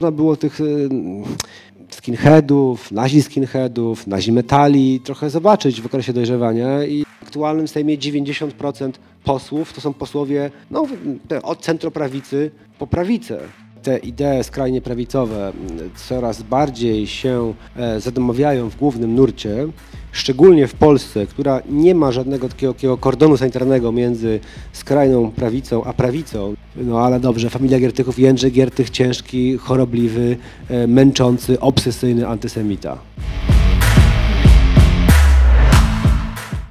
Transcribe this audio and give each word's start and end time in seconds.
Można 0.00 0.10
było 0.10 0.36
tych 0.36 0.60
y, 0.60 0.88
skinheadów, 1.90 2.92
nazi 2.92 3.22
skinheadów, 3.22 4.06
nazi 4.06 4.32
metali 4.32 5.00
trochę 5.00 5.30
zobaczyć 5.30 5.80
w 5.80 5.86
okresie 5.86 6.12
dojrzewania 6.12 6.84
i 6.84 7.04
w 7.04 7.22
aktualnym 7.22 7.68
Sejmie 7.68 7.98
90% 7.98 8.92
posłów 9.24 9.72
to 9.72 9.80
są 9.80 9.94
posłowie 9.94 10.50
no, 10.70 10.86
od 11.42 11.60
centroprawicy 11.60 12.50
po 12.78 12.86
prawicę 12.86 13.40
te 13.86 13.98
idee 13.98 14.44
skrajnie 14.44 14.80
prawicowe 14.80 15.52
coraz 16.08 16.42
bardziej 16.42 17.06
się 17.06 17.54
e, 17.76 18.00
zadomawiają 18.00 18.70
w 18.70 18.76
głównym 18.76 19.14
nurcie, 19.14 19.68
szczególnie 20.12 20.66
w 20.66 20.74
Polsce, 20.74 21.26
która 21.26 21.62
nie 21.68 21.94
ma 21.94 22.12
żadnego 22.12 22.48
takiego 22.48 22.98
kordonu 22.98 23.36
sanitarnego 23.36 23.92
między 23.92 24.40
skrajną 24.72 25.30
prawicą 25.30 25.84
a 25.84 25.92
prawicą. 25.92 26.54
No 26.76 27.00
ale 27.00 27.20
dobrze, 27.20 27.50
familia 27.50 27.80
Giertychów, 27.80 28.18
Jędrzej 28.18 28.52
Giertych, 28.52 28.90
ciężki, 28.90 29.58
chorobliwy, 29.58 30.36
e, 30.68 30.86
męczący, 30.86 31.60
obsesyjny 31.60 32.28
antysemita. 32.28 32.98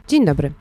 Dzień 0.08 0.26
dobry. 0.26 0.52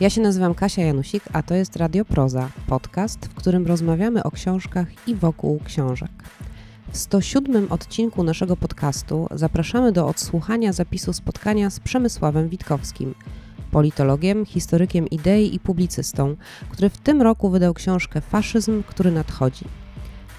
Ja 0.00 0.10
się 0.10 0.20
nazywam 0.20 0.54
Kasia 0.54 0.82
Janusik, 0.82 1.24
a 1.32 1.42
to 1.42 1.54
jest 1.54 1.76
Radio 1.76 2.04
Proza, 2.04 2.48
podcast, 2.66 3.26
w 3.26 3.34
którym 3.34 3.66
rozmawiamy 3.66 4.22
o 4.22 4.30
książkach 4.30 5.08
i 5.08 5.14
wokół 5.14 5.60
książek. 5.64 6.10
W 6.92 6.96
107 6.96 7.72
odcinku 7.72 8.22
naszego 8.22 8.56
podcastu 8.56 9.26
zapraszamy 9.30 9.92
do 9.92 10.06
odsłuchania 10.06 10.72
zapisu 10.72 11.12
spotkania 11.12 11.70
z 11.70 11.80
Przemysławem 11.80 12.48
Witkowskim, 12.48 13.14
politologiem, 13.70 14.46
historykiem 14.46 15.08
idei 15.08 15.54
i 15.54 15.60
publicystą, 15.60 16.36
który 16.68 16.90
w 16.90 16.98
tym 16.98 17.22
roku 17.22 17.50
wydał 17.50 17.74
książkę 17.74 18.20
Faszyzm, 18.20 18.82
który 18.82 19.10
nadchodzi. 19.12 19.64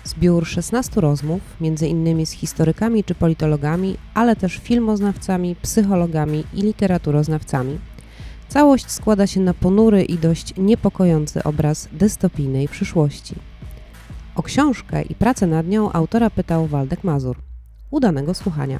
Zbiór 0.04 0.48
16 0.48 1.02
rozmów, 1.02 1.42
między 1.62 1.88
innymi 1.88 2.26
z 2.26 2.32
historykami 2.32 3.04
czy 3.04 3.16
politologami, 3.16 3.98
ale 4.14 4.36
też 4.36 4.58
filmoznawcami, 4.58 5.56
psychologami 5.62 6.44
i 6.54 6.62
literaturoznawcami– 6.62 7.80
Całość 8.50 8.92
składa 8.92 9.28
się 9.28 9.40
na 9.40 9.54
ponury 9.54 10.04
i 10.04 10.18
dość 10.18 10.54
niepokojący 10.58 11.44
obraz 11.44 11.90
dystopijnej 11.92 12.68
przyszłości. 12.68 13.36
O 14.36 14.44
książkę 14.44 15.02
i 15.02 15.16
pracę 15.16 15.48
nad 15.48 15.68
nią 15.68 15.92
autora 15.92 16.30
pytał 16.30 16.68
Waldek 16.68 17.04
Mazur. 17.04 17.38
Udanego 17.92 18.34
słuchania. 18.34 18.80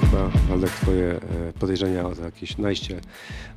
Chyba, 0.00 0.30
Waldek, 0.48 0.70
twoje 0.70 1.10
e, 1.10 1.52
podejrzenia 1.60 2.06
o 2.06 2.12
jakieś 2.24 2.58
najście 2.58 3.00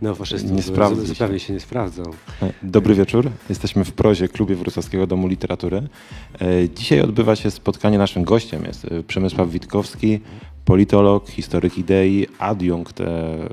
neofaszystów 0.01 0.51
nie 0.51 0.61
sprawdzą 0.61 1.05
zupełnie 1.05 1.39
się 1.39 1.53
nie 1.53 1.59
sprawdzą. 1.59 2.03
E, 2.41 2.51
dobry 2.63 2.95
wieczór. 2.95 3.31
Jesteśmy 3.49 3.83
w 3.85 3.91
prozie 3.91 4.27
Klubie 4.27 4.55
Wrocławskiego 4.55 5.07
Domu 5.07 5.27
Literatury. 5.27 5.87
E, 6.41 6.69
dzisiaj 6.69 7.01
odbywa 7.01 7.35
się 7.35 7.51
spotkanie. 7.51 7.97
Naszym 7.97 8.23
gościem 8.23 8.63
jest 8.63 8.87
Przemysław 9.07 9.49
Witkowski, 9.49 10.19
politolog, 10.65 11.29
historyk 11.29 11.77
idei, 11.77 12.27
adiunkt 12.39 13.01
e, 13.01 13.03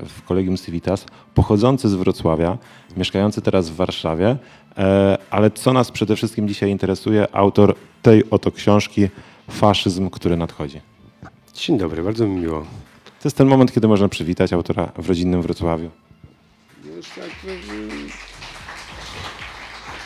w 0.05 0.21
Kolegium 0.25 0.57
Civitas, 0.57 1.05
pochodzący 1.35 1.89
z 1.89 1.93
Wrocławia, 1.93 2.57
mieszkający 2.97 3.41
teraz 3.41 3.69
w 3.69 3.75
Warszawie, 3.75 4.37
e, 4.77 5.17
ale 5.29 5.51
co 5.51 5.73
nas 5.73 5.91
przede 5.91 6.15
wszystkim 6.15 6.47
dzisiaj 6.47 6.69
interesuje, 6.69 7.35
autor 7.35 7.75
tej 8.01 8.29
oto 8.29 8.51
książki 8.51 9.07
Faszyzm, 9.49 10.09
który 10.09 10.37
nadchodzi. 10.37 10.81
Dzień 11.53 11.77
dobry, 11.77 12.03
bardzo 12.03 12.27
mi 12.27 12.41
miło. 12.41 12.59
To 13.05 13.27
jest 13.27 13.37
ten 13.37 13.47
moment, 13.47 13.71
kiedy 13.71 13.87
można 13.87 14.09
przywitać 14.09 14.53
autora 14.53 14.91
w 14.97 15.09
rodzinnym 15.09 15.41
Wrocławiu. 15.41 15.89
Już 16.95 17.09
tak. 17.09 17.29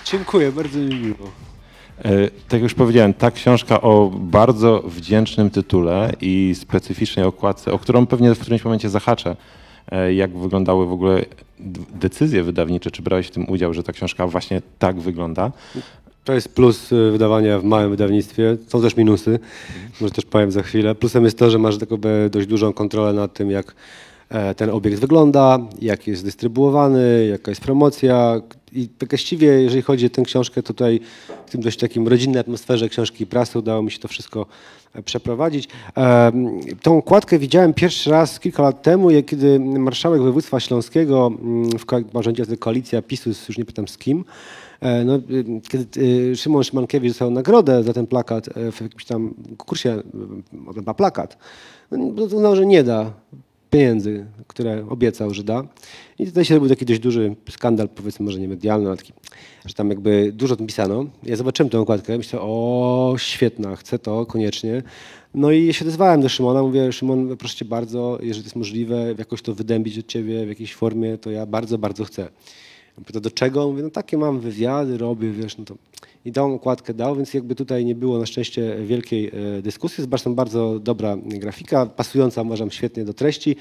Dziękuję, 0.06 0.52
bardzo 0.52 0.80
mi 0.80 0.96
miło. 0.96 1.47
E, 2.06 2.28
tak 2.28 2.54
jak 2.54 2.62
już 2.62 2.74
powiedziałem, 2.74 3.14
ta 3.14 3.32
książka 3.32 3.82
o 3.82 4.12
bardzo 4.20 4.84
wdzięcznym 4.86 5.50
tytule 5.50 6.14
i 6.22 6.56
specyficznej 6.56 7.26
okładce, 7.26 7.72
o 7.72 7.80
którą 7.80 8.06
pewnie 8.06 8.36
w 8.36 8.40
którymś 8.40 8.64
momencie 8.64 8.90
zahaczę, 8.90 9.36
e, 9.92 10.14
jak 10.14 10.38
wyglądały 10.38 10.86
w 10.86 10.92
ogóle 10.92 11.26
decyzje 11.94 12.44
wydawnicze, 12.44 12.92
czy 12.92 13.02
brałeś 13.02 13.28
w 13.28 13.32
tym 13.32 13.50
udział, 13.50 13.74
że 13.74 13.84
ta 13.84 13.94
książka 13.94 14.28
właśnie 14.28 14.62
tak 14.80 15.00
wygląda. 15.00 15.52
To 16.24 16.34
jest 16.34 16.56
plus 16.56 16.94
e, 16.94 17.12
wydawania 17.12 17.60
w 17.60 17.64
małym 17.64 17.90
wydawnictwie. 17.90 18.58
Są 18.68 18.82
też 18.82 18.98
minusy, 18.98 19.40
może 20.02 20.14
też 20.14 20.26
powiem 20.26 20.52
za 20.52 20.64
chwilę. 20.64 20.96
Plusem 20.96 21.26
jest 21.26 21.38
to, 21.38 21.50
że 21.50 21.60
masz 21.60 21.78
taką 21.78 21.98
dość 22.32 22.48
dużą 22.48 22.74
kontrolę 22.74 23.14
nad 23.14 23.34
tym, 23.34 23.52
jak 23.52 23.76
ten 24.58 24.70
obiekt 24.70 25.00
wygląda, 25.00 25.60
jak 25.82 26.08
jest 26.08 26.24
dystrybuowany, 26.24 27.28
jaka 27.30 27.52
jest 27.52 27.62
promocja, 27.62 28.42
i 28.74 28.90
właściwie, 29.10 29.48
jeżeli 29.48 29.82
chodzi 29.82 30.06
o 30.06 30.10
tę 30.10 30.22
książkę, 30.22 30.64
tutaj 30.64 31.00
w 31.46 31.52
tym 31.52 31.62
dość 31.62 31.80
takim 31.80 32.08
rodzinnej 32.08 32.40
atmosferze 32.40 32.90
książki 32.90 33.28
prasy 33.28 33.60
udało 33.60 33.82
mi 33.82 33.92
się 33.92 34.00
to 34.00 34.08
wszystko 34.08 34.46
e, 34.94 35.04
przeprowadzić. 35.04 35.70
Tą 36.82 36.98
okładkę 36.98 37.40
widziałem 37.40 37.74
pierwszy 37.74 38.10
raz 38.12 38.40
kilka 38.40 38.64
lat 38.64 38.82
temu, 38.82 39.08
kiedy 39.26 39.60
marszałek 39.60 40.22
województwa 40.22 40.60
śląskiego 40.60 41.28
mm, 41.28 41.70
w 41.80 42.14
zarządzie 42.14 42.58
koalicja 42.58 43.02
PiSu, 43.02 43.30
już 43.30 43.58
nie 43.58 43.66
pytam 43.66 43.88
z 43.88 43.98
kim, 43.98 44.26
e, 44.80 45.04
no, 45.04 45.20
kiedy 45.70 45.86
e, 46.32 46.36
Szymon 46.36 46.64
Szymankiewicz 46.64 47.12
dostał 47.12 47.32
nagrodę 47.32 47.84
za 47.84 47.94
ten 47.94 48.08
plakat 48.08 48.50
w 48.72 48.82
jakimś 48.82 49.06
tam 49.06 49.34
konkursie, 49.58 50.02
ma 50.86 50.94
plakat, 50.94 51.38
no, 51.92 52.24
uznał, 52.24 52.56
że 52.56 52.66
nie 52.66 52.84
da 52.84 53.12
pieniędzy, 53.70 54.26
które 54.48 54.86
obiecał, 54.90 55.34
że 55.34 55.44
da. 55.44 55.68
I 56.20 56.26
tutaj 56.26 56.46
się 56.46 56.56
robił 56.56 56.70
taki 56.70 56.86
dość 56.86 57.00
duży 57.00 57.36
skandal, 57.50 57.90
powiedzmy 57.90 58.26
może 58.26 58.40
nie 58.40 58.48
medialny, 58.48 58.88
ale 58.88 58.98
taki, 58.98 59.14
że 59.66 59.74
tam 59.74 59.90
jakby 59.90 60.32
dużo 60.34 60.56
pisano. 60.56 61.06
Ja 61.24 61.36
zobaczyłem 61.36 61.70
tę 61.70 61.80
okładkę, 61.80 62.18
myślę, 62.18 62.40
o 62.42 63.16
świetna, 63.18 63.76
chcę 63.76 64.00
to 64.00 64.26
koniecznie. 64.26 64.84
No 65.34 65.52
i 65.52 65.74
się 65.74 65.86
odezwałem 65.86 66.22
do 66.22 66.30
Szymona, 66.30 66.64
mówię, 66.64 66.92
Szymon, 66.92 67.38
proszę 67.38 67.56
cię 67.56 67.66
bardzo, 67.66 68.18
jeżeli 68.22 68.44
to 68.44 68.48
jest 68.48 68.56
możliwe, 68.56 69.16
jakoś 69.18 69.42
to 69.42 69.54
wydębić 69.54 70.00
od 70.00 70.08
ciebie 70.08 70.46
w 70.46 70.50
jakiejś 70.50 70.76
formie, 70.76 71.18
to 71.18 71.32
ja 71.32 71.46
bardzo, 71.46 71.78
bardzo 71.78 72.04
chcę. 72.04 72.30
Pyta, 73.06 73.20
do 73.20 73.32
czego? 73.32 73.68
Mówię, 73.68 73.84
no 73.84 73.90
takie 73.90 74.18
mam 74.18 74.40
wywiady, 74.40 74.98
robię, 74.98 75.32
wiesz, 75.32 75.58
no 75.58 75.66
to... 75.66 75.76
I 76.28 76.32
tą 76.32 76.56
okładkę 76.56 76.94
dał, 76.94 77.16
więc 77.16 77.34
jakby 77.34 77.56
tutaj 77.56 77.86
nie 77.86 77.96
było 77.96 78.20
na 78.20 78.26
szczęście 78.26 78.76
wielkiej 78.86 79.32
e, 79.58 79.62
dyskusji. 79.62 80.04
Zresztą 80.10 80.36
bardzo 80.36 80.80
dobra 80.80 81.18
grafika, 81.26 81.86
pasująca 81.86 82.42
uważam 82.42 82.72
świetnie 82.72 83.06
do 83.06 83.14
treści. 83.14 83.56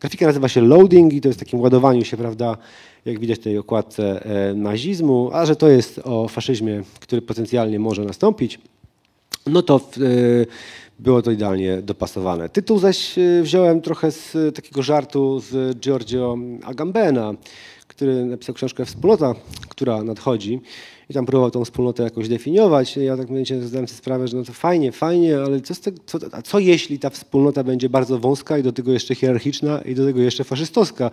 Grafika 0.00 0.26
nazywa 0.26 0.48
się 0.48 0.60
Loading 0.60 1.12
i 1.12 1.20
to 1.20 1.28
jest 1.28 1.38
takim 1.38 1.60
ładowaniu 1.60 2.04
się, 2.04 2.16
prawda, 2.16 2.56
jak 3.04 3.20
widać 3.20 3.38
w 3.38 3.42
tej 3.42 3.58
okładce 3.58 4.24
e, 4.24 4.54
nazizmu, 4.54 5.30
a 5.32 5.46
że 5.46 5.56
to 5.56 5.68
jest 5.68 6.00
o 6.04 6.28
faszyzmie, 6.28 6.82
który 7.00 7.22
potencjalnie 7.22 7.78
może 7.78 8.04
nastąpić, 8.04 8.58
no 9.46 9.62
to 9.62 9.76
e, 9.76 9.80
było 10.98 11.22
to 11.22 11.30
idealnie 11.30 11.82
dopasowane. 11.82 12.48
Tytuł 12.48 12.78
zaś 12.78 13.14
wziąłem 13.42 13.80
trochę 13.80 14.10
z 14.10 14.54
takiego 14.54 14.82
żartu 14.82 15.40
z 15.40 15.78
Giorgio 15.78 16.38
Agambena, 16.64 17.34
który 17.88 18.24
napisał 18.24 18.54
książkę 18.54 18.84
Wspólnota, 18.84 19.34
która 19.68 20.02
nadchodzi 20.02 20.60
i 21.12 21.14
tam 21.14 21.26
próbował 21.26 21.50
tą 21.50 21.64
wspólnotę 21.64 22.02
jakoś 22.02 22.28
definiować. 22.28 22.96
Ja 22.96 23.16
tak 23.16 23.28
momencie 23.28 23.62
zdałem 23.62 23.88
sobie 23.88 23.98
sprawę, 23.98 24.28
że 24.28 24.36
no 24.36 24.44
to 24.44 24.52
fajnie, 24.52 24.92
fajnie, 24.92 25.38
ale 25.38 25.60
co, 25.60 25.74
co, 26.06 26.18
a 26.32 26.42
co 26.42 26.58
jeśli 26.58 26.98
ta 26.98 27.10
wspólnota 27.10 27.64
będzie 27.64 27.88
bardzo 27.88 28.18
wąska 28.18 28.58
i 28.58 28.62
do 28.62 28.72
tego 28.72 28.92
jeszcze 28.92 29.14
hierarchiczna 29.14 29.80
i 29.80 29.94
do 29.94 30.06
tego 30.06 30.20
jeszcze 30.20 30.44
faszystowska 30.44 31.10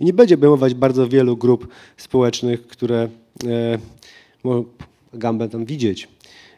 i 0.00 0.04
nie 0.04 0.12
będzie 0.12 0.34
obejmować 0.34 0.74
bardzo 0.74 1.08
wielu 1.08 1.36
grup 1.36 1.68
społecznych, 1.96 2.66
które 2.66 3.08
e, 3.46 3.78
gambę 5.14 5.48
tam 5.48 5.64
widzieć. 5.64 6.08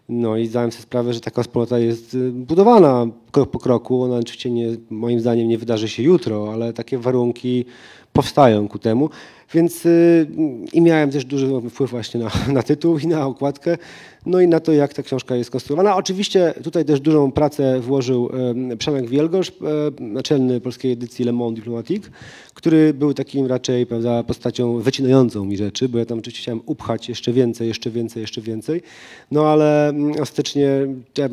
No 0.09 0.37
i 0.37 0.47
zdałem 0.47 0.73
sobie 0.73 0.83
sprawę, 0.83 1.15
że 1.15 1.21
taka 1.21 1.43
wspólnota 1.43 1.79
jest 1.79 2.15
y, 2.15 2.31
budowana 2.31 3.07
krok 3.33 3.51
po 3.51 3.59
kroku. 3.59 4.03
Ona 4.03 4.17
oczywiście 4.17 4.51
nie, 4.51 4.69
moim 4.91 5.21
zdaniem 5.21 5.49
nie 5.49 5.59
wydarzy 5.59 5.89
się 5.89 6.03
jutro, 6.03 6.53
ale 6.53 6.73
takie 6.73 6.99
warunki 6.99 7.65
powstają 8.13 8.69
ku 8.69 8.79
temu. 8.79 9.11
Więc 9.55 9.87
y, 9.87 10.27
i 10.73 10.81
miałem 10.81 11.11
też 11.11 11.25
duży 11.25 11.49
wpływ 11.71 11.91
właśnie 11.91 12.21
na, 12.21 12.31
na, 12.53 12.63
tytuł 12.63 12.99
i 12.99 13.07
na 13.07 13.27
okładkę, 13.27 13.79
no 14.27 14.41
i 14.41 14.49
na 14.49 14.61
to, 14.61 14.73
jak 14.73 14.95
ta 14.95 15.03
książka 15.03 15.37
jest 15.37 15.51
konstruowana. 15.51 15.97
Oczywiście 15.97 16.55
tutaj 16.63 16.85
też 16.85 17.01
dużą 17.01 17.33
pracę 17.33 17.81
włożył 17.81 18.31
Przemek 18.79 19.09
Wielgosz, 19.09 19.53
naczelny 20.01 20.61
polskiej 20.61 20.93
edycji 20.93 21.25
Le 21.25 21.33
Monde 21.33 21.61
Diplomatique, 21.61 22.11
który 22.55 22.95
był 22.95 23.15
takim 23.15 23.47
raczej 23.47 23.87
prawda, 23.87 24.23
postacią 24.23 24.79
wycinającą 24.79 25.45
mi 25.45 25.57
rzeczy, 25.57 25.89
bo 25.89 25.99
ja 25.99 26.05
tam 26.05 26.19
oczywiście 26.19 26.43
chciałem 26.43 26.61
upchać 26.67 27.09
jeszcze 27.09 27.33
więcej, 27.33 27.69
jeszcze 27.69 27.91
więcej, 27.91 28.21
jeszcze 28.21 28.41
więcej. 28.41 28.83
No 29.31 29.47
ale 29.47 29.93
ostatecznie 30.21 30.69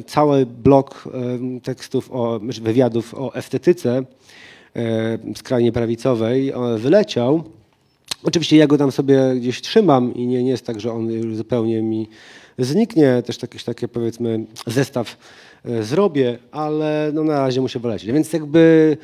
cały 0.05 0.45
blok 0.45 1.09
tekstów, 1.63 2.11
o, 2.11 2.39
znaczy 2.39 2.61
wywiadów 2.61 3.13
o 3.13 3.35
estetyce 3.35 4.03
skrajnie 5.35 5.71
prawicowej 5.71 6.53
wyleciał. 6.77 7.43
Oczywiście 8.23 8.57
ja 8.57 8.67
go 8.67 8.77
tam 8.77 8.91
sobie 8.91 9.35
gdzieś 9.35 9.61
trzymam 9.61 10.13
i 10.15 10.27
nie, 10.27 10.43
nie 10.43 10.51
jest 10.51 10.65
tak, 10.65 10.79
że 10.79 10.93
on 10.93 11.11
już 11.11 11.35
zupełnie 11.35 11.81
mi 11.81 12.07
zniknie. 12.57 13.23
Też 13.25 13.41
jakiś 13.41 13.63
taki 13.63 13.87
powiedzmy 13.87 14.45
zestaw 14.67 15.17
e, 15.65 15.83
zrobię, 15.83 16.39
ale 16.51 17.11
no 17.13 17.23
na 17.23 17.39
razie 17.39 17.61
muszę 17.61 17.79
wylecieć. 17.79 18.11
Więc 18.11 18.33
jakby 18.33 18.97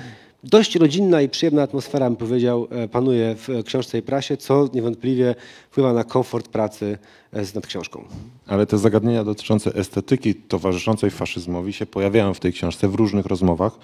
dość 0.43 0.75
rodzinna 0.75 1.21
i 1.21 1.29
przyjemna 1.29 1.61
atmosfera, 1.61 2.09
bym 2.09 2.15
powiedział, 2.15 2.67
e, 2.71 2.87
panuje 2.87 3.35
w 3.35 3.63
książce 3.65 3.97
i 3.97 4.01
prasie, 4.01 4.37
co 4.37 4.69
niewątpliwie 4.73 5.35
wpływa 5.71 5.93
na 5.93 6.03
komfort 6.03 6.47
pracy 6.47 6.97
e, 7.33 7.45
z 7.45 7.55
nad 7.55 7.67
książką. 7.67 8.03
Ale 8.47 8.65
te 8.65 8.77
zagadnienia 8.77 9.23
dotyczące 9.23 9.73
estetyki 9.73 10.35
towarzyszącej 10.35 11.11
faszyzmowi 11.11 11.73
się 11.73 11.85
pojawiają 11.85 12.33
w 12.33 12.39
tej 12.39 12.53
książce 12.53 12.87
w 12.87 12.95
różnych 12.95 13.25
rozmowach. 13.25 13.79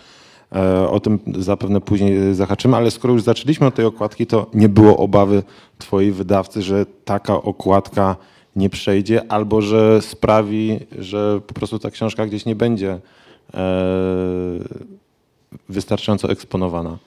E, 0.51 0.89
O 0.89 0.99
tym 0.99 1.19
zapewne 1.39 1.81
później 1.81 2.35
zahaczymy, 2.35 2.77
ale 2.77 2.91
skoro 2.91 3.13
już 3.13 3.23
zaczęliśmy 3.23 3.67
od 3.67 3.75
tej 3.75 3.85
okładki, 3.85 4.27
to 4.27 4.45
nie 4.53 4.69
było 4.69 4.97
obawy 4.97 5.43
twojej 5.77 6.11
wydawcy, 6.11 6.61
że 6.61 6.85
taka 7.05 7.33
okładka 7.33 8.15
nie 8.55 8.69
przejdzie 8.69 9.31
albo 9.31 9.61
że 9.61 10.01
sprawi, 10.01 10.79
że 10.99 11.41
po 11.47 11.53
prostu 11.53 11.79
ta 11.79 11.91
książka 11.91 12.25
gdzieś 12.25 12.45
nie 12.45 12.55
będzie 12.55 12.99
e, 13.53 13.59
wystarczająco 15.69 16.29
eksponowana. 16.29 16.97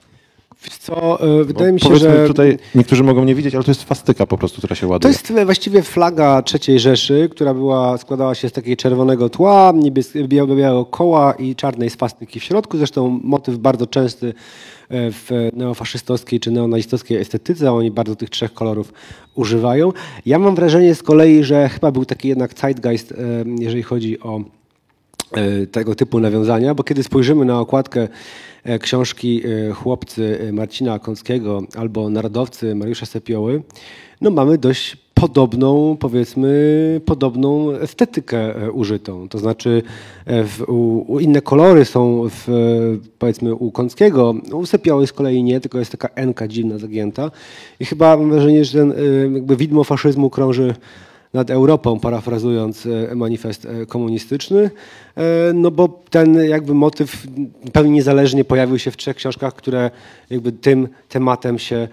Co, 0.87 1.19
e, 1.21 1.27
Bo 1.27 1.45
wydaje 1.45 1.71
mi 1.71 1.79
się, 1.79 1.95
że 1.95 2.27
tutaj 2.27 2.57
niektórzy 2.75 3.03
mogą 3.03 3.23
nie 3.23 3.35
widzieć, 3.35 3.55
ale 3.55 3.63
to 3.63 3.71
jest 3.71 3.81
swastyka 3.81 4.25
po 4.25 4.37
prostu, 4.37 4.57
która 4.57 4.75
się 4.75 4.87
ładuje. 4.87 5.13
to 5.13 5.33
jest 5.33 5.45
właściwie 5.45 5.83
flaga 5.83 6.43
III 6.67 6.79
Rzeszy, 6.79 7.29
która 7.31 7.53
była, 7.53 7.97
składała 7.97 8.35
się 8.35 8.49
z 8.49 8.51
takiego 8.51 8.81
czerwonego 8.81 9.29
tła, 9.29 9.73
białego, 10.27 10.55
białego 10.55 10.85
koła 10.85 11.33
i 11.33 11.55
czarnej 11.55 11.89
swastyki 11.89 12.39
w 12.39 12.43
środku. 12.43 12.77
Zresztą 12.77 13.19
motyw 13.23 13.57
bardzo 13.57 13.87
częsty 13.87 14.27
e, 14.27 14.33
w 15.11 15.29
neofaszystowskiej 15.53 16.39
czy 16.39 16.51
neonazistowskiej 16.51 17.17
estetyce. 17.17 17.71
Oni 17.71 17.91
bardzo 17.91 18.15
tych 18.15 18.29
trzech 18.29 18.53
kolorów 18.53 18.93
używają. 19.35 19.93
Ja 20.25 20.39
mam 20.39 20.55
wrażenie 20.55 20.95
z 20.95 21.03
kolei, 21.03 21.43
że 21.43 21.69
chyba 21.69 21.91
był 21.91 22.05
taki 22.05 22.27
jednak 22.27 22.59
zeitgeist, 22.59 23.11
e, 23.11 23.15
jeżeli 23.59 23.83
chodzi 23.83 24.19
o 24.19 24.41
tego 25.71 25.95
typu 25.95 26.19
nawiązania, 26.19 26.75
bo 26.75 26.83
kiedy 26.83 27.03
spojrzymy 27.03 27.45
na 27.45 27.59
okładkę 27.59 28.07
książki 28.79 29.41
e, 29.45 29.73
Chłopcy 29.73 30.39
e, 30.41 30.51
Marcina 30.51 30.99
Kąckiego 30.99 31.61
albo 31.75 32.09
Narodowcy 32.09 32.75
Mariusza 32.75 33.05
Sepioły, 33.05 33.61
no 34.21 34.31
mamy 34.31 34.57
dość 34.57 34.97
podobną, 35.13 35.97
powiedzmy, 35.99 37.01
podobną 37.05 37.71
estetykę 37.71 38.55
e, 38.55 38.71
użytą. 38.71 39.29
To 39.29 39.37
znaczy 39.37 39.83
e, 40.25 40.43
w, 40.43 40.61
u, 40.67 41.19
inne 41.19 41.41
kolory 41.41 41.85
są 41.85 42.29
w, 42.29 42.49
e, 42.49 42.53
powiedzmy 43.19 43.55
u 43.55 43.71
Kąckiego, 43.71 44.35
u 44.53 44.65
Sepioły 44.65 45.07
z 45.07 45.13
kolei 45.13 45.43
nie, 45.43 45.59
tylko 45.59 45.79
jest 45.79 45.91
taka 45.91 46.07
enka 46.07 46.47
dziwna, 46.47 46.77
zagięta. 46.77 47.31
I 47.79 47.85
chyba 47.85 48.17
mam 48.17 48.29
wrażenie, 48.29 48.65
że 48.65 48.79
ten 48.79 48.91
e, 48.91 49.33
jakby 49.33 49.55
widmo 49.55 49.83
faszyzmu 49.83 50.29
krąży 50.29 50.75
nad 51.37 51.49
Europą, 51.49 51.99
parafrazując 51.99 52.85
e, 52.85 53.15
manifest 53.15 53.65
e, 53.65 53.85
komunistyczny, 53.85 54.69
e, 55.17 55.21
no 55.53 55.71
bo 55.71 56.03
ten 56.09 56.35
jakby 56.49 56.73
motyw 56.73 57.27
pełni 57.73 57.91
niezależnie 57.91 58.43
pojawił 58.43 58.79
się 58.79 58.91
w 58.91 58.97
trzech 58.97 59.15
książkach, 59.15 59.53
które 59.53 59.91
jakby 60.29 60.51
tym 60.51 60.87
tematem 61.09 61.59
się 61.59 61.87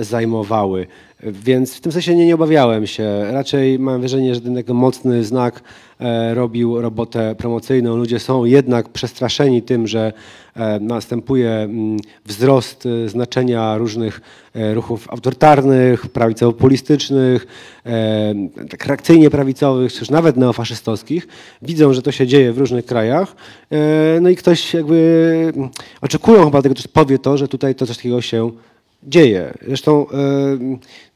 zajmowały. 0.00 0.86
Więc 1.22 1.74
w 1.74 1.80
tym 1.80 1.92
sensie 1.92 2.16
nie, 2.16 2.26
nie 2.26 2.34
obawiałem 2.34 2.86
się. 2.86 3.24
Raczej 3.32 3.78
mam 3.78 4.00
wrażenie, 4.00 4.34
że 4.34 4.40
ten 4.40 4.56
jako 4.56 4.74
mocny 4.74 5.24
znak 5.24 5.62
e, 6.00 6.34
robił 6.34 6.80
robotę 6.80 7.34
promocyjną. 7.34 7.96
Ludzie 7.96 8.18
są 8.18 8.44
jednak 8.44 8.88
przestraszeni 8.88 9.62
tym, 9.62 9.86
że 9.86 10.12
e, 10.56 10.80
następuje 10.80 11.50
mm, 11.50 11.96
wzrost 12.24 12.86
e, 12.86 13.08
znaczenia 13.08 13.78
różnych 13.78 14.20
ruchów 14.74 15.10
autorytarnych, 15.10 16.06
prawicowo-populistycznych, 16.06 17.46
e, 17.86 18.34
tak 18.70 18.86
reakcyjnie 18.86 19.30
prawicowych, 19.30 19.92
czy 19.92 20.12
nawet 20.12 20.36
neofaszystowskich. 20.36 21.28
Widzą, 21.62 21.92
że 21.92 22.02
to 22.02 22.12
się 22.12 22.26
dzieje 22.26 22.52
w 22.52 22.58
różnych 22.58 22.86
krajach. 22.86 23.36
No 24.20 24.28
i 24.28 24.36
ktoś 24.36 24.74
jakby 24.74 25.52
mm, 25.56 25.68
oczekują 26.00 26.44
chyba 26.44 26.62
tego, 26.62 26.74
ktoś 26.74 26.86
powie 26.86 27.18
to, 27.18 27.36
że 27.36 27.48
tutaj 27.48 27.74
to 27.74 27.86
coś 27.86 27.96
takiego 27.96 28.22
się 28.22 28.50
dzieje. 29.02 29.54
Zresztą 29.66 30.06
e, 30.10 30.16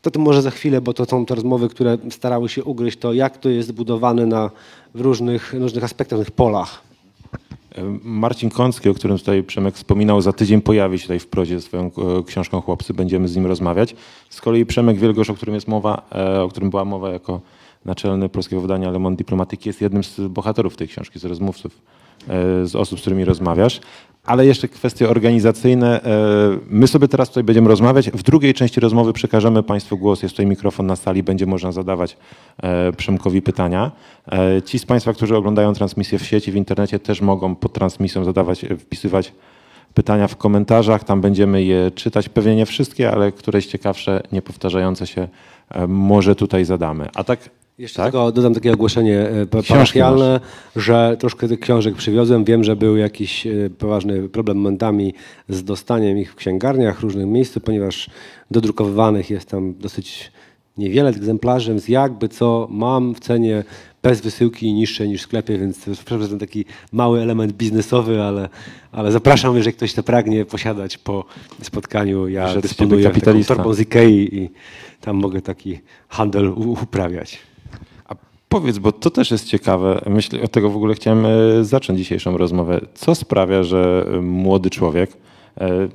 to 0.03 0.11
tym 0.11 0.23
może 0.23 0.43
za 0.43 0.51
chwilę, 0.51 0.81
bo 0.81 0.95
to 0.95 1.05
są 1.05 1.27
te 1.27 1.35
rozmowy, 1.35 1.69
które 1.69 1.99
starały 2.11 2.49
się 2.49 2.65
ugryźć 2.65 2.99
to, 2.99 3.13
jak 3.13 3.39
to 3.39 3.49
jest 3.49 3.73
budowane 3.73 4.27
na, 4.27 4.51
w 4.95 5.01
różnych, 5.01 5.55
różnych 5.55 5.85
aspektach, 5.85 6.19
różnych 6.19 6.31
polach. 6.31 6.91
Marcin 8.03 8.51
Kącki, 8.51 8.89
o 8.89 8.95
którym 8.95 9.19
tutaj 9.19 9.43
Przemek 9.43 9.75
wspominał, 9.75 10.21
za 10.21 10.33
tydzień 10.33 10.61
pojawi 10.61 10.99
się 10.99 11.03
tutaj 11.03 11.19
w 11.19 11.27
prozie 11.27 11.61
swoją 11.61 11.87
e, 11.87 11.91
książką 12.27 12.61
Chłopcy, 12.61 12.95
będziemy 12.95 13.29
z 13.29 13.37
nim 13.37 13.47
rozmawiać. 13.47 13.95
Z 14.31 14.41
kolei 14.41 14.67
Przemek 14.67 14.99
Wielgosz, 14.99 15.31
o 15.31 15.35
którym 15.35 15.55
jest 15.55 15.69
mowa, 15.69 16.09
e, 16.13 16.43
o 16.43 16.49
którym 16.49 16.71
była 16.71 16.85
mowa 16.85 17.11
jako 17.11 17.41
naczelny 17.85 18.29
polskiego 18.29 18.63
wydania 18.63 18.91
Le 18.91 18.99
Monde 18.99 19.19
Diplomatique, 19.19 19.67
jest 19.67 19.81
jednym 19.81 20.05
z 20.05 20.21
bohaterów 20.21 20.77
tej 20.77 20.89
książki, 20.89 21.19
z 21.19 21.25
rozmówców, 21.25 21.73
e, 21.73 22.00
z 22.65 22.77
osób, 22.77 22.99
z 22.99 23.03
którymi 23.03 23.25
rozmawiasz. 23.25 23.81
Ale 24.25 24.47
jeszcze 24.47 24.69
kwestie 24.69 25.09
organizacyjne. 25.09 26.03
E, 26.03 26.09
My 26.71 26.87
sobie 26.87 27.09
teraz 27.09 27.29
tutaj 27.29 27.45
będziemy 27.45 27.69
rozmawiać. 27.69 28.11
W 28.11 28.23
drugiej 28.23 28.55
części 28.55 28.81
rozmowy 28.81 29.13
przekażemy 29.13 29.63
Państwu 29.63 29.99
głos. 29.99 30.23
Jest 30.23 30.35
tutaj 30.35 30.47
mikrofon 30.47 30.87
na 30.87 30.97
sali, 30.97 31.23
będzie 31.23 31.47
można 31.47 31.73
zadawać 31.73 32.17
e, 32.63 32.93
Przemkowi 32.93 33.43
pytania. 33.43 33.91
E, 34.33 34.63
Ci 34.63 34.79
z 34.79 34.87
Państwa, 34.87 35.13
którzy 35.13 35.37
oglądają 35.37 35.75
transmisję 35.75 36.19
w 36.19 36.27
sieci, 36.27 36.53
w 36.53 36.57
internecie, 36.57 36.99
też 36.99 37.21
mogą 37.21 37.55
pod 37.55 37.73
transmisją 37.73 38.25
zadawać, 38.25 38.65
e, 38.65 38.77
wpisywać 38.77 39.33
pytania 39.95 40.29
w 40.29 40.37
komentarzach. 40.37 41.05
Tam 41.05 41.21
będziemy 41.21 41.63
je 41.63 41.91
czytać. 41.91 42.29
Pewnie 42.29 42.57
nie 42.57 42.67
wszystkie, 42.67 43.13
ale 43.13 43.33
któreś 43.33 43.67
ciekawsze, 43.67 44.23
niepowtarzające 44.33 45.07
się 45.07 45.29
e, 45.71 45.87
może 45.87 46.35
tutaj 46.35 46.65
zadamy. 46.65 47.09
A 47.15 47.25
tak 47.25 47.51
Jeszcze 47.81 47.97
Tak? 47.97 48.05
tylko 48.05 48.33
dodam 48.33 48.55
takie 48.55 48.73
ogłoszenie 48.73 49.19
e, 49.19 49.47
parafialne, 49.47 50.41
że 50.77 51.17
troszkę 51.19 51.49
tych 51.49 51.61
książek 51.61 51.95
przywiozłem. 51.95 52.45
Wiem, 52.45 52.65
że 52.65 52.77
był 52.77 52.97
jakiś 52.97 53.47
e, 53.47 53.51
poważny 53.79 54.29
problem 54.29 54.57
momentami 54.57 55.15
z 55.49 55.65
dostaniem 55.65 56.19
ich 56.19 56.33
w 56.33 56.35
księgarniach 56.35 57.01
w 57.01 57.03
różnym 57.03 57.33
miejscu, 57.33 57.61
ponieważ 57.61 58.11
dodrukowywanych 58.51 59.31
jest 59.31 59.49
tam 59.49 59.75
dosyć 59.75 60.33
niewiele 60.79 61.11
egzemplarzy, 61.11 61.71
więc 61.71 61.89
jakby 61.89 62.29
co 62.29 62.69
mam 62.71 63.15
w 63.15 63.21
cenie 63.21 63.65
bez 64.03 64.21
wysyłki 64.21 64.73
niższej 64.73 65.09
niż 65.09 65.21
w 65.21 65.25
sklepie, 65.25 65.59
więc 65.59 65.85
przepraszam, 66.05 66.39
taki 66.39 66.65
mały 66.93 67.21
element 67.21 67.53
biznesowy, 67.53 68.23
ale, 68.23 68.49
ale 68.93 69.13
zapraszam, 69.13 69.57
jeżeli 69.57 69.77
ktoś 69.77 69.95
to 69.95 70.03
pragnie 70.03 70.45
posiadać 70.45 70.99
po 70.99 71.25
spotkaniu. 71.63 72.29
Ja 72.29 72.61
dysponuję 72.61 73.11
taką 73.11 73.45
torbą 73.45 73.75
z 73.75 73.81
Ikei 73.81 74.37
i 74.39 74.51
tam 75.01 75.17
mogę 75.17 75.43
taki 75.43 75.81
handel 76.09 76.49
uprawiać. 76.83 77.50
Powiedz, 78.51 78.79
bo 78.79 78.93
to 78.93 79.11
też 79.11 79.31
jest 79.31 79.47
ciekawe. 79.47 80.01
Myślę, 80.07 80.43
od 80.43 80.51
tego 80.51 80.71
w 80.71 80.77
ogóle 80.77 80.95
chciałem 80.95 81.27
e, 81.27 81.65
zacząć 81.65 81.99
dzisiejszą 81.99 82.37
rozmowę. 82.37 82.81
Co 82.95 83.15
sprawia, 83.15 83.63
że 83.63 84.07
e, 84.15 84.21
młody 84.21 84.71
człowiek, 84.71 85.11
e, 85.61 85.89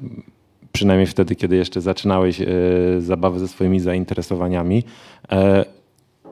przynajmniej 0.72 1.08
wtedy, 1.08 1.36
kiedy 1.36 1.56
jeszcze 1.56 1.82
zaczynałeś 1.82 2.42
zabawę 3.00 3.40
ze 3.40 3.48
swoimi 3.48 3.80
zainteresowaniami, 3.80 4.84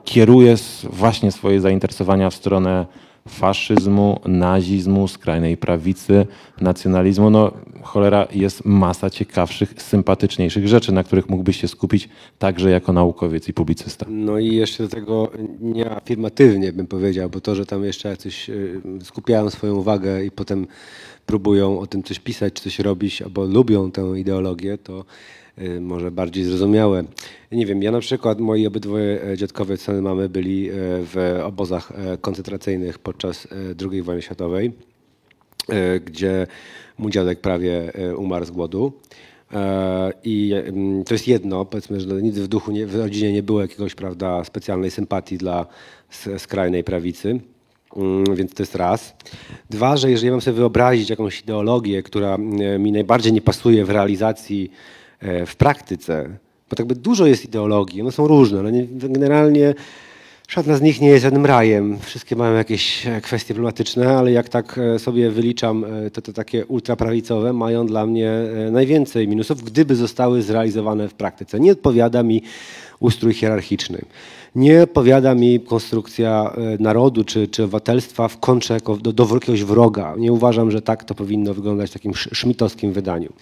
kieruje 0.03 0.55
właśnie 0.83 1.31
swoje 1.31 1.61
zainteresowania 1.61 2.29
w 2.29 2.35
stronę 2.35 2.85
faszyzmu, 3.27 4.19
nazizmu, 4.25 5.07
skrajnej 5.07 5.57
prawicy, 5.57 6.25
nacjonalizmu. 6.61 7.29
No 7.29 7.51
cholera, 7.81 8.27
jest 8.31 8.65
masa 8.65 9.09
ciekawszych, 9.09 9.73
sympatyczniejszych 9.77 10.67
rzeczy, 10.67 10.91
na 10.91 11.03
których 11.03 11.29
mógłbyś 11.29 11.61
się 11.61 11.67
skupić 11.67 12.09
także 12.39 12.69
jako 12.69 12.93
naukowiec 12.93 13.49
i 13.49 13.53
publicysta. 13.53 14.05
No 14.09 14.39
i 14.39 14.55
jeszcze 14.55 14.83
do 14.83 14.89
tego 14.89 15.31
nieafirmatywnie 15.61 16.73
bym 16.73 16.87
powiedział, 16.87 17.29
bo 17.29 17.41
to, 17.41 17.55
że 17.55 17.65
tam 17.65 17.83
jeszcze 17.83 18.09
jacyś 18.09 18.49
y, 18.49 18.81
skupiają 19.03 19.49
swoją 19.49 19.75
uwagę 19.75 20.25
i 20.25 20.31
potem 20.31 20.67
próbują 21.25 21.79
o 21.79 21.87
tym 21.87 22.03
coś 22.03 22.19
pisać, 22.19 22.59
coś 22.59 22.79
robić, 22.79 23.21
albo 23.21 23.45
lubią 23.45 23.91
tę 23.91 24.19
ideologię, 24.19 24.77
to 24.77 25.05
może 25.81 26.11
bardziej 26.11 26.43
zrozumiałe. 26.43 27.03
Nie 27.51 27.65
wiem, 27.65 27.83
ja 27.83 27.91
na 27.91 27.99
przykład, 27.99 28.39
moi 28.39 28.67
obydwoje 28.67 29.23
e, 29.23 29.37
dziadkowie 29.37 29.73
od 29.73 30.01
mamy 30.01 30.29
byli 30.29 30.69
e, 30.69 30.73
w 30.77 31.39
obozach 31.43 31.91
e, 31.91 32.17
koncentracyjnych 32.17 32.99
podczas 32.99 33.47
II 33.91 34.01
wojny 34.01 34.21
światowej 34.21 34.71
gdzie 36.05 36.47
mój 36.97 37.11
dziadek 37.11 37.39
prawie 37.39 37.91
umarł 38.17 38.45
z 38.45 38.51
głodu. 38.51 38.93
I 40.23 40.53
mm, 40.53 41.03
to 41.03 41.13
jest 41.13 41.27
jedno, 41.27 41.65
powiedzmy, 41.65 42.01
że 42.01 42.21
nic 42.21 42.39
w 42.39 42.47
duchu, 42.47 42.71
nie, 42.71 42.87
w 42.87 42.95
rodzinie 42.95 43.33
nie 43.33 43.43
było 43.43 43.61
jakiegoś, 43.61 43.95
prawda, 43.95 44.43
specjalnej 44.43 44.91
sympatii 44.91 45.37
dla 45.37 45.65
skrajnej 46.37 46.83
prawicy. 46.83 47.39
Mm, 47.95 48.35
Więc 48.35 48.53
to 48.53 48.63
jest 48.63 48.75
raz. 48.75 49.15
Dwa, 49.69 49.97
że 49.97 50.11
jeżeli 50.11 50.31
mam 50.31 50.41
sobie 50.41 50.57
wyobrazić 50.57 51.09
jakąś 51.09 51.41
ideologię, 51.41 52.03
która 52.03 52.37
mi 52.79 52.91
najbardziej 52.91 53.33
nie 53.33 53.41
pasuje 53.41 53.85
w 53.85 53.89
realizacji, 53.89 54.71
w 55.45 55.55
praktyce, 55.55 56.29
bo 56.69 56.75
tak 56.75 56.85
by 56.85 56.95
dużo 56.95 57.25
jest 57.25 57.45
ideologii, 57.45 58.01
one 58.01 58.11
są 58.11 58.27
różne, 58.27 58.59
ale 58.59 58.71
nie, 58.71 58.87
generalnie 58.91 59.73
Żadna 60.47 60.77
z 60.77 60.81
nich 60.81 61.01
nie 61.01 61.07
jest 61.07 61.23
żadnym 61.23 61.45
rajem. 61.45 61.99
Wszystkie 61.99 62.35
mają 62.35 62.55
jakieś 62.55 63.07
e, 63.07 63.21
kwestie 63.21 63.53
problematyczne, 63.53 64.17
ale 64.17 64.31
jak 64.31 64.49
tak 64.49 64.77
e, 64.77 64.99
sobie 64.99 65.29
wyliczam, 65.31 65.85
e, 65.85 66.11
to 66.11 66.21
te 66.21 66.33
takie 66.33 66.65
ultraprawicowe 66.65 67.53
mają 67.53 67.85
dla 67.87 68.05
mnie 68.05 68.29
e, 68.29 68.71
najwięcej 68.71 69.27
minusów, 69.27 69.63
gdyby 69.63 69.95
zostały 69.95 70.41
zrealizowane 70.41 71.07
w 71.07 71.13
praktyce. 71.13 71.59
Nie 71.59 71.71
odpowiada 71.71 72.23
mi 72.23 72.41
ustrój 72.99 73.33
hierarchiczny. 73.33 74.01
Nie 74.55 74.83
odpowiada 74.83 75.35
mi 75.35 75.59
konstrukcja 75.59 76.53
e, 76.57 76.83
narodu 76.83 77.23
czy, 77.23 77.47
czy 77.47 77.63
obywatelstwa 77.63 78.27
w 78.27 78.39
kontrze 78.39 78.77
do, 79.01 79.13
do 79.13 79.27
jakiegoś 79.33 79.63
wroga. 79.63 80.15
Nie 80.17 80.31
uważam, 80.31 80.71
że 80.71 80.81
tak 80.81 81.03
to 81.03 81.15
powinno 81.15 81.53
wyglądać 81.53 81.89
w 81.89 81.93
takim 81.93 82.11
sz- 82.11 82.37
szmitowskim 82.37 82.93
wydaniu. 82.93 83.33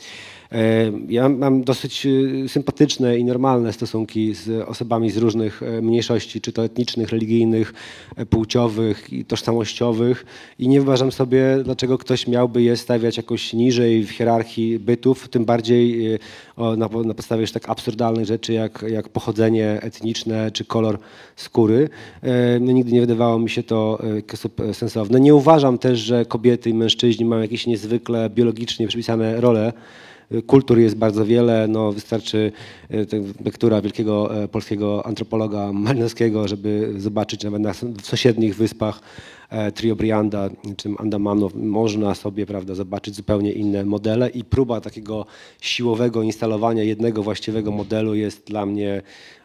E, 0.51 0.91
Ja 1.09 1.29
mam 1.29 1.63
dosyć 1.63 2.05
e, 2.05 2.49
sympatyczne 2.49 3.17
i 3.17 3.23
normalne 3.23 3.73
stosunki 3.73 4.33
z 4.33 4.69
osobami 4.69 5.11
z 5.11 5.17
różnych 5.17 5.63
e, 5.63 5.81
mniejszości, 5.81 6.41
czy 6.41 6.51
to 6.51 6.63
etnicznych, 6.65 7.09
religijnych, 7.09 7.73
płciowych 8.29 9.13
i 9.13 9.25
tożsamościowych 9.25 10.25
i 10.59 10.67
nie 10.67 10.79
wyobrażam 10.79 11.11
sobie, 11.11 11.57
dlaczego 11.63 11.97
ktoś 11.97 12.27
miałby 12.27 12.61
je 12.61 12.77
stawiać 12.77 13.17
jakoś 13.17 13.53
niżej 13.53 14.03
w 14.03 14.09
hierarchii 14.11 14.79
bytów, 14.79 15.29
tym 15.29 15.45
bardziej 15.45 16.07
na, 16.77 16.89
po- 16.89 17.03
na 17.03 17.13
podstawie 17.13 17.41
już 17.41 17.51
tak 17.51 17.69
absurdalnych 17.69 18.25
rzeczy 18.25 18.53
jak, 18.53 18.85
jak 18.87 19.09
pochodzenie 19.09 19.79
etniczne 19.81 20.51
czy 20.51 20.65
kolor 20.65 20.99
skóry. 21.35 21.89
No, 22.61 22.71
nigdy 22.71 22.91
nie 22.91 23.01
wydawało 23.01 23.39
mi 23.39 23.49
się 23.49 23.63
to 23.63 23.99
sensowne. 24.73 25.19
Nie 25.19 25.35
uważam 25.35 25.77
też, 25.77 25.99
że 25.99 26.25
kobiety 26.25 26.69
i 26.69 26.73
mężczyźni 26.73 27.25
mają 27.25 27.41
jakieś 27.41 27.67
niezwykle 27.67 28.29
biologicznie 28.29 28.87
przypisane 28.87 29.41
role. 29.41 29.73
Kultur 30.47 30.79
jest 30.79 30.95
bardzo 30.95 31.25
wiele, 31.25 31.67
no 31.67 31.91
wystarczy 31.91 32.51
e, 32.89 32.95
lektura 33.45 33.81
wielkiego 33.81 34.43
e, 34.43 34.47
polskiego 34.47 35.05
antropologa 35.05 35.73
Malinowskiego, 35.73 36.47
żeby 36.47 36.93
zobaczyć 36.97 37.43
nawet 37.43 37.61
na 37.61 37.73
sąsiednich 38.03 38.55
wyspach 38.55 39.01
e, 39.49 39.71
Trio 39.71 39.95
Brianda 39.95 40.49
czy 40.77 40.89
Andamanów 40.97 41.55
można 41.55 42.15
sobie 42.15 42.45
prawda, 42.45 42.75
zobaczyć 42.75 43.15
zupełnie 43.15 43.51
inne 43.51 43.85
modele 43.85 44.29
i 44.29 44.43
próba 44.43 44.81
takiego 44.81 45.25
siłowego 45.61 46.21
instalowania 46.23 46.83
jednego 46.83 47.23
właściwego 47.23 47.71
modelu 47.71 48.15
jest 48.15 48.47
dla 48.47 48.65
mnie 48.65 49.01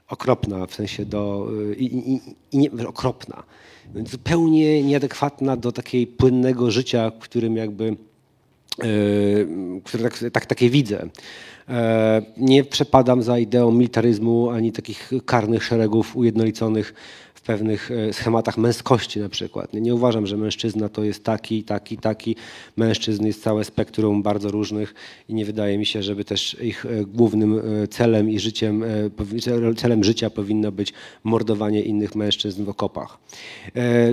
okropna, 0.08 0.66
w 0.66 0.74
sensie 0.74 1.04
do, 1.04 1.48
i, 1.76 1.84
i, 1.84 2.20
i 2.52 2.58
nie, 2.58 2.70
okropna, 2.88 3.42
zupełnie 4.06 4.82
nieadekwatna 4.82 5.56
do 5.56 5.72
takiej 5.72 6.06
płynnego 6.06 6.70
życia, 6.70 7.10
w 7.10 7.18
którym 7.18 7.56
jakby 7.56 7.96
które 9.84 10.02
tak, 10.02 10.24
tak, 10.32 10.46
takie 10.46 10.70
widzę. 10.70 11.08
E, 11.68 12.22
Nie 12.36 12.64
przepadam 12.64 13.22
za 13.22 13.38
ideą 13.38 13.70
militaryzmu 13.70 14.50
ani 14.50 14.72
takich 14.72 15.10
karnych 15.24 15.64
szeregów 15.64 16.16
ujednoliconych 16.16 16.94
pewnych 17.46 17.90
e, 17.90 18.12
schematach 18.12 18.58
męskości 18.58 19.20
na 19.20 19.28
przykład. 19.28 19.72
Nie, 19.72 19.94
uważam, 19.94 20.26
że 20.26 20.36
mężczyzna 20.36 20.88
to 20.88 21.04
jest 21.04 21.24
taki, 21.24 21.62
taki, 21.62 21.98
taki. 21.98 22.36
Mężczyzn 22.76 23.26
jest 23.26 23.42
całe 23.42 23.64
spektrum 23.64 24.22
bardzo 24.22 24.50
różnych 24.50 24.94
i 25.28 25.34
nie 25.34 25.44
wydaje 25.44 25.78
mi 25.78 25.86
się, 25.86 26.02
żeby 26.02 26.24
też 26.24 26.56
ich 26.62 26.86
e, 26.86 27.04
głównym 27.04 27.58
e, 27.58 27.88
celem 27.88 28.30
i 28.30 28.38
życiem, 28.38 28.84
celem 29.76 30.04
życia 30.04 30.30
powinno 30.30 30.72
być 30.72 30.92
mordowanie 31.24 31.82
innych 31.82 32.14
mężczyzn 32.14 32.64
w 32.64 32.68
okopach. 32.68 33.18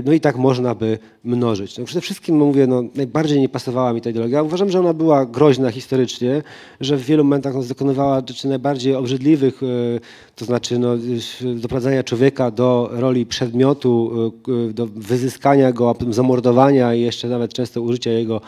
No 0.06 0.14
i 0.14 0.20
tak 0.20 0.38
można 0.38 0.76
by 0.76 0.98
mnożyć. 1.24 1.78
No 1.78 1.86
przede 1.86 2.02
wszystkim 2.02 2.38
mówię, 2.38 2.68
no, 2.68 2.84
najbardziej 2.96 3.40
nie 3.40 3.50
pasowała 3.50 3.94
mi 3.94 4.02
ta 4.02 4.10
ideologia. 4.10 4.44
Uważam, 4.44 4.70
że 4.70 4.80
ona 4.80 4.94
była 4.94 5.26
groźna 5.26 5.72
historycznie, 5.72 6.44
że 6.82 6.98
w 6.98 7.06
wielu 7.06 7.24
momentach 7.24 7.54
no, 7.56 7.64
dokonywała 7.64 8.22
rzeczy 8.28 8.48
najbardziej 8.48 8.96
obrzydliwych, 8.96 9.62
to 10.36 10.46
znaczy 10.46 10.80
no, 10.80 10.98
doprowadzania 11.56 12.04
człowieka 12.04 12.52
do 12.52 12.90
roli 12.92 13.23
przedmiotu, 13.26 14.12
e, 14.70 14.74
do 14.74 14.88
wyzyskania 14.88 15.72
go, 15.72 15.90
a 15.90 15.94
potem 15.94 16.14
zamordowania 16.14 16.94
i 16.94 17.02
jeszcze 17.02 17.28
nawet 17.28 17.54
często 17.54 17.82
użycia 17.82 18.12
jego 18.12 18.42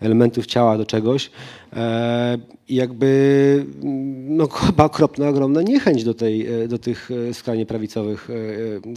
elementów 0.00 0.46
ciała 0.46 0.78
do 0.78 0.86
czegoś. 0.86 1.30
E, 1.72 2.38
I 2.68 2.74
jakby 2.74 3.66
mm, 3.82 4.36
no, 4.36 4.48
chyba 4.66 4.84
okropna, 4.84 5.28
ogromna 5.28 5.62
niechęć 5.62 6.04
do, 6.04 6.14
tej, 6.14 6.46
e, 6.46 6.68
do 6.68 6.78
tych 6.78 7.10
skrajnie 7.32 7.66
prawicowych 7.66 8.28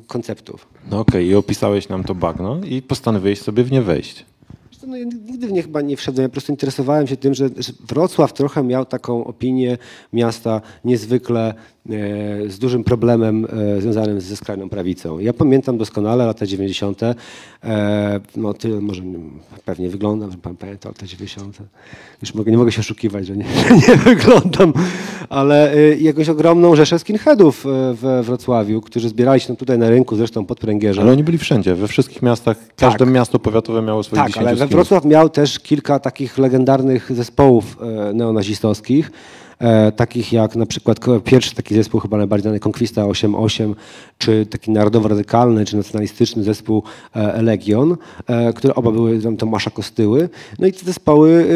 konceptów. 0.08 0.68
No 0.92 1.00
okej, 1.00 1.28
i 1.28 1.36
opisałeś 1.36 1.90
nam 1.90 2.04
to 2.04 2.16
bagno 2.16 2.62
i 2.70 2.82
postanowiłeś 2.82 3.42
sobie 3.42 3.64
w 3.64 3.72
nie 3.72 3.82
wejść. 3.82 4.26
No, 4.88 4.98
ja 4.98 5.06
nigdy 5.06 5.48
w 5.48 5.52
nie 5.52 5.62
chyba 5.62 5.82
nie 5.82 5.98
wszedłem. 5.98 6.24
Ja 6.24 6.30
po 6.30 6.32
prostu 6.32 6.52
interesowałem 6.52 7.08
się 7.08 7.18
tym, 7.18 7.34
że, 7.34 7.50
Wrocław 7.88 8.34
trochę 8.34 8.64
miał 8.64 8.86
taką 8.86 9.26
opinię 9.26 9.78
miasta 10.14 10.62
niezwykle 10.86 11.54
z 12.48 12.60
dużym 12.60 12.84
problemem 12.84 13.48
e, 13.78 13.82
związanym 13.82 14.22
ze 14.22 14.36
skrajną 14.36 14.70
prawicą. 14.70 15.20
Ja 15.20 15.34
pamiętam 15.34 15.78
doskonale 15.78 16.26
lata 16.26 16.46
90. 16.46 17.02
E, 17.04 18.20
no 18.36 18.54
tyle 18.54 18.82
może 18.82 19.04
pewnie 19.66 19.90
wyglądam, 19.90 20.32
że 20.32 20.38
pan 20.38 20.56
pamięta 20.56 20.90
lata 20.90 21.06
90. 21.06 21.58
Już 22.22 22.34
mogę, 22.34 22.52
nie 22.52 22.58
mogę 22.58 22.72
się 22.72 22.80
oszukiwać, 22.80 23.28
że 23.28 23.38
nie, 23.38 23.46
nie 23.88 23.96
wyglądam, 23.96 24.74
ale 25.30 25.74
e, 25.74 25.98
jakąś 25.98 26.30
ogromną 26.30 26.76
rzeszę 26.76 27.00
skinheadów 27.00 27.66
e, 27.66 27.94
we 27.94 28.24
Wrocławiu, 28.24 28.82
którzy 28.82 29.10
zbierali 29.10 29.42
się 29.42 29.56
tutaj 29.56 29.78
na 29.78 29.90
rynku, 29.90 30.16
zresztą 30.16 30.46
pod 30.46 30.60
pręgierzem. 30.60 31.04
Ale 31.04 31.12
oni 31.12 31.24
byli 31.24 31.38
wszędzie, 31.38 31.76
we 31.76 31.88
wszystkich 31.88 32.22
miastach. 32.22 32.58
Każde 32.76 33.06
miasto 33.06 33.40
powiatowe 33.40 33.82
miało 33.82 34.04
swoich 34.04 34.22
Tak, 34.22 34.28
10 34.28 34.48
ale 34.48 34.56
we. 34.56 34.68
Wrocław 34.68 35.06
miał 35.06 35.30
też 35.30 35.60
kilka 35.60 36.00
takich 36.00 36.38
legendarnych 36.38 37.12
zespołów 37.16 37.78
e, 37.82 38.14
neonazistowskich. 38.14 39.12
E, 39.60 39.92
takich 39.92 40.34
jak 40.34 40.56
na 40.56 40.66
przykład 40.66 41.00
pierwszy 41.24 41.56
taki 41.56 41.76
zespół 41.76 42.00
chyba 42.00 42.18
najbardziej 42.18 42.44
znany 42.44 42.60
Konkwista 42.60 43.06
88, 43.06 43.76
czy 44.18 44.46
taki 44.46 44.72
narodowo-radykalny, 44.72 45.66
czy 45.66 45.78
nacjonalistyczny 45.78 46.44
zespół 46.44 46.84
e, 47.14 47.42
Legion, 47.42 47.98
e, 48.28 48.54
które 48.54 48.76
oba 48.76 48.92
były 48.92 49.20
tam 49.20 49.38
Tomasza 49.38 49.70
Kostyły. 49.70 50.30
No 50.60 50.68
i 50.68 50.72
te 50.72 50.86
zespoły 50.86 51.48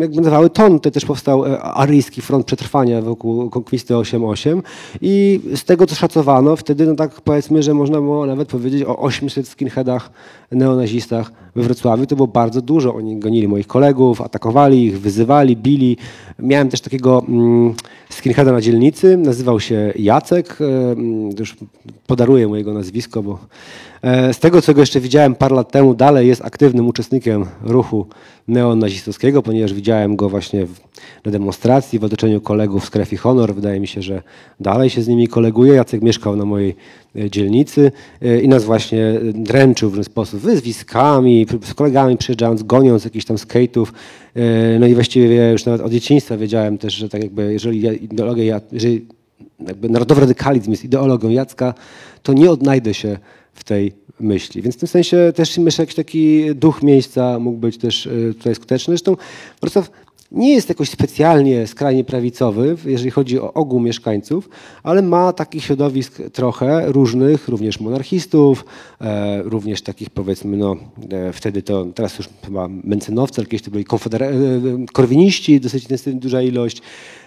jakby 0.00 0.16
nadawały 0.16 0.50
ton. 0.50 0.72
Tutaj 0.72 0.92
też 0.92 1.04
powstał 1.04 1.44
aryjski 1.62 2.20
front 2.22 2.46
przetrwania 2.46 3.02
wokół 3.02 3.50
Konkwisty 3.50 3.96
88 3.96 4.62
i 5.00 5.40
z 5.54 5.64
tego 5.64 5.86
co 5.86 5.94
szacowano 5.94 6.56
wtedy, 6.56 6.86
no 6.86 6.94
tak 6.94 7.20
powiedzmy, 7.20 7.62
że 7.62 7.74
można 7.74 8.00
było 8.00 8.26
nawet 8.26 8.48
powiedzieć 8.48 8.82
o 8.82 8.98
800 8.98 9.48
skinheadach 9.48 10.10
neonazistach 10.50 11.32
we 11.56 11.62
Wrocławiu. 11.62 12.06
To 12.06 12.16
było 12.16 12.28
bardzo 12.28 12.62
dużo. 12.62 12.94
Oni 12.94 13.18
gonili 13.18 13.48
moich 13.48 13.66
kolegów, 13.66 14.20
atakowali 14.20 14.84
ich, 14.84 15.00
wyzywali, 15.00 15.56
bili. 15.56 15.96
Miałem 16.38 16.68
też 16.68 16.80
takiego 16.80 17.24
mm, 17.28 17.74
skinheada 18.10 18.52
na 18.52 18.60
dzielnicy, 18.60 19.16
nazywał 19.16 19.60
się 19.60 19.92
Jacek. 19.96 20.58
E, 20.60 20.64
mm, 20.64 21.30
już 21.38 21.56
podaruję 22.06 22.48
mu 22.48 22.56
jego 22.56 22.74
nazwisko, 22.74 23.22
bo 23.22 23.38
z 24.32 24.38
tego, 24.38 24.62
co 24.62 24.74
go 24.74 24.80
jeszcze 24.80 25.00
widziałem 25.00 25.34
parę 25.34 25.56
lat 25.56 25.72
temu, 25.72 25.94
dalej 25.94 26.28
jest 26.28 26.44
aktywnym 26.44 26.88
uczestnikiem 26.88 27.46
ruchu 27.62 28.06
neonazistowskiego, 28.48 29.42
ponieważ 29.42 29.74
widziałem 29.74 30.16
go 30.16 30.28
właśnie 30.28 30.66
na 31.24 31.32
demonstracji 31.32 31.98
w 31.98 32.04
otoczeniu 32.04 32.40
kolegów 32.40 32.84
z 32.84 32.90
Krew 32.90 33.20
Honor. 33.20 33.54
Wydaje 33.54 33.80
mi 33.80 33.86
się, 33.86 34.02
że 34.02 34.22
dalej 34.60 34.90
się 34.90 35.02
z 35.02 35.08
nimi 35.08 35.28
koleguje. 35.28 35.74
Jacek 35.74 36.02
mieszkał 36.02 36.36
na 36.36 36.44
mojej 36.44 36.76
e, 37.16 37.30
dzielnicy 37.30 37.92
e, 38.22 38.40
i 38.40 38.48
nas 38.48 38.64
właśnie 38.64 39.06
e, 39.06 39.20
dręczył 39.34 39.90
w 39.90 39.94
ten 39.94 40.04
sposób 40.04 40.40
wyzwiskami, 40.40 41.46
z 41.62 41.74
kolegami 41.74 42.16
przyjeżdżając, 42.16 42.62
goniąc 42.62 43.04
jakichś 43.04 43.24
tam 43.24 43.36
skate'ów. 43.36 43.86
E, 44.36 44.78
No 44.78 44.86
i 44.86 44.94
właściwie 44.94 45.50
już 45.50 45.64
nawet 45.64 45.80
od 45.80 45.92
dzieciństwa 45.92 46.36
wiedziałem 46.36 46.78
też, 46.78 46.94
że 46.94 47.08
tak 47.08 47.22
jakby 47.22 47.52
jeżeli 47.52 48.04
ideologia, 48.04 48.60
jeżeli 48.72 49.06
narodowy 49.82 50.20
radykalizm 50.20 50.70
jest 50.70 50.84
ideologią 50.84 51.30
Jacka, 51.30 51.74
to 52.22 52.32
nie 52.32 52.50
odnajdę 52.50 52.94
się 52.94 53.18
w 53.60 53.64
tej 53.64 53.92
myśli. 54.20 54.62
Więc 54.62 54.76
w 54.76 54.78
tym 54.78 54.88
sensie 54.88 55.32
też 55.34 55.58
myślę, 55.58 55.82
jakiś 55.82 55.94
taki 55.94 56.54
duch 56.54 56.82
miejsca 56.82 57.38
mógł 57.38 57.58
być 57.58 57.78
też 57.78 58.06
e, 58.06 58.34
tutaj 58.34 58.54
skuteczny. 58.54 58.92
Zresztą 58.92 59.16
Wrocław 59.60 59.90
nie 60.32 60.54
jest 60.54 60.68
jakoś 60.68 60.90
specjalnie 60.90 61.66
skrajnie 61.66 62.04
prawicowy, 62.04 62.76
jeżeli 62.84 63.10
chodzi 63.10 63.40
o 63.40 63.52
ogół 63.52 63.80
mieszkańców, 63.80 64.48
ale 64.82 65.02
ma 65.02 65.32
takich 65.32 65.64
środowisk 65.64 66.22
trochę 66.32 66.92
różnych, 66.92 67.48
również 67.48 67.80
monarchistów, 67.80 68.64
e, 69.00 69.42
również 69.42 69.82
takich 69.82 70.10
powiedzmy, 70.10 70.56
no 70.56 70.76
e, 71.10 71.32
wtedy 71.32 71.62
to, 71.62 71.86
teraz 71.94 72.18
już 72.18 72.28
chyba 72.44 72.68
mencynowcy, 72.68 73.40
ale 73.40 73.46
kiedyś 73.46 73.62
to 73.62 73.70
byli 73.70 73.84
konfedera- 73.84 74.32
e, 74.32 74.86
korwiniści, 74.92 75.60
dosyć 75.60 75.86
duża 76.06 76.42
ilość. 76.42 76.82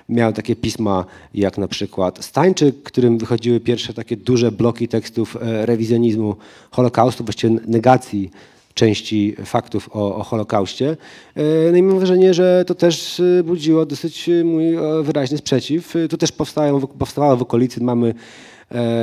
Miał 0.10 0.34
takie 0.34 0.56
pisma 0.56 1.06
jak 1.34 1.58
na 1.58 1.68
przykład 1.68 2.26
Stańczyk, 2.26 2.84
którym 2.84 3.18
wychodziły 3.18 3.60
pierwsze 3.60 3.94
takie 3.94 4.18
duże 4.18 4.52
bloki 4.52 4.88
tekstów 4.88 5.38
e, 5.42 5.66
rewizjonizmu 5.66 6.36
Holokaustu, 6.72 7.24
właściwie 7.24 7.60
negacji 7.68 8.32
części 8.74 9.36
faktów 9.46 9.90
o, 9.94 10.16
o 10.16 10.24
Holokauście. 10.24 10.98
E, 11.36 11.72
No 11.72 11.78
i 11.78 11.84
mam 11.84 11.98
wrażenie, 11.98 12.34
że 12.34 12.64
to 12.68 12.76
też 12.76 13.20
e, 13.20 13.44
budziło 13.44 13.86
dosyć 13.86 14.30
mój 14.44 14.66
wyraźny 15.04 15.38
sprzeciw. 15.38 15.94
Tu 16.10 16.18
też 16.18 16.32
powstają, 16.32 16.88
powstawało 16.88 17.38
w 17.38 17.42
okolicy, 17.42 17.84
mamy 17.84 18.14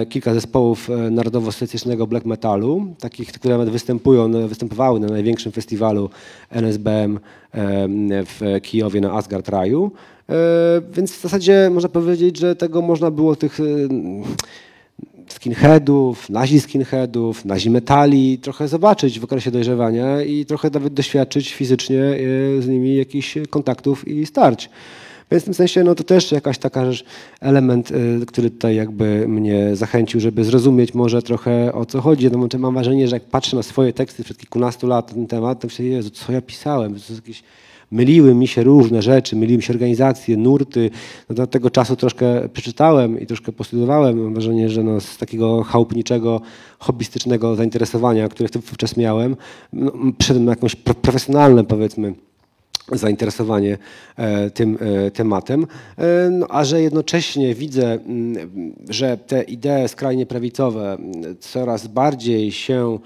kilka 0.09 0.35
zespołów 0.35 0.88
narodowo-socjalistycznego 1.11 2.07
black 2.07 2.26
metalu, 2.26 2.87
takich, 3.00 3.33
które 3.33 3.59
nawet 3.59 3.71
występują, 3.71 4.49
występowały 4.49 5.00
na 5.00 5.07
największym 5.07 5.52
festiwalu 5.52 6.11
NSBM 6.50 7.21
w 8.26 8.59
Kijowie 8.62 9.00
na 9.00 9.12
Asgard 9.12 9.49
Raju. 9.49 9.92
E, 10.30 10.80
Więc 10.92 11.12
w 11.12 11.22
zasadzie 11.22 11.70
można 11.72 11.88
powiedzieć, 11.88 12.38
że 12.38 12.56
tego 12.56 12.82
można 12.82 13.10
było 13.10 13.37
tych 13.37 13.60
e, 13.60 13.64
skinheadów, 15.28 16.30
nazi 16.30 16.60
skinheadów, 16.60 17.44
nazi 17.44 17.70
metali, 17.70 18.38
trochę 18.38 18.68
zobaczyć 18.68 19.20
w 19.20 19.25
okresie 19.25 19.50
dojrzewania 19.50 20.22
i 20.22 20.44
trochę 20.46 20.70
nawet 20.70 20.94
doświadczyć 20.94 21.54
fizycznie 21.54 22.02
e, 22.02 22.62
z 22.62 22.68
nimi 22.68 22.96
jakichś 22.96 23.38
kontaktów 23.50 24.08
i 24.08 24.26
starć. 24.26 24.70
Więc 25.30 25.42
w 25.42 25.44
tym 25.44 25.54
sensie 25.54 25.84
no 25.84 25.94
to 25.94 26.04
też 26.04 26.32
jakaś 26.32 26.58
taka 26.58 26.92
rzecz, 26.92 27.04
element, 27.40 27.92
który 28.26 28.50
tutaj 28.50 28.76
jakby 28.76 29.28
mnie 29.28 29.76
zachęcił, 29.76 30.20
żeby 30.20 30.44
zrozumieć 30.44 30.94
może 30.94 31.22
trochę 31.22 31.72
o 31.72 31.87
co 31.87 32.00
chodzi. 32.00 32.30
No, 32.30 32.49
mam 32.58 32.75
wrażenie, 32.75 33.08
że 33.08 33.16
jak 33.16 33.25
patrzę 33.25 33.56
na 33.56 33.62
swoje 33.62 33.92
teksty 33.92 34.22
sprzed 34.22 34.38
kilkunastu 34.38 34.87
lat 34.87 35.08
na 35.08 35.14
ten 35.14 35.26
temat, 35.26 35.60
to 35.60 35.66
myślę, 35.66 35.84
Jezu, 35.84 36.10
co 36.10 36.32
ja 36.32 36.42
pisałem? 36.42 36.92
To 36.92 36.99
jest 36.99 37.10
jakieś 37.10 37.42
myliły 37.90 38.35
mi 38.35 38.49
się 38.49 38.62
różne 38.62 39.02
rzeczy, 39.02 39.37
myliły 39.37 39.56
mi 39.56 39.62
się 39.62 39.73
organizacje, 39.73 40.37
nurty. 40.37 40.90
No 41.28 41.35
do 41.35 41.47
tego 41.47 41.70
czasu 41.70 41.97
troszkę 41.97 42.49
przeczytałem 42.49 43.20
i 43.20 43.26
troszkę 43.26 43.52
postudiowałem. 43.52 44.23
Mam 44.23 44.32
wrażenie, 44.35 44.68
że 44.68 44.82
no 44.82 45.00
z 45.00 45.16
takiego 45.16 45.62
chałupniczego, 45.62 46.40
hobbystycznego 46.78 47.56
zainteresowania, 47.56 48.28
które 48.28 48.49
wówczas 48.54 48.97
miałem, 48.97 49.37
no, 49.73 49.92
przyszedłem 50.18 50.44
na 50.44 50.52
jakąś 50.52 50.76
pro- 50.76 50.94
profesjonalne, 50.94 51.64
powiedzmy, 51.64 52.14
zainteresowanie 52.92 53.78
e, 54.16 54.50
tym 54.50 54.78
e, 54.80 55.11
tematem, 55.11 55.66
E, 55.99 56.30
no, 56.30 56.47
a 56.50 56.64
że 56.64 56.82
jednocześnie 56.82 57.54
widzę, 57.54 57.92
mm, 57.92 58.75
że 58.88 59.16
te 59.16 59.42
idee 59.42 59.88
skrajnie 59.88 60.26
prawicowe 60.26 60.92
mm, 60.92 61.37
coraz 61.40 61.87
bardziej 61.87 62.52
się 62.52 62.99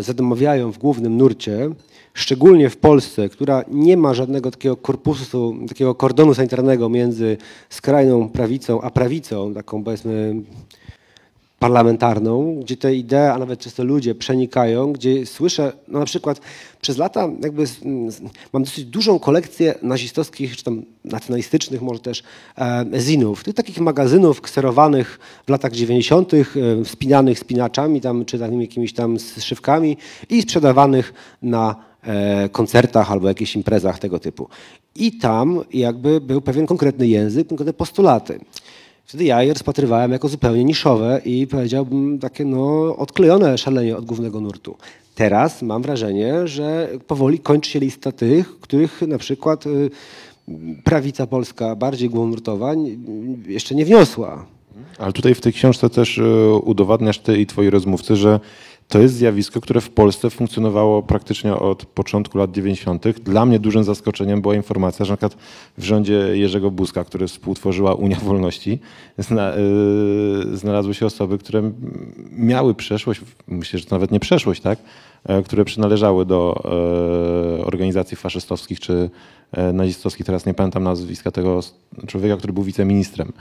zadomawiają 0.00 0.72
w 0.72 0.78
głównym 0.78 1.16
nurcie, 1.16 1.70
szczególnie 2.14 2.70
w 2.70 2.76
Polsce, 2.76 3.28
która 3.28 3.64
nie 3.70 3.96
ma 3.96 4.14
żadnego 4.14 4.50
takiego 4.50 4.76
korpusu, 4.76 5.56
takiego 5.68 5.94
kordonu 5.94 6.34
sanitarnego 6.34 6.88
między 6.88 7.36
skrajną 7.68 8.28
prawicą 8.28 8.80
a 8.80 8.90
prawicą, 8.90 9.54
taką 9.54 9.84
powiedzmy 9.84 10.34
parlamentarną, 11.58 12.60
gdzie 12.60 12.76
te 12.76 12.94
idee, 12.94 13.32
a 13.32 13.38
nawet 13.38 13.60
często 13.60 13.84
ludzie 13.84 14.14
przenikają, 14.14 14.92
gdzie 14.92 15.26
słyszę, 15.26 15.72
no 15.88 15.98
na 15.98 16.04
przykład 16.04 16.40
przez 16.80 16.98
lata 16.98 17.28
jakby 17.42 17.64
mam 18.52 18.62
dosyć 18.62 18.84
dużą 18.84 19.18
kolekcję 19.18 19.74
nazistowskich, 19.82 20.56
czy 20.56 20.64
tam 20.64 20.82
nacjonalistycznych 21.04 21.82
może 21.82 22.00
też 22.00 22.22
e, 22.58 22.86
zinów, 22.98 23.44
tych 23.44 23.54
takich 23.54 23.80
magazynów 23.80 24.40
kserowanych 24.40 25.18
w 25.46 25.50
latach 25.50 25.72
90., 25.72 26.34
e, 26.34 26.44
spinanych 26.84 27.38
spinaczami 27.38 28.00
tam, 28.00 28.24
czy 28.24 28.38
takimi 28.38 28.60
jakimiś 28.64 28.92
tam 28.92 29.18
zszywkami 29.18 29.96
i 30.30 30.42
sprzedawanych 30.42 31.12
na 31.42 31.76
e, 32.02 32.48
koncertach 32.48 33.12
albo 33.12 33.28
jakichś 33.28 33.56
imprezach 33.56 33.98
tego 33.98 34.18
typu. 34.18 34.48
I 34.94 35.18
tam 35.18 35.60
jakby 35.72 36.20
był 36.20 36.40
pewien 36.40 36.66
konkretny 36.66 37.08
język, 37.08 37.48
konkretne 37.48 37.72
postulaty. 37.72 38.40
Wtedy 39.08 39.24
ja 39.24 39.42
je 39.42 39.52
rozpatrywałem 39.52 40.12
jako 40.12 40.28
zupełnie 40.28 40.64
niszowe 40.64 41.20
i 41.24 41.46
powiedziałbym 41.46 42.18
takie 42.18 42.44
no, 42.44 42.96
odklejone 42.96 43.58
szalenie 43.58 43.96
od 43.96 44.04
głównego 44.04 44.40
nurtu. 44.40 44.76
Teraz 45.14 45.62
mam 45.62 45.82
wrażenie, 45.82 46.48
że 46.48 46.88
powoli 47.06 47.38
kończy 47.38 47.70
się 47.70 47.78
lista 47.80 48.12
tych, 48.12 48.60
których 48.60 49.02
na 49.02 49.18
przykład 49.18 49.66
y, 49.66 49.90
prawica 50.84 51.26
polska, 51.26 51.76
bardziej 51.76 52.10
głównurtowa, 52.10 52.72
n- 52.72 53.42
jeszcze 53.46 53.74
nie 53.74 53.84
wniosła. 53.84 54.46
Ale 54.98 55.12
tutaj 55.12 55.34
w 55.34 55.40
tej 55.40 55.52
książce 55.52 55.90
też 55.90 56.18
e, 56.18 56.52
udowadniasz 56.54 57.18
ty 57.18 57.38
i 57.38 57.46
twoi 57.46 57.70
rozmówcy, 57.70 58.16
że 58.16 58.40
to 58.88 58.98
jest 58.98 59.14
zjawisko, 59.14 59.60
które 59.60 59.80
w 59.80 59.90
Polsce 59.90 60.30
funkcjonowało 60.30 61.02
praktycznie 61.02 61.54
od 61.54 61.86
początku 61.86 62.38
lat 62.38 62.52
90. 62.52 63.08
Dla 63.08 63.46
mnie 63.46 63.58
dużym 63.58 63.84
zaskoczeniem 63.84 64.42
była 64.42 64.54
informacja, 64.54 65.04
że 65.04 65.16
przykład 65.16 65.36
w 65.78 65.84
rządzie 65.84 66.12
Jerzego 66.32 66.70
Buzka, 66.70 67.04
który 67.04 67.26
współtworzyła 67.26 67.94
Unia 67.94 68.16
Wolności, 68.24 68.78
zna, 69.18 69.52
y, 69.56 70.56
znalazły 70.56 70.94
się 70.94 71.06
osoby, 71.06 71.38
które 71.38 71.72
miały 72.30 72.74
przeszłość, 72.74 73.20
myślę, 73.48 73.78
że 73.78 73.86
to 73.86 73.94
nawet 73.94 74.10
nie 74.10 74.20
przeszłość, 74.20 74.60
tak? 74.60 74.78
E, 75.24 75.42
które 75.42 75.64
przynależały 75.64 76.26
do 76.26 76.62
e, 77.60 77.64
organizacji 77.64 78.16
faszystowskich 78.16 78.80
czy 78.80 79.10
e, 79.52 79.72
nazistowskich. 79.72 80.26
Teraz 80.26 80.46
nie 80.46 80.54
pamiętam 80.54 80.82
nazwiska 80.82 81.30
tego 81.30 81.60
człowieka, 82.06 82.36
który 82.36 82.52
był 82.52 82.62
wiceministrem. 82.62 83.32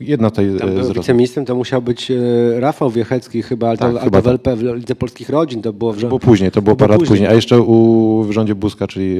Jedna 0.00 0.30
tutaj 0.30 0.50
z 0.82 0.92
wiceministrem 0.92 1.46
to 1.46 1.54
musiał 1.54 1.82
być 1.82 2.10
e, 2.10 2.14
Rafał 2.60 2.90
Wiechecki 2.90 3.42
chyba, 3.42 3.68
ale 3.68 3.78
Tak, 3.78 3.92
to, 3.94 3.98
chyba 4.00 4.18
to 4.22 4.22
w 4.22 4.26
LP, 4.32 4.56
w 4.56 4.62
Lidze 4.62 4.94
Polskich 4.94 5.28
Rodzin 5.28 5.62
to 5.62 5.72
było 5.72 5.92
w 5.92 5.94
rządzie. 5.94 6.08
było 6.08 6.18
później, 6.18 6.50
to 6.50 6.62
było 6.62 6.76
parę 6.76 6.90
lat 6.90 6.98
później. 6.98 7.10
później, 7.12 7.30
a 7.30 7.34
jeszcze 7.34 7.60
u, 7.60 8.22
w 8.22 8.32
rządzie 8.32 8.54
Buzka, 8.54 8.86
czyli 8.86 9.18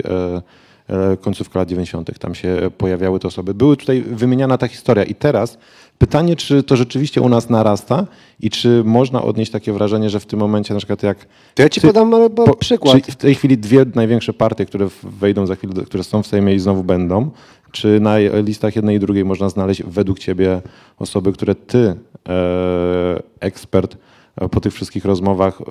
e, 0.88 1.12
e, 1.12 1.16
końcówka 1.16 1.58
lat 1.58 1.68
90. 1.68 2.18
tam 2.18 2.34
się 2.34 2.56
pojawiały 2.78 3.18
te 3.20 3.28
osoby. 3.28 3.54
Były 3.54 3.76
tutaj 3.76 4.02
wymieniana 4.02 4.58
ta 4.58 4.68
historia 4.68 5.04
i 5.04 5.14
teraz 5.14 5.58
pytanie, 5.98 6.36
czy 6.36 6.62
to 6.62 6.76
rzeczywiście 6.76 7.20
u 7.20 7.28
nas 7.28 7.50
narasta 7.50 8.06
i 8.40 8.50
czy 8.50 8.82
można 8.84 9.22
odnieść 9.22 9.50
takie 9.52 9.72
wrażenie, 9.72 10.10
że 10.10 10.20
w 10.20 10.26
tym 10.26 10.38
momencie 10.40 10.74
na 10.74 10.80
przykład 10.80 11.02
jak... 11.02 11.18
To 11.54 11.62
ja 11.62 11.68
ci 11.68 11.80
Ty- 11.80 11.86
podam 11.86 12.10
bo, 12.10 12.30
po- 12.30 12.54
przykład. 12.56 13.02
W 13.06 13.16
tej 13.16 13.34
chwili 13.34 13.58
dwie 13.58 13.86
największe 13.94 14.32
partie, 14.32 14.66
które 14.66 14.88
wejdą 15.02 15.46
za 15.46 15.56
chwilę, 15.56 15.72
które 15.86 16.04
są 16.04 16.22
w 16.22 16.26
Sejmie 16.26 16.54
i 16.54 16.58
znowu 16.58 16.84
będą, 16.84 17.30
czy 17.76 18.00
na 18.00 18.18
listach 18.18 18.76
jednej 18.76 18.96
i 18.96 19.00
drugiej 19.00 19.24
można 19.24 19.48
znaleźć 19.48 19.82
według 19.82 20.18
ciebie 20.18 20.60
osoby, 20.98 21.32
które 21.32 21.54
ty, 21.54 21.94
e, 22.28 23.22
ekspert, 23.40 23.96
e, 24.36 24.48
po 24.48 24.60
tych 24.60 24.72
wszystkich 24.72 25.04
rozmowach 25.04 25.60
e, 25.60 25.64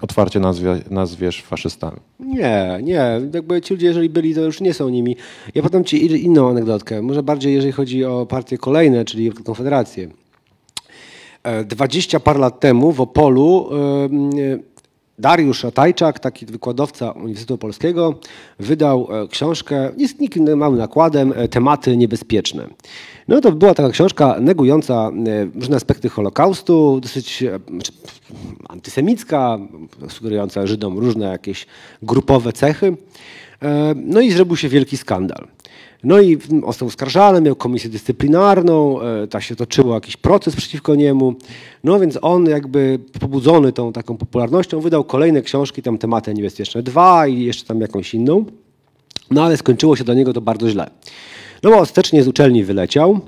otwarcie 0.00 0.40
nazwie, 0.40 0.78
nazwiesz 0.90 1.42
faszystami? 1.42 1.96
Nie, 2.20 2.78
nie. 2.82 3.20
Jakby 3.34 3.60
ci 3.60 3.74
ludzie, 3.74 3.86
jeżeli 3.86 4.10
byli, 4.10 4.34
to 4.34 4.40
już 4.40 4.60
nie 4.60 4.74
są 4.74 4.88
nimi. 4.88 5.16
Ja 5.54 5.62
podam 5.62 5.84
ci 5.84 6.24
inną 6.24 6.50
anegdotkę. 6.50 7.02
Może 7.02 7.22
bardziej, 7.22 7.54
jeżeli 7.54 7.72
chodzi 7.72 8.04
o 8.04 8.26
partie 8.26 8.58
kolejne, 8.58 9.04
czyli 9.04 9.32
Konfederację. 9.32 10.08
20 11.64 12.20
par 12.20 12.38
lat 12.38 12.60
temu 12.60 12.92
w 12.92 13.00
Opolu 13.00 13.70
Dariusz 15.20 15.64
Ratajczak, 15.64 16.18
taki 16.18 16.46
wykładowca 16.46 17.10
Uniwersytetu 17.10 17.58
Polskiego, 17.58 18.14
wydał 18.58 19.08
e, 19.10 19.28
książkę 19.28 19.90
z 20.08 20.18
nikim 20.18 20.56
małym 20.56 20.78
nakładem 20.78 21.32
e, 21.36 21.48
Tematy 21.48 21.96
niebezpieczne. 21.96 22.66
No 23.28 23.40
to 23.40 23.52
była 23.52 23.74
taka 23.74 23.90
książka 23.90 24.36
negująca 24.40 25.10
e, 25.26 25.44
różne 25.60 25.76
aspekty 25.76 26.08
Holokaustu, 26.08 27.00
dosyć 27.02 27.44
znaczy, 27.68 27.92
antysemicka, 28.68 29.58
sugerująca 30.08 30.66
Żydom 30.66 30.98
różne 30.98 31.26
jakieś 31.26 31.66
grupowe 32.02 32.52
cechy. 32.52 32.96
No 33.96 34.20
i 34.20 34.32
zrobił 34.32 34.56
się 34.56 34.68
wielki 34.68 34.96
skandal. 34.96 35.48
No 36.04 36.20
i 36.20 36.38
został 36.66 36.88
oskarżany, 36.88 37.40
miał 37.40 37.56
komisję 37.56 37.90
dyscyplinarną, 37.90 39.00
e, 39.00 39.26
ta 39.26 39.40
się 39.40 39.56
toczyło 39.56 39.94
jakiś 39.94 40.16
proces 40.16 40.56
przeciwko 40.56 40.94
niemu. 40.94 41.34
No 41.84 42.00
więc 42.00 42.18
on 42.22 42.46
jakby 42.46 42.98
pobudzony 43.20 43.72
tą 43.72 43.92
taką 43.92 44.16
popularnością 44.16 44.80
wydał 44.80 45.04
kolejne 45.04 45.42
książki, 45.42 45.82
tam 45.82 45.98
tematy 45.98 46.34
niebezpieczne 46.34 46.82
dwa 46.82 47.26
i 47.26 47.42
jeszcze 47.42 47.66
tam 47.66 47.80
jakąś 47.80 48.14
inną. 48.14 48.44
No 49.30 49.44
ale 49.44 49.56
skończyło 49.56 49.96
się 49.96 50.04
dla 50.04 50.14
niego 50.14 50.32
to 50.32 50.40
bardzo 50.40 50.70
źle. 50.70 50.90
No 51.62 51.70
bo 51.70 51.78
ostatecznie 51.78 52.22
z 52.22 52.28
uczelni 52.28 52.64
wyleciał. 52.64 53.20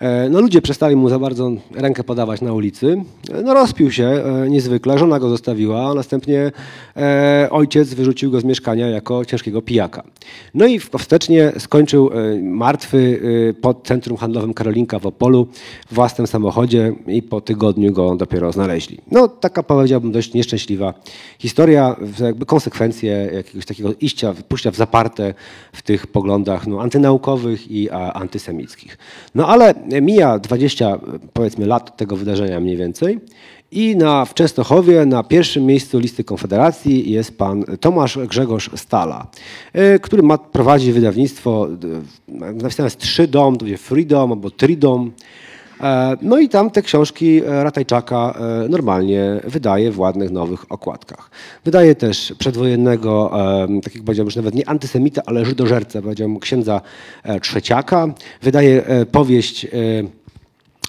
E, 0.00 0.28
No 0.30 0.40
ludzie 0.40 0.62
przestali 0.62 0.96
mu 0.96 1.08
za 1.08 1.18
bardzo 1.18 1.50
rękę 1.74 2.04
podawać 2.04 2.40
na 2.40 2.52
ulicy. 2.52 3.04
E, 3.30 3.42
No 3.42 3.54
rozpił 3.54 3.90
się 3.90 4.04
e, 4.04 4.50
niezwykle, 4.50 4.98
żona 4.98 5.18
go 5.18 5.28
zostawiła, 5.28 5.90
a 5.90 5.94
następnie 5.94 6.52
ojciec 7.50 7.94
wyrzucił 7.94 8.30
go 8.30 8.40
z 8.40 8.44
mieszkania 8.44 8.88
jako 8.88 9.24
ciężkiego 9.24 9.62
pijaka. 9.62 10.02
No 10.54 10.66
i 10.66 10.80
wstecznie 10.80 11.52
skończył 11.58 12.10
martwy 12.42 13.20
pod 13.60 13.86
centrum 13.86 14.16
handlowym 14.16 14.54
Karolinka 14.54 14.98
w 14.98 15.06
Opolu 15.06 15.46
w 15.90 15.94
własnym 15.94 16.26
samochodzie 16.26 16.94
i 17.06 17.22
po 17.22 17.40
tygodniu 17.40 17.92
go 17.92 18.16
dopiero 18.16 18.52
znaleźli. 18.52 18.98
No 19.10 19.28
taka 19.28 19.62
powiedziałbym 19.62 20.12
dość 20.12 20.34
nieszczęśliwa 20.34 20.94
historia, 21.38 21.96
jakby 22.20 22.46
konsekwencje 22.46 23.30
jakiegoś 23.32 23.66
takiego 23.66 23.90
iścia, 24.00 24.34
pójścia 24.48 24.70
w 24.70 24.76
zaparte 24.76 25.34
w 25.72 25.82
tych 25.82 26.06
poglądach 26.06 26.66
no, 26.66 26.80
antynaukowych 26.80 27.70
i 27.70 27.90
antysemickich. 27.90 28.98
No 29.34 29.48
ale 29.48 29.74
mija 30.02 30.38
20 30.38 30.98
powiedzmy 31.32 31.66
lat 31.66 31.90
od 31.90 31.96
tego 31.96 32.16
wydarzenia 32.16 32.60
mniej 32.60 32.76
więcej 32.76 33.20
i 33.70 33.96
na, 33.96 34.24
w 34.24 34.34
Częstochowie 34.34 35.06
na 35.06 35.22
pierwszym 35.22 35.66
miejscu 35.66 35.98
listy 35.98 36.24
Konfederacji 36.24 37.10
jest 37.10 37.38
pan 37.38 37.64
Tomasz 37.80 38.18
Grzegorz 38.18 38.70
Stala, 38.76 39.26
e, 39.72 39.98
który 39.98 40.22
ma, 40.22 40.38
prowadzi 40.38 40.92
wydawnictwo, 40.92 41.68
e, 42.28 42.52
napisane 42.52 42.86
jest 42.86 42.98
Trzy 42.98 43.28
Dom, 43.28 43.56
to 43.56 43.64
będzie 43.64 43.78
Freedom 43.78 44.32
albo 44.32 44.50
Tridom. 44.50 45.12
E, 45.80 46.16
No 46.22 46.38
i 46.38 46.48
tam 46.48 46.70
te 46.70 46.82
książki 46.82 47.42
e, 47.44 47.64
Ratajczaka 47.64 48.38
e, 48.64 48.68
normalnie 48.68 49.40
wydaje 49.44 49.92
w 49.92 49.98
ładnych 49.98 50.30
nowych 50.30 50.72
okładkach. 50.72 51.30
Wydaje 51.64 51.94
też 51.94 52.34
przedwojennego, 52.38 53.30
tak 53.82 53.94
jak 53.94 54.04
powiedziałem, 54.04 54.26
już 54.26 54.36
nawet 54.36 54.54
nie 54.54 54.68
antysemita, 54.68 55.22
ale 55.26 55.44
żydożercę, 55.44 56.02
powiedziałem, 56.02 56.38
księdza 56.38 56.80
Trzeciaka. 57.42 58.14
Wydaje 58.42 58.82
powieść 59.12 59.66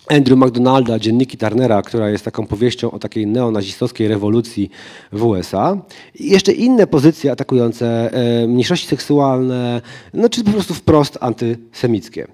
Andrew 0.09 0.39
McDonalda, 0.39 0.99
Dzienniki 0.99 1.37
Turnera, 1.37 1.81
która 1.81 2.09
jest 2.09 2.25
taką 2.25 2.47
powieścią 2.47 2.91
o 2.91 2.99
takiej 2.99 3.27
neonazistowskiej 3.27 4.07
rewolucji 4.07 4.69
w 5.11 5.23
USA. 5.23 5.77
I 6.19 6.29
jeszcze 6.29 6.51
inne 6.51 6.87
pozycje 6.87 7.31
atakujące 7.31 8.11
mniejszości 8.47 8.87
seksualne, 8.87 9.81
no 10.13 10.29
czy 10.29 10.43
po 10.43 10.51
prostu 10.51 10.73
wprost 10.73 11.17
antysemickie. 11.21 12.27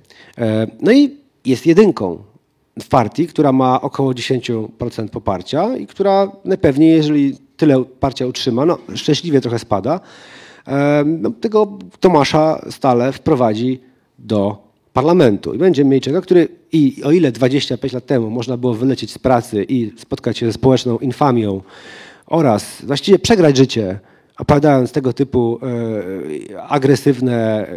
No 0.81 0.91
i 0.91 1.17
jest 1.45 1.65
jedynką 1.65 2.32
w 2.79 2.87
partii, 2.87 3.27
która 3.27 3.51
ma 3.51 3.81
około 3.81 4.11
10% 4.11 5.09
poparcia 5.09 5.77
i 5.77 5.87
która 5.87 6.31
najpewniej, 6.45 6.91
jeżeli 6.91 7.37
tyle 7.57 7.75
poparcia 7.75 8.27
utrzyma, 8.27 8.65
no 8.65 8.77
szczęśliwie 8.95 9.41
trochę 9.41 9.59
spada, 9.59 9.99
no, 11.05 11.31
tego 11.31 11.77
Tomasza 11.99 12.65
stale 12.69 13.11
wprowadzi 13.11 13.79
do 14.19 14.67
parlamentu. 14.93 15.53
I 15.53 15.57
będziemy 15.57 15.89
mieli 15.89 16.01
czego, 16.01 16.21
który 16.21 16.47
i 16.71 17.03
o 17.03 17.11
ile 17.11 17.31
25 17.31 17.93
lat 17.93 18.05
temu 18.05 18.29
można 18.29 18.57
było 18.57 18.73
wylecieć 18.73 19.11
z 19.11 19.19
pracy 19.19 19.65
i 19.69 19.91
spotkać 19.97 20.37
się 20.37 20.45
ze 20.45 20.53
społeczną 20.53 20.97
infamią 20.97 21.61
oraz 22.25 22.81
właściwie 22.83 23.19
przegrać 23.19 23.57
życie, 23.57 23.99
opowiadając 24.37 24.91
tego 24.91 25.13
typu 25.13 25.59
e, 26.51 26.61
agresywne, 26.61 27.67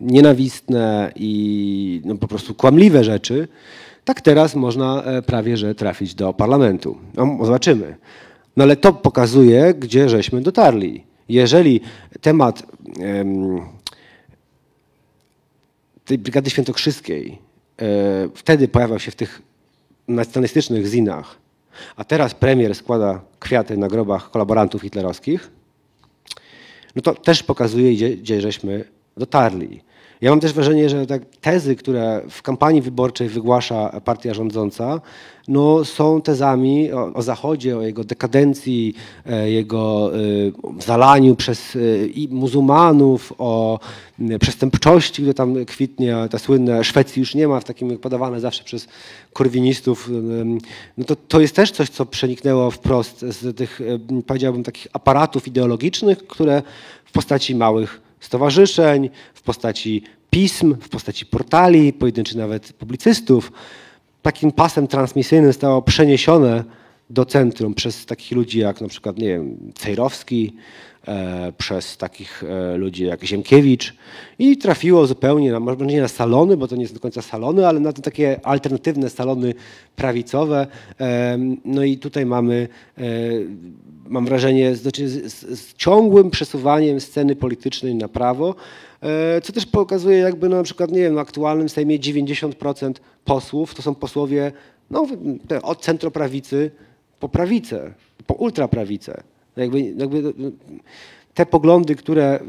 nienawistne 0.00 1.12
i 1.16 2.02
no, 2.04 2.16
po 2.16 2.28
prostu 2.28 2.54
kłamliwe 2.54 3.04
rzeczy, 3.04 3.48
tak 4.08 4.20
teraz 4.20 4.54
można 4.54 5.02
e, 5.02 5.22
prawie 5.22 5.56
że 5.56 5.74
trafić 5.74 6.14
do 6.14 6.32
parlamentu. 6.32 6.98
No, 7.14 7.38
zobaczymy. 7.44 7.96
No 8.56 8.64
ale 8.64 8.76
to 8.76 8.92
pokazuje, 8.92 9.74
gdzie 9.74 10.08
żeśmy 10.08 10.40
dotarli. 10.40 11.04
Jeżeli 11.28 11.80
temat 12.20 12.62
em, 13.00 13.60
tej 16.04 16.18
Brygady 16.18 16.50
Świętokrzyskiej 16.50 17.38
e, 17.78 17.84
wtedy 18.34 18.68
pojawiał 18.68 18.98
się 18.98 19.10
w 19.10 19.16
tych 19.16 19.42
nacjonalistycznych 20.08 20.86
zinach, 20.86 21.36
a 21.96 22.04
teraz 22.04 22.34
premier 22.34 22.74
składa 22.74 23.20
kwiaty 23.38 23.76
na 23.76 23.88
grobach 23.88 24.30
kolaborantów 24.30 24.82
hitlerowskich, 24.82 25.50
no 26.96 27.02
to 27.02 27.14
też 27.14 27.42
pokazuje, 27.42 27.92
gdzie, 27.92 28.16
gdzie 28.16 28.40
żeśmy 28.40 28.84
dotarli. 29.16 29.80
Ja 30.20 30.30
mam 30.30 30.40
też 30.40 30.52
wrażenie, 30.52 30.88
że 30.88 31.06
tak 31.06 31.22
tezy, 31.40 31.76
które 31.76 32.22
w 32.30 32.42
kampanii 32.42 32.82
wyborczej 32.82 33.28
wygłasza 33.28 34.00
partia 34.04 34.34
rządząca, 34.34 35.00
no 35.48 35.84
są 35.84 36.20
tezami 36.20 36.92
o, 36.92 37.12
o 37.14 37.22
Zachodzie, 37.22 37.78
o 37.78 37.82
jego 37.82 38.04
dekadencji, 38.04 38.94
e, 39.26 39.50
jego 39.50 40.10
e, 40.14 40.82
zalaniu 40.82 41.36
przez 41.36 41.76
e, 41.76 41.78
muzułmanów, 42.30 43.32
o 43.38 43.80
przestępczości, 44.40 45.22
które 45.22 45.34
tam 45.34 45.64
kwitnie, 45.64 46.16
ta 46.30 46.38
słynne 46.38 46.84
Szwecji 46.84 47.20
już 47.20 47.34
nie 47.34 47.48
ma, 47.48 47.60
w 47.60 47.64
takim 47.64 47.90
jak 47.90 48.00
podawane 48.00 48.40
zawsze 48.40 48.64
przez 48.64 48.88
korwinistów. 49.32 50.10
em, 50.40 50.58
No 50.98 51.04
to, 51.04 51.16
to 51.16 51.40
jest 51.40 51.56
też 51.56 51.70
coś, 51.70 51.88
co 51.90 52.06
przeniknęło 52.06 52.70
wprost 52.70 53.20
z 53.20 53.56
tych, 53.56 53.80
powiedziałbym, 54.26 54.64
takich 54.64 54.86
aparatów 54.92 55.48
ideologicznych, 55.48 56.26
które 56.26 56.62
w 57.04 57.12
postaci 57.12 57.54
małych 57.54 58.07
stowarzyszeń, 58.20 59.10
w 59.34 59.42
postaci 59.42 60.02
pism, 60.30 60.76
w 60.80 60.88
postaci 60.88 61.26
portali, 61.26 61.92
pojedynczych 61.92 62.36
nawet 62.36 62.72
publicystów. 62.72 63.52
Takim 64.22 64.52
pasem 64.52 64.86
transmisyjnym 64.86 65.46
zostało 65.50 65.82
przeniesione 65.82 66.64
do 67.10 67.24
centrum 67.24 67.74
przez 67.74 68.06
takich 68.06 68.32
ludzi 68.32 68.58
jak 68.58 68.80
na 68.80 68.88
przykład, 68.88 69.18
nie 69.18 69.28
wiem, 69.28 69.72
Cejrowski, 69.74 70.52
przez 71.58 71.96
takich 71.96 72.44
e, 72.44 72.76
ludzi 72.76 73.04
jak 73.04 73.24
Ziemkiewicz 73.24 73.94
i 74.38 74.56
trafiło 74.56 75.06
zupełnie, 75.06 75.52
na, 75.52 75.60
może 75.60 75.86
nie 75.86 76.00
na 76.00 76.08
salony, 76.08 76.56
bo 76.56 76.68
to 76.68 76.76
nie 76.76 76.82
jest 76.82 76.94
do 76.94 77.00
końca 77.00 77.22
salony, 77.22 77.66
ale 77.66 77.80
na 77.80 77.92
te 77.92 78.02
takie 78.02 78.40
alternatywne 78.42 79.10
salony 79.10 79.54
prawicowe. 79.96 80.66
E, 81.00 81.38
no 81.64 81.84
i 81.84 81.98
tutaj 81.98 82.26
mamy 82.26 82.68
e, 82.98 83.02
mam 84.08 84.24
wrażenie, 84.24 84.74
znaczy 84.76 85.08
z, 85.08 85.32
z, 85.32 85.60
z 85.60 85.74
ciągłym 85.74 86.30
przesuwaniem 86.30 87.00
sceny 87.00 87.36
politycznej 87.36 87.94
na 87.94 88.08
prawo, 88.08 88.54
e, 89.02 89.40
co 89.40 89.52
też 89.52 89.66
pokazuje 89.66 90.18
jakby 90.18 90.48
no, 90.48 90.56
na 90.56 90.62
przykład, 90.62 90.90
nie 90.90 91.00
wiem, 91.00 91.14
w 91.14 91.18
aktualnym 91.18 91.68
Sejmie 91.68 91.98
90% 91.98 92.92
posłów 93.24 93.74
to 93.74 93.82
są 93.82 93.94
posłowie 93.94 94.52
no, 94.90 95.06
od 95.62 95.80
centroprawicy 95.80 96.70
po 97.20 97.28
prawicę, 97.28 97.94
po 98.26 98.34
ultraprawicę. 98.34 99.22
Jakby, 99.58 99.80
jakby 99.80 100.32
te 101.38 101.46
poglądy, 101.46 101.94
które 101.94 102.40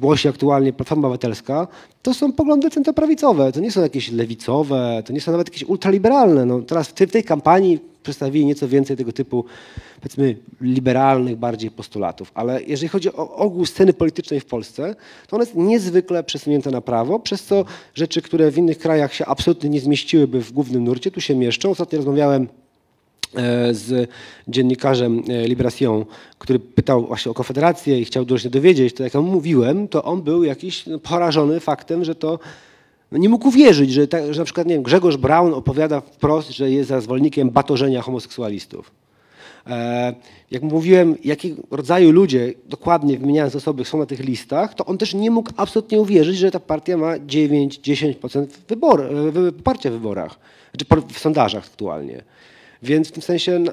głosi 0.00 0.28
aktualnie 0.28 0.72
Platforma 0.72 1.08
Obywatelska, 1.08 1.68
to 2.02 2.14
są 2.14 2.32
poglądy 2.32 2.70
centroprawicowe, 2.70 3.52
to 3.52 3.60
nie 3.60 3.70
są 3.70 3.82
jakieś 3.82 4.10
lewicowe, 4.12 5.02
to 5.06 5.12
nie 5.12 5.20
są 5.20 5.32
nawet 5.32 5.48
jakieś 5.48 5.64
ultraliberalne. 5.64 6.46
No, 6.46 6.60
teraz 6.60 6.88
w 6.88 6.92
tej, 6.92 7.24
kampanii 7.24 7.78
przedstawili 8.02 8.46
nieco 8.46 8.68
więcej 8.68 8.96
tego 8.96 9.12
typu, 9.12 9.44
powiedzmy, 10.00 10.36
liberalnych 10.60 11.36
bardziej 11.36 11.70
postulatów. 11.70 12.32
Ale 12.34 12.62
jeżeli 12.62 12.88
chodzi 12.88 13.12
o 13.12 13.36
ogół 13.36 13.66
sceny 13.66 13.92
politycznej 13.92 14.40
w 14.40 14.44
Polsce, 14.44 14.94
to 15.28 15.36
ona 15.36 15.42
jest 15.42 15.56
niezwykle 15.56 16.24
przesunięta 16.24 16.70
na 16.70 16.80
prawo, 16.80 17.20
przez 17.20 17.44
co 17.44 17.64
rzeczy, 17.94 18.22
które 18.22 18.50
w 18.50 18.58
innych 18.58 18.78
krajach 18.78 19.14
się 19.14 19.26
absolutnie 19.26 19.70
nie 19.70 19.80
zmieściłyby 19.80 20.40
w 20.40 20.52
głównym 20.52 20.84
nurcie, 20.84 21.10
tu 21.10 21.20
się 21.20 21.34
mieszczą. 21.34 21.70
Ostatnio 21.70 21.96
rozmawiałem 21.96 22.48
z 23.72 24.10
dziennikarzem 24.48 25.22
e, 25.28 25.48
Libration, 25.48 26.04
który 26.38 26.58
pytał 26.58 27.06
właśnie 27.06 27.30
o 27.30 27.34
Konfederację 27.34 28.00
i 28.00 28.04
chciał 28.04 28.24
dużo 28.24 28.42
się 28.42 28.50
dowiedzieć, 28.50 28.94
to 28.94 29.02
jak 29.02 29.14
ja 29.14 29.20
mówiłem, 29.20 29.88
to 29.88 30.04
on 30.04 30.22
był 30.22 30.44
jakiś 30.44 30.86
no, 30.86 30.98
porażony 30.98 31.60
faktem, 31.60 32.04
że 32.04 32.14
to 32.14 32.38
no 33.12 33.18
nie 33.18 33.28
mógł 33.28 33.48
uwierzyć, 33.48 33.92
że, 33.92 34.08
ta, 34.08 34.32
że 34.32 34.40
na 34.40 34.44
przykład 34.44 34.66
nie 34.66 34.74
wiem, 34.74 34.82
Grzegorz 34.82 35.16
Braun 35.16 35.54
opowiada 35.54 36.00
wprost, 36.00 36.50
że 36.50 36.70
jest 36.70 36.88
za 36.88 37.00
zwolennikiem 37.00 37.50
batorzenia 37.50 38.02
homoseksualistów. 38.02 38.90
E, 39.66 40.14
jak 40.50 40.62
mówiłem, 40.62 41.16
jakiego 41.24 41.62
rodzaju 41.70 42.10
ludzie, 42.12 42.52
dokładnie 42.68 43.18
wymieniając 43.18 43.56
osoby, 43.56 43.84
są 43.84 43.98
na 43.98 44.06
tych 44.06 44.20
listach, 44.20 44.74
to 44.74 44.84
on 44.84 44.98
też 44.98 45.14
nie 45.14 45.30
mógł 45.30 45.50
absolutnie 45.56 46.00
uwierzyć, 46.00 46.38
że 46.38 46.50
ta 46.50 46.60
partia 46.60 46.96
ma 46.96 47.18
9-10% 47.18 48.46
wybor, 48.68 49.00
e, 49.02 49.30
wy- 49.30 49.52
poparcia 49.52 49.90
w 49.90 49.92
wyborach, 49.92 50.38
znaczy 50.70 50.84
por- 50.84 51.06
w 51.12 51.18
sondażach 51.18 51.64
aktualnie. 51.64 52.22
Więc 52.84 53.08
w 53.08 53.12
tym 53.12 53.22
sensie 53.22 53.64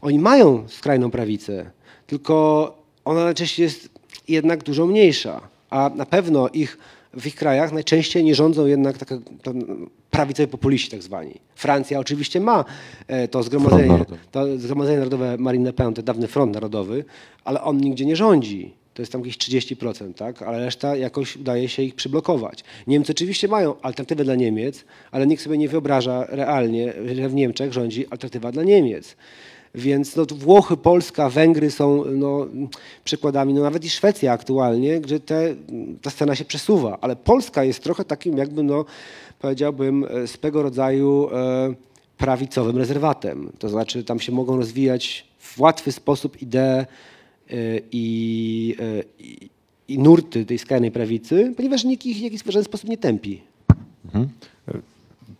oni 0.00 0.18
mają 0.18 0.68
skrajną 0.68 1.10
prawicę, 1.10 1.70
tylko 2.06 2.76
ona 3.04 3.24
najczęściej 3.24 3.64
jest 3.64 3.88
jednak 4.28 4.62
dużo 4.62 4.86
mniejsza, 4.86 5.40
a 5.70 5.90
na 5.94 6.06
pewno 6.06 6.48
ich 6.48 6.78
w 7.14 7.26
ich 7.26 7.34
krajach 7.34 7.72
najczęściej 7.72 8.24
nie 8.24 8.34
rządzą 8.34 8.66
jednak 8.66 8.98
taka, 8.98 9.18
prawicowi 10.10 10.48
populiści 10.48 10.90
tak 10.90 11.02
zwani. 11.02 11.34
Francja 11.54 11.98
oczywiście 11.98 12.40
ma 12.40 12.64
e, 13.06 13.28
to 13.28 13.42
zgromadzenie, 13.42 14.04
to 14.30 14.58
Zgromadzenie 14.58 14.98
Narodowe 14.98 15.36
Marine 15.38 15.64
Le 15.64 15.72
Pen, 15.72 15.94
to 15.94 16.02
dawny 16.02 16.28
Front 16.28 16.54
Narodowy, 16.54 17.04
ale 17.44 17.62
on 17.62 17.76
nigdzie 17.76 18.06
nie 18.06 18.16
rządzi. 18.16 18.74
To 18.94 19.02
jest 19.02 19.12
tam 19.12 19.20
jakieś 19.20 19.38
30%, 19.38 20.14
tak? 20.14 20.42
ale 20.42 20.64
reszta 20.64 20.96
jakoś 20.96 21.36
udaje 21.36 21.68
się 21.68 21.82
ich 21.82 21.94
przyblokować. 21.94 22.64
Niemcy 22.86 23.12
oczywiście 23.12 23.48
mają 23.48 23.80
alternatywę 23.82 24.24
dla 24.24 24.34
Niemiec, 24.34 24.84
ale 25.10 25.26
nikt 25.26 25.42
sobie 25.42 25.58
nie 25.58 25.68
wyobraża 25.68 26.26
realnie, 26.28 26.92
że 27.14 27.28
w 27.28 27.34
Niemczech 27.34 27.72
rządzi 27.72 28.06
alternatywa 28.10 28.52
dla 28.52 28.62
Niemiec. 28.62 29.16
Więc 29.74 30.16
no, 30.16 30.24
Włochy, 30.30 30.76
Polska, 30.76 31.30
Węgry 31.30 31.70
są 31.70 32.04
no, 32.04 32.46
przykładami, 33.04 33.54
no, 33.54 33.62
nawet 33.62 33.84
i 33.84 33.90
Szwecja 33.90 34.32
aktualnie, 34.32 35.00
gdzie 35.00 35.20
te, 35.20 35.54
ta 36.02 36.10
scena 36.10 36.34
się 36.34 36.44
przesuwa, 36.44 36.98
ale 37.00 37.16
Polska 37.16 37.64
jest 37.64 37.82
trochę 37.82 38.04
takim 38.04 38.38
jakby, 38.38 38.62
no, 38.62 38.84
powiedziałbym, 39.38 40.06
e, 40.10 40.26
swego 40.26 40.62
rodzaju 40.62 41.28
e, 41.32 41.74
prawicowym 42.18 42.78
rezerwatem. 42.78 43.52
To 43.58 43.68
znaczy 43.68 44.04
tam 44.04 44.20
się 44.20 44.32
mogą 44.32 44.56
rozwijać 44.56 45.26
w 45.38 45.60
łatwy 45.60 45.92
sposób 45.92 46.42
idee 46.42 46.86
i, 47.92 48.76
e, 48.80 49.02
i, 49.18 49.50
i 49.88 49.98
nurty 49.98 50.44
tej 50.44 50.58
skrajnej 50.58 50.90
prawicy, 50.90 51.52
ponieważ 51.56 51.84
nikt 51.84 52.06
ich 52.06 52.16
w 52.16 52.20
jakiś 52.20 52.42
żaden 52.46 52.64
sposób 52.64 52.90
nie 52.90 52.98
tępi. 52.98 53.42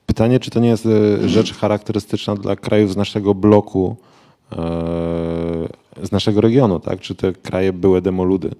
Pytanie, 0.06 0.40
czy 0.40 0.50
to 0.50 0.60
nie 0.60 0.68
jest 0.68 0.86
e, 0.86 1.28
rzecz 1.28 1.54
charakterystyczna 1.54 2.34
dla 2.34 2.56
krajów 2.56 2.92
z 2.92 2.96
naszego 2.96 3.34
bloku, 3.34 3.96
z 6.02 6.12
naszego 6.12 6.40
regionu, 6.40 6.80
tak? 6.80 7.00
Czy 7.00 7.14
te 7.14 7.32
kraje 7.32 7.72
były 7.72 8.02
demoludy? 8.02 8.50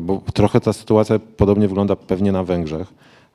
Bo 0.00 0.22
trochę 0.34 0.60
ta 0.60 0.72
sytuacja 0.72 1.18
podobnie 1.18 1.68
wygląda 1.68 1.96
pewnie 1.96 2.32
na 2.32 2.44
Węgrzech. 2.44 2.92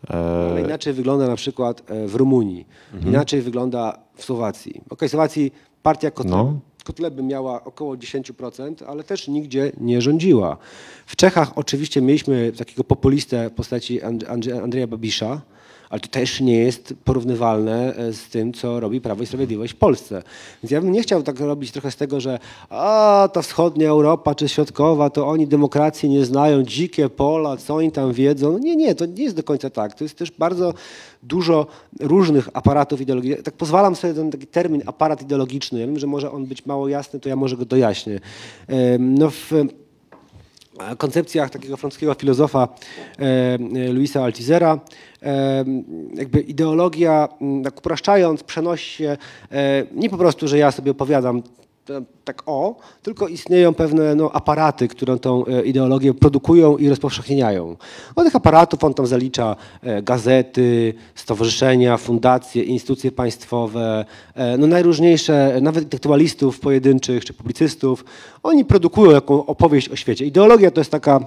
Ale 0.07 0.61
inaczej 0.61 0.93
wygląda 0.93 1.27
na 1.27 1.35
przykład 1.35 1.83
e, 1.87 2.07
w 2.07 2.15
Rumunii, 2.15 2.65
inaczej 3.05 3.41
wygląda 3.41 3.99
w 4.15 4.23
Słowacji. 4.23 4.81
Okej, 4.89 5.07
w 5.07 5.11
Słowacji 5.11 5.51
partia 5.83 6.11
Kotleby, 6.11 6.37
No. 6.37 6.59
Kotleby 6.83 7.23
miała 7.23 7.63
około 7.63 7.95
10%, 7.95 8.73
ale 8.87 9.03
też 9.03 9.27
nigdzie 9.27 9.71
nie 9.77 10.01
rządziła. 10.01 10.57
W 11.05 11.15
Czechach 11.15 11.57
oczywiście 11.57 12.01
mieliśmy 12.01 12.51
takiego 12.51 12.83
populistę 12.83 13.49
w 13.49 13.53
postaci 13.53 14.01
And- 14.01 14.23
Andrze- 14.23 14.63
Andrzeja 14.63 14.87
Babisza, 14.87 15.41
ale 15.89 16.01
to 16.01 16.07
też 16.07 16.41
nie 16.41 16.57
jest 16.57 16.93
porównywalne 17.05 17.95
e, 17.95 18.13
z 18.13 18.29
tym, 18.29 18.53
co 18.53 18.79
robi 18.79 19.01
Prawo 19.01 19.23
i 19.23 19.25
Sprawiedliwość 19.25 19.73
w 19.73 19.75
Polsce. 19.75 20.23
Więc 20.63 20.71
ja 20.71 20.81
bym 20.81 20.91
nie 20.91 21.01
chciał 21.01 21.23
tak 21.23 21.39
robić 21.39 21.71
trochę 21.71 21.91
z 21.91 21.95
tego, 21.95 22.19
że 22.19 22.39
a, 22.69 23.29
ta 23.33 23.41
wschodnia 23.41 23.89
Europa 23.89 24.35
czy 24.35 24.49
środkowa, 24.49 25.09
to 25.09 25.27
oni 25.27 25.47
demokracji 25.47 26.09
nie 26.09 26.25
znają, 26.25 26.63
dzikie 26.63 27.09
pola, 27.09 27.57
co 27.57 27.75
oni 27.75 27.91
tam 27.91 28.13
wiedzą. 28.13 28.51
No 28.51 28.59
nie, 28.59 28.75
nie, 28.75 28.95
to 28.95 29.05
nie 29.05 29.23
jest 29.23 29.35
do 29.35 29.43
końca 29.43 29.69
tak. 29.69 29.93
To 29.93 30.03
jest 30.03 30.17
też 30.17 30.31
bardzo 30.31 30.73
dużo 31.23 31.67
różnych 31.99 32.49
aparatów 32.53 33.01
ideologicznych. 33.01 33.43
Tak 33.43 33.53
pozwalam 33.53 33.95
sobie 33.95 34.13
ten 34.13 34.31
taki 34.31 34.47
termin 34.47 34.83
aparat 34.85 35.21
ideologiczny. 35.21 35.79
Ja 35.79 35.85
wiem, 35.87 35.99
że 35.99 36.07
może 36.07 36.31
on 36.31 36.45
być 36.45 36.65
mało 36.65 36.87
jasny, 36.87 37.19
to 37.19 37.29
ja 37.29 37.35
może 37.35 37.57
go 37.57 37.65
dojaśnię. 37.65 38.19
No 38.99 39.29
w 39.29 39.51
koncepcjach 40.97 41.49
takiego 41.49 41.77
francuskiego 41.77 42.13
filozofa 42.13 42.67
e, 43.19 43.23
e, 43.23 43.57
Luisa 43.93 44.23
Althusera. 44.23 44.79
E, 45.23 45.65
jakby 46.13 46.39
ideologia, 46.39 47.29
tak 47.63 47.77
upraszczając, 47.77 48.43
przenosi 48.43 48.91
się 48.91 49.17
nie 49.91 50.09
po 50.09 50.17
prostu, 50.17 50.47
że 50.47 50.57
ja 50.57 50.71
sobie 50.71 50.91
opowiadam 50.91 51.43
tak 52.23 52.43
o, 52.45 52.75
tylko 53.01 53.27
istnieją 53.27 53.73
pewne 53.73 54.15
no, 54.15 54.31
aparaty, 54.31 54.87
które 54.87 55.19
tą 55.19 55.45
e, 55.45 55.61
ideologię 55.61 56.13
produkują 56.13 56.77
i 56.77 56.89
rozpowszechniają. 56.89 57.77
Do 58.15 58.23
tych 58.23 58.35
aparatów 58.35 58.83
on 58.83 58.93
tam 58.93 59.07
zalicza 59.07 59.55
e, 59.81 60.01
gazety, 60.01 60.93
stowarzyszenia, 61.15 61.97
fundacje, 61.97 62.63
instytucje 62.63 63.11
państwowe, 63.11 64.05
e, 64.35 64.57
no 64.57 64.67
najróżniejsze, 64.67 65.59
nawet 65.61 65.83
intelektualistów 65.83 66.59
pojedynczych 66.59 67.25
czy 67.25 67.33
publicystów. 67.33 68.05
Oni 68.43 68.65
produkują 68.65 69.11
jaką 69.11 69.45
opowieść 69.45 69.89
o 69.89 69.95
świecie. 69.95 70.25
Ideologia 70.25 70.71
to 70.71 70.81
jest 70.81 70.91
taka 70.91 71.19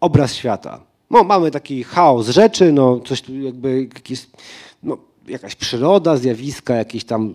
obraz 0.00 0.34
świata. 0.34 0.80
No, 1.10 1.24
mamy 1.24 1.50
taki 1.50 1.84
chaos 1.84 2.28
rzeczy, 2.28 2.72
no, 2.72 3.00
coś 3.00 3.22
tu 3.22 3.40
jakby 3.40 3.88
jakieś, 3.94 4.26
no, 4.82 4.98
jakaś 5.28 5.54
przyroda, 5.54 6.16
zjawiska, 6.16 6.74
jakiś 6.74 7.04
tam 7.04 7.32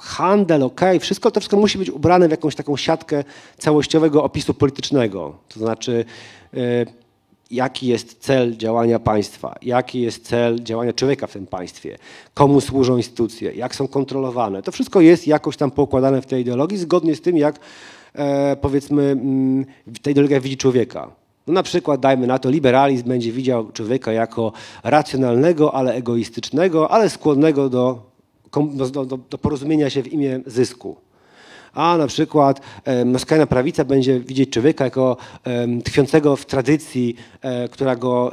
handel, 0.00 0.62
okej, 0.62 1.00
wszystko 1.00 1.30
to 1.30 1.40
wszystko 1.40 1.56
musi 1.56 1.78
być 1.78 1.90
ubrane 1.90 2.28
w 2.28 2.30
jakąś 2.30 2.54
taką 2.54 2.76
siatkę 2.76 3.24
całościowego 3.58 4.24
opisu 4.24 4.54
politycznego. 4.54 5.36
To 5.48 5.60
znaczy, 5.60 6.04
e, 6.54 6.86
jaki 7.50 7.86
jest 7.86 8.18
cel 8.20 8.56
działania 8.56 8.98
państwa, 8.98 9.54
jaki 9.62 10.00
jest 10.00 10.26
cel 10.26 10.60
działania 10.60 10.92
człowieka 10.92 11.26
w 11.26 11.32
tym 11.32 11.46
państwie, 11.46 11.98
komu 12.34 12.60
służą 12.60 12.96
instytucje, 12.96 13.52
jak 13.52 13.74
są 13.74 13.88
kontrolowane. 13.88 14.62
To 14.62 14.72
wszystko 14.72 15.00
jest 15.00 15.26
jakoś 15.26 15.56
tam 15.56 15.70
poukładane 15.70 16.22
w 16.22 16.26
tej 16.26 16.40
ideologii, 16.42 16.78
zgodnie 16.78 17.14
z 17.14 17.20
tym, 17.20 17.36
jak 17.36 17.58
e, 18.14 18.56
powiedzmy 18.56 19.02
mm, 19.02 19.64
ta 20.02 20.10
ideologia 20.10 20.40
widzi 20.40 20.56
człowieka. 20.56 21.21
No 21.46 21.52
na 21.52 21.62
przykład, 21.62 22.00
dajmy 22.00 22.26
na 22.26 22.38
to, 22.38 22.50
liberalizm 22.50 23.08
będzie 23.08 23.32
widział 23.32 23.72
człowieka 23.72 24.12
jako 24.12 24.52
racjonalnego, 24.84 25.74
ale 25.74 25.94
egoistycznego, 25.94 26.90
ale 26.90 27.10
skłonnego 27.10 27.68
do, 27.68 28.02
do, 28.92 29.06
do, 29.06 29.38
porozumienia 29.38 29.90
się 29.90 30.02
w 30.02 30.12
imię 30.12 30.40
zysku. 30.46 30.96
A 31.74 31.96
na 31.96 32.06
przykład 32.06 32.60
em, 32.84 33.18
skrajna 33.18 33.46
prawica 33.46 33.84
będzie 33.84 34.20
widzieć 34.20 34.50
człowieka 34.50 34.84
jako 34.84 35.16
em, 35.44 35.82
tkwiącego 35.82 36.36
w 36.36 36.46
tradycji, 36.46 37.16
e, 37.40 37.68
która 37.68 37.96
go 37.96 38.32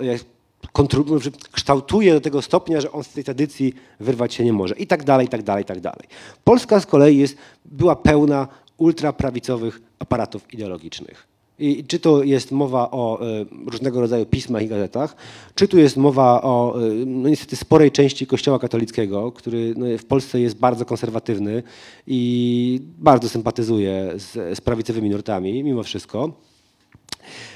że 1.18 1.32
kształtuje 1.52 2.14
do 2.14 2.22
tego 2.22 2.42
stopnia, 2.42 2.82
że 2.82 2.92
on 2.92 3.04
z 3.04 3.10
tej 3.10 3.24
tradycji 3.24 3.74
wyrwać 4.00 4.34
się 4.34 4.46
nie 4.46 4.54
może. 4.54 4.76
I 4.76 4.88
tak 4.88 5.04
dalej, 5.04 5.26
i 5.28 5.30
tak 5.30 5.44
dalej, 5.44 5.64
i 5.64 5.66
tak 5.66 5.80
dalej. 5.80 6.08
Polska 6.44 6.80
z 6.80 6.86
kolei 6.86 7.18
jest, 7.18 7.38
była 7.66 7.96
pełna 7.96 8.48
ultraprawicowych 8.78 9.82
aparatów 10.00 10.54
ideologicznych. 10.54 11.29
I 11.60 11.84
czy 11.84 12.00
to 12.00 12.24
jest 12.24 12.52
mowa 12.52 12.92
o 12.92 13.20
e, 13.22 13.46
różnego 13.72 14.02
rodzaju 14.02 14.26
pismach 14.26 14.64
i 14.64 14.68
gazetach, 14.68 15.16
czy 15.56 15.68
tu 15.68 15.78
jest 15.78 15.98
mowa 15.98 16.42
o 16.42 16.76
e, 16.76 17.06
no 17.06 17.30
niestety 17.30 17.56
sporej 17.56 17.92
części 17.92 18.28
Kościoła 18.28 18.60
katolickiego, 18.60 19.32
który 19.32 19.74
no, 19.78 19.98
w 19.98 20.06
Polsce 20.06 20.40
jest 20.40 20.58
bardzo 20.58 20.86
konserwatywny 20.86 21.64
i 22.08 22.82
bardzo 22.98 23.30
sympatyzuje 23.30 24.12
z, 24.16 24.58
z 24.58 24.62
prawicowymi 24.62 25.10
nurtami 25.10 25.64
mimo 25.64 25.84
wszystko. 25.84 26.32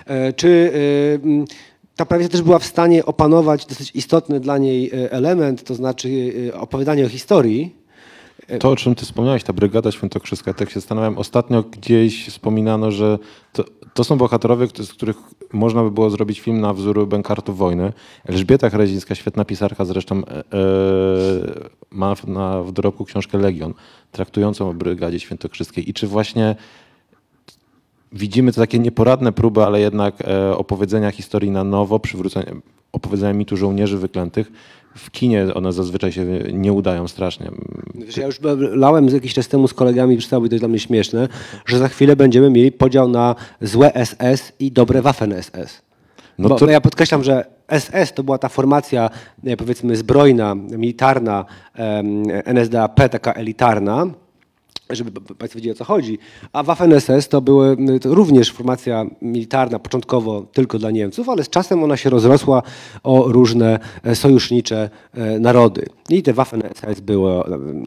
E, 0.05 0.33
Czy 0.33 0.71
ta 1.95 2.05
prawica 2.05 2.29
też 2.29 2.41
była 2.41 2.59
w 2.59 2.65
stanie 2.65 3.05
opanować 3.05 3.65
dosyć 3.65 3.91
istotny 3.95 4.39
dla 4.39 4.57
niej 4.57 4.91
element, 4.93 5.63
to 5.63 5.75
znaczy 5.75 6.33
opowiadanie 6.53 7.05
o 7.05 7.09
historii, 7.09 7.82
To, 8.59 8.71
o 8.71 8.75
czym 8.75 8.95
ty 8.95 9.05
wspomniałeś, 9.05 9.43
ta 9.43 9.53
Brygada 9.53 9.91
Świętokrzyska, 9.91 10.53
tak 10.53 10.69
się 10.69 10.79
zastanawiam, 10.79 11.17
ostatnio 11.17 11.63
gdzieś 11.63 12.27
wspominano, 12.27 12.91
że 12.91 13.19
to, 13.53 13.63
to 13.93 14.03
są 14.03 14.17
bohaterowie, 14.17 14.67
z 14.67 14.93
których 14.93 15.17
można 15.53 15.83
by 15.83 15.91
było 15.91 16.09
zrobić 16.09 16.39
film 16.39 16.61
na 16.61 16.73
wzór 16.73 17.07
Bękartów 17.07 17.57
Wojny. 17.57 17.93
Elżbieta 18.25 18.69
Hrezińska, 18.69 19.15
świetna 19.15 19.45
pisarka 19.45 19.85
zresztą, 19.85 20.21
e, 20.25 20.43
ma 21.91 22.15
na, 22.27 22.63
w 22.63 22.71
dorobku 22.71 23.05
książkę 23.05 23.37
Legion, 23.37 23.73
traktującą 24.11 24.69
o 24.69 24.73
Brygadzie 24.73 25.19
Świętokrzyskiej. 25.19 25.89
I 25.89 25.93
czy 25.93 26.07
właśnie 26.07 26.55
widzimy 28.11 28.51
to 28.51 28.61
takie 28.61 28.79
nieporadne 28.79 29.31
próby, 29.31 29.63
ale 29.63 29.79
jednak 29.79 30.21
e, 30.21 30.57
opowiedzenia 30.57 31.11
historii 31.11 31.51
na 31.51 31.63
nowo, 31.63 31.99
przywrócenia, 31.99 32.51
opowiedzenia 32.91 33.33
mitu 33.33 33.57
żołnierzy 33.57 33.97
wyklętych. 33.97 34.51
W 34.95 35.11
kinie 35.11 35.45
one 35.53 35.73
zazwyczaj 35.73 36.11
się 36.11 36.25
nie 36.53 36.73
udają 36.73 37.07
strasznie. 37.07 37.51
Wiesz, 37.95 38.17
ja 38.17 38.25
już 38.25 38.39
lałem 38.71 39.07
jakiś 39.07 39.33
czas 39.33 39.47
temu 39.47 39.67
z 39.67 39.73
kolegami, 39.73 40.17
przestało 40.17 40.49
to 40.49 40.55
dla 40.57 40.67
mnie 40.67 40.79
śmieszne, 40.79 41.27
że 41.65 41.77
za 41.79 41.87
chwilę 41.87 42.15
będziemy 42.15 42.49
mieli 42.49 42.71
podział 42.71 43.07
na 43.07 43.35
złe 43.61 43.91
SS 44.05 44.53
i 44.59 44.71
dobre 44.71 45.01
Waffen-SS. 45.01 45.81
No 46.39 46.49
Bo 46.49 46.55
to- 46.55 46.69
ja 46.69 46.81
podkreślam, 46.81 47.23
że 47.23 47.45
SS 47.67 48.13
to 48.13 48.23
była 48.23 48.37
ta 48.37 48.49
formacja, 48.49 49.09
e, 49.45 49.57
powiedzmy, 49.57 49.95
zbrojna, 49.95 50.55
militarna, 50.55 51.45
NSDAP, 52.45 53.09
taka 53.09 53.33
elitarna, 53.33 54.05
żeby 54.89 55.21
Państwo 55.21 55.57
wiedzieli 55.57 55.71
o 55.71 55.77
co 55.77 55.83
chodzi. 55.83 56.19
A 56.53 56.63
Waffen-SS 56.63 57.27
to 57.27 57.41
były 57.41 57.77
również 58.05 58.51
formacja 58.51 59.05
militarna, 59.21 59.79
początkowo 59.79 60.45
tylko 60.53 60.79
dla 60.79 60.91
Niemców, 60.91 61.29
ale 61.29 61.43
z 61.43 61.49
czasem 61.49 61.83
ona 61.83 61.97
się 61.97 62.09
rozrosła 62.09 62.63
o 63.03 63.25
różne 63.27 63.79
e, 64.03 64.15
sojusznicze 64.15 64.89
e, 65.13 65.39
narody. 65.39 65.85
I 66.09 66.23
te 66.23 66.33
Waffen-SS 66.33 66.99
były 66.99 67.31
e, 67.31 67.45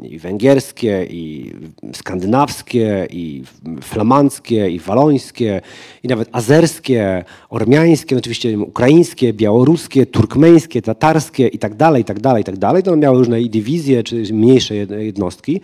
i 0.09 0.19
węgierskie, 0.19 1.07
i 1.11 1.53
skandynawskie, 1.93 3.07
i 3.11 3.43
flamandzkie, 3.83 4.71
i 4.71 4.79
walońskie, 4.79 5.61
i 6.03 6.09
nawet 6.09 6.29
azerskie, 6.33 7.25
ormiańskie, 7.51 8.15
no 8.15 8.19
oczywiście 8.19 8.59
ukraińskie, 8.59 9.33
białoruskie, 9.33 10.07
turkmeńskie, 10.07 10.83
tatarskie 10.83 11.47
i 11.47 11.59
tak 11.59 11.75
dalej, 11.75 12.03
i 12.03 12.05
tak 12.05 12.21
dalej, 12.21 12.43
i 12.43 12.45
tak 12.45 12.57
dalej. 12.57 12.83
To 12.83 12.93
one 12.93 13.03
miały 13.03 13.19
różne 13.19 13.41
dywizje, 13.41 14.03
czy 14.03 14.23
mniejsze 14.33 14.75
jed- 14.75 14.99
jednostki. 14.99 15.61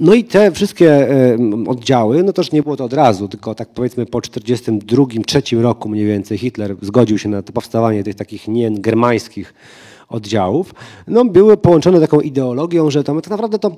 No 0.00 0.14
i 0.14 0.24
te 0.24 0.52
wszystkie 0.52 1.08
oddziały, 1.66 2.22
no 2.22 2.32
też 2.32 2.52
nie 2.52 2.62
było 2.62 2.76
to 2.76 2.84
od 2.84 2.92
razu, 2.92 3.28
tylko 3.28 3.54
tak 3.54 3.68
powiedzmy 3.68 4.06
po 4.06 4.18
42-3 4.18 5.60
roku 5.60 5.88
mniej 5.88 6.06
więcej 6.06 6.38
Hitler 6.38 6.76
zgodził 6.82 7.18
się 7.18 7.28
na 7.28 7.42
powstawanie 7.42 8.04
tych 8.04 8.14
takich 8.14 8.48
nie-germańskich 8.48 9.54
oddziałów, 10.08 10.74
no 11.08 11.24
były 11.24 11.56
połączone 11.56 12.00
taką 12.00 12.20
ideologią, 12.20 12.90
że 12.90 13.04
to 13.04 13.20
tak 13.20 13.30
naprawdę 13.30 13.58
to, 13.58 13.76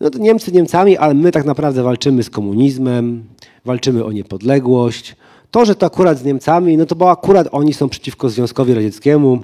no 0.00 0.10
to 0.10 0.18
Niemcy 0.18 0.52
Niemcami, 0.52 0.96
ale 0.96 1.14
my 1.14 1.32
tak 1.32 1.44
naprawdę 1.44 1.82
walczymy 1.82 2.22
z 2.22 2.30
komunizmem, 2.30 3.24
walczymy 3.64 4.04
o 4.04 4.12
niepodległość. 4.12 5.16
To, 5.50 5.64
że 5.64 5.74
to 5.74 5.86
akurat 5.86 6.18
z 6.18 6.24
Niemcami, 6.24 6.76
no 6.76 6.86
to 6.86 6.94
bo 6.94 7.10
akurat 7.10 7.48
oni 7.52 7.74
są 7.74 7.88
przeciwko 7.88 8.28
Związkowi 8.28 8.74
Radzieckiemu, 8.74 9.42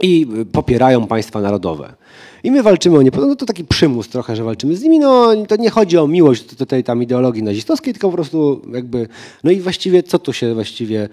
i 0.00 0.26
popierają 0.52 1.06
państwa 1.06 1.40
narodowe. 1.40 1.94
I 2.44 2.50
my 2.50 2.62
walczymy 2.62 2.98
o 2.98 3.02
nie, 3.02 3.10
no 3.16 3.36
to 3.36 3.46
taki 3.46 3.64
przymus 3.64 4.08
trochę, 4.08 4.36
że 4.36 4.44
walczymy 4.44 4.76
z 4.76 4.82
nimi, 4.82 4.98
no 4.98 5.28
to 5.48 5.56
nie 5.56 5.70
chodzi 5.70 5.98
o 5.98 6.08
miłość 6.08 6.44
tej 6.68 6.84
tam 6.84 7.02
ideologii 7.02 7.42
nazistowskiej, 7.42 7.92
tylko 7.92 8.08
po 8.08 8.14
prostu 8.14 8.62
jakby, 8.72 9.08
no 9.44 9.50
i 9.50 9.60
właściwie 9.60 10.02
co 10.02 10.18
tu 10.18 10.32
się 10.32 10.54
właściwie, 10.54 11.08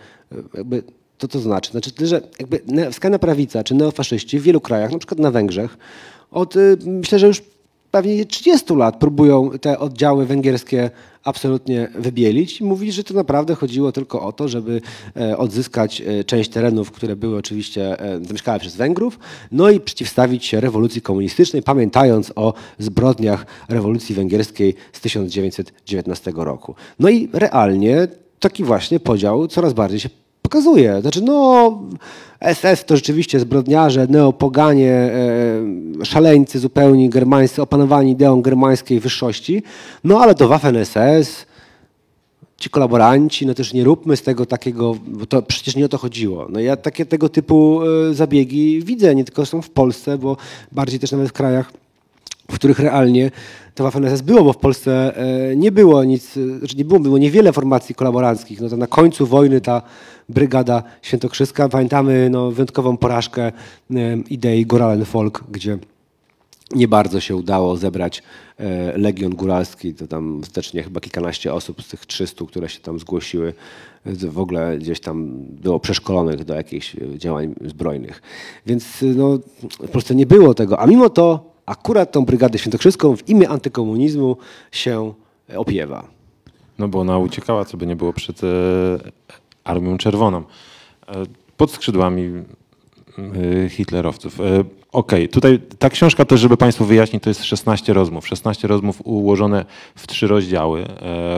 jakby, 0.54 0.84
co 1.18 1.28
to 1.28 1.40
znaczy? 1.40 1.72
Znaczy, 1.72 1.92
że 2.02 2.22
jakby 2.40 2.62
skrajna 2.92 3.20
prawica 3.20 3.64
czy 3.64 3.76
neofaszyści 3.76 4.40
w 4.40 4.44
wielu 4.44 4.62
krajach, 4.62 4.92
na 4.92 4.98
przykład 4.98 5.20
na 5.20 5.32
Węgrzech, 5.32 5.78
od 6.32 6.56
y, 6.56 6.78
myślę, 6.86 7.20
że 7.20 7.28
już 7.28 7.42
pewnie 7.92 8.26
30 8.26 8.74
lat 8.74 9.00
próbują 9.00 9.52
te 9.62 9.80
oddziały 9.80 10.26
węgierskie 10.26 10.90
absolutnie 11.26 11.88
wybielić 11.96 12.62
i 12.62 12.64
mówić, 12.64 12.94
że 12.94 13.04
to 13.04 13.14
naprawdę 13.14 13.56
chodziło 13.56 13.92
tylko 13.92 14.22
o 14.22 14.32
to, 14.32 14.48
żeby 14.48 14.82
e, 15.18 15.38
odzyskać 15.38 16.02
e, 16.02 16.24
część 16.24 16.50
terenów, 16.50 16.92
które 16.92 17.16
były 17.16 17.38
oczywiście 17.38 18.00
e, 18.00 18.26
zamieszkane 18.26 18.60
przez 18.60 18.76
Węgrów, 18.76 19.20
no 19.52 19.70
i 19.70 19.80
przeciwstawić 19.80 20.46
się 20.46 20.60
rewolucji 20.60 21.02
komunistycznej, 21.02 21.64
pamiętając 21.64 22.32
o 22.36 22.54
zbrodniach 22.80 23.46
rewolucji 23.70 24.16
węgierskiej 24.16 24.76
z 24.94 25.02
1919 25.02 26.34
roku. 26.36 26.76
No 27.00 27.10
i 27.10 27.30
realnie 27.34 28.08
taki 28.40 28.64
właśnie 28.64 29.00
podział 29.00 29.48
coraz 29.48 29.74
bardziej 29.74 30.00
się 30.00 30.10
pokazuje. 30.56 31.02
Znaczy, 31.02 31.22
no, 31.22 31.80
SS 32.54 32.86
to 32.86 32.96
rzeczywiście 32.96 33.40
zbrodniarze, 33.40 34.08
neopoganie, 34.10 34.92
e, 34.92 36.06
szaleńcy 36.06 36.60
zupełnie 36.60 37.10
germańscy, 37.10 37.62
opanowani 37.62 38.12
ideą 38.12 38.42
germańskiej 38.42 39.00
wyższości, 39.00 39.64
no 40.04 40.20
ale 40.20 40.36
to 40.36 40.48
Waffen-SS, 40.48 41.46
ci 42.58 42.70
kolaboranci, 42.70 43.46
no 43.46 43.54
też 43.54 43.74
nie 43.74 43.84
róbmy 43.84 44.18
z 44.18 44.22
tego 44.22 44.46
takiego, 44.46 44.96
bo 45.08 45.26
to 45.26 45.42
przecież 45.42 45.76
nie 45.76 45.86
o 45.86 45.90
to 45.90 45.98
chodziło. 45.98 46.48
No 46.50 46.60
ja 46.60 46.78
takie 46.78 47.06
tego 47.06 47.30
typu 47.30 47.82
e, 48.10 48.14
zabiegi 48.14 48.82
widzę, 48.84 49.16
nie 49.16 49.24
tylko 49.24 49.46
są 49.46 49.62
w 49.62 49.70
Polsce, 49.70 50.18
bo 50.18 50.38
bardziej 50.72 51.00
też 51.00 51.12
nawet 51.12 51.30
w 51.30 51.34
krajach, 51.34 51.72
w 52.52 52.56
których 52.56 52.80
realnie 52.80 53.32
to 53.76 53.84
Waffen-SS 53.84 54.22
było, 54.22 54.44
bo 54.44 54.54
w 54.54 54.58
Polsce 54.58 55.18
e, 55.18 55.56
nie 55.56 55.72
było 55.72 56.04
nic, 56.04 56.38
e, 56.38 56.60
znaczy 56.60 56.78
nie 56.78 56.86
było, 56.86 57.00
było 57.00 57.18
niewiele 57.18 57.54
formacji 57.54 57.96
kolaboranckich. 57.96 58.62
No 58.62 58.70
to 58.70 58.78
na 58.78 58.88
końcu 58.88 59.26
wojny 59.26 59.62
ta 59.62 59.82
brygada 60.30 60.84
świętokrzyska, 61.02 61.70
pamiętamy 61.70 62.30
no, 62.30 62.52
wyjątkową 62.52 62.98
porażkę 62.98 63.42
e, 63.44 63.52
idei 64.30 64.66
Goralen 64.66 65.06
Folk, 65.06 65.44
gdzie 65.52 65.78
nie 66.72 66.88
bardzo 66.88 67.20
się 67.20 67.36
udało 67.36 67.78
zebrać 67.78 68.24
Legion 68.96 69.36
Góralski, 69.36 69.94
to 69.94 70.08
tam 70.08 70.42
wstecznie 70.44 70.84
chyba 70.84 71.00
kilkanaście 71.00 71.54
osób 71.54 71.82
z 71.82 71.88
tych 71.88 72.06
300, 72.06 72.46
które 72.46 72.70
się 72.70 72.80
tam 72.80 73.00
zgłosiły, 73.00 73.54
w 74.06 74.40
ogóle 74.40 74.78
gdzieś 74.78 75.00
tam 75.00 75.46
było 75.48 75.80
przeszkolonych 75.80 76.46
do 76.46 76.56
jakichś 76.56 76.96
działań 77.18 77.56
zbrojnych. 77.66 78.22
Więc 78.66 79.04
no, 79.16 79.40
po 79.78 79.88
prostu 79.88 80.14
nie 80.14 80.26
było 80.26 80.54
tego, 80.54 80.80
a 80.80 80.88
mimo 80.88 81.10
to 81.10 81.55
akurat 81.66 82.12
tą 82.12 82.26
Brygadę 82.26 82.58
Świętokrzyską 82.60 83.16
w 83.16 83.30
imię 83.30 83.50
antykomunizmu 83.50 84.38
się 84.72 85.14
e, 85.50 85.60
opiewa. 85.60 86.08
No 86.80 86.88
bo 86.88 87.00
ona 87.00 87.18
uciekała, 87.18 87.66
co 87.66 87.78
by 87.78 87.88
nie 87.88 87.96
było 87.96 88.14
przed 88.14 88.44
e, 88.44 88.48
Armią 89.64 89.98
Czerwoną. 89.98 90.38
E, 90.38 90.44
pod 91.58 91.72
skrzydłami 91.72 92.32
hitlerowców. 93.70 94.40
Okej, 94.92 95.30
tutaj 95.30 95.60
ta 95.80 95.90
książka 95.90 96.26
też, 96.26 96.40
żeby 96.40 96.58
Państwu 96.58 96.86
wyjaśnić, 96.86 97.24
to 97.24 97.30
jest 97.30 97.44
16 97.44 97.94
rozmów. 97.94 98.28
16 98.28 98.68
rozmów 98.68 99.02
ułożone 99.04 99.66
w 99.96 100.08
trzy 100.08 100.28
rozdziały. 100.28 100.86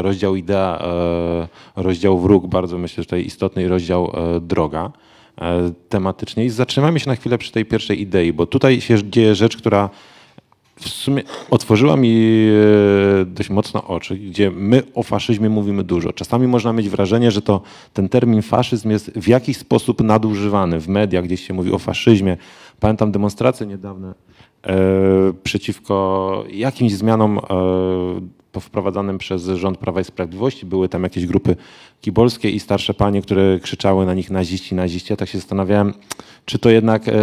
Rozdział 0.02 0.36
idea, 0.36 0.84
rozdział 1.76 2.20
wróg, 2.20 2.48
bardzo 2.48 2.78
myślę, 2.78 3.04
że 3.04 3.06
tutaj 3.06 3.26
istotny 3.26 3.64
i 3.64 3.68
rozdział 3.68 4.12
droga 4.42 4.92
tematycznie. 5.90 6.46
I 6.46 6.50
zatrzymamy 6.50 7.00
się 7.00 7.10
na 7.10 7.16
chwilę 7.16 7.38
przy 7.38 7.52
tej 7.52 7.66
pierwszej 7.66 8.02
idei, 8.02 8.34
bo 8.34 8.46
tutaj 8.46 8.82
się 8.82 9.10
dzieje 9.10 9.36
rzecz, 9.36 9.58
która 9.58 9.90
w 10.80 10.90
sumie 10.90 11.24
otworzyła 11.52 11.98
mi 11.98 12.48
e, 13.22 13.26
dość 13.26 13.50
mocno 13.50 13.84
oczy, 13.84 14.18
gdzie 14.18 14.52
my 14.52 14.84
o 14.96 15.04
faszyzmie 15.04 15.50
mówimy 15.50 15.84
dużo. 15.84 16.14
Czasami 16.14 16.48
można 16.48 16.74
mieć 16.74 16.90
wrażenie, 16.90 17.32
że 17.32 17.42
to 17.42 17.62
ten 17.94 18.10
termin 18.10 18.42
faszyzm 18.42 18.90
jest 18.90 19.12
w 19.12 19.28
jakiś 19.28 19.58
sposób 19.58 20.04
nadużywany. 20.04 20.80
W 20.80 20.88
mediach 20.88 21.24
gdzieś 21.24 21.48
się 21.48 21.54
mówi 21.54 21.72
o 21.72 21.80
faszyzmie. 21.80 22.38
Pamiętam 22.80 23.12
demonstracje 23.12 23.68
niedawne 23.68 24.14
e, 24.64 24.76
przeciwko 25.44 26.44
jakimś 26.52 26.94
zmianom 26.94 27.40
e, 27.40 27.42
wprowadzanym 28.60 29.18
przez 29.18 29.46
rząd 29.46 29.78
Prawa 29.78 30.02
i 30.02 30.04
Sprawiedliwości. 30.04 30.66
Były 30.66 30.90
tam 30.90 31.04
jakieś 31.04 31.26
grupy 31.26 31.56
kibolskie 32.02 32.50
i 32.50 32.60
starsze 32.60 32.94
panie, 32.94 33.22
które 33.22 33.60
krzyczały 33.60 34.06
na 34.06 34.14
nich 34.14 34.32
naziści, 34.32 34.76
naziści. 34.76 35.14
Ja 35.14 35.18
tak 35.18 35.30
się 35.30 35.38
zastanawiałem, 35.38 35.94
czy 36.46 36.60
to 36.60 36.70
jednak 36.70 37.08
e, 37.08 37.14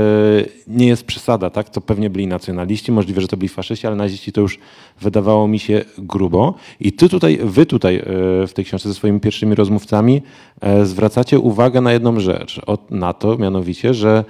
nie 0.67 0.87
jest 0.87 1.05
przesada, 1.05 1.51
tak? 1.51 1.71
To 1.71 1.81
pewnie 1.81 2.11
byli 2.11 2.27
nacjonaliści, 2.27 2.93
możliwe, 2.93 3.21
że 3.21 3.29
to 3.29 3.37
byli 3.37 3.49
faszyści, 3.49 3.87
ale 3.87 3.97
naziści 3.97 4.33
to 4.33 4.41
już 4.41 4.59
wydawało 5.01 5.49
mi 5.49 5.59
się 5.59 5.85
grubo. 5.99 6.55
I 6.81 6.93
ty 6.93 7.09
tutaj, 7.09 7.39
wy 7.43 7.67
tutaj 7.67 7.97
e, 7.97 8.03
w 8.47 8.53
tej 8.55 8.65
książce 8.65 8.89
ze 8.89 8.95
swoimi 8.95 9.21
pierwszymi 9.21 9.55
rozmówcami 9.55 10.23
e, 10.61 10.87
zwracacie 10.87 11.39
uwagę 11.39 11.81
na 11.81 11.93
jedną 11.93 12.21
rzecz, 12.21 12.61
na 12.91 13.13
to 13.13 13.39
mianowicie, 13.39 13.95
że 13.95 14.25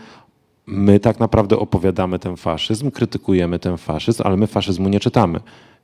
my 0.66 1.00
tak 1.00 1.20
naprawdę 1.20 1.58
opowiadamy 1.58 2.18
ten 2.18 2.36
faszyzm, 2.36 2.90
krytykujemy 2.90 3.58
ten 3.58 3.76
faszyzm, 3.76 4.22
ale 4.24 4.36
my 4.36 4.46
faszyzmu 4.46 4.88
nie 4.88 5.00
czytamy. 5.00 5.40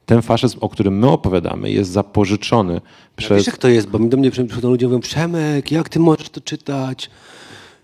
Ten 0.06 0.22
faszyzm, 0.22 0.58
o 0.60 0.68
którym 0.68 0.98
my 0.98 1.08
opowiadamy, 1.08 1.70
jest 1.70 1.90
zapożyczony 1.90 2.74
Ja 2.74 2.80
przez... 3.16 3.36
Wiesz 3.38 3.46
jak 3.46 3.58
to 3.58 3.68
jest, 3.68 3.88
bo 3.88 3.98
mi 3.98 4.08
do 4.08 4.16
mnie 4.16 4.30
przychodzą 4.30 4.70
ludzie 4.70 4.86
mówią 4.86 5.00
Przemek, 5.00 5.72
jak 5.72 5.88
ty 5.88 5.98
możesz 5.98 6.28
to 6.30 6.40
czytać? 6.40 7.10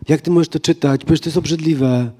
Jak 0.09 0.20
ty 0.20 0.31
możesz 0.31 0.48
to 0.48 0.61
czytać? 0.61 1.05
Przecież 1.05 1.20
to 1.20 1.29
jest 1.29 1.37
obrzydliwe. 1.37 2.11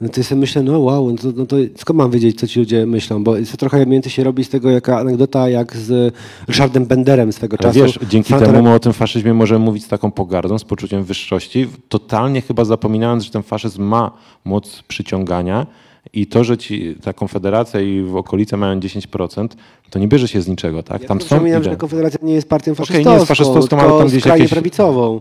No 0.00 0.08
to 0.08 0.20
ja 0.20 0.24
sobie 0.24 0.40
myślę, 0.40 0.62
no 0.62 0.78
wow, 0.78 1.10
no 1.10 1.16
to, 1.16 1.28
no 1.36 1.46
to 1.46 1.56
skąd 1.76 1.98
mam 1.98 2.10
wiedzieć, 2.10 2.40
co 2.40 2.46
ci 2.46 2.58
ludzie 2.58 2.86
myślą? 2.86 3.24
Bo 3.24 3.36
jest 3.36 3.50
to 3.52 3.56
trochę 3.56 3.86
między 3.86 4.10
się 4.10 4.24
robi 4.24 4.44
z 4.44 4.48
tego 4.48 4.70
jaka 4.70 4.98
anegdota 4.98 5.48
jak 5.48 5.76
z 5.76 6.14
Ryszardem 6.48 6.86
Benderem 6.86 7.32
swego 7.32 7.56
Ale 7.60 7.68
czasu. 7.68 7.84
wiesz, 7.84 7.98
dzięki 8.08 8.32
Fantorem- 8.34 8.46
temu 8.52 8.62
my 8.62 8.74
o 8.74 8.78
tym 8.78 8.92
faszyzmie 8.92 9.34
możemy 9.34 9.64
mówić 9.64 9.84
z 9.84 9.88
taką 9.88 10.10
pogardą, 10.10 10.58
z 10.58 10.64
poczuciem 10.64 11.04
wyższości, 11.04 11.66
totalnie 11.88 12.40
chyba 12.40 12.64
zapominając, 12.64 13.24
że 13.24 13.30
ten 13.30 13.42
faszyzm 13.42 13.82
ma 13.82 14.10
moc 14.44 14.82
przyciągania 14.88 15.66
i 16.12 16.26
to, 16.26 16.44
że 16.44 16.58
ci 16.58 16.94
ta 17.02 17.12
konfederacja 17.12 17.80
i 17.80 18.02
w 18.02 18.16
okolice 18.16 18.56
mają 18.56 18.80
10%, 18.80 19.48
to 19.90 19.98
nie 19.98 20.08
bierze 20.08 20.28
się 20.28 20.42
z 20.42 20.48
niczego, 20.48 20.82
tak? 20.82 21.02
Ja 21.02 21.08
Tam 21.08 21.20
są 21.20 21.26
przypominam, 21.26 21.62
że 21.64 21.76
Konfederacja 21.76 22.18
nie 22.22 22.34
jest 22.34 22.48
partią 22.48 22.74
faszystowską, 22.74 23.10
nie 23.10 23.14
jest 23.16 23.28
faszystowską, 23.28 23.78
ale 23.80 23.98
tam 23.98 24.08
gdzieś 24.08 24.26
jakieś- 24.26 24.50
prawicową. 24.50 25.20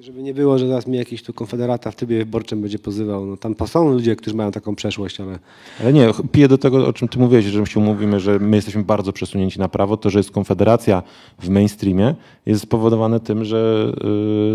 Żeby 0.00 0.22
nie 0.22 0.34
było, 0.34 0.58
że 0.58 0.68
zaraz 0.68 0.86
mnie 0.86 0.98
jakiś 0.98 1.22
tu 1.22 1.32
konfederata 1.32 1.90
w 1.90 1.96
trybie 1.96 2.18
wyborczym 2.18 2.60
będzie 2.62 2.78
pozywał. 2.78 3.26
No, 3.26 3.36
tam 3.36 3.54
są 3.66 3.88
ludzie, 3.92 4.16
którzy 4.16 4.36
mają 4.36 4.50
taką 4.52 4.74
przeszłość, 4.74 5.20
ale 5.20 5.38
Ale 5.80 5.92
nie, 5.92 6.08
piję 6.32 6.48
do 6.48 6.58
tego, 6.58 6.86
o 6.86 6.92
czym 6.92 7.08
ty 7.08 7.18
mówiłeś, 7.18 7.44
że 7.44 7.66
się 7.66 7.80
mówimy, 7.80 8.20
że 8.20 8.38
my 8.38 8.56
jesteśmy 8.56 8.82
bardzo 8.84 9.12
przesunięci 9.12 9.58
na 9.58 9.68
prawo. 9.68 9.96
To, 9.96 10.10
że 10.10 10.18
jest 10.18 10.30
konfederacja 10.30 11.02
w 11.38 11.48
mainstreamie, 11.48 12.14
jest 12.46 12.62
spowodowane 12.62 13.20
tym, 13.20 13.44
że 13.44 13.92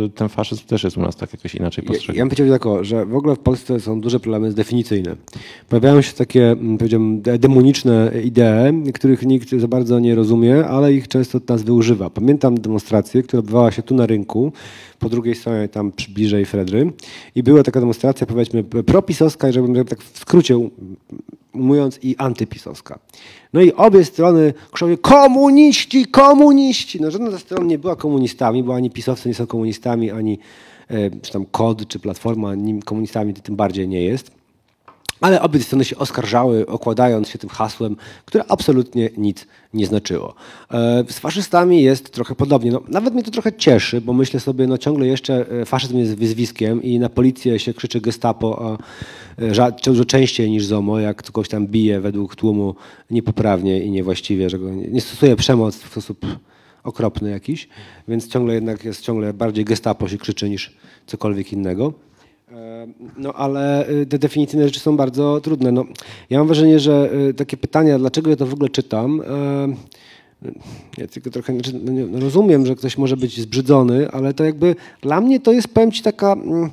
y, 0.05 0.10
ten 0.10 0.29
faszyzm 0.29 0.65
też 0.67 0.84
jest 0.84 0.97
u 0.97 1.01
nas 1.01 1.15
tak 1.15 1.34
jakoś 1.34 1.55
inaczej 1.55 1.84
Ja, 1.88 1.91
ja 1.91 1.95
postrzegany. 1.95 2.19
bym 2.29 2.38
powiedział 2.38 2.60
tak, 2.75 2.86
że 2.86 3.05
w 3.05 3.15
ogóle 3.15 3.36
w 3.36 3.39
Polsce 3.39 3.79
są 3.79 4.01
duże 4.01 4.19
problemy 4.19 4.53
definicyjne. 4.53 5.15
Pojawiają 5.69 6.01
się 6.01 6.13
takie, 6.13 6.51
mm, 6.51 6.77
powiedziałbym, 6.77 7.21
de- 7.21 7.39
demoniczne 7.39 8.12
idee, 8.23 8.91
których 8.93 9.23
nikt 9.25 9.49
za 9.51 9.67
bardzo 9.67 9.99
nie 9.99 10.15
rozumie, 10.15 10.65
ale 10.65 10.93
ich 10.93 11.08
często 11.08 11.38
od 11.38 11.49
nas 11.49 11.63
wyużywa. 11.63 12.10
Pamiętam 12.10 12.55
demonstrację, 12.60 13.23
która 13.23 13.39
odbywała 13.39 13.71
się 13.71 13.81
tu 13.81 13.95
na 13.95 14.05
rynku, 14.05 14.51
po 14.99 15.10
drugiej 15.10 15.36
stronie 15.36 15.67
tam 15.67 15.91
bliżej 16.10 16.45
Fredry 16.45 16.93
i 17.36 17.43
była 17.43 17.63
taka 17.63 17.79
demonstracja, 17.79 18.27
powiedzmy, 18.27 18.63
propisowska, 18.63 19.51
żebym 19.51 19.86
tak 19.86 20.03
w 20.03 20.19
skrócie 20.19 20.58
um- 20.58 20.71
mówiąc, 21.53 21.99
i 22.03 22.15
antypisowska. 22.17 22.99
No 23.53 23.62
i 23.62 23.73
obie 23.73 24.05
strony 24.05 24.53
krzyczyły 24.71 24.97
komuniści, 24.97 26.05
komuniści. 26.05 27.01
No 27.01 27.12
żadna 27.12 27.31
ze 27.31 27.39
stron 27.39 27.67
nie 27.67 27.79
była 27.79 27.95
komunistami, 27.95 28.63
bo 28.63 28.75
ani 28.75 28.89
pisowcy 28.89 29.29
nie 29.29 29.36
są 29.36 29.47
komunistami, 29.47 30.12
ani 30.12 30.39
e, 30.88 31.12
czy 31.21 31.31
tam 31.31 31.45
KOD, 31.51 31.88
czy 31.88 31.99
Platforma 31.99 32.53
komunistami 32.86 33.34
tym 33.34 33.55
bardziej 33.55 33.88
nie 33.88 34.03
jest. 34.03 34.31
Ale 35.21 35.41
obie 35.41 35.60
strony 35.60 35.86
się 35.86 35.97
oskarżały, 35.97 36.65
okładając 36.67 37.30
się 37.30 37.39
tym 37.39 37.49
hasłem, 37.49 37.95
które 38.25 38.43
absolutnie 38.47 39.10
nic 39.17 39.47
nie 39.73 39.86
znaczyło. 39.86 40.36
E, 40.71 41.04
Z 41.10 41.19
faszystami 41.19 41.82
jest 41.82 42.12
trochę 42.12 42.36
podobnie. 42.36 42.71
No, 42.71 42.82
nawet 42.88 43.13
mnie 43.13 43.23
to 43.23 43.32
trochę 43.32 43.54
cieszy, 43.54 44.01
bo 44.01 44.13
myślę 44.13 44.39
sobie, 44.39 44.67
no 44.67 44.78
ciągle 44.78 45.08
jeszcze 45.08 45.45
e, 45.62 45.65
faszyzm 45.65 45.97
jest 45.97 46.15
wyzwiskiem 46.15 46.84
i 46.84 46.99
na 46.99 47.10
policję 47.10 47.60
się 47.60 47.73
krzyczy 47.73 48.01
gestapo, 48.01 48.78
e, 49.38 49.71
dużo 49.86 50.06
częściej 50.06 50.51
niż 50.51 50.65
ZOMO, 50.65 50.99
jak 50.99 51.23
kogoś 51.23 51.49
tam 51.49 51.67
bije 51.67 52.01
według 52.01 52.36
tłumu 52.36 52.75
niepoprawnie 53.12 53.84
i 53.84 53.91
niewłaściwie, 53.91 54.49
że 54.49 54.60
go 54.60 54.69
nie, 54.69 54.88
nie 54.88 55.01
stosuje 55.01 55.36
przemoc 55.36 55.75
w 55.75 55.91
sposób 55.91 56.25
okropny 56.84 57.30
jakiś, 57.30 57.69
więc 58.08 58.28
ciągle 58.28 58.54
jednak 58.54 58.86
jest 58.86 59.01
ciągle 59.01 59.34
bardziej 59.34 59.65
gestapo 59.65 60.08
się 60.08 60.17
krzyczy 60.17 60.49
niż 60.49 60.78
cokolwiek 61.06 61.54
innego. 61.54 61.93
E, 62.55 62.87
No 63.17 63.33
ale 63.33 63.89
y, 63.89 64.05
te 64.05 64.19
definicyjne 64.19 64.65
rzeczy 64.65 64.79
są 64.79 64.97
bardzo 64.97 65.41
trudne. 65.41 65.71
No, 65.71 65.85
ja 66.29 66.37
mam 66.37 66.47
wrażenie, 66.47 66.79
że 66.79 67.09
y, 67.29 67.33
takie 67.33 67.57
pytania, 67.57 67.99
dlaczego 67.99 68.29
ja 68.29 68.35
to 68.35 68.45
w 68.45 68.53
ogóle 68.53 68.69
czytam, 68.69 69.21
e, 69.21 70.47
ja 70.97 71.07
tylko 71.07 71.29
trochę 71.29 71.53
znaczy, 71.53 71.73
no 71.73 71.91
no 72.11 72.19
rozumiem, 72.19 72.65
że 72.65 72.75
ktoś 72.75 72.97
może 72.97 73.17
być 73.17 73.41
zbrzydzony, 73.41 74.11
ale 74.11 74.33
to 74.33 74.43
jakby 74.43 74.75
dla 75.01 75.21
mnie 75.21 75.39
to 75.39 75.51
jest, 75.51 75.67
powiem 75.67 75.91
ci, 75.91 76.03
taka 76.03 76.33
mm, 76.33 76.69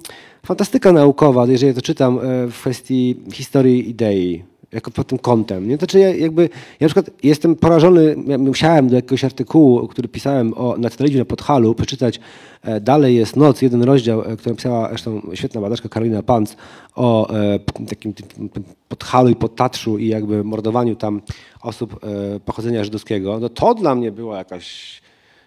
fantastyka 0.46 0.92
naukowa, 0.92 1.46
jeżeli 1.46 1.68
ja 1.68 1.74
to 1.74 1.82
czytam 1.82 2.18
e, 2.18 2.20
w 2.48 2.60
kwestii 2.60 3.16
historii 3.32 3.90
idei 3.90 4.51
jako 4.72 4.90
pod 4.90 5.06
tym 5.06 5.18
kątem. 5.18 5.68
Nie? 5.68 5.76
Znaczy 5.76 5.98
ja 5.98 6.14
jakby, 6.14 6.42
ja 6.42 6.48
na 6.80 6.86
przykład 6.86 7.10
jestem 7.22 7.56
porażony, 7.56 8.16
ja 8.26 8.38
musiałem 8.38 8.88
do 8.88 8.96
jakiegoś 8.96 9.24
artykułu, 9.24 9.88
który 9.88 10.08
pisałem 10.08 10.54
o, 10.56 10.76
na 10.78 10.90
telewizji 10.90 11.18
na 11.18 11.24
Podhalu, 11.24 11.74
przeczytać 11.74 12.20
e, 12.62 12.80
Dalej 12.80 13.16
jest 13.16 13.36
noc, 13.36 13.62
jeden 13.62 13.82
rozdział, 13.82 14.22
e, 14.22 14.36
który 14.36 14.54
pisała 14.54 14.88
zresztą 14.88 15.22
świetna 15.34 15.60
badaczka 15.60 15.88
Karolina 15.88 16.22
Panc 16.22 16.56
o 16.94 17.34
e, 17.34 17.58
takim 17.88 18.14
Podhalu 18.88 19.28
i 19.28 19.34
Podtatrzu 19.34 19.98
i 19.98 20.08
jakby 20.08 20.44
mordowaniu 20.44 20.96
tam 20.96 21.22
osób 21.62 22.00
pochodzenia 22.44 22.84
żydowskiego. 22.84 23.38
No 23.40 23.48
to 23.48 23.74
dla 23.74 23.94
mnie 23.94 24.12
była 24.12 24.38
jakaś 24.38 25.01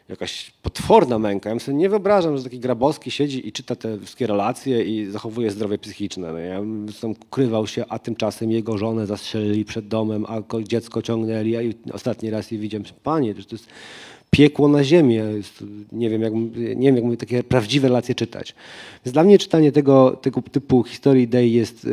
jakaś 0.10 0.52
potworna 0.62 1.20
męka. 1.20 1.50
Ja 1.50 1.60
sobie 1.60 1.78
nie 1.78 1.90
wyobrażam, 1.90 2.38
że 2.38 2.44
taki 2.44 2.60
Grabowski 2.60 3.12
siedzi 3.12 3.48
i 3.48 3.52
czyta 3.52 3.76
te 3.76 3.98
wszystkie 4.00 4.28
relacje 4.28 4.84
i 4.84 5.06
zachowuje 5.06 5.52
zdrowie 5.52 5.78
psychiczne. 5.78 6.32
No 6.34 6.40
ja 6.40 6.60
bym 6.60 6.86
ukrywał 7.28 7.68
się, 7.68 7.86
a 7.90 8.00
tymczasem 8.00 8.52
jego 8.52 8.78
żonę 8.78 9.06
zastrzelili 9.08 9.66
przed 9.66 9.88
domem, 9.88 10.26
a 10.28 10.42
ko- 10.42 10.64
dziecko 10.64 11.02
ciągnęli, 11.02 11.56
a 11.56 11.60
ostatni 11.94 12.30
raz 12.30 12.52
je 12.52 12.58
widziałem. 12.58 12.86
Panie, 13.04 13.36
to 13.36 13.42
jest 13.52 13.68
piekło 14.36 14.68
na 14.68 14.84
ziemi. 14.84 15.16
Ja 15.16 15.30
jest- 15.30 15.64
Nie 15.92 16.10
wiem, 16.10 16.22
jak, 16.22 16.34
nie 16.76 16.86
wiem, 16.88 16.96
jak 16.96 17.04
mówię, 17.04 17.18
takie 17.18 17.44
prawdziwe 17.44 17.88
relacje 17.88 18.16
czytać. 18.16 18.56
Więc 19.06 19.14
dla 19.14 19.24
mnie 19.24 19.38
czytanie 19.38 19.72
tego, 19.72 20.12
tego 20.22 20.42
typu 20.52 20.84
historii 20.84 21.24
idei 21.24 21.54
jest, 21.54 21.88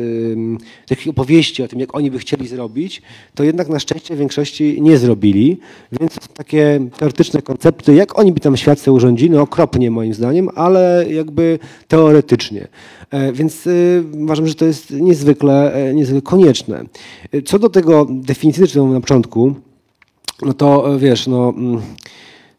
takich 0.87 1.07
opowieści 1.07 1.63
o 1.63 1.67
tym, 1.67 1.79
jak 1.79 1.95
oni 1.95 2.11
by 2.11 2.19
chcieli 2.19 2.47
zrobić, 2.47 3.01
to 3.35 3.43
jednak 3.43 3.69
na 3.69 3.79
szczęście 3.79 4.15
większości 4.15 4.81
nie 4.81 4.97
zrobili. 4.97 5.57
Więc 5.99 6.15
takie 6.33 6.87
teoretyczne 6.97 7.41
koncepty, 7.41 7.93
jak 7.95 8.19
oni 8.19 8.31
by 8.31 8.39
tam 8.39 8.57
świat 8.57 8.79
sobie 8.79 8.95
urządzili, 8.95 9.29
no 9.31 9.41
okropnie 9.41 9.91
moim 9.91 10.13
zdaniem, 10.13 10.49
ale 10.55 11.05
jakby 11.09 11.59
teoretycznie. 11.87 12.67
E, 13.11 13.33
Więc 13.33 13.67
y, 13.67 14.03
uważam, 14.23 14.47
że 14.47 14.55
to 14.55 14.65
jest 14.65 14.91
niezwykle, 14.91 15.73
e, 15.73 15.93
niezwykle 15.93 16.21
konieczne. 16.21 16.83
E, 17.31 17.41
Co 17.41 17.59
do 17.59 17.69
tego 17.69 18.07
definicji, 18.09 18.67
czy 18.67 18.81
na 18.81 19.01
początku, 19.01 19.53
no 20.41 20.53
to 20.53 20.99
wiesz, 20.99 21.27
no, 21.27 21.53
mm, 21.57 21.81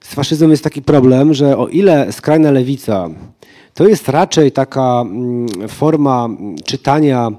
z 0.04 0.14
faszyzmem 0.14 0.50
jest 0.50 0.64
taki 0.64 0.82
problem, 0.82 1.34
że 1.34 1.58
o 1.58 1.68
ile 1.68 2.12
skrajna 2.12 2.50
lewica 2.50 3.08
to 3.74 3.88
jest 3.88 4.08
raczej 4.08 4.52
taka 4.52 5.00
mm, 5.00 5.68
forma 5.68 6.24
mm, 6.24 6.56
czytania 6.64 7.30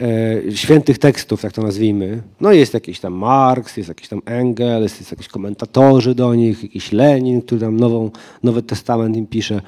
e, 0.00 0.56
świętych 0.56 0.98
tekstów, 0.98 1.42
tak 1.42 1.52
to 1.52 1.62
nazwijmy. 1.62 2.22
No 2.40 2.52
jest 2.52 2.74
jakiś 2.74 3.00
tam 3.00 3.12
Marx, 3.12 3.76
jest 3.76 3.88
jakiś 3.88 4.08
tam 4.08 4.22
Engels, 4.24 4.98
jest 4.98 5.10
jakiś 5.10 5.28
komentatorzy 5.28 6.14
do 6.14 6.34
nich, 6.34 6.62
jakiś 6.62 6.92
Lenin, 6.92 7.42
który 7.42 7.60
tam 7.60 7.76
nową, 7.76 8.10
Nowy 8.42 8.62
Testament 8.62 9.16
im 9.16 9.26
pisze 9.26 9.60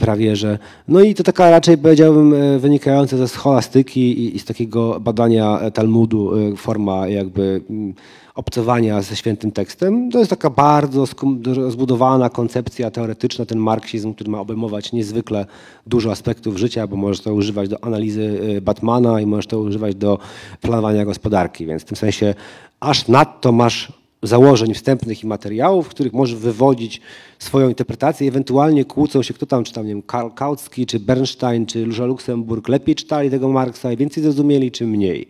prawie, 0.00 0.36
że. 0.36 0.58
No 0.88 1.00
i 1.00 1.14
to 1.14 1.22
taka 1.22 1.50
raczej 1.50 1.78
powiedziałbym 1.78 2.34
e, 2.34 2.58
wynikająca 2.58 3.16
ze 3.16 3.28
scholastyki 3.28 4.00
i, 4.00 4.36
i 4.36 4.38
z 4.38 4.44
takiego 4.44 5.00
badania 5.00 5.60
e, 5.60 5.70
Talmudu, 5.70 6.36
e, 6.36 6.56
forma 6.56 7.08
jakby 7.08 7.60
mm, 7.70 7.94
obcowania 8.34 9.02
ze 9.02 9.16
świętym 9.16 9.52
tekstem. 9.52 10.10
To 10.10 10.18
jest 10.18 10.30
taka 10.30 10.50
bardzo 10.50 11.04
rozbudowana 11.44 12.30
koncepcja 12.30 12.90
teoretyczna, 12.90 13.46
ten 13.46 13.58
marksizm, 13.58 14.14
który 14.14 14.30
ma 14.30 14.40
obejmować 14.40 14.92
niezwykle 14.92 15.46
dużo 15.86 16.10
aspektów 16.10 16.56
życia, 16.56 16.86
bo 16.86 16.96
możesz 16.96 17.20
to 17.20 17.34
używać 17.34 17.68
do 17.68 17.84
analizy 17.84 18.40
Batmana 18.62 19.20
i 19.20 19.26
możesz 19.26 19.46
to 19.46 19.60
używać 19.60 19.94
do 19.94 20.18
planowania 20.60 21.04
gospodarki, 21.04 21.66
więc 21.66 21.82
w 21.82 21.84
tym 21.84 21.96
sensie 21.96 22.34
aż 22.80 23.08
nadto 23.08 23.52
masz 23.52 23.92
założeń 24.22 24.74
wstępnych 24.74 25.24
i 25.24 25.26
materiałów, 25.26 25.86
w 25.86 25.88
których 25.88 26.12
możesz 26.12 26.36
wywodzić 26.36 27.00
swoją 27.38 27.68
interpretację 27.68 28.28
ewentualnie 28.28 28.84
kłócą 28.84 29.22
się, 29.22 29.34
kto 29.34 29.46
tam, 29.46 29.64
czy 29.64 29.72
tam, 29.72 29.86
nie 29.86 29.92
wiem, 29.92 30.02
Karl 30.02 30.28
Kautsky, 30.28 30.86
czy 30.86 31.00
Bernstein, 31.00 31.66
czy 31.66 31.84
Róża 31.84 32.04
Luksemburg 32.04 32.68
lepiej 32.68 32.94
czytali 32.94 33.30
tego 33.30 33.48
Marksa 33.48 33.92
i 33.92 33.96
więcej 33.96 34.22
zrozumieli, 34.22 34.70
czy 34.70 34.86
mniej. 34.86 35.28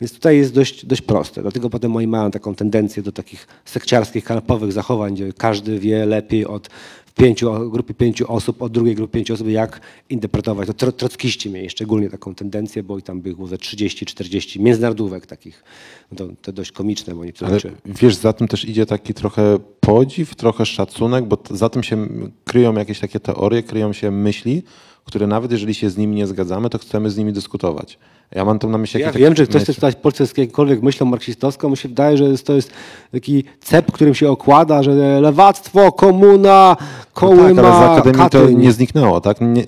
Więc 0.00 0.12
tutaj 0.12 0.36
jest 0.36 0.54
dość, 0.54 0.86
dość 0.86 1.02
proste. 1.02 1.42
Dlatego 1.42 1.70
potem 1.70 1.96
oni 1.96 2.06
mają 2.06 2.30
taką 2.30 2.54
tendencję 2.54 3.02
do 3.02 3.12
takich 3.12 3.46
sekciarskich, 3.64 4.24
kanatowych 4.24 4.72
zachowań, 4.72 5.14
gdzie 5.14 5.32
każdy 5.32 5.78
wie 5.78 6.06
lepiej 6.06 6.46
od 6.46 6.68
pięciu, 7.14 7.70
grupy 7.70 7.94
pięciu 7.94 8.32
osób, 8.32 8.62
od 8.62 8.72
drugiej 8.72 8.94
grupy 8.94 9.12
pięciu 9.12 9.34
osób, 9.34 9.48
jak 9.48 9.80
interpretować. 10.10 10.66
To 10.66 10.74
tro, 10.74 10.92
trockiści 10.92 11.50
mieli 11.50 11.70
szczególnie 11.70 12.10
taką 12.10 12.34
tendencję, 12.34 12.82
bo 12.82 12.98
i 12.98 13.02
tam 13.02 13.20
było 13.20 13.46
ze 13.46 13.56
30-40 13.56 14.60
międzynarodówek 14.60 15.26
takich. 15.26 15.64
No 16.10 16.16
to, 16.16 16.28
to 16.42 16.52
dość 16.52 16.72
komiczne, 16.72 17.14
bo 17.14 17.20
to 17.38 17.46
Ale 17.46 17.60
znaczy, 17.60 17.76
wiesz, 17.86 18.14
za 18.14 18.32
tym 18.32 18.48
też 18.48 18.64
idzie 18.64 18.86
taki 18.86 19.14
trochę 19.14 19.58
podziw, 19.80 20.34
trochę 20.34 20.66
szacunek, 20.66 21.24
bo 21.24 21.38
za 21.50 21.68
tym 21.68 21.82
się 21.82 22.08
kryją 22.44 22.74
jakieś 22.74 23.00
takie 23.00 23.20
teorie, 23.20 23.62
kryją 23.62 23.92
się 23.92 24.10
myśli, 24.10 24.62
które 25.04 25.26
nawet 25.26 25.52
jeżeli 25.52 25.74
się 25.74 25.90
z 25.90 25.96
nimi 25.96 26.16
nie 26.16 26.26
zgadzamy, 26.26 26.70
to 26.70 26.78
chcemy 26.78 27.10
z 27.10 27.16
nimi 27.16 27.32
dyskutować. 27.32 27.98
Ja 28.34 28.44
mam 28.44 28.58
tam 28.58 28.70
na 28.70 28.78
myśli 28.78 29.00
Ja 29.00 29.12
wiem, 29.12 29.32
takie 29.32 29.36
że 29.36 29.46
ktoś 29.46 29.62
chce 29.62 29.74
czytać 29.74 29.96
Polsce 29.96 30.26
z 30.26 30.38
jakąkolwiek 30.38 30.82
myślą 30.82 31.06
marksistowską, 31.06 31.70
mi 31.70 31.76
się 31.76 31.88
wydaje, 31.88 32.16
że 32.16 32.38
to 32.38 32.52
jest 32.52 32.70
taki 33.12 33.44
cep, 33.60 33.92
którym 33.92 34.14
się 34.14 34.30
okłada, 34.30 34.82
że 34.82 35.20
lewactwo, 35.20 35.92
komuna, 35.92 36.76
No 36.78 36.86
kołyma, 37.14 37.62
tak, 37.62 37.72
ale 37.72 37.96
z 37.96 37.98
Akademii 37.98 38.30
to 38.30 38.50
nie 38.50 38.72
zniknęło, 38.72 39.20
tak? 39.20 39.40
Nie, 39.40 39.64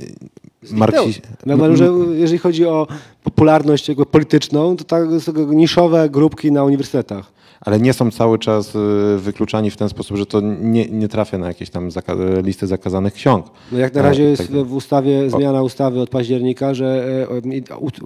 Marksi... 0.70 1.22
Ja 1.46 1.54
uważam, 1.54 1.76
że 1.76 1.90
jeżeli 2.14 2.38
chodzi 2.38 2.66
o 2.66 2.86
popularność 3.24 3.88
jakby 3.88 4.06
polityczną, 4.06 4.76
to 4.76 4.84
tak 4.84 5.02
niszowe 5.48 6.08
grupki 6.08 6.52
na 6.52 6.64
uniwersytetach. 6.64 7.33
Ale 7.64 7.80
nie 7.80 7.92
są 7.92 8.10
cały 8.10 8.38
czas 8.38 8.74
y, 8.74 8.78
wykluczani 9.18 9.70
w 9.70 9.76
ten 9.76 9.88
sposób, 9.88 10.16
że 10.16 10.26
to 10.26 10.40
nie, 10.60 10.86
nie 10.86 11.08
trafia 11.08 11.38
na 11.38 11.46
jakieś 11.48 11.70
tam 11.70 11.88
zaka- 11.90 12.44
listy 12.44 12.66
zakazanych 12.66 13.14
ksiąg. 13.14 13.46
No 13.72 13.78
jak 13.78 13.94
na 13.94 14.00
E, 14.00 14.04
razie 14.04 14.22
jest 14.22 14.42
tak. 14.52 14.64
w 14.66 14.74
ustawie, 14.74 15.30
zmiana 15.30 15.62
ustawy 15.62 16.00
od 16.00 16.10
października, 16.10 16.74
że 16.74 17.06
e, 17.30 17.60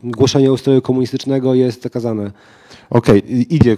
głoszenie 0.05 0.53
ustroju 0.53 0.83
komunistycznego 0.83 1.55
jest 1.55 1.83
zakazane. 1.83 2.31
Okej, 2.91 3.33
i- 3.35 3.55
idzie, 3.57 3.77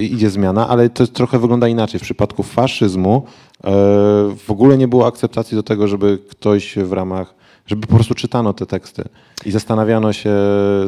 idzie 0.00 0.30
zmiana, 0.30 0.68
ale 0.68 0.88
to 0.90 1.06
trochę 1.06 1.38
wygląda 1.38 1.68
inaczej. 1.68 2.00
W 2.00 2.02
przypadku 2.02 2.42
faszyzmu 2.42 3.22
e, 3.64 3.70
w 4.36 4.44
ogóle 4.48 4.78
nie 4.78 4.88
było 4.88 5.06
akceptacji 5.06 5.56
do 5.56 5.62
tego, 5.62 5.88
żeby 5.88 6.18
ktoś 6.30 6.74
w 6.78 6.92
ramach, 6.92 7.34
żeby 7.66 7.86
po 7.86 7.94
prostu 7.94 8.14
czytano 8.14 8.52
te 8.52 8.66
teksty 8.66 9.02
i 9.46 9.50
zastanawiano 9.50 10.12
się, 10.12 10.30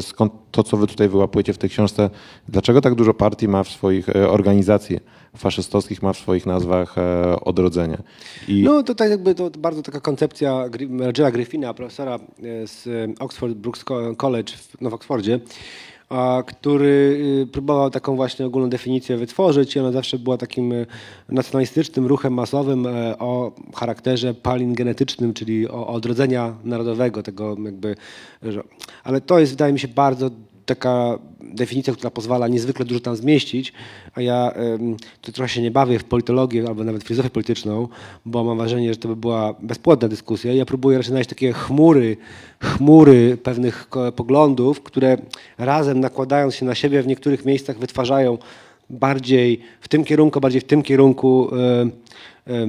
skąd 0.00 0.32
to, 0.50 0.62
co 0.62 0.76
wy 0.76 0.86
tutaj 0.86 1.08
wyłapujecie 1.08 1.52
w 1.52 1.58
tej 1.58 1.70
książce, 1.70 2.10
dlaczego 2.48 2.80
tak 2.80 2.94
dużo 2.94 3.14
partii 3.14 3.48
ma 3.48 3.62
w 3.64 3.68
swoich 3.68 4.08
e, 4.08 4.28
organizacji 4.28 5.00
faszystowskich, 5.36 6.02
ma 6.02 6.12
w 6.12 6.18
swoich 6.18 6.46
nazwach 6.46 6.98
e, 6.98 7.40
odrodzenie. 7.40 7.98
I 8.48 8.62
No 8.62 8.82
to 8.82 8.94
tak 8.94 9.10
jakby 9.10 9.34
to 9.34 9.50
bardzo 9.58 9.82
taka 9.82 10.00
koncepcja 10.00 10.64
Rogera 10.98 11.30
Griffina, 11.30 11.74
profesora 11.74 12.14
e, 12.14 12.20
z 12.66 12.88
Oxford 13.20 13.54
Brooks 13.54 13.84
Co- 13.84 14.16
College 14.16 14.52
w, 14.56 14.80
no, 14.80 14.90
w 14.90 14.94
Oxfordzie, 14.94 15.40
który 16.46 17.18
y, 17.42 17.46
próbował 17.46 17.90
taką 17.90 18.16
właśnie 18.16 18.46
ogólną 18.46 18.70
definicję 18.70 19.16
wytworzyć 19.16 19.76
i 19.76 19.80
ona 19.80 19.92
zawsze 19.92 20.18
była 20.18 20.36
takim 20.36 20.72
e, 20.72 20.86
nacjonalistycznym 21.28 22.06
ruchem 22.06 22.34
masowym 22.34 22.86
e, 22.86 23.18
o 23.18 23.52
charakterze 23.74 24.34
palingenetycznym, 24.34 25.34
czyli 25.34 25.68
o, 25.68 25.86
odrodzenia 25.86 26.54
narodowego, 26.64 27.22
tego 27.22 27.56
jakby, 27.64 27.96
ale 29.04 29.20
to 29.20 29.38
jest 29.38 29.52
wydaje 29.52 29.72
mi 29.72 29.78
się 29.78 29.88
bardzo 29.88 30.30
taka 30.66 31.18
definicja, 31.40 31.92
która 31.92 32.10
pozwala 32.10 32.48
niezwykle 32.48 32.84
dużo 32.84 33.00
tam 33.00 33.16
zmieścić, 33.16 33.72
a 34.14 34.20
ja 34.20 34.54
tu 35.20 35.32
trochę 35.32 35.48
się 35.48 35.62
nie 35.62 35.70
bawię 35.70 35.98
w 35.98 36.04
politologię 36.04 36.68
albo 36.68 36.84
nawet 36.84 37.02
filozofię 37.02 37.30
polityczną, 37.30 37.88
bo 38.26 38.44
mam 38.44 38.58
wrażenie, 38.58 38.94
że 38.94 38.98
to 38.98 39.08
by 39.08 39.16
była 39.16 39.54
bezpłodna 39.62 40.08
dyskusja. 40.08 40.52
Ja 40.52 40.64
próbuję 40.64 40.98
raczej 40.98 41.10
znaleźć 41.10 41.30
takie 41.30 41.52
chmury, 41.52 42.16
chmury 42.60 43.36
pewnych 43.42 43.88
poglądów, 44.16 44.82
które 44.82 45.18
razem 45.58 46.00
nakładając 46.00 46.54
się 46.54 46.66
na 46.66 46.74
siebie 46.74 47.02
w 47.02 47.06
niektórych 47.06 47.44
miejscach 47.44 47.78
wytwarzają 47.78 48.38
bardziej 48.90 49.60
w 49.80 49.88
tym 49.88 50.04
kierunku, 50.04 50.40
bardziej 50.40 50.60
w 50.60 50.64
tym 50.64 50.82
kierunku 50.82 51.50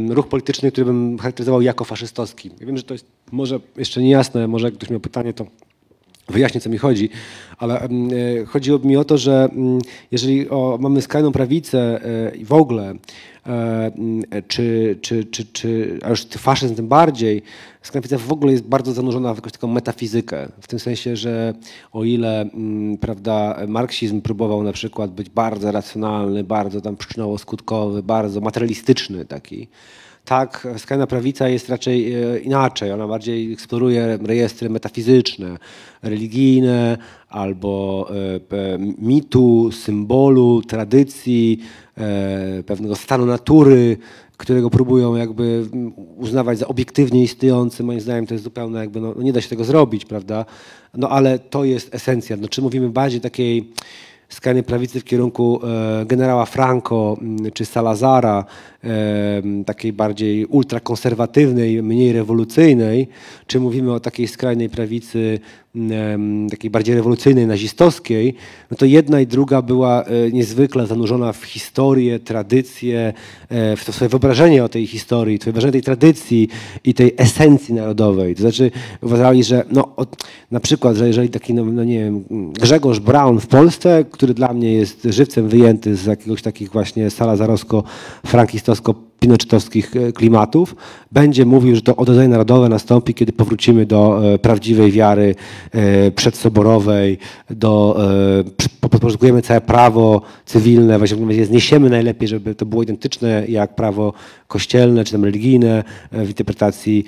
ruch 0.09 0.27
polityczny, 0.27 0.71
który 0.71 0.85
bym 0.85 1.17
charakteryzował 1.17 1.61
jako 1.61 1.83
faszystowski. 1.83 2.51
Ja 2.59 2.67
wiem, 2.67 2.77
że 2.77 2.83
to 2.83 2.93
jest 2.93 3.05
może 3.31 3.59
jeszcze 3.77 4.01
niejasne, 4.01 4.47
może 4.47 4.67
jak 4.67 4.73
ktoś 4.73 4.89
miał 4.89 4.99
pytanie, 4.99 5.33
to 5.33 5.45
wyjaśnię, 6.27 6.61
co 6.61 6.69
mi 6.69 6.77
chodzi, 6.77 7.09
ale 7.57 7.81
e, 7.81 7.89
chodziło 8.45 8.79
mi 8.79 8.97
o 8.97 9.03
to, 9.03 9.17
że 9.17 9.49
mm, 9.51 9.79
jeżeli 10.11 10.47
mamy 10.79 11.01
skrajną 11.01 11.31
prawicę 11.31 12.01
i 12.35 12.45
w 12.45 12.53
ogóle, 12.53 12.83
e, 12.83 12.95
mm, 13.47 14.23
czy, 14.47 14.97
czy, 15.01 15.25
czy, 15.25 15.45
czy, 15.45 15.99
a 16.03 16.09
już 16.09 16.25
faszyzm 16.25 16.75
tym 16.75 16.87
bardziej, 16.87 17.41
skrajna 17.81 18.07
prawica 18.07 18.27
w 18.27 18.31
ogóle 18.31 18.51
jest 18.51 18.63
bardzo 18.63 18.93
zanurzona 18.93 19.33
w 19.33 19.37
jakąś 19.37 19.51
taką 19.51 19.67
metafizykę, 19.67 20.47
w 20.61 20.67
tym 20.67 20.79
sensie, 20.79 21.15
że 21.15 21.53
o 21.91 22.03
ile 22.03 22.49
prawda, 23.01 23.57
marksizm 23.67 24.21
próbował 24.21 24.63
na 24.63 24.71
przykład 24.71 25.11
być 25.11 25.29
bardzo 25.29 25.71
racjonalny, 25.71 26.43
bardzo 26.43 26.81
tam 26.81 26.95
przyczynowo-skutkowy, 26.95 28.01
bardzo 28.01 28.41
materialistyczny 28.41 29.25
taki, 29.25 29.67
tak, 30.25 30.67
skrajna 30.77 31.07
prawica 31.07 31.49
jest 31.49 31.69
raczej 31.69 32.13
e, 32.13 32.39
inaczej. 32.39 32.91
Ona 32.91 33.07
bardziej 33.07 33.53
eksploruje 33.53 34.17
rejestry 34.21 34.69
metafizyczne, 34.69 35.57
religijne 36.03 36.97
albo 37.29 38.07
e, 38.51 38.77
mitu, 38.97 39.71
symbolu, 39.71 40.61
tradycji, 40.61 41.59
e, 41.97 42.63
pewnego 42.63 42.95
stanu 42.95 43.25
natury, 43.25 43.97
którego 44.37 44.69
próbują 44.69 45.15
jakby 45.15 45.65
mm, 45.73 45.93
uznawać 46.17 46.59
za 46.59 46.67
obiektywnie 46.67 47.23
istniejący. 47.23 47.83
Moim 47.83 48.01
zdaniem 48.01 48.27
to 48.27 48.33
jest 48.33 48.43
zupełnie 48.43 48.77
jakby, 48.77 49.01
no, 49.01 49.13
no 49.15 49.23
nie 49.23 49.33
da 49.33 49.41
się 49.41 49.49
tego 49.49 49.63
zrobić, 49.63 50.05
prawda? 50.05 50.45
No 50.93 51.09
ale 51.09 51.39
to 51.39 51.63
jest 51.63 51.95
esencja. 51.95 52.37
No, 52.37 52.47
czy 52.47 52.61
mówimy 52.61 52.89
bardziej 52.89 53.21
takiej 53.21 53.71
skrajnej 54.29 54.63
prawicy 54.63 54.99
w 54.99 55.03
kierunku 55.03 55.59
e, 55.63 56.05
generała 56.05 56.45
Franco 56.45 57.17
czy 57.53 57.65
Salazara, 57.65 58.45
e, 58.83 59.41
takiej 59.65 59.93
bardziej 59.93 60.45
ultrakonserwatywnej, 60.45 61.83
mniej 61.83 62.13
rewolucyjnej, 62.13 63.07
czy 63.47 63.59
mówimy 63.59 63.93
o 63.93 63.99
takiej 63.99 64.27
skrajnej 64.27 64.69
prawicy 64.69 65.39
takiej 66.49 66.71
bardziej 66.71 66.95
rewolucyjnej, 66.95 67.47
nazistowskiej, 67.47 68.35
no 68.71 68.77
to 68.77 68.85
jedna 68.85 69.21
i 69.21 69.27
druga 69.27 69.61
była 69.61 70.03
e, 70.03 70.31
niezwykle 70.31 70.87
zanurzona 70.87 71.33
w 71.33 71.43
historię, 71.43 72.19
tradycję, 72.19 73.13
e, 73.49 73.75
w 73.75 73.85
to 73.85 73.93
swoje 73.93 74.09
wyobrażenie 74.09 74.63
o 74.63 74.69
tej 74.69 74.87
historii, 74.87 75.37
wyobrażenie 75.37 75.71
tej 75.71 75.81
tradycji 75.81 76.47
i 76.83 76.93
tej 76.93 77.13
esencji 77.17 77.73
narodowej. 77.73 78.35
To 78.35 78.41
znaczy 78.41 78.71
uważali, 79.01 79.43
że 79.43 79.65
no, 79.71 79.95
od, 79.95 80.15
na 80.51 80.59
przykład, 80.59 80.95
że 80.95 81.07
jeżeli 81.07 81.29
taki, 81.29 81.53
no, 81.53 81.65
no 81.65 81.83
nie 81.83 81.99
wiem, 81.99 82.23
Grzegorz 82.53 82.99
Braun 82.99 83.39
w 83.39 83.47
Polsce, 83.47 84.05
który 84.11 84.33
dla 84.33 84.53
mnie 84.53 84.73
jest 84.73 85.07
żywcem 85.09 85.49
wyjęty 85.49 85.95
z 85.95 86.05
jakiegoś 86.05 86.41
takich 86.41 86.71
właśnie 86.71 87.09
salazarowsko-frankistowsko 87.09 88.93
pinoczetowskich 89.19 89.95
e, 89.95 90.11
klimatów, 90.11 90.75
będzie 91.11 91.45
mówił, 91.45 91.75
że 91.75 91.81
to 91.81 91.95
odrodzenie 91.95 92.27
narodowe 92.27 92.69
nastąpi, 92.69 93.13
kiedy 93.13 93.33
powrócimy 93.33 93.85
do 93.85 94.33
e, 94.33 94.39
prawdziwej 94.39 94.91
wiary 94.91 95.35
e, 95.71 96.11
przedsoborowej, 96.11 97.17
do, 97.49 97.97
podporządkujemy 98.81 99.41
całe 99.41 99.61
prawo 99.61 100.21
cywilne, 100.45 100.97
właśnie 100.97 101.35
je 101.35 101.45
zniesiemy 101.45 101.89
najlepiej, 101.89 102.27
żeby 102.27 102.55
to 102.55 102.65
było 102.65 102.83
identyczne 102.83 103.45
jak 103.47 103.75
prawo 103.75 104.13
kościelne 104.47 105.03
czy 105.03 105.11
tam 105.11 105.23
religijne 105.23 105.83
w 106.11 106.27
interpretacji 106.27 107.05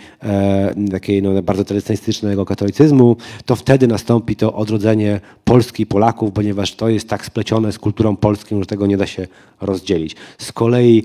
takiej 0.91 1.22
no, 1.22 1.41
bardzo 1.41 1.64
tradycjonalistycznego 1.64 2.45
katolicyzmu, 2.45 3.16
to 3.45 3.55
wtedy 3.55 3.88
nastąpi 3.88 4.36
to 4.36 4.53
odrodzenie 4.53 5.20
Polski 5.43 5.84
i 5.84 5.86
Polaków, 5.86 6.32
ponieważ 6.34 6.76
to 6.76 6.89
jest 6.89 7.10
tak 7.10 7.26
splecione 7.26 7.72
z 7.72 7.80
kulturą 7.80 8.16
polską, 8.16 8.60
że 8.60 8.66
tego 8.66 8.88
nie 8.88 8.97
da 8.97 9.08
się 9.08 9.28
rozdzielić. 9.62 10.16
Z 10.38 10.51
kolei 10.51 11.03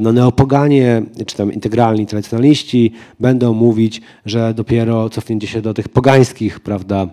no, 0.00 0.12
neopoganie, 0.36 1.02
czy 1.26 1.36
tam 1.36 1.52
integralni 1.52 2.06
tradycjonaliści 2.06 2.92
będą 3.20 3.54
mówić, 3.54 4.00
że 4.26 4.54
dopiero 4.54 5.10
cofnięcie 5.10 5.46
się 5.46 5.62
do 5.62 5.74
tych 5.74 5.88
pogańskich, 5.88 6.60
prawda, 6.60 7.06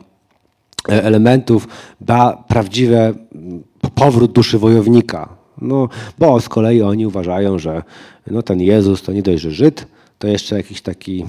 e, 0.89 1.03
elementów 1.03 1.67
da 2.01 2.43
prawdziwe 2.47 3.13
mm, 3.35 3.63
powrót 3.95 4.31
duszy 4.31 4.59
wojownika. 4.59 5.29
No, 5.61 5.89
bo 6.19 6.39
z 6.39 6.49
kolei 6.49 6.81
oni 6.81 7.05
uważają, 7.05 7.59
że 7.59 7.83
no, 8.27 8.41
ten 8.41 8.61
Jezus 8.61 9.01
to 9.01 9.13
nie 9.13 9.21
dość, 9.21 9.41
że 9.41 9.51
Żyd, 9.51 9.87
to 10.19 10.27
jeszcze 10.27 10.57
jakiś 10.57 10.81
taki, 10.81 11.25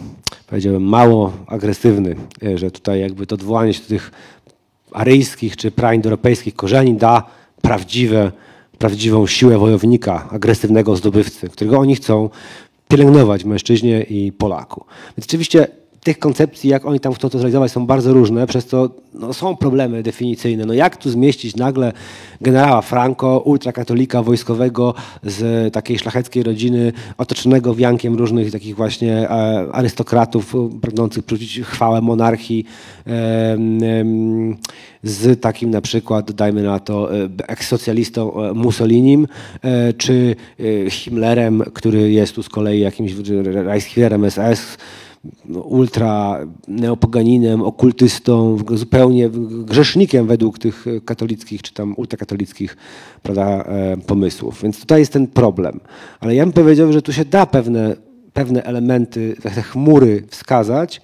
powiedziałbym, 0.47 0.83
mało 0.83 1.33
agresywny, 1.47 2.17
e, 2.43 2.59
że 2.59 2.71
tutaj 2.71 3.01
jakby 3.01 3.27
to 3.27 3.35
odwołanie 3.35 3.75
się 3.75 3.83
do 3.83 3.89
tych 3.89 4.11
aryjskich 4.93 5.57
czy 5.57 5.71
praindoeuropejskich 5.71 6.55
korzeni 6.55 6.95
da 6.95 7.23
prawdziwe, 7.63 8.33
prawdziwą 8.79 9.27
siłę 9.27 9.59
wojownika, 9.59 10.29
agresywnego 10.31 10.97
zdobywcy, 10.97 11.49
którego 11.49 11.79
oni 11.79 11.97
chcą 11.97 12.31
pielęgnować 12.89 13.45
mężczyźnie 13.45 14.03
i 14.03 14.33
Polaku. 14.33 14.85
Więc 15.17 15.27
oczywiście 15.27 15.67
tych 16.05 16.19
koncepcji, 16.19 16.71
jak 16.71 16.87
oni 16.87 17.01
tam 17.01 17.15
chcą 17.15 17.29
to 17.29 17.39
zrealizować, 17.39 17.73
są 17.73 17.87
bardzo 17.87 18.13
różne, 18.13 18.47
przez 18.47 18.67
to 18.67 18.91
no, 19.15 19.33
są 19.33 19.57
problemy 19.57 20.03
definicyjne. 20.03 20.67
No, 20.67 20.75
jak 20.75 20.97
tu 20.97 21.11
zmieścić 21.11 21.57
nagle 21.57 21.93
generała 22.41 22.83
Franco, 22.83 23.41
ultrakatolika 23.41 24.23
wojskowego 24.23 24.95
z 25.23 25.73
takiej 25.73 25.99
szlacheckiej 25.99 26.43
rodziny, 26.43 26.93
otoczonego 27.19 27.75
wiankiem 27.75 28.15
różnych 28.15 28.53
takich 28.53 28.77
właśnie 28.77 29.31
e, 29.31 29.69
arystokratów 29.73 30.55
e, 30.55 30.81
pragnących 30.81 31.25
przywrócić 31.25 31.61
chwałę 31.61 32.01
monarchii, 32.01 32.65
e, 33.07 33.53
em, 33.53 34.57
z 35.03 35.41
takim 35.41 35.71
na 35.71 35.81
przykład, 35.81 36.33
dajmy 36.33 36.63
na 36.63 36.79
to, 36.79 37.15
e, 37.15 37.29
ekssocjalistą 37.49 38.43
e, 38.43 38.53
Mussolinim, 38.55 39.29
e, 39.63 39.93
czy 39.93 40.37
e, 40.61 40.91
Himmlerem, 40.91 41.63
który 41.75 42.13
jest 42.13 42.35
tu 42.35 42.43
z 42.43 42.49
kolei 42.49 42.81
jakimś 42.81 43.13
Reichsführerem 43.45 44.31
SS, 44.31 44.79
ultra 45.65 46.39
neopoganinem, 46.69 47.63
okultystą, 47.63 48.59
zupełnie 48.75 49.31
grzesznikiem 49.65 50.27
według 50.27 50.59
tych 50.59 50.87
katolickich 51.05 51.63
czy 51.63 51.75
tam 51.75 51.95
ultrakatolickich 51.97 52.77
prawda, 53.23 53.65
e, 53.65 53.97
pomysłów. 53.97 54.63
Więc 54.63 54.81
tutaj 54.81 55.01
jest 55.01 55.13
ten 55.13 55.27
problem. 55.27 55.81
Ale 56.21 56.35
ja 56.35 56.45
bym 56.45 56.53
powiedział, 56.53 56.93
że 56.93 57.03
tu 57.03 57.13
się 57.13 57.25
da 57.25 57.47
pewne, 57.47 57.97
pewne 58.33 58.65
elementy, 58.65 59.37
te 59.43 59.63
chmury 59.63 60.23
wskazać, 60.29 61.01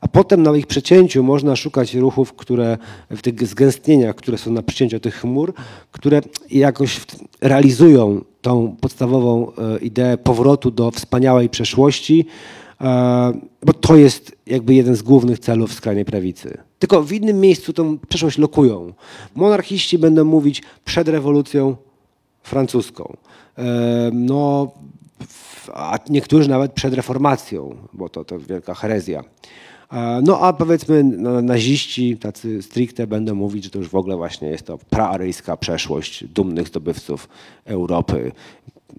a 0.00 0.08
potem 0.08 0.42
na 0.42 0.56
ich 0.56 0.66
przecięciu 0.66 1.22
można 1.22 1.56
szukać 1.56 1.94
ruchów, 1.94 2.32
które 2.32 2.78
w 3.10 3.22
tych 3.22 3.46
zgęstnieniach, 3.46 4.16
które 4.16 4.38
są 4.38 4.52
na 4.52 4.62
przecięciu 4.62 5.00
tych 5.00 5.14
chmur, 5.14 5.54
które 5.92 6.20
jakoś 6.50 7.00
realizują 7.40 8.20
tą 8.42 8.76
podstawową 8.80 9.52
e, 9.52 9.78
ideę 9.78 10.18
powrotu 10.18 10.70
do 10.70 10.90
wspaniałej 10.90 11.48
przeszłości, 11.48 12.26
E, 12.26 12.63
bo 13.62 13.72
to 13.80 13.96
jest 13.96 14.36
jakby 14.46 14.74
jeden 14.74 14.96
z 14.96 15.02
głównych 15.02 15.38
celów 15.38 15.72
skrajnej 15.72 16.04
prawicy. 16.04 16.58
Tylko 16.78 17.02
w 17.02 17.12
innym 17.12 17.40
miejscu 17.40 17.72
tą 17.72 17.98
przeszłość 17.98 18.38
lokują. 18.38 18.92
Monarchiści 19.34 19.98
będą 19.98 20.24
mówić 20.24 20.62
przed 20.84 21.08
rewolucją 21.08 21.76
francuską. 22.42 23.16
E, 23.58 24.10
no, 24.12 24.72
a 25.74 25.98
niektórzy 26.08 26.48
nawet 26.48 26.72
przed 26.72 26.94
reformacją, 26.94 27.76
bo 27.92 28.08
to, 28.08 28.24
to 28.24 28.38
wielka 28.38 28.74
herezja. 28.74 29.24
E, 29.92 30.20
no 30.24 30.40
a 30.40 30.52
powiedzmy 30.52 31.04
naziści, 31.42 32.16
tacy 32.16 32.62
stricte 32.62 33.06
będą 33.06 33.34
mówić, 33.34 33.64
że 33.64 33.70
to 33.70 33.78
już 33.78 33.88
w 33.88 33.94
ogóle 33.94 34.16
właśnie 34.16 34.48
jest 34.48 34.66
to 34.66 34.78
praaryjska 34.78 35.56
przeszłość 35.56 36.24
dumnych 36.24 36.68
zdobywców 36.68 37.28
Europy 37.64 38.32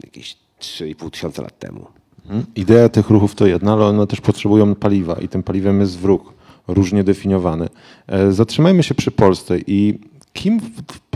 jakieś 0.03 0.38
3,5 0.59 1.09
tysiąca 1.09 1.41
lat 1.41 1.59
temu. 1.59 1.86
Mhm. 2.26 2.45
Idea 2.55 2.89
tych 2.89 3.09
ruchów 3.09 3.36
to 3.36 3.47
jedna, 3.47 3.73
ale 3.73 3.86
one 3.86 4.07
też 4.07 4.21
potrzebują 4.21 4.76
paliwa 4.76 5.15
i 5.15 5.28
tym 5.28 5.43
paliwem 5.43 5.80
jest 5.80 5.99
wróg, 5.99 6.34
różnie 6.67 7.03
definiowany. 7.03 7.69
E, 8.07 8.32
zatrzymajmy 8.32 8.84
się 8.84 8.95
przy 8.95 9.11
Polsce 9.11 9.59
i 9.67 9.99
kim 10.34 10.59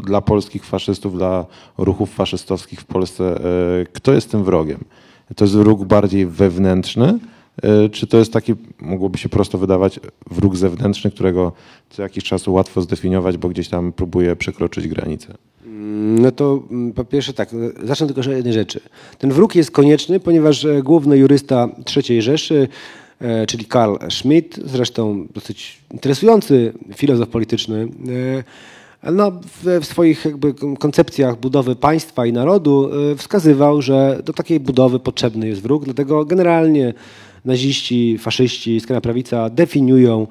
dla 0.04 0.22
polskich 0.22 0.66
faszystów, 0.66 1.18
dla 1.18 1.46
ruchów 1.78 2.14
faszystowskich 2.14 2.82
w 2.82 2.86
Polsce, 2.86 3.24
e, 3.36 3.86
kto 3.94 4.14
jest 4.14 4.32
tym 4.32 4.44
wrogiem? 4.44 4.80
To 5.36 5.46
jest 5.46 5.58
wróg 5.58 5.86
bardziej 5.86 6.26
wewnętrzny, 6.26 7.20
e, 7.64 7.90
czy 7.90 8.08
to 8.08 8.18
jest 8.18 8.34
taki, 8.34 8.56
mogłoby 8.82 9.18
się 9.18 9.30
prosto 9.30 9.58
wydawać, 9.58 10.00
wróg 10.32 10.56
zewnętrzny, 10.56 11.12
którego 11.12 11.52
co 11.90 12.02
jakiś 12.02 12.24
czas 12.24 12.48
łatwo 12.48 12.82
zdefiniować, 12.82 13.38
bo 13.38 13.50
gdzieś 13.50 13.70
tam 13.70 13.92
próbuje 13.92 14.36
przekroczyć 14.36 14.88
granicę? 14.88 15.34
No 16.20 16.32
to 16.32 16.64
mm, 16.72 16.94
po 16.94 17.06
pierwsze 17.06 17.34
tak, 17.34 17.50
zacznę 17.84 18.08
tylko 18.08 18.22
od 18.22 18.28
jednej 18.28 18.54
rzeczy. 18.54 18.80
Ten 19.18 19.32
wróg 19.32 19.56
jest 19.56 19.72
konieczny, 19.72 20.20
ponieważ 20.20 20.66
e, 20.66 20.84
główny 20.84 21.18
jurysta 21.18 21.70
III 21.96 22.22
Rzeszy, 22.22 22.68
e, 23.22 23.46
czyli 23.46 23.66
Karl 23.66 23.96
Schmidt, 24.10 24.60
zresztą 24.66 25.28
dosyć 25.34 25.82
interesujący 25.92 26.74
filozof 26.96 27.30
polityczny, 27.30 27.88
e, 29.04 29.12
no, 29.12 29.32
w, 29.64 29.86
swoich 29.86 30.26
jakby 30.26 30.54
koncepcjach 30.80 31.40
budowy 31.40 31.76
państwa 31.76 32.26
i 32.26 32.34
narodu 32.34 32.90
wskazywał, 33.18 33.82
że 33.82 34.22
do 34.26 34.34
takiej 34.34 34.60
budowy 34.60 35.00
potrzebny 35.00 35.48
jest 35.48 35.62
wróg, 35.62 35.86
dlatego 35.86 36.26
generalnie 36.26 36.94
naziści, 37.46 38.18
faszyści, 38.18 38.80
skrajna 38.80 39.02
prawica 39.02 39.50
definiują 39.50 40.28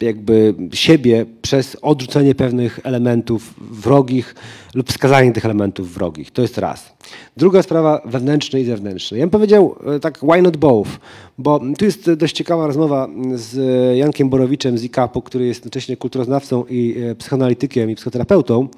jakby 0.00 0.54
siebie 0.72 1.26
przez 1.42 1.76
odrzucenie 1.82 2.34
pewnych 2.34 2.80
elementów 2.84 3.54
wrogich 3.58 4.34
lub 4.74 4.88
wskazanie 4.88 5.32
tych 5.32 5.44
elementów 5.44 5.94
wrogich. 5.94 6.30
To 6.30 6.42
jest 6.42 6.58
raz. 6.58 6.95
Druga 7.36 7.62
sprawa 7.62 8.00
wewnętrzna 8.04 8.58
i 8.58 8.64
zewnętrzna. 8.64 9.16
Ja 9.16 9.22
bym 9.22 9.30
powiedział 9.30 9.76
e, 9.86 10.00
tak, 10.00 10.18
why 10.18 10.42
not 10.42 10.56
both? 10.56 10.90
Bo 11.38 11.60
tu 11.78 11.84
jest 11.84 12.12
dość 12.12 12.36
ciekawa 12.36 12.66
rozmowa 12.66 13.08
z 13.34 13.56
Jankiem 13.96 14.28
Borowiczem 14.28 14.78
z 14.78 14.84
IKAP-u, 14.84 15.22
który 15.22 15.46
jest 15.46 15.60
jednocześnie 15.60 15.96
kulturoznawcą 15.96 16.64
i 16.70 16.96
e, 17.10 17.14
psychoanalitykiem 17.14 17.90
i 17.90 17.94
psychoterapeutą 17.94 18.68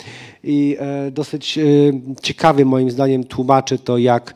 i 0.45 0.77
e, 0.79 1.11
dosyć 1.11 1.59
ciekawie 2.23 2.65
moim 2.65 2.91
zdaniem 2.91 3.25
tłumaczy 3.25 3.79
to, 3.79 3.99
jak 3.99 4.35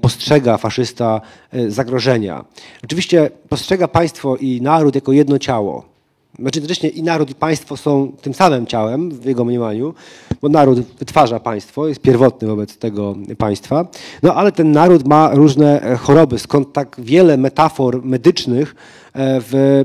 postrzega 0.00 0.56
faszysta 0.56 1.20
zagrożenia. 1.68 2.44
Oczywiście 2.84 3.30
postrzega 3.48 3.88
państwo 3.88 4.36
i 4.36 4.62
naród 4.62 4.94
jako 4.94 5.12
jedno 5.12 5.38
ciało 5.38 5.98
jednocześnie 6.38 6.88
i 6.88 7.02
naród, 7.02 7.30
i 7.30 7.34
państwo 7.34 7.76
są 7.76 8.12
tym 8.22 8.34
samym 8.34 8.66
ciałem 8.66 9.10
w 9.10 9.24
jego 9.24 9.44
mniemaniu, 9.44 9.94
bo 10.42 10.48
naród 10.48 10.80
wytwarza 10.80 11.40
państwo, 11.40 11.88
jest 11.88 12.00
pierwotny 12.00 12.48
wobec 12.48 12.76
tego 12.76 13.16
państwa, 13.38 13.86
no 14.22 14.34
ale 14.34 14.52
ten 14.52 14.72
naród 14.72 15.08
ma 15.08 15.30
różne 15.34 15.82
e, 15.82 15.96
choroby, 15.96 16.38
skąd 16.38 16.72
tak 16.72 16.96
wiele 16.98 17.36
metafor 17.36 18.04
medycznych 18.04 18.74
e, 19.12 19.40
w 19.40 19.84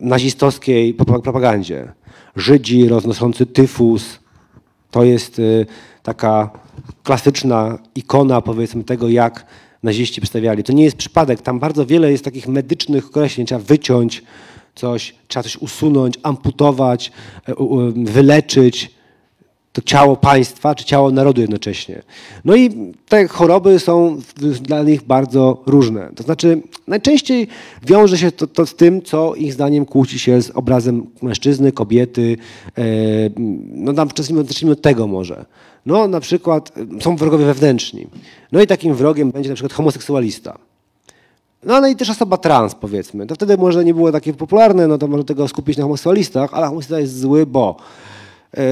nazistowskiej 0.00 0.94
propagandzie. 0.94 1.92
Żydzi 2.36 2.88
roznoszący 2.88 3.46
tyfus, 3.46 4.18
to 4.90 5.04
jest 5.04 5.38
e, 5.38 5.42
taka 6.02 6.50
klasyczna 7.02 7.78
ikona 7.94 8.40
powiedzmy 8.40 8.84
tego, 8.84 9.08
jak 9.08 9.46
naziści 9.82 10.20
przedstawiali. 10.20 10.64
To 10.64 10.72
nie 10.72 10.84
jest 10.84 10.96
przypadek, 10.96 11.42
tam 11.42 11.58
bardzo 11.58 11.86
wiele 11.86 12.12
jest 12.12 12.24
takich 12.24 12.48
medycznych 12.48 13.06
określeń, 13.06 13.46
trzeba 13.46 13.60
wyciąć, 13.60 14.22
coś, 14.78 15.14
trzeba 15.28 15.42
coś 15.42 15.56
usunąć, 15.56 16.14
amputować, 16.22 17.12
e, 17.48 17.54
wyleczyć 17.96 18.98
to 19.72 19.82
ciało 19.82 20.16
państwa 20.16 20.74
czy 20.74 20.84
ciało 20.84 21.10
narodu 21.10 21.40
jednocześnie. 21.40 22.02
No 22.44 22.56
i 22.56 22.92
te 23.08 23.28
choroby 23.28 23.78
są 23.78 24.20
dla 24.62 24.82
nich 24.82 25.02
bardzo 25.02 25.62
różne. 25.66 26.10
To 26.14 26.22
znaczy 26.22 26.62
najczęściej 26.86 27.48
wiąże 27.86 28.18
się 28.18 28.32
to, 28.32 28.46
to 28.46 28.66
z 28.66 28.74
tym, 28.74 29.02
co 29.02 29.34
ich 29.34 29.52
zdaniem 29.52 29.86
kłóci 29.86 30.18
się 30.18 30.42
z 30.42 30.50
obrazem 30.50 31.06
mężczyzny, 31.22 31.72
kobiety. 31.72 32.36
E, 32.78 32.82
no 33.68 33.92
tam 33.92 34.08
zacznijmy 34.16 34.72
od 34.72 34.82
tego 34.82 35.06
może. 35.06 35.44
No 35.86 36.08
na 36.08 36.20
przykład 36.20 36.72
są 37.00 37.16
wrogowie 37.16 37.44
wewnętrzni. 37.44 38.06
No 38.52 38.62
i 38.62 38.66
takim 38.66 38.94
wrogiem 38.94 39.30
będzie 39.30 39.48
na 39.48 39.54
przykład 39.54 39.72
homoseksualista. 39.72 40.58
No 41.64 41.74
ale 41.74 41.90
i 41.90 41.96
też 41.96 42.10
osoba 42.10 42.36
trans, 42.36 42.74
powiedzmy. 42.74 43.26
To 43.26 43.34
wtedy 43.34 43.58
może 43.58 43.84
nie 43.84 43.94
było 43.94 44.12
takie 44.12 44.32
popularne, 44.32 44.86
no 44.86 44.98
to 44.98 45.08
może 45.08 45.24
tego 45.24 45.48
skupić 45.48 45.76
na 45.76 45.82
homoseksualistach, 45.82 46.54
ale 46.54 46.66
homoseksualista 46.66 47.00
jest 47.00 47.20
zły, 47.20 47.46
bo 47.46 47.76
yy, 48.56 48.62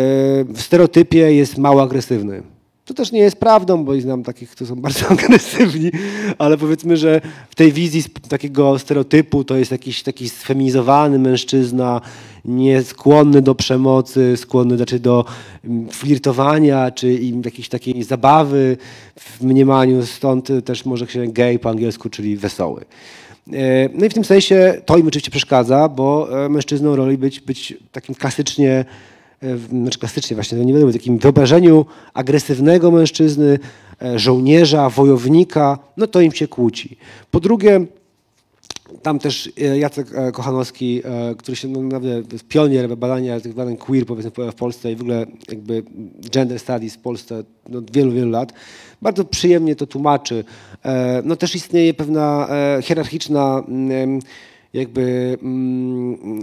w 0.44 0.60
stereotypie 0.60 1.34
jest 1.34 1.58
mało 1.58 1.82
agresywny. 1.82 2.42
To 2.86 2.94
też 2.94 3.12
nie 3.12 3.20
jest 3.20 3.36
prawdą, 3.36 3.84
bo 3.84 4.00
znam 4.00 4.22
takich, 4.22 4.50
którzy 4.50 4.68
są 4.68 4.76
bardzo 4.86 5.08
agresywni, 5.08 5.90
ale 6.38 6.58
powiedzmy, 6.58 6.96
że 6.96 7.20
w 7.50 7.54
tej 7.54 7.72
wizji 7.72 8.04
takiego 8.28 8.78
stereotypu 8.78 9.44
to 9.44 9.56
jest 9.56 9.70
jakiś 9.70 10.02
taki 10.02 10.28
sfeminizowany 10.28 11.18
mężczyzna, 11.18 12.00
nieskłonny 12.44 13.42
do 13.42 13.54
przemocy, 13.54 14.36
skłonny 14.36 14.76
znaczy 14.76 14.98
do 14.98 15.24
mm, 15.64 15.88
flirtowania, 15.88 16.90
czy 16.90 17.12
jakiejś 17.44 17.68
takiej 17.68 18.02
zabawy 18.02 18.76
w 19.20 19.42
mniemaniu, 19.42 20.06
stąd 20.06 20.48
też 20.64 20.84
może 20.84 21.06
się 21.06 21.26
gay 21.26 21.58
po 21.58 21.70
angielsku, 21.70 22.10
czyli 22.10 22.36
wesoły. 22.36 22.84
E, 23.52 23.88
no 23.94 24.06
i 24.06 24.08
w 24.08 24.14
tym 24.14 24.24
sensie 24.24 24.80
to 24.84 24.96
im 24.96 25.06
oczywiście 25.06 25.30
przeszkadza, 25.30 25.88
bo 25.88 26.28
e, 26.44 26.48
mężczyzną 26.48 26.96
roli 26.96 27.18
być, 27.18 27.40
być 27.40 27.74
takim 27.92 28.14
klasycznie 28.14 28.84
znaczy 29.70 29.98
klasycznie 29.98 30.34
właśnie, 30.34 30.64
nie 30.64 30.72
będę 30.72 30.88
w 30.88 30.92
takim 30.92 31.18
wyobrażeniu 31.18 31.86
agresywnego 32.14 32.90
mężczyzny, 32.90 33.58
e, 34.02 34.18
żołnierza, 34.18 34.90
wojownika, 34.90 35.78
no 35.96 36.06
to 36.06 36.20
im 36.20 36.32
się 36.32 36.48
kłóci. 36.48 36.96
Po 37.30 37.40
drugie, 37.40 37.86
tam 39.02 39.18
też 39.18 39.50
e, 39.60 39.78
Jacek 39.78 40.06
e, 40.14 40.32
Kochanowski, 40.32 41.02
e, 41.04 41.34
który 41.34 41.56
się 41.56 41.68
no, 41.68 41.82
naprawdę 41.82 42.22
jest 42.32 42.48
pionier 42.48 42.96
badania 42.96 43.40
tych 43.40 43.54
badań 43.54 43.76
queer 43.76 44.06
powiedzmy 44.06 44.30
w 44.52 44.54
Polsce 44.54 44.92
i 44.92 44.96
w 44.96 45.00
ogóle 45.00 45.26
jakby 45.48 45.82
gender 46.30 46.58
studies 46.58 46.94
w 46.94 46.98
Polsce 46.98 47.44
no, 47.68 47.78
od 47.78 47.90
wielu, 47.90 48.12
wielu 48.12 48.30
lat, 48.30 48.52
bardzo 49.02 49.24
przyjemnie 49.24 49.76
to 49.76 49.86
tłumaczy. 49.86 50.44
E, 50.84 51.22
No 51.24 51.36
też 51.36 51.54
istnieje 51.54 51.94
pewna 51.94 52.48
e, 52.50 52.82
hierarchiczna 52.82 53.64
mm, 53.68 54.20
jakby 54.72 55.38
mm, 55.42 56.42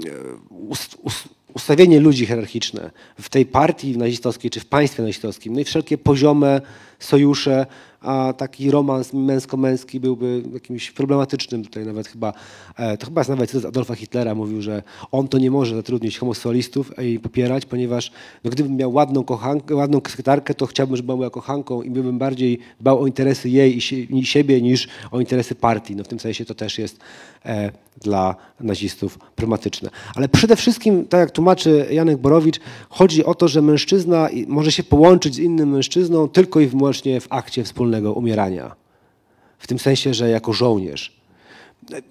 ustawienie 1.54 2.00
ludzi 2.00 2.26
hierarchiczne 2.26 2.92
w 3.22 3.30
tej 3.30 3.46
partii 3.46 3.98
nazistowskiej 3.98 4.52
czy 4.52 4.60
w 4.60 4.66
państwie 4.66 5.04
nazistowskim, 5.04 5.54
no 5.54 5.60
i 5.60 5.64
wszelkie 5.64 5.98
poziome 5.98 6.62
sojusze, 7.04 7.66
a 8.04 8.34
taki 8.38 8.72
romans 8.72 9.14
męsko-męski 9.14 10.00
byłby 10.00 10.44
jakimś 10.54 10.92
problematycznym 10.92 11.64
tutaj 11.64 11.86
nawet 11.86 12.08
chyba, 12.08 12.34
e, 12.78 12.98
to 12.98 13.06
chyba 13.06 13.22
jest 13.22 13.30
nawet 13.30 13.50
cytat 13.50 13.66
Adolfa 13.66 13.96
Hitlera 13.96 14.36
mówił, 14.36 14.62
że 14.62 14.84
on 15.12 15.28
to 15.28 15.38
nie 15.38 15.52
może 15.52 15.76
zatrudnić 15.76 16.18
homoseksualistów 16.18 16.92
i 17.00 17.20
popierać, 17.20 17.66
ponieważ 17.66 18.12
no, 18.44 18.52
gdybym 18.52 18.76
miał 18.76 18.94
ładną 18.94 19.24
kochankę, 19.24 19.76
ładną 19.76 20.02
sekretarkę, 20.08 20.54
to 20.54 20.66
chciałbym, 20.66 20.96
żeby 20.96 21.06
była 21.06 21.18
moja 21.18 21.30
kochanką 21.30 21.82
i 21.82 21.90
bym 21.90 22.18
bardziej 22.18 22.60
dbał 22.80 23.02
o 23.02 23.08
interesy 23.08 23.50
jej 23.50 23.78
i, 23.78 23.82
sie, 23.82 24.00
i 24.00 24.26
siebie 24.26 24.62
niż 24.62 24.88
o 25.12 25.20
interesy 25.20 25.56
partii. 25.56 25.96
No 25.96 26.04
w 26.04 26.08
tym 26.08 26.20
sensie 26.20 26.46
to 26.46 26.56
też 26.56 26.80
jest 26.80 27.00
e, 27.46 27.72
dla 28.02 28.36
nazistów 28.60 29.20
problematyczne. 29.36 29.90
Ale 30.16 30.30
przede 30.30 30.56
wszystkim, 30.56 31.06
tak 31.06 31.20
jak 31.20 31.32
tłumaczy 31.32 31.88
Janek 31.92 32.18
Borowicz, 32.18 32.60
chodzi 32.90 33.26
o 33.26 33.36
to, 33.36 33.48
że 33.48 33.62
mężczyzna 33.62 34.30
może 34.48 34.72
się 34.72 34.84
połączyć 34.84 35.36
z 35.36 35.40
innym 35.40 35.70
mężczyzną 35.70 36.28
tylko 36.28 36.60
i 36.60 36.68
wyłącznie 36.68 36.93
w 37.22 37.28
akcie 37.30 37.64
wspólnego 37.64 38.14
umierania. 38.14 38.76
W 39.60 39.68
tym 39.68 39.80
sensie, 39.80 40.14
że 40.14 40.30
jako 40.30 40.54
żołnierz. 40.54 41.24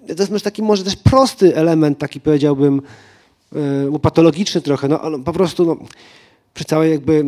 To 0.07 0.13
jest 0.19 0.31
może 0.31 0.43
taki 0.43 0.63
może 0.63 0.83
też 0.83 0.95
prosty 0.95 1.55
element, 1.55 1.97
taki 1.97 2.21
powiedziałbym 2.21 2.81
e, 3.93 3.99
patologiczny 3.99 4.61
trochę, 4.61 4.87
no 4.87 5.01
ale 5.01 5.23
po 5.23 5.33
prostu 5.33 5.65
no, 5.65 5.77
przy 6.53 6.65
całej 6.65 6.91
jakby 6.91 7.25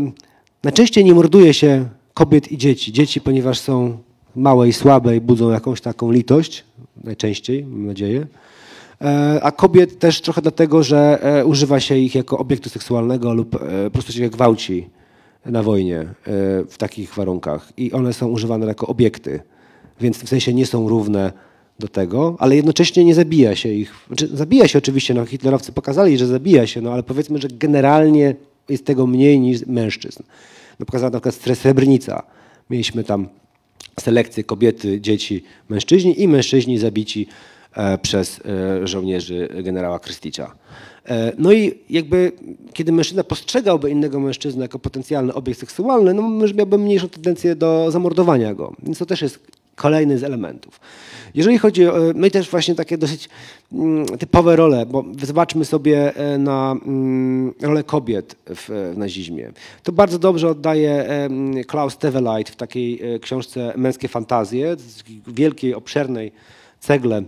najczęściej 0.64 1.06
nie 1.06 1.14
morduje 1.14 1.54
się 1.54 1.90
kobiet 2.14 2.52
i 2.52 2.58
dzieci. 2.58 2.92
Dzieci, 2.92 3.22
ponieważ 3.22 3.60
są 3.60 3.98
małe 4.36 4.68
i 4.68 4.74
słabe 4.74 5.16
i 5.16 5.22
budzą 5.22 5.50
jakąś 5.50 5.82
taką 5.82 6.12
litość, 6.12 6.64
najczęściej, 7.04 7.66
mam 7.66 7.86
nadzieję. 7.86 8.28
E, 9.02 9.40
A 9.44 9.52
kobiet 9.52 10.00
też 10.00 10.22
trochę 10.22 10.42
dlatego, 10.42 10.84
że 10.84 11.20
e, 11.24 11.46
używa 11.46 11.80
się 11.80 11.98
ich 11.98 12.16
jako 12.16 12.38
obiektu 12.38 12.70
seksualnego 12.70 13.34
lub 13.34 13.50
po 13.86 13.92
prostu 13.92 14.12
się 14.12 14.30
gwałci 14.30 14.90
na 15.46 15.64
wojnie 15.64 16.00
e, 16.00 16.14
w 16.70 16.78
takich 16.78 17.14
warunkach. 17.14 17.74
I 17.78 17.92
one 17.92 18.14
są 18.14 18.28
używane 18.28 18.66
jako 18.66 18.88
obiekty, 18.88 19.40
więc 20.02 20.18
w 20.18 20.30
sensie 20.30 20.54
nie 20.54 20.66
są 20.66 20.90
równe 20.90 21.34
do 21.80 21.88
tego, 21.88 22.36
ale 22.40 22.56
jednocześnie 22.56 23.06
nie 23.06 23.16
zabija 23.16 23.56
się 23.56 23.70
ich. 23.70 23.94
Znaczy, 24.08 24.28
zabija 24.28 24.68
się 24.68 24.78
oczywiście, 24.78 25.14
no 25.14 25.26
hitlerowcy 25.26 25.72
pokazali, 25.72 26.18
że 26.18 26.28
zabija 26.28 26.68
się, 26.68 26.82
no 26.82 26.94
ale 26.94 27.04
powiedzmy, 27.04 27.40
że 27.40 27.48
generalnie 27.48 28.36
jest 28.70 28.86
tego 28.86 29.08
mniej 29.08 29.40
niż 29.40 29.66
mężczyzn. 29.66 30.24
No 30.80 30.86
pokazała 30.86 31.12
na 31.12 31.20
przykład 31.20 31.58
Srebrenica. 31.58 32.24
Mieliśmy 32.70 33.04
tam 33.04 33.28
selekcję 34.00 34.44
kobiety, 34.44 35.02
dzieci, 35.02 35.44
mężczyźni 35.70 36.22
i 36.22 36.28
mężczyźni 36.28 36.78
zabici 36.78 37.28
e, 37.74 37.98
przez 37.98 38.40
e, 38.46 38.88
żołnierzy 38.88 39.50
generała 39.64 40.00
Krysticia. 40.00 40.56
E, 41.10 41.34
No 41.38 41.54
i 41.54 41.80
jakby, 41.90 42.32
kiedy 42.74 42.92
mężczyzna 42.92 43.24
postrzegałby 43.24 43.90
innego 43.90 44.20
mężczyznę 44.20 44.62
jako 44.62 44.80
potencjalny 44.80 45.34
obiekt 45.34 45.60
seksualny, 45.60 46.14
no 46.14 46.30
miałby 46.56 46.78
mniejszą 46.78 47.10
tendencję 47.10 47.56
do 47.56 47.92
zamordowania 47.92 48.54
go. 48.54 48.74
Więc 48.84 48.98
to 48.98 49.06
też 49.06 49.22
jest 49.22 49.40
kolejny 49.76 50.18
z 50.18 50.24
elementów. 50.24 50.80
Jeżeli 51.34 51.58
chodzi 51.58 51.88
o, 51.88 51.94
no 52.16 52.28
i 52.28 52.32
też 52.32 52.50
właśnie 52.50 52.76
takie 52.76 52.98
dosyć 52.98 53.30
mm, 53.74 54.06
typowe 54.06 54.56
role, 54.56 54.86
bo 54.86 55.06
zobaczmy 55.24 55.66
sobie 55.66 56.16
e, 56.16 56.38
na 56.38 56.76
mm, 56.86 57.54
rolę 57.62 57.84
kobiet 57.84 58.36
w, 58.46 58.94
nazizmie. 58.98 59.52
To 59.84 59.92
bardzo 59.92 60.20
dobrze 60.20 60.50
oddaje 60.50 61.06
Klaus 61.68 61.98
Teweleit 61.98 62.50
w 62.50 62.56
takiej 62.56 63.16
e, 63.16 63.20
książce 63.20 63.74
Męskie 63.78 64.08
fantazje, 64.08 64.76
wielkiej, 65.28 65.76
obszernej 65.76 66.32
cegle, 66.80 67.24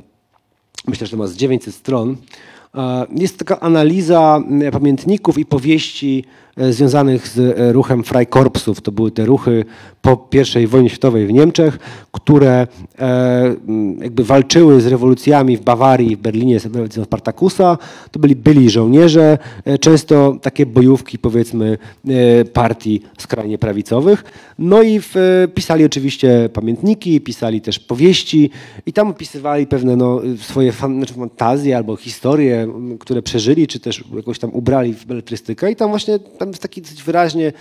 myślę, 0.87 1.07
że 1.07 1.11
to 1.11 1.17
ma 1.17 1.27
z 1.27 1.35
900 1.35 1.75
stron. 1.75 2.17
E, 2.77 3.05
Jest 3.15 3.37
taka 3.37 3.59
analiza 3.59 4.43
m, 4.49 4.71
pamiętników 4.71 5.37
i 5.37 5.45
powieści 5.45 6.23
związanych 6.69 7.27
z 7.27 7.39
e, 7.39 7.73
ruchem 7.73 8.03
Freikorpsów. 8.03 8.81
To 8.81 8.91
były 8.91 9.11
te 9.11 9.25
ruchy 9.25 9.65
po 10.01 10.27
I 10.61 10.67
wojnie 10.67 10.89
światowej 10.89 11.27
w 11.27 11.33
Niemczech, 11.33 11.79
które 12.11 12.67
e, 12.99 13.55
jakby 14.01 14.23
walczyły 14.23 14.81
z 14.81 14.87
rewolucjami 14.87 15.57
w 15.57 15.61
Bawarii, 15.61 16.15
w 16.15 16.19
Berlinie 16.19 16.59
z 16.59 16.63
rewolucją 16.63 17.03
Spartakusa. 17.03 17.77
To 18.11 18.19
byli 18.19 18.35
byli 18.35 18.69
żołnierze, 18.69 19.37
e, 19.65 19.77
często 19.77 20.37
takie 20.41 20.65
bojówki 20.65 21.17
powiedzmy 21.19 21.77
e, 22.07 22.45
partii 22.45 23.01
skrajnie 23.17 23.57
prawicowych. 23.57 24.23
No 24.59 24.81
i 24.81 24.99
w, 24.99 25.17
e, 25.17 25.47
pisali 25.47 25.85
oczywiście 25.85 26.49
pamiętniki, 26.53 27.21
pisali 27.21 27.61
też 27.61 27.79
powieści 27.79 28.49
i 28.85 28.93
tam 28.93 29.07
opisywali 29.07 29.67
pewne 29.67 29.95
no, 29.95 30.21
swoje 30.41 30.71
znaczy 30.71 31.13
fantazje 31.13 31.77
albo 31.77 31.95
historie, 31.95 32.67
które 32.99 33.21
przeżyli, 33.21 33.67
czy 33.67 33.79
też 33.79 34.03
jakoś 34.15 34.39
tam 34.39 34.49
ubrali 34.53 34.93
w 34.93 35.05
beletrystykę 35.05 35.71
i 35.71 35.75
tam 35.75 35.89
właśnie 35.89 36.19
tam 36.19 36.46
jest 36.49 36.61
taki 36.61 36.81
dosyć 36.81 37.03
wyraźnie 37.03 37.53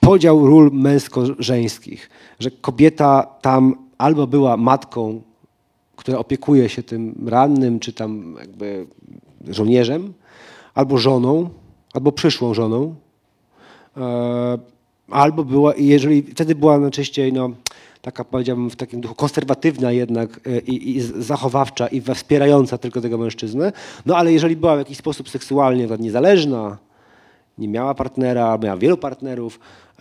podział 0.00 0.46
ról 0.46 0.70
męsko-żeńskich, 0.72 2.10
że 2.38 2.50
kobieta 2.50 3.26
tam 3.40 3.74
albo 3.98 4.26
była 4.26 4.56
matką, 4.56 5.22
która 5.96 6.18
opiekuje 6.18 6.68
się 6.68 6.82
tym 6.82 7.14
rannym, 7.26 7.80
czy 7.80 7.92
tam 7.92 8.36
jakby 8.40 8.86
żołnierzem, 9.48 10.12
albo 10.74 10.98
żoną, 10.98 11.50
albo 11.94 12.12
przyszłą 12.12 12.54
żoną, 12.54 12.94
e, 13.96 14.58
albo 15.10 15.44
była, 15.44 15.74
jeżeli 15.76 16.22
wtedy 16.22 16.54
była 16.54 16.78
najczęściej 16.78 17.32
no, 17.32 17.50
taka 18.00 18.24
powiedziałbym 18.24 18.70
w 18.70 18.76
takim 18.76 19.00
duchu 19.00 19.14
konserwatywna 19.14 19.92
jednak 19.92 20.40
e, 20.46 20.58
i, 20.58 20.96
i 20.96 21.00
zachowawcza 21.00 21.86
i 21.86 22.00
wspierająca 22.00 22.78
tylko 22.78 23.00
tego 23.00 23.18
mężczyznę, 23.18 23.72
no 24.06 24.16
ale 24.16 24.32
jeżeli 24.32 24.56
była 24.56 24.74
w 24.74 24.78
jakiś 24.78 24.98
sposób 24.98 25.28
seksualnie 25.28 25.88
niezależna, 25.98 26.78
nie 27.58 27.68
miała 27.68 27.94
partnera, 27.94 28.58
miała 28.58 28.76
wielu 28.76 28.96
partnerów, 28.96 29.58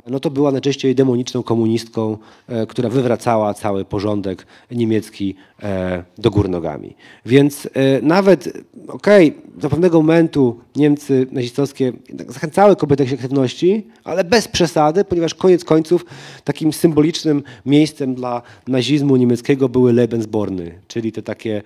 no 0.07 0.19
to 0.19 0.29
była 0.29 0.51
najczęściej 0.51 0.95
demoniczną 0.95 1.43
komunistką, 1.43 2.17
e, 2.47 2.65
która 2.65 2.89
wywracała 2.89 3.53
cały 3.53 3.85
porządek 3.85 4.45
niemiecki 4.71 5.35
e, 5.63 6.03
do 6.17 6.31
gór 6.31 6.49
nogami. 6.49 6.95
Więc 7.25 7.65
e, 7.73 8.01
nawet, 8.01 8.53
okej, 8.87 9.37
do 9.55 9.69
pewnego 9.69 9.97
momentu 9.97 10.59
Niemcy 10.75 11.27
nazistowskie 11.31 11.93
zachęcały 12.27 12.75
kobiety 12.75 13.05
do 13.05 13.13
aktywności, 13.13 13.87
ale 14.03 14.23
bez 14.23 14.47
przesady, 14.47 15.03
ponieważ 15.03 15.33
koniec 15.33 15.65
końców 15.65 16.05
takim 16.43 16.73
symbolicznym 16.73 17.43
miejscem 17.65 18.15
dla 18.15 18.41
nazizmu 18.67 19.15
niemieckiego 19.15 19.69
były 19.69 19.93
Lebensborny, 19.93 20.79
czyli 20.87 21.11
te 21.11 21.21
takie 21.21 21.61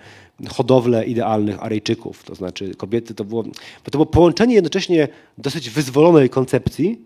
hodowle 0.49 1.05
idealnych 1.05 1.63
Aryjczyków. 1.63 2.23
To 2.23 2.35
znaczy 2.35 2.75
kobiety 2.75 3.13
to 3.13 3.25
było, 3.25 3.43
to 3.83 3.91
było 3.91 4.05
połączenie 4.05 4.55
jednocześnie 4.55 5.07
dosyć 5.37 5.69
wyzwolonej 5.69 6.29
koncepcji, 6.29 7.01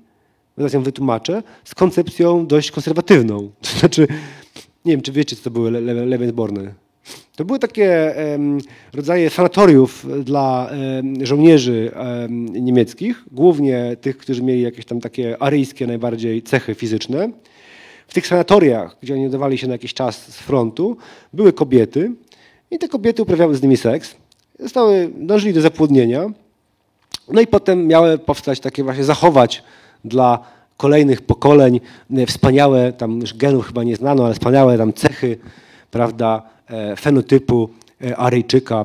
zaraz 0.57 0.73
ją 0.73 0.83
wytłumaczę, 0.83 1.43
z 1.63 1.75
koncepcją 1.75 2.47
dość 2.47 2.71
konserwatywną. 2.71 3.49
To 3.61 3.79
znaczy, 3.79 4.07
nie 4.85 4.93
wiem, 4.93 5.01
czy 5.01 5.11
wiecie, 5.11 5.35
co 5.35 5.43
to 5.43 5.51
były 5.51 5.71
Le-. 5.71 6.73
To 7.35 7.45
były 7.45 7.59
takie 7.59 8.15
em, 8.15 8.57
rodzaje 8.93 9.29
sanatoriów 9.29 10.05
dla 10.23 10.69
em, 10.69 11.25
żołnierzy 11.25 11.91
em, 11.93 12.45
niemieckich, 12.65 13.23
głównie 13.31 13.97
tych, 14.01 14.17
którzy 14.17 14.43
mieli 14.43 14.61
jakieś 14.61 14.85
tam 14.85 15.01
takie 15.01 15.43
aryjskie 15.43 15.87
najbardziej 15.87 16.41
cechy 16.41 16.75
fizyczne. 16.75 17.29
W 18.07 18.13
tych 18.13 18.27
sanatoriach, 18.27 18.97
gdzie 19.01 19.13
oni 19.13 19.27
udawali 19.27 19.57
się 19.57 19.67
na 19.67 19.73
jakiś 19.73 19.93
czas 19.93 20.33
z 20.33 20.37
frontu, 20.37 20.97
były 21.33 21.53
kobiety 21.53 22.11
i 22.71 22.79
te 22.79 22.87
kobiety 22.87 23.21
uprawiały 23.21 23.55
z 23.55 23.61
nimi 23.61 23.77
seks. 23.77 24.15
Zostały, 24.59 25.09
dążyli 25.15 25.53
do 25.53 25.61
zapłodnienia. 25.61 26.25
No 27.31 27.41
i 27.41 27.47
potem 27.47 27.87
miały 27.87 28.17
powstać 28.17 28.59
takie 28.59 28.83
właśnie, 28.83 29.03
zachować 29.03 29.63
dla 30.05 30.39
kolejnych 30.77 31.21
pokoleń 31.21 31.79
e, 32.17 32.25
wspaniałe, 32.25 32.93
tam 32.93 33.19
już 33.19 33.33
genów 33.33 33.67
chyba 33.67 33.83
nie 33.83 33.95
znano, 33.95 34.25
ale 34.25 34.33
wspaniałe 34.33 34.77
tam 34.77 34.93
cechy, 34.93 35.37
prawda, 35.91 36.41
e, 36.69 36.95
fenotypu 36.95 37.69
e, 38.05 38.17
Aryjczyka 38.17 38.83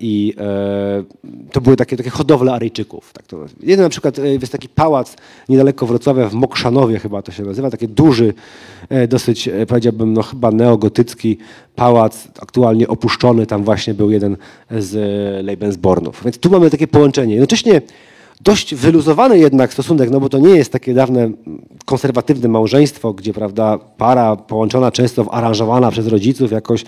i 0.00 0.34
e, 0.38 1.04
to 1.52 1.60
były 1.60 1.76
takie, 1.76 1.96
takie 1.96 2.10
hodowle 2.10 2.52
Aryjczyków. 2.52 3.12
Tak 3.12 3.26
to. 3.26 3.44
Jeden 3.62 3.84
na 3.84 3.88
przykład 3.88 4.18
e, 4.18 4.28
jest 4.28 4.52
taki 4.52 4.68
pałac 4.68 5.16
niedaleko 5.48 5.86
Wrocławia 5.86 6.28
w 6.28 6.34
Mokszanowie 6.34 6.98
chyba 6.98 7.22
to 7.22 7.32
się 7.32 7.42
nazywa, 7.42 7.70
taki 7.70 7.88
duży, 7.88 8.34
e, 8.88 9.08
dosyć 9.08 9.48
e, 9.48 9.66
powiedziałbym 9.66 10.12
no 10.12 10.22
chyba 10.22 10.50
neogotycki 10.50 11.38
pałac, 11.76 12.28
aktualnie 12.42 12.88
opuszczony, 12.88 13.46
tam 13.46 13.64
właśnie 13.64 13.94
był 13.94 14.10
jeden 14.10 14.36
z 14.70 14.94
e, 14.94 15.42
Lebensbornów. 15.42 16.20
Więc 16.24 16.38
tu 16.38 16.50
mamy 16.50 16.70
takie 16.70 16.86
połączenie. 16.86 17.34
Jednocześnie 17.34 17.82
dość 18.40 18.74
wyluzowany 18.74 19.38
jednak 19.38 19.72
stosunek, 19.72 20.10
no 20.10 20.20
bo 20.20 20.28
to 20.28 20.38
nie 20.38 20.56
jest 20.56 20.72
takie 20.72 20.94
dawne 20.94 21.30
konserwatywne 21.84 22.48
małżeństwo, 22.48 23.12
gdzie 23.12 23.32
prawda, 23.32 23.78
para 23.78 24.36
połączona 24.36 24.92
często 24.92 25.34
aranżowana 25.34 25.90
przez 25.90 26.06
rodziców 26.06 26.52
jakoś 26.52 26.84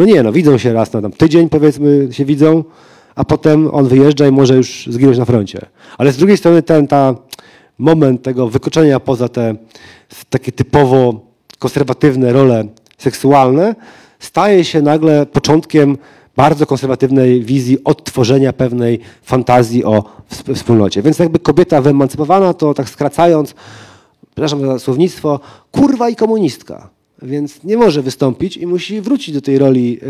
No 0.00 0.06
nie, 0.06 0.22
no 0.22 0.32
widzą 0.32 0.58
się 0.58 0.72
raz 0.72 0.92
na 0.92 1.02
tam 1.02 1.12
tydzień, 1.12 1.48
powiedzmy, 1.48 2.08
się 2.10 2.24
widzą, 2.24 2.64
a 3.14 3.24
potem 3.24 3.74
on 3.74 3.88
wyjeżdża 3.88 4.26
i 4.26 4.32
może 4.32 4.56
już 4.56 4.86
zginąć 4.90 5.18
na 5.18 5.24
froncie. 5.24 5.66
Ale 5.98 6.12
z 6.12 6.16
drugiej 6.16 6.36
strony 6.36 6.62
ten 6.62 6.86
ta 6.88 7.14
moment 7.78 8.22
tego 8.22 8.48
wykroczenia 8.48 9.00
poza 9.00 9.28
te 9.28 9.54
takie 10.30 10.52
typowo 10.52 11.20
konserwatywne 11.58 12.32
role 12.32 12.64
seksualne 12.98 13.74
staje 14.18 14.64
się 14.64 14.82
nagle 14.82 15.26
początkiem 15.26 15.98
bardzo 16.36 16.66
konserwatywnej 16.66 17.42
wizji 17.42 17.84
odtworzenia 17.84 18.52
pewnej 18.52 19.00
fantazji 19.22 19.84
o 19.84 20.04
wsp- 20.30 20.54
wspólnocie. 20.54 21.02
Więc 21.02 21.18
jakby 21.18 21.38
kobieta 21.38 21.82
wyemancypowana 21.82 22.54
to 22.54 22.74
tak 22.74 22.88
skracając, 22.88 23.54
przepraszam 24.30 24.60
za 24.66 24.78
słownictwo, 24.78 25.40
kurwa 25.70 26.08
i 26.08 26.16
komunistka. 26.16 26.90
Więc 27.22 27.64
nie 27.64 27.76
może 27.76 28.02
wystąpić 28.02 28.56
i 28.56 28.66
musi 28.66 29.00
wrócić 29.00 29.34
do 29.34 29.40
tej 29.40 29.58
roli, 29.58 30.00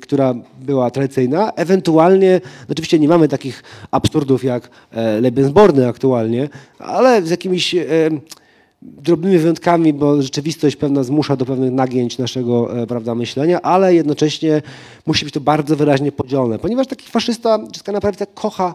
która 0.00 0.34
była 0.60 0.90
tradycyjna. 0.90 1.52
Ewentualnie, 1.52 2.40
oczywiście 2.68 2.98
nie 2.98 3.08
mamy 3.08 3.28
takich 3.28 3.62
absurdów 3.90 4.44
jak 4.44 4.70
e, 4.92 5.20
Lebensborny 5.20 5.88
aktualnie, 5.88 6.48
ale 6.78 7.22
z 7.22 7.30
jakimiś 7.30 7.74
drobnymi 8.82 9.38
wyjątkami, 9.38 9.92
bo 9.92 10.22
rzeczywistość 10.22 10.76
pewna 10.76 11.02
zmusza 11.02 11.36
do 11.36 11.46
pewnych 11.46 11.72
nagięć 11.72 12.18
naszego 12.18 12.82
e, 12.82 12.86
prawda, 12.86 13.14
myślenia, 13.14 13.62
ale 13.62 13.94
jednocześnie 13.94 14.62
musi 15.06 15.24
być 15.24 15.34
to 15.34 15.40
bardzo 15.40 15.76
wyraźnie 15.76 16.12
podzielone, 16.12 16.58
ponieważ 16.58 16.86
taki 16.86 17.10
faszysta, 17.10 17.58
czy 17.72 18.00
prawica 18.00 18.26
kocha 18.26 18.74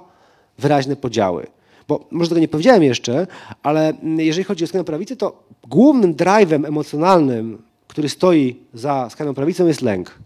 wyraźne 0.60 0.96
podziały. 0.96 1.48
Bo 1.88 2.08
może 2.12 2.30
tego 2.30 2.42
nie 2.42 2.48
powiedziałem 2.48 2.84
jeszcze, 2.84 3.28
ale 3.64 3.94
jeżeli 4.18 4.44
chodzi 4.44 4.64
o 4.64 4.68
skrajną 4.68 4.86
prawicę, 4.86 5.16
to 5.16 5.44
głównym 5.68 6.16
drive'em 6.16 6.68
emocjonalnym, 6.68 7.62
który 7.88 8.10
stoi 8.10 8.56
za 8.74 9.10
skrajną 9.10 9.34
prawicą 9.34 9.68
jest 9.68 9.82
lęk. 9.82 10.20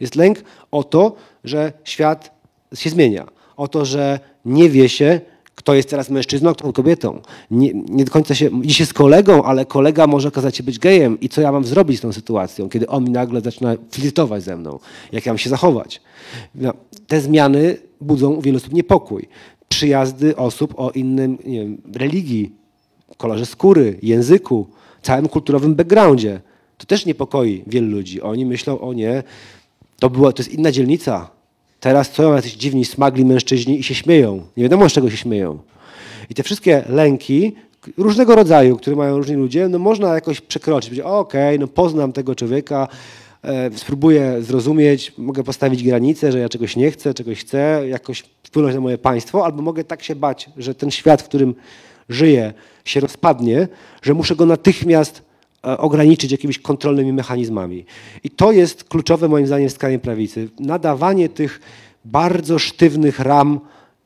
Jest 0.00 0.14
lęk 0.14 0.44
o 0.70 0.84
to, 0.84 1.14
że 1.44 1.72
świat 1.84 2.30
się 2.74 2.90
zmienia. 2.90 3.26
O 3.56 3.68
to, 3.68 3.84
że 3.84 4.20
nie 4.44 4.70
wie 4.70 4.88
się, 4.88 5.20
kto 5.54 5.74
jest 5.74 5.90
teraz 5.90 6.10
mężczyzną, 6.10 6.50
a 6.50 6.54
kto 6.54 6.72
kobietą. 6.72 7.20
Nie, 7.50 7.72
nie 7.74 8.04
do 8.04 8.12
końca 8.12 8.34
się, 8.34 8.50
widzi 8.60 8.74
się 8.74 8.86
z 8.86 8.92
kolegą, 8.92 9.42
ale 9.42 9.66
kolega 9.66 10.06
może 10.06 10.28
okazać 10.28 10.56
się 10.56 10.62
być 10.62 10.78
gejem. 10.78 11.20
I 11.20 11.28
co 11.28 11.40
ja 11.40 11.52
mam 11.52 11.64
zrobić 11.64 11.98
z 11.98 12.00
tą 12.00 12.12
sytuacją, 12.12 12.68
kiedy 12.68 12.86
on 12.86 13.04
mi 13.04 13.10
nagle 13.10 13.40
zaczyna 13.40 13.74
flirtować 13.90 14.42
ze 14.42 14.56
mną? 14.56 14.78
Jak 15.12 15.26
ja 15.26 15.32
mam 15.32 15.38
się 15.38 15.50
zachować? 15.50 16.00
No, 16.54 16.72
te 17.06 17.20
zmiany 17.20 17.76
budzą 18.00 18.30
u 18.30 18.42
wielu 18.42 18.56
osób 18.56 18.72
niepokój. 18.72 19.28
Przyjazdy 19.68 20.36
osób 20.36 20.74
o 20.76 20.90
innym 20.90 21.38
nie 21.44 21.60
wiem, 21.60 21.82
religii, 21.94 22.52
kolorze 23.16 23.46
skóry, 23.46 23.98
języku, 24.02 24.66
całym 25.02 25.28
kulturowym 25.28 25.74
backgroundzie. 25.74 26.40
To 26.78 26.86
też 26.86 27.06
niepokoi 27.06 27.64
wielu 27.66 27.88
ludzi. 27.88 28.20
Oni 28.20 28.46
myślą, 28.46 28.80
o 28.80 28.92
nie, 28.92 29.22
to, 29.98 30.10
była, 30.10 30.32
to 30.32 30.42
jest 30.42 30.52
inna 30.52 30.72
dzielnica. 30.72 31.30
Teraz 31.80 32.10
co, 32.10 32.34
jacyś 32.34 32.52
dziwni, 32.54 32.84
smagli 32.84 33.24
mężczyźni 33.24 33.78
i 33.78 33.82
się 33.82 33.94
śmieją. 33.94 34.42
Nie 34.56 34.62
wiadomo, 34.62 34.88
z 34.88 34.92
czego 34.92 35.10
się 35.10 35.16
śmieją. 35.16 35.58
I 36.30 36.34
te 36.34 36.42
wszystkie 36.42 36.84
lęki 36.88 37.52
różnego 37.96 38.34
rodzaju, 38.34 38.76
które 38.76 38.96
mają 38.96 39.16
różni 39.16 39.36
ludzie, 39.36 39.68
no 39.68 39.78
można 39.78 40.14
jakoś 40.14 40.40
przekroczyć. 40.40 41.00
Okej, 41.00 41.58
no 41.58 41.66
poznam 41.66 42.12
tego 42.12 42.34
człowieka, 42.34 42.88
spróbuję 43.76 44.42
zrozumieć, 44.42 45.12
mogę 45.18 45.44
postawić 45.44 45.82
granicę, 45.82 46.32
że 46.32 46.38
ja 46.38 46.48
czegoś 46.48 46.76
nie 46.76 46.90
chcę, 46.90 47.14
czegoś 47.14 47.40
chcę, 47.40 47.88
jakoś 47.88 48.24
wpłynąć 48.42 48.74
na 48.74 48.80
moje 48.80 48.98
państwo, 48.98 49.44
albo 49.44 49.62
mogę 49.62 49.84
tak 49.84 50.02
się 50.02 50.14
bać, 50.14 50.50
że 50.56 50.74
ten 50.74 50.90
świat, 50.90 51.22
w 51.22 51.24
którym 51.24 51.54
żyję, 52.08 52.52
się 52.84 53.00
rozpadnie, 53.00 53.68
że 54.02 54.14
muszę 54.14 54.36
go 54.36 54.46
natychmiast 54.46 55.22
e, 55.64 55.78
ograniczyć 55.78 56.32
jakimiś 56.32 56.58
kontrolnymi 56.58 57.12
mechanizmami. 57.12 57.84
I 58.24 58.30
to 58.30 58.52
jest 58.52 58.84
kluczowe 58.84 59.28
moim 59.28 59.46
zdaniem 59.46 59.68
w 59.68 59.72
skrajnej 59.72 60.00
prawicy. 60.00 60.48
Nadawanie 60.60 61.28
tych 61.28 61.60
bardzo 62.04 62.58
sztywnych 62.58 63.20
ram 63.20 63.60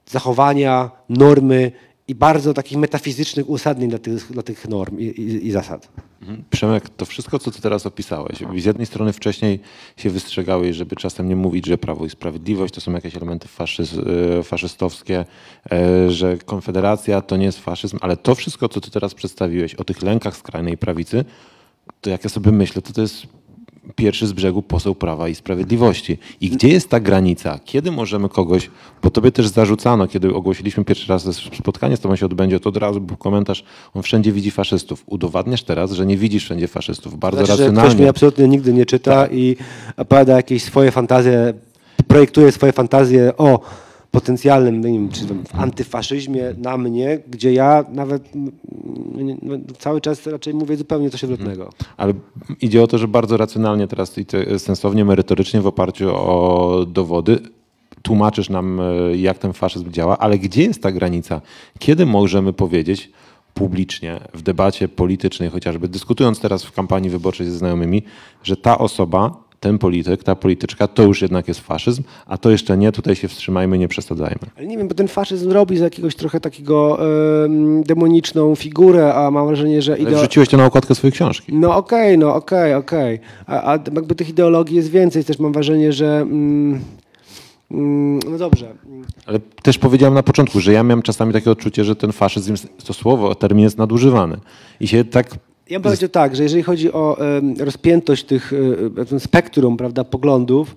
zachowania, 0.06 0.90
normy 1.08 1.72
i 2.10 2.14
bardzo 2.14 2.54
takich 2.54 2.78
metafizycznych 2.78 3.48
uzasadnień 3.48 3.90
dla 3.90 3.98
tych, 3.98 4.32
dla 4.32 4.42
tych 4.42 4.68
norm 4.68 4.98
i, 4.98 5.04
i, 5.04 5.46
i 5.46 5.50
zasad. 5.50 5.88
Mhm. 6.20 6.44
Przemek, 6.50 6.88
to 6.88 7.04
wszystko, 7.04 7.38
co 7.38 7.50
ty 7.50 7.62
teraz 7.62 7.86
opisałeś, 7.86 8.38
z 8.58 8.64
jednej 8.64 8.86
strony 8.86 9.12
wcześniej 9.12 9.60
się 9.96 10.10
wystrzegałeś, 10.10 10.76
żeby 10.76 10.96
czasem 10.96 11.28
nie 11.28 11.36
mówić, 11.36 11.66
że 11.66 11.78
Prawo 11.78 12.06
i 12.06 12.10
Sprawiedliwość 12.10 12.74
to 12.74 12.80
są 12.80 12.92
jakieś 12.92 13.16
elementy 13.16 13.48
faszyz, 13.48 13.96
e, 14.38 14.42
faszystowskie, 14.42 15.24
e, 15.72 16.10
że 16.10 16.38
Konfederacja 16.38 17.20
to 17.20 17.36
nie 17.36 17.44
jest 17.44 17.58
faszyzm, 17.58 17.98
ale 18.00 18.16
to 18.16 18.34
wszystko, 18.34 18.68
co 18.68 18.80
ty 18.80 18.90
teraz 18.90 19.14
przedstawiłeś 19.14 19.74
o 19.74 19.84
tych 19.84 20.02
lękach 20.02 20.36
skrajnej 20.36 20.78
prawicy, 20.78 21.24
to 22.00 22.10
jak 22.10 22.24
ja 22.24 22.30
sobie 22.30 22.52
myślę, 22.52 22.82
to 22.82 22.92
to 22.92 23.00
jest 23.00 23.26
pierwszy 23.96 24.26
z 24.26 24.32
brzegu 24.32 24.62
poseł 24.62 24.94
Prawa 24.94 25.28
i 25.28 25.34
Sprawiedliwości. 25.34 26.18
I 26.40 26.50
gdzie 26.50 26.68
jest 26.68 26.88
ta 26.88 27.00
granica? 27.00 27.60
Kiedy 27.64 27.90
możemy 27.90 28.28
kogoś, 28.28 28.70
bo 29.02 29.10
tobie 29.10 29.32
też 29.32 29.48
zarzucano, 29.48 30.08
kiedy 30.08 30.34
ogłosiliśmy 30.34 30.84
pierwszy 30.84 31.08
raz 31.08 31.28
spotkanie 31.58 31.96
z 31.96 32.00
tobą 32.00 32.16
się 32.16 32.26
odbędzie, 32.26 32.60
to 32.60 32.68
od 32.68 32.76
razu 32.76 33.00
był 33.00 33.16
komentarz, 33.16 33.64
on 33.94 34.02
wszędzie 34.02 34.32
widzi 34.32 34.50
faszystów. 34.50 35.02
Udowadniasz 35.06 35.62
teraz, 35.62 35.92
że 35.92 36.06
nie 36.06 36.16
widzisz 36.16 36.44
wszędzie 36.44 36.68
faszystów. 36.68 37.18
Bardzo 37.18 37.38
Znaczy, 37.38 37.48
że 37.48 37.54
ktoś 37.56 37.66
racjonalnie. 37.66 38.00
mnie 38.00 38.08
absolutnie 38.08 38.48
nigdy 38.48 38.72
nie 38.72 38.86
czyta 38.86 39.26
i 39.26 39.56
opowiada 39.96 40.36
jakieś 40.36 40.62
swoje 40.64 40.90
fantazje, 40.90 41.54
projektuje 42.06 42.52
swoje 42.52 42.72
fantazje 42.72 43.36
o 43.36 43.60
potencjalnym, 44.10 44.80
nie 44.80 44.92
wiem, 44.92 45.08
czy 45.08 45.26
tam 45.26 45.42
antyfaszyzmie 45.52 46.54
na 46.58 46.76
mnie, 46.76 47.18
gdzie 47.30 47.52
ja 47.52 47.84
nawet 47.92 48.34
mm, 48.36 48.52
nie- 49.26 49.36
no, 49.42 49.54
cały 49.78 50.00
czas 50.00 50.26
raczej 50.26 50.54
mówię 50.54 50.76
zupełnie 50.76 51.10
coś 51.10 51.24
odwrotnego. 51.24 51.70
Ale 51.96 52.12
idzie 52.60 52.82
o 52.82 52.86
to, 52.86 52.98
że 52.98 53.08
bardzo 53.08 53.36
racjonalnie 53.36 53.86
teraz 53.86 54.18
i 54.18 54.26
te- 54.26 54.58
sensownie, 54.58 55.04
merytorycznie 55.04 55.60
w 55.60 55.66
oparciu 55.66 56.10
o 56.14 56.86
dowody 56.88 57.38
tłumaczysz 58.02 58.48
nam, 58.48 58.80
e, 58.80 59.16
jak 59.16 59.38
ten 59.38 59.52
faszyzm 59.52 59.90
działa, 59.90 60.18
ale 60.18 60.38
gdzie 60.38 60.62
jest 60.62 60.82
ta 60.82 60.92
granica? 60.92 61.40
Kiedy 61.78 62.06
możemy 62.06 62.52
powiedzieć 62.52 63.10
publicznie, 63.54 64.20
w 64.34 64.42
debacie 64.42 64.88
politycznej 64.88 65.50
chociażby, 65.50 65.88
dyskutując 65.88 66.40
teraz 66.40 66.64
w 66.64 66.72
kampanii 66.72 67.10
wyborczej 67.10 67.46
ze 67.46 67.58
znajomymi, 67.58 68.02
że 68.42 68.56
ta 68.56 68.78
osoba, 68.78 69.44
ten 69.60 69.78
polityk, 69.78 70.24
ta 70.24 70.34
polityczka, 70.34 70.88
to 70.88 71.02
już 71.02 71.22
jednak 71.22 71.48
jest 71.48 71.60
faszyzm, 71.60 72.02
a 72.26 72.38
to 72.38 72.50
jeszcze 72.50 72.76
nie, 72.76 72.92
tutaj 72.92 73.16
się 73.16 73.28
wstrzymajmy, 73.28 73.78
nie 73.78 73.88
przesadzajmy. 73.88 74.40
Ale 74.56 74.66
nie 74.66 74.78
wiem, 74.78 74.88
bo 74.88 74.94
ten 74.94 75.08
faszyzm 75.08 75.50
robi 75.50 75.76
z 75.76 75.80
jakiegoś 75.80 76.14
trochę 76.14 76.40
takiego 76.40 76.98
em, 77.44 77.82
demoniczną 77.82 78.54
figurę, 78.54 79.14
a 79.14 79.30
mam 79.30 79.46
wrażenie, 79.46 79.82
że 79.82 79.92
Ale 79.92 80.02
ideo... 80.02 80.18
wrzuciłeś 80.18 80.48
to 80.48 80.56
na 80.56 80.66
okładkę 80.66 80.94
swojej 80.94 81.12
książki. 81.12 81.54
No 81.54 81.76
okej, 81.76 82.18
no 82.18 82.34
okej, 82.34 82.74
okej. 82.74 83.20
A, 83.46 83.72
a 83.72 83.72
jakby 83.72 84.14
tych 84.14 84.28
ideologii 84.28 84.76
jest 84.76 84.90
więcej, 84.90 85.24
też 85.24 85.38
mam 85.38 85.52
wrażenie, 85.52 85.92
że... 85.92 86.20
Mm, 86.20 86.80
mm, 87.70 88.20
no 88.30 88.38
dobrze. 88.38 88.74
Ale 89.26 89.38
też 89.62 89.78
powiedziałem 89.78 90.14
na 90.14 90.22
początku, 90.22 90.60
że 90.60 90.72
ja 90.72 90.82
miałem 90.82 91.02
czasami 91.02 91.32
takie 91.32 91.50
odczucie, 91.50 91.84
że 91.84 91.96
ten 91.96 92.12
faszyzm, 92.12 92.54
to 92.84 92.92
słowo, 92.92 93.34
termin 93.34 93.64
jest 93.64 93.78
nadużywany. 93.78 94.36
I 94.80 94.88
się 94.88 95.04
tak 95.04 95.30
Ja 95.70 95.78
bym 95.78 95.82
powiedział 95.82 96.08
tak, 96.08 96.36
że 96.36 96.42
jeżeli 96.42 96.62
chodzi 96.62 96.92
o 96.92 97.16
rozpiętość 97.58 98.24
tych 98.24 98.52
e, 98.98 99.04
ten 99.04 99.20
spektrum 99.20 99.76
prawda, 99.76 100.04
poglądów, 100.04 100.76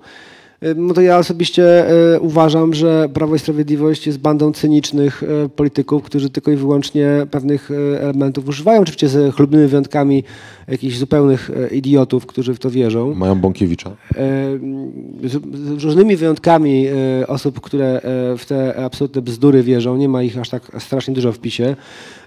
e, 0.62 0.74
no 0.74 0.94
to 0.94 1.02
ja 1.02 1.18
osobiście 1.18 1.90
e, 2.14 2.20
uważam, 2.20 2.74
że 2.74 3.10
Prawo 3.14 3.36
i 3.36 3.40
Sprawiedliwość 3.40 4.08
jest 4.08 4.20
bandą 4.20 4.52
cynicznych 4.52 5.24
e, 5.24 5.50
polityków, 5.50 6.04
którzy 6.04 6.30
tylko 6.30 6.52
i 6.52 6.56
wyłącznie 6.56 7.08
pewnych 7.32 7.72
e, 7.72 8.02
elementów 8.02 8.48
używają, 8.48 8.82
oczywiście 8.82 9.10
z 9.10 9.36
chlubnymi 9.36 9.68
wyjątkami 9.68 10.24
jakichś 10.68 10.98
zupełnych 10.98 11.50
e, 11.50 11.68
idiotów, 11.68 12.26
którzy 12.26 12.54
w 12.54 12.60
to 12.60 12.70
wierzą. 12.70 13.14
mają 13.14 13.40
Bąkiewicza. 13.40 13.90
E, 13.90 13.94
z, 15.24 15.84
różnymi 15.84 16.16
wyjątkami 16.16 16.88
e, 17.22 17.28
osób, 17.28 17.62
które 17.62 18.02
e, 18.02 18.02
w 18.38 18.46
te 18.46 18.86
absolutne 18.86 19.22
bzdury 19.22 19.64
wierzą, 19.64 19.98
nie 19.98 20.10
ma 20.10 20.24
ich 20.24 20.38
aż 20.38 20.50
tak 20.50 20.72
strasznie 20.80 21.14
dużo 21.14 21.32
w 21.32 21.40
PiSie. 21.40 21.76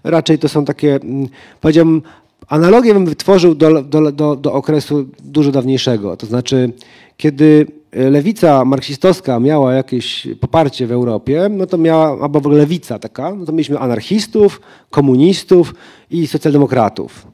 Raczej 0.04 0.38
to 0.38 0.48
są 0.48 0.64
takie, 0.64 0.94
mm, 0.94 1.28
powiedziałbym, 1.60 2.02
analogię 2.48 2.94
bym 2.94 3.06
wytworzył 3.06 3.54
do, 3.54 3.82
do, 3.82 4.12
do, 4.12 4.36
do 4.36 4.52
okresu 4.52 5.06
dużo 5.24 5.52
dawniejszego. 5.52 6.16
To 6.16 6.26
znaczy, 6.26 6.72
kiedy 7.16 7.66
lewica 7.92 8.64
marksistowska 8.64 9.40
miała 9.40 9.74
jakieś 9.74 10.28
poparcie 10.40 10.86
w 10.86 10.92
Europie, 10.92 11.48
no 11.50 11.66
to 11.66 11.78
miała, 11.78 12.22
albo 12.22 12.40
w 12.40 12.46
ogóle 12.46 12.58
lewica 12.58 12.98
taka, 12.98 13.34
no 13.34 13.46
to 13.46 13.52
mieliśmy 13.52 13.78
anarchistów, 13.78 14.60
komunistów 14.90 15.74
i 16.10 16.26
socjaldemokratów. 16.26 17.26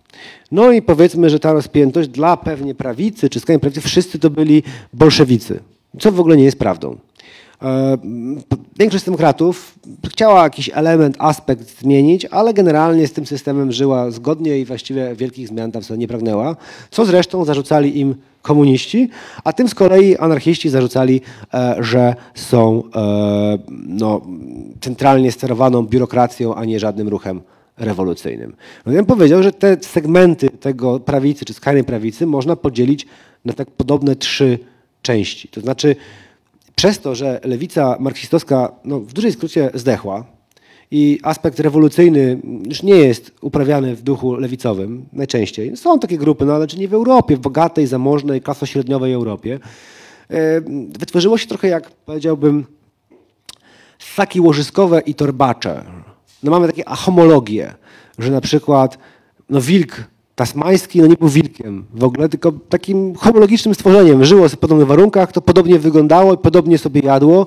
No 0.53 0.73
i 0.73 0.83
powiedzmy, 0.83 1.31
że 1.31 1.39
ta 1.41 1.53
rozpiętość 1.53 2.09
dla 2.09 2.37
pewnie 2.37 2.75
prawicy 2.75 3.31
czy 3.31 3.41
skrajnej 3.41 3.61
prawicy, 3.61 3.81
wszyscy 3.81 4.19
to 4.19 4.31
byli 4.31 4.63
bolszewicy, 4.93 5.61
co 5.99 6.13
w 6.13 6.21
ogóle 6.21 6.37
nie 6.37 6.45
jest 6.45 6.59
prawdą. 6.59 6.97
E, 7.63 7.99
Większość 8.79 9.05
demokratów 9.05 9.79
chciała 10.09 10.43
jakiś 10.43 10.71
element, 10.75 11.17
aspekt 11.19 11.81
zmienić, 11.81 12.25
ale 12.25 12.55
generalnie 12.55 13.07
z 13.07 13.13
tym 13.13 13.27
systemem 13.27 13.73
żyła 13.73 14.11
zgodnie 14.11 14.59
i 14.59 14.65
właściwie 14.65 15.15
wielkich 15.15 15.49
zmian 15.49 15.73
tam 15.73 15.83
sobie 15.83 15.99
nie 15.99 16.09
pragnęła, 16.09 16.57
co 16.91 17.05
zresztą 17.05 17.45
zarzucali 17.45 18.01
im 18.01 18.15
komuniści, 18.43 19.09
a 19.45 19.53
tym 19.53 19.69
z 19.69 19.75
kolei 19.75 20.17
anarchiści 20.17 20.69
zarzucali, 20.69 21.21
e, 21.55 21.77
że 21.81 22.15
są 22.35 22.83
e, 22.95 23.59
no, 23.87 24.21
centralnie 24.81 25.33
sterowaną 25.33 25.83
biurokracją, 25.83 26.55
a 26.55 26.65
nie 26.65 26.81
żadnym 26.81 27.09
ruchem 27.09 27.41
rewolucyjnym. 27.77 28.55
No, 28.87 28.93
ja 28.93 28.99
bym 28.99 29.07
powiedział, 29.07 29.43
że 29.43 29.53
te 29.53 29.77
segmenty 29.81 30.51
tego 30.51 31.01
prawicy 31.01 31.45
czy 31.45 31.53
skrajnej 31.53 31.85
prawicy 31.85 32.27
można 32.27 32.57
podzielić 32.57 33.07
na 33.45 33.53
tak 33.53 33.71
podobne 33.71 34.17
trzy 34.17 34.59
części. 35.03 35.49
To 35.49 35.61
znaczy, 35.61 35.97
przez 36.77 37.01
to, 37.01 37.15
że 37.15 37.41
lewica 37.45 37.97
marksistowska 38.01 38.73
no, 38.85 39.01
w 39.01 39.13
dużej 39.13 39.33
skrócie 39.33 39.71
zdechła 39.75 40.25
i 40.91 41.21
aspekt 41.23 41.61
rewolucyjny 41.61 42.41
już 42.69 42.83
nie 42.83 42.95
jest 42.95 43.33
uprawiany 43.41 43.97
w 43.97 44.03
duchu 44.03 44.35
lewicowym 44.35 45.07
najczęściej. 45.13 45.77
Są 45.77 45.99
takie 45.99 46.19
grupy, 46.19 46.45
no 46.45 46.55
ale 46.55 46.67
czy 46.67 46.79
nie 46.79 46.89
w 46.89 46.95
Europie, 46.95 47.37
w 47.37 47.41
bogatej, 47.41 47.87
zamożnej, 47.87 48.41
klasośredniowej 48.41 49.13
Europie. 49.13 49.59
E, 50.31 50.61
Wytworzyło 50.99 51.39
się 51.39 51.47
trochę 51.47 51.69
jak 51.69 51.91
powiedziałbym 51.91 52.67
ssaki 53.99 54.41
łożyskowe 54.41 55.01
i 55.01 55.15
torbacze. 55.15 55.85
No 56.43 56.51
mamy 56.51 56.67
takie 56.67 56.85
homologie, 56.87 57.75
że 58.19 58.31
na 58.31 58.41
przykład 58.41 58.99
no 59.51 59.61
wilk 59.61 60.05
tasmański 60.43 61.01
no 61.01 61.07
nie 61.07 61.17
był 61.17 61.29
wilkiem 61.29 61.85
w 61.95 62.05
ogóle, 62.05 62.29
tylko 62.29 62.53
takim 62.69 63.15
homologicznym 63.15 63.75
stworzeniem. 63.75 64.25
Żyło 64.25 64.49
w 64.49 64.57
podobnych 64.57 64.87
warunkach, 64.87 65.33
to 65.33 65.41
podobnie 65.41 65.79
wyglądało 65.79 66.37
podobnie 66.37 66.79
sobie 66.79 67.01
jadło. 67.01 67.47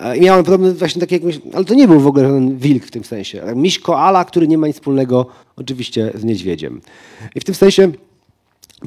E, 0.00 0.16
I 0.16 0.20
miałem 0.20 0.44
podobny 0.44 0.74
właśnie 0.74 1.00
taki 1.00 1.20
ale 1.52 1.64
to 1.64 1.74
nie 1.74 1.88
był 1.88 2.00
w 2.00 2.06
ogóle 2.06 2.24
żaden 2.24 2.58
wilk 2.58 2.84
w 2.84 2.90
tym 2.90 3.04
sensie. 3.04 3.42
Miś 3.54 3.78
koala, 3.78 4.24
który 4.24 4.48
nie 4.48 4.58
ma 4.58 4.66
nic 4.66 4.76
wspólnego 4.76 5.26
oczywiście 5.56 6.12
z 6.14 6.24
niedźwiedziem. 6.24 6.80
I 7.34 7.40
w 7.40 7.44
tym 7.44 7.54
sensie 7.54 7.92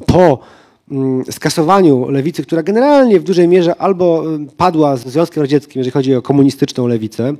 po 0.06 0.38
skasowaniu 1.30 2.10
lewicy, 2.10 2.42
która 2.42 2.62
generalnie 2.62 3.20
w 3.20 3.24
dużej 3.24 3.48
mierze 3.48 3.76
albo 3.76 4.26
mm, 4.26 4.46
padła 4.46 4.96
z 4.96 5.06
Związkiem 5.06 5.42
Radzieckim, 5.42 5.80
jeżeli 5.80 5.92
chodzi 5.92 6.14
o 6.14 6.22
komunistyczną 6.22 6.86
lewicę, 6.86 7.34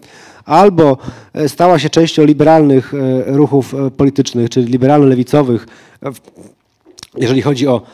albo 0.45 0.99
e, 1.35 1.49
stała 1.49 1.79
się 1.79 1.91
częścią 1.91 2.25
liberalnych 2.25 2.95
e, 2.95 3.25
ruchów 3.27 3.75
e, 3.75 3.91
politycznych, 3.91 4.51
czyli 4.51 4.67
liberalno-lewicowych, 4.67 5.67
jeżeli 7.17 7.43
chodzi 7.43 7.67
o 7.67 7.83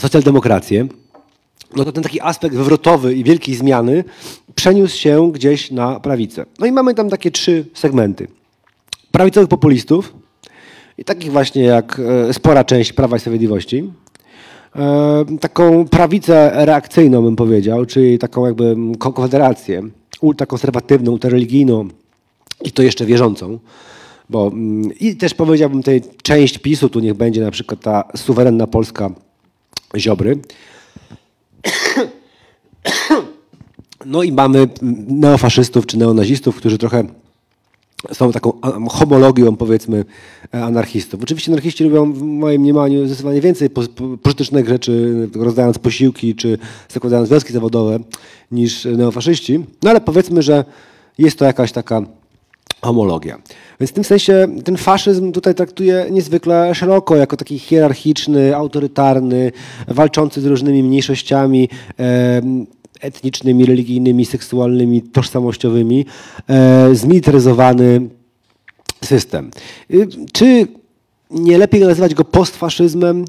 socjaldemokrację, 0.00 0.86
no 1.76 1.84
to 1.84 1.92
ten 1.92 2.02
taki 2.02 2.20
aspekt 2.20 2.56
wywrotowy 2.56 3.14
i 3.14 3.24
wielkiej 3.24 3.54
zmiany 3.54 4.04
przeniósł 4.54 4.96
się 4.96 5.32
gdzieś 5.32 5.70
na 5.70 6.00
prawicę. 6.00 6.46
No 6.58 6.66
i 6.66 6.72
mamy 6.72 6.94
tam 6.94 7.10
takie 7.10 7.30
trzy 7.30 7.66
segmenty. 7.74 8.28
Prawicowych 9.12 9.48
populistów 9.48 10.23
i 10.98 11.04
takich 11.04 11.32
właśnie 11.32 11.62
jak 11.62 12.00
e, 12.28 12.34
spora 12.34 12.64
część 12.64 12.92
Prawa 12.92 13.16
i 13.16 13.20
Sprawiedliwości. 13.20 13.92
E, 14.76 15.24
Taką 15.40 15.88
prawicę 15.88 16.52
reakcyjną 16.54 17.22
bym 17.22 17.36
powiedział, 17.36 17.86
czyli 17.86 18.18
taką 18.18 18.46
jakby 18.46 18.76
konfederację 18.98 19.82
ultrakonserwatywną, 20.20 21.12
ultrareligijną 21.12 21.88
i 22.64 22.72
to 22.72 22.82
jeszcze 22.82 23.06
wierzącą. 23.06 23.58
Bo, 24.30 24.46
mm, 24.46 24.90
I 25.00 25.16
też 25.16 25.34
powiedziałbym 25.34 25.82
tej 25.82 26.02
część 26.22 26.58
PiSu, 26.58 26.88
tu 26.88 27.00
niech 27.00 27.14
będzie 27.14 27.40
na 27.40 27.50
przykład 27.50 27.80
ta 27.80 28.04
suwerenna 28.16 28.66
Polska 28.66 29.10
Ziobry. 29.96 30.38
No 34.06 34.22
i 34.22 34.32
mamy 34.32 34.68
neofaszystów 35.08 35.86
czy 35.86 35.98
neonazistów, 35.98 36.56
którzy 36.56 36.78
trochę 36.78 37.04
są 38.12 38.32
taką 38.32 38.52
homologią, 38.90 39.56
powiedzmy, 39.56 40.04
e, 40.54 40.64
anarchistów. 40.64 41.22
Oczywiście 41.22 41.52
anarchiści 41.52 41.84
robią 41.84 42.12
w 42.12 42.22
moim 42.22 42.60
mniemaniu 42.60 43.06
zdecydowanie 43.06 43.40
więcej 43.40 43.70
po- 43.70 43.82
po- 43.82 44.18
pożytecznych 44.22 44.68
rzeczy, 44.68 45.14
rozdając 45.36 45.78
posiłki 45.78 46.34
czy 46.34 46.58
zakładając 46.88 47.28
związki 47.28 47.52
zawodowe, 47.52 47.98
niż 48.52 48.84
neofaszyści. 48.84 49.64
No 49.82 49.90
ale 49.90 50.00
powiedzmy, 50.00 50.42
że 50.42 50.64
jest 51.18 51.38
to 51.38 51.44
jakaś 51.44 51.72
taka 51.72 52.02
homologia. 52.82 53.38
Więc 53.80 53.90
w 53.90 53.94
tym 53.94 54.04
sensie 54.04 54.48
ten 54.64 54.76
faszyzm 54.76 55.32
tutaj 55.32 55.54
traktuje 55.54 56.06
niezwykle 56.10 56.74
szeroko, 56.74 57.16
jako 57.16 57.36
taki 57.36 57.58
hierarchiczny, 57.58 58.56
autorytarny, 58.56 59.52
walczący 59.88 60.40
z 60.40 60.46
różnymi 60.46 60.82
mniejszościami 60.82 61.68
etnicznymi, 63.00 63.66
religijnymi, 63.66 64.24
seksualnymi, 64.24 65.02
tożsamościowymi, 65.02 66.06
e, 66.48 66.94
zmilitaryzowany 66.94 68.08
system. 69.04 69.50
Y, 69.90 70.08
Czy 70.32 70.66
nie 71.30 71.58
lepiej 71.58 71.80
nazywać 71.80 72.14
go 72.14 72.24
postfaszyzmem? 72.24 73.24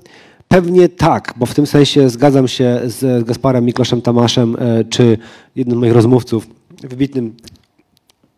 Pewnie 0.47 0.89
tak, 0.89 1.33
bo 1.37 1.45
w 1.45 1.53
tym 1.53 1.67
sensie 1.67 2.09
zgadzam 2.09 2.47
się 2.47 2.81
z 2.85 3.25
Gasparem 3.25 3.65
Mikloszem 3.65 4.01
Tamaszem, 4.01 4.55
e, 4.59 4.83
czy 4.83 5.17
jednym 5.55 5.77
z 5.77 5.79
moich 5.79 5.93
rozmówców, 5.93 6.47
wybitnym 6.81 7.33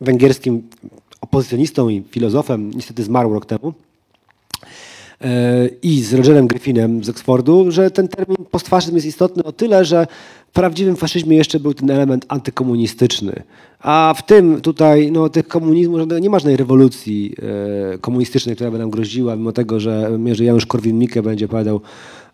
węgierskim 0.01 0.63
opozycjonistą 1.21 1.89
i 1.89 2.03
filozofem, 2.11 2.71
niestety 2.75 3.03
zmarł 3.03 3.33
rok 3.33 3.45
temu, 3.45 3.73
e, 5.21 5.67
i 5.81 6.03
z 6.03 6.13
Rogerem 6.13 6.47
Griffinem 6.47 7.03
z 7.03 7.09
Oxfordu, 7.09 7.71
że 7.71 7.91
ten 7.91 8.07
termin 8.07 8.37
postfaszyzm 8.51 8.95
jest 8.95 9.07
istotny 9.07 9.43
o 9.43 9.51
tyle, 9.51 9.85
że 9.85 10.07
prawdziwym 10.57 10.95
faszyzmie 10.95 11.37
jeszcze 11.37 11.59
był 11.59 11.73
ten 11.73 11.91
element 11.91 12.25
antykomunistyczny. 12.27 13.43
A 13.79 14.13
w 14.17 14.25
tym 14.25 14.61
tutaj 14.61 15.11
no, 15.11 15.29
tych 15.29 15.47
komunizmu 15.47 15.97
żadnego- 15.97 16.19
nie 16.19 16.29
ma 16.29 16.39
żadnej 16.39 16.57
rewolucji 16.57 17.35
e, 17.93 17.97
komunistycznej, 17.97 18.55
która 18.55 18.71
by 18.71 18.77
nam 18.77 18.89
groziła, 18.89 19.35
mimo 19.35 19.51
tego, 19.51 19.79
że 19.79 20.19
że 20.31 20.43
Janusz 20.43 20.65
Korwin-Mikke 20.65 21.21
będzie 21.21 21.45
opowiadał 21.45 21.81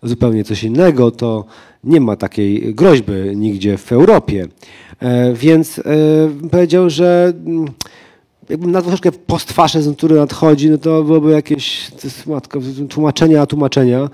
zupełnie 0.04 0.44
coś 0.44 0.64
innego, 0.64 1.12
to 1.12 1.46
nie 1.84 2.02
ma 2.02 2.16
takiej 2.16 2.76
groźby 2.76 3.14
nigdzie 3.36 3.78
w 3.78 3.92
Europie. 3.92 4.48
E, 5.00 5.34
więc 5.34 5.80
e, 5.80 5.84
powiedział, 6.52 6.90
że 6.90 7.34
mm, 7.46 7.66
jakbym 8.54 8.72
nazwał 8.72 8.92
troszkę 8.92 9.12
postfaszyzm, 9.12 9.96
który 9.96 10.16
nadchodzi, 10.16 10.70
no 10.70 10.78
to 10.78 11.04
byłoby 11.04 11.32
jakieś 11.32 11.90
to 11.90 12.08
jest, 12.08 12.28
matko, 12.28 12.60
tłumaczenia, 12.90 13.46
tłumaczenia. 13.46 14.10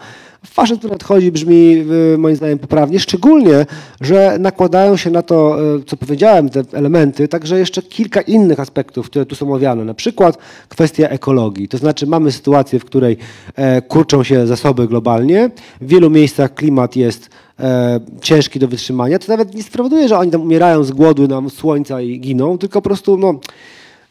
Faszyzm, 0.45 0.77
który 0.77 0.91
nadchodzi, 0.91 1.31
brzmi 1.31 1.85
y, 2.13 2.17
moim 2.17 2.35
zdaniem 2.35 2.59
poprawnie, 2.59 2.99
szczególnie, 2.99 3.65
że 4.01 4.37
nakładają 4.39 4.97
się 4.97 5.09
na 5.09 5.21
to, 5.21 5.57
y, 5.75 5.83
co 5.83 5.97
powiedziałem, 5.97 6.49
te 6.49 6.63
elementy, 6.73 7.27
także 7.27 7.59
jeszcze 7.59 7.81
kilka 7.81 8.21
innych 8.21 8.59
aspektów, 8.59 9.05
które 9.05 9.25
tu 9.25 9.35
są 9.35 9.45
omawiane. 9.45 9.85
Na 9.85 9.93
przykład 9.93 10.37
kwestia 10.69 11.07
ekologii. 11.09 11.67
To 11.67 11.77
znaczy 11.77 12.07
mamy 12.07 12.31
sytuację, 12.31 12.79
w 12.79 12.85
której 12.85 13.17
e, 13.55 13.81
kurczą 13.81 14.23
się 14.23 14.47
zasoby 14.47 14.87
globalnie, 14.87 15.49
w 15.81 15.87
wielu 15.87 16.09
miejscach 16.09 16.53
klimat 16.53 16.95
jest 16.95 17.29
e, 17.59 17.99
ciężki 18.21 18.59
do 18.59 18.67
wytrzymania. 18.67 19.19
To 19.19 19.25
nawet 19.27 19.55
nie 19.55 19.63
spowoduje, 19.63 20.07
że 20.07 20.17
oni 20.17 20.31
tam 20.31 20.41
umierają 20.41 20.83
z 20.83 20.91
głodu 20.91 21.27
nam 21.27 21.49
słońca 21.49 22.01
i 22.01 22.19
giną, 22.19 22.57
tylko 22.57 22.81
po 22.81 22.89
prostu 22.89 23.17
no, 23.17 23.39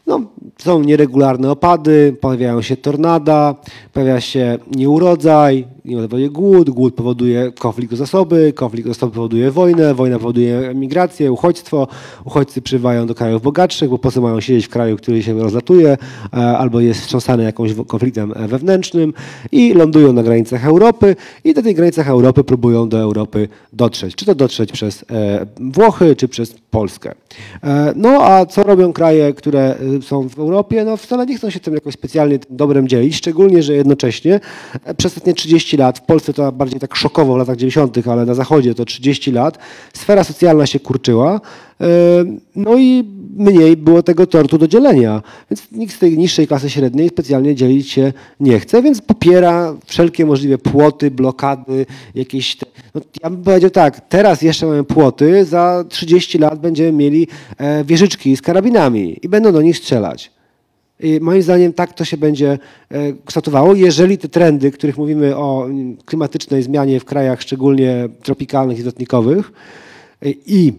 no, 0.09 0.20
są 0.59 0.82
nieregularne 0.82 1.50
opady, 1.50 2.16
pojawiają 2.20 2.62
się 2.62 2.76
tornada, 2.76 3.54
pojawia 3.92 4.20
się 4.20 4.59
nieurodzaj, 4.76 5.66
nie 5.84 5.96
powoduje 5.96 6.30
głód, 6.30 6.70
głód 6.70 6.94
powoduje 6.94 7.52
konflikt 7.59 7.92
o 7.92 7.96
zasoby, 7.96 8.52
konflikt 8.52 8.88
o 8.88 8.94
zasoby 8.94 9.12
powoduje 9.12 9.50
wojnę, 9.50 9.94
wojna 9.94 10.18
powoduje 10.18 10.72
migrację, 10.74 11.32
uchodźstwo, 11.32 11.88
uchodźcy 12.24 12.62
przybywają 12.62 13.06
do 13.06 13.14
krajów 13.14 13.42
bogatszych, 13.42 13.90
bo 13.90 13.98
po 13.98 14.11
co 14.11 14.20
mają 14.20 14.40
siedzieć 14.40 14.66
w 14.66 14.68
kraju, 14.68 14.96
który 14.96 15.22
się 15.22 15.42
rozlatuje 15.42 15.96
e, 16.32 16.36
albo 16.36 16.80
jest 16.80 17.00
wstrząsany 17.00 17.42
jakimś 17.42 17.70
konfliktem 17.86 18.32
e, 18.36 18.48
wewnętrznym 18.48 19.12
i 19.52 19.74
lądują 19.74 20.12
na 20.12 20.22
granicach 20.22 20.66
Europy 20.66 21.16
i 21.44 21.54
do 21.54 21.62
tych 21.62 21.76
granicach 21.76 22.09
Europy 22.09 22.44
próbują 22.44 22.88
do 22.88 22.98
Europy 22.98 23.48
dotrzeć. 23.72 24.14
Czy 24.14 24.24
to 24.24 24.34
dotrzeć 24.34 24.72
przez 24.72 25.04
e, 25.11 25.46
Włochy, 25.61 26.16
czy 26.16 26.28
przez 26.28 26.54
Polskę. 26.70 27.14
No 27.96 28.22
a 28.22 28.46
co 28.46 28.62
robią 28.62 28.92
kraje, 28.92 29.34
które 29.34 29.76
są 30.03 30.28
w 30.28 30.38
Europie? 30.38 30.84
No 30.84 30.96
wcale 30.96 31.26
nie 31.26 31.36
chcą 31.36 31.51
się 31.51 31.61
tym 31.61 31.74
jakoś 31.74 31.94
specjalnie 31.94 32.38
dobrem 32.51 32.88
dzielić, 32.88 33.16
szczególnie, 33.16 33.62
że 33.62 33.74
jednocześnie 33.74 34.40
e, 34.84 34.94
przez 34.94 35.12
ostatnie 35.12 35.34
30 35.34 35.76
lat, 35.76 35.99
w 35.99 36.03
Polsce 36.03 36.32
to 36.32 36.53
bardziej 36.53 36.80
tak 36.80 36.96
szokowo 36.96 37.34
w 37.34 37.38
latach 37.38 37.57
90., 37.57 38.09
ale 38.09 38.26
na 38.26 38.34
Zachodzie 38.34 38.74
to 38.74 38.84
30 38.84 39.32
lat, 39.32 39.59
sfera 39.92 40.24
socjalna 40.24 40.66
się 40.66 40.80
kurczyła, 40.80 41.40
e, 41.80 41.86
no 42.57 42.78
i 42.78 43.05
mniej 43.36 43.76
było 43.76 44.03
tego 44.03 44.26
tortu 44.26 44.59
do 44.59 44.68
dzielenia. 44.68 45.22
Więc 45.51 45.72
nikt 45.72 45.94
z 45.94 45.99
tej 45.99 46.18
niższej 46.18 46.46
klasy 46.46 46.70
średniej 46.70 47.09
specjalnie 47.09 47.55
dzielić 47.55 47.90
się 47.90 48.12
nie 48.40 48.61
chce, 48.61 48.82
więc 48.82 49.01
popiera 49.01 49.76
wszelkie 49.86 50.26
możliwe 50.26 50.59
płoty, 50.59 51.11
blokady, 51.11 51.86
jakieś... 52.14 52.57
Te... 52.57 52.66
No, 52.95 53.01
ja 53.22 53.30
bym 53.30 53.43
powiedział 53.43 53.70
tak, 53.70 54.01
teraz 54.09 54.43
jeszcze 54.43 54.66
mamy 54.66 54.84
płoty, 54.84 55.45
za 55.45 55.84
30 55.89 56.39
lat 56.39 56.61
będziemy 56.61 56.93
mieli 56.93 57.28
e, 57.59 57.84
wieżyczki 57.84 58.36
z 58.36 58.43
karabinami 58.43 59.18
i 59.22 59.28
będą 59.28 59.53
do 59.53 59.62
nich 59.62 59.78
strzelać. 59.78 60.30
I 61.01 61.18
moim 61.20 61.43
zdaniem 61.43 61.72
tak 61.72 61.93
to 61.93 62.05
się 62.05 62.16
będzie 62.16 62.59
e, 62.91 63.12
kształtowało, 63.24 63.74
jeżeli 63.74 64.18
te 64.18 64.28
trendy, 64.28 64.70
których 64.70 64.99
mówimy 64.99 65.36
o 65.36 65.66
mm, 65.66 65.97
klimatycznej 65.97 66.62
zmianie 66.62 67.01
w 67.01 67.05
krajach 67.05 67.43
szczególnie 67.43 68.09
tropikalnych 68.22 68.78
i 68.78 68.82
lotnikowych 68.82 69.53
e, 70.22 70.30
i 70.47 70.72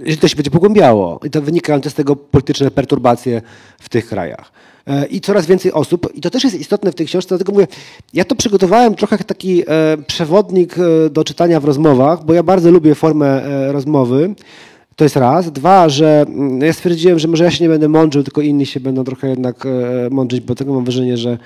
e, 0.00 0.04
jeżeli 0.04 0.18
to 0.18 0.28
się 0.28 0.36
będzie 0.36 0.50
pogłębiało 0.50 1.20
i 1.24 1.30
to 1.30 1.42
wynikają 1.42 1.80
z 1.82 1.94
tego 1.94 2.16
polityczne 2.16 2.70
perturbacje 2.70 3.42
w 3.80 3.88
tych 3.88 4.06
krajach. 4.06 4.52
E, 4.86 5.06
I 5.06 5.20
coraz 5.20 5.46
więcej 5.46 5.72
osób, 5.72 6.08
i 6.14 6.20
to 6.20 6.30
też 6.30 6.44
jest 6.44 6.60
istotne 6.60 6.92
w 6.92 6.94
tej 6.94 7.06
książce, 7.06 7.28
dlatego 7.28 7.52
mówię, 7.52 7.66
ja 8.14 8.24
to 8.24 8.34
przygotowałem 8.34 8.94
trochę 8.94 9.18
taki 9.18 9.62
e, 9.62 9.64
przewodnik 10.06 10.76
e, 10.78 11.10
do 11.10 11.24
czytania 11.24 11.60
w 11.60 11.64
rozmowach, 11.64 12.24
bo 12.24 12.34
ja 12.34 12.42
bardzo 12.42 12.70
lubię 12.70 12.94
formę 12.94 13.42
rozmowy 13.72 14.34
To 14.96 15.04
jest 15.04 15.16
raz. 15.16 15.52
Dwa, 15.52 15.88
że 15.88 16.24
mm, 16.28 16.60
ja 16.60 16.72
stwierdziłem, 16.72 17.18
że 17.18 17.28
może 17.28 17.44
ja 17.44 17.50
się 17.50 17.64
nie 17.64 17.68
będę 17.68 17.88
mądrzył, 17.88 18.22
tylko 18.22 18.40
inni 18.40 18.66
się 18.66 18.80
będą 18.80 19.04
trochę 19.04 19.28
jednak 19.28 19.64
mądrzyć, 20.10 20.40
bo 20.40 20.54
tego 20.54 20.74
mam 20.74 20.84
wrażenie, 20.84 21.16
że 21.16 21.38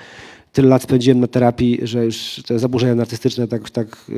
tyle 0.55 0.67
lat 0.67 0.83
spędziłem 0.83 1.19
na 1.19 1.27
terapii, 1.27 1.79
że 1.83 2.05
już 2.05 2.41
te 2.47 2.59
zaburzenia 2.59 2.95
narcystyczne 2.95 3.47
tak, 3.47 3.69
tak 3.69 3.87
e, 3.87 4.13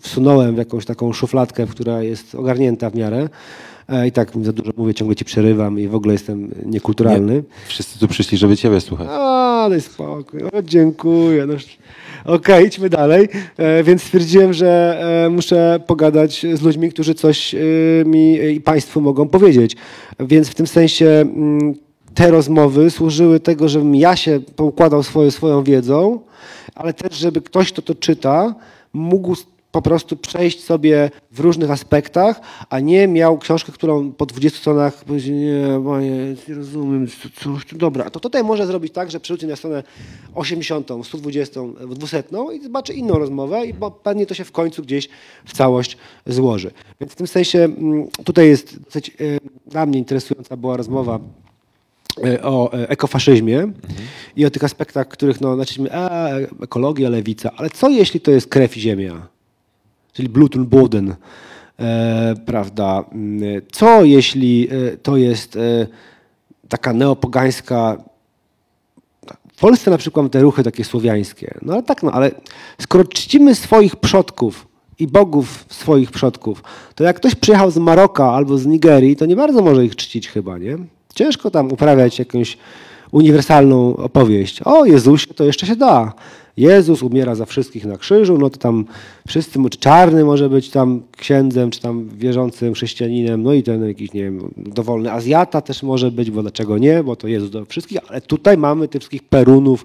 wsunąłem 0.00 0.54
w 0.54 0.58
jakąś 0.58 0.84
taką 0.84 1.12
szufladkę, 1.12 1.66
która 1.66 2.02
jest 2.02 2.34
ogarnięta 2.34 2.90
w 2.90 2.94
miarę. 2.94 3.28
E, 3.88 4.06
I 4.06 4.12
tak 4.12 4.32
za 4.42 4.52
dużo 4.52 4.72
mówię, 4.76 4.94
ciągle 4.94 5.16
ci 5.16 5.24
przerywam 5.24 5.80
i 5.80 5.88
w 5.88 5.94
ogóle 5.94 6.12
jestem 6.12 6.50
niekulturalny. 6.66 7.44
Wszyscy 7.68 7.98
tu 7.98 8.08
przyszli, 8.08 8.38
żeby 8.38 8.56
ciebie 8.56 8.80
słuchać. 8.80 9.08
A, 9.10 9.66
daj 9.70 9.80
spokój. 9.80 10.42
O, 10.42 10.62
dziękuję. 10.62 11.46
No, 11.46 11.54
Okej, 12.24 12.66
idźmy 12.66 12.88
dalej. 12.90 13.28
E, 13.56 13.84
więc 13.84 14.02
stwierdziłem, 14.02 14.52
że 14.52 15.00
e, 15.26 15.30
muszę 15.30 15.80
pogadać 15.86 16.46
z 16.54 16.62
ludźmi, 16.62 16.90
którzy 16.90 17.14
coś 17.14 17.54
e, 17.54 17.58
mi 18.04 18.34
i 18.54 18.60
Państwu 18.60 19.00
mogą 19.00 19.28
powiedzieć. 19.28 19.76
Więc 20.20 20.48
w 20.48 20.54
tym 20.54 20.66
sensie 20.66 21.06
mm, 21.06 21.74
te 22.18 22.30
rozmowy 22.30 22.90
służyły 22.90 23.40
tego, 23.40 23.68
żebym 23.68 23.94
ja 23.94 24.16
się 24.16 24.40
poukładał 24.56 25.02
swoje, 25.02 25.30
swoją 25.30 25.64
wiedzą, 25.64 26.20
ale 26.74 26.92
też, 26.92 27.18
żeby 27.18 27.42
ktoś, 27.42 27.72
kto 27.72 27.82
to 27.82 27.94
czyta, 27.94 28.54
mógł 28.92 29.36
po 29.72 29.82
prostu 29.82 30.16
przejść 30.16 30.64
sobie 30.64 31.10
w 31.32 31.40
różnych 31.40 31.70
aspektach, 31.70 32.40
a 32.70 32.80
nie 32.80 33.08
miał 33.08 33.38
książkę, 33.38 33.72
którą 33.72 34.12
po 34.12 34.26
20 34.26 34.58
stronach 34.58 35.04
powiedział, 35.04 35.34
nie, 35.34 35.80
panie, 35.84 36.34
nie 36.48 36.54
rozumiem, 36.54 37.06
co, 37.08 37.28
co, 37.68 37.76
dobra, 37.76 38.10
to 38.10 38.20
tutaj 38.20 38.44
może 38.44 38.66
zrobić 38.66 38.92
tak, 38.92 39.10
że 39.10 39.20
przerzuci 39.20 39.46
na 39.46 39.56
stronę 39.56 39.82
80, 40.34 40.88
120, 41.02 41.60
200 41.90 42.24
i 42.54 42.62
zobaczy 42.62 42.94
inną 42.94 43.18
rozmowę 43.18 43.66
i 43.66 43.74
bo 43.74 43.90
pewnie 43.90 44.26
to 44.26 44.34
się 44.34 44.44
w 44.44 44.52
końcu 44.52 44.82
gdzieś 44.82 45.08
w 45.44 45.52
całość 45.52 45.96
złoży. 46.26 46.70
Więc 47.00 47.12
w 47.12 47.16
tym 47.16 47.26
sensie 47.26 47.58
mm, 47.58 48.08
tutaj 48.24 48.48
jest 48.48 48.80
dosyć 48.80 49.08
e, 49.08 49.12
dla 49.66 49.86
mnie 49.86 49.98
interesująca 49.98 50.56
była 50.56 50.76
rozmowa 50.76 51.20
o 52.42 52.72
e, 52.72 52.88
ekofaszyzmie 52.88 53.72
i 54.36 54.46
o 54.46 54.50
tych 54.50 54.64
aspektach, 54.64 55.08
których 55.08 55.40
no, 55.40 55.54
znaczy, 55.54 55.92
a, 55.92 56.28
ekologia, 56.62 57.08
lewica, 57.08 57.50
ale 57.56 57.70
co 57.70 57.88
jeśli 57.88 58.20
to 58.20 58.30
jest 58.30 58.46
krew 58.46 58.76
i 58.76 58.80
ziemia? 58.80 59.26
Czyli 60.12 60.28
Blut 60.28 60.56
und 60.56 60.68
Boden, 60.68 61.14
e, 61.78 62.34
prawda? 62.46 63.04
Mm, 63.12 63.42
Co 63.72 64.04
jeśli 64.04 64.68
e, 64.70 64.96
to 64.96 65.16
jest 65.16 65.56
e, 65.56 65.86
taka 66.68 66.92
neopogańska 66.92 67.96
w 69.52 69.60
Polsce 69.60 69.90
na 69.90 69.98
przykład 69.98 70.32
te 70.32 70.40
ruchy 70.40 70.62
takie 70.62 70.84
słowiańskie. 70.84 71.54
No 71.62 71.72
ale 71.72 71.82
tak, 71.82 72.02
no 72.02 72.12
ale 72.12 72.30
skoro 72.80 73.04
czcimy 73.04 73.54
swoich 73.54 73.96
przodków 73.96 74.68
i 74.98 75.06
bogów 75.06 75.64
swoich 75.68 76.10
przodków, 76.10 76.62
to 76.94 77.04
jak 77.04 77.16
ktoś 77.16 77.34
przyjechał 77.34 77.70
z 77.70 77.76
Maroka 77.76 78.32
albo 78.32 78.58
z 78.58 78.66
Nigerii, 78.66 79.16
to 79.16 79.26
nie 79.26 79.36
bardzo 79.36 79.62
może 79.62 79.84
ich 79.84 79.96
czcić 79.96 80.28
chyba, 80.28 80.58
nie? 80.58 80.78
Ciężko 81.18 81.50
tam 81.50 81.72
uprawiać 81.72 82.18
jakąś 82.18 82.58
uniwersalną 83.12 83.96
opowieść. 83.96 84.62
O 84.62 84.84
Jezusie 84.84 85.34
to 85.34 85.44
jeszcze 85.44 85.66
się 85.66 85.76
da. 85.76 86.12
Jezus 86.56 87.02
umiera 87.02 87.34
za 87.34 87.46
wszystkich 87.46 87.84
na 87.84 87.96
krzyżu, 87.96 88.38
no 88.38 88.50
to 88.50 88.58
tam 88.58 88.84
wszyscy, 89.28 89.58
czy 89.70 89.78
czarny 89.78 90.24
może 90.24 90.48
być 90.48 90.70
tam 90.70 91.02
księdzem, 91.16 91.70
czy 91.70 91.80
tam 91.80 92.08
wierzącym 92.08 92.74
chrześcijaninem, 92.74 93.42
no 93.42 93.52
i 93.52 93.62
ten 93.62 93.88
jakiś, 93.88 94.12
nie 94.12 94.22
wiem, 94.22 94.50
dowolny 94.56 95.12
Azjata 95.12 95.60
też 95.60 95.82
może 95.82 96.10
być, 96.10 96.30
bo 96.30 96.42
dlaczego 96.42 96.78
nie, 96.78 97.02
bo 97.02 97.16
to 97.16 97.28
Jezus 97.28 97.50
do 97.50 97.64
wszystkich, 97.64 97.98
ale 98.08 98.20
tutaj 98.20 98.56
mamy 98.56 98.88
tych 98.88 99.00
wszystkich 99.02 99.22
Perunów, 99.22 99.84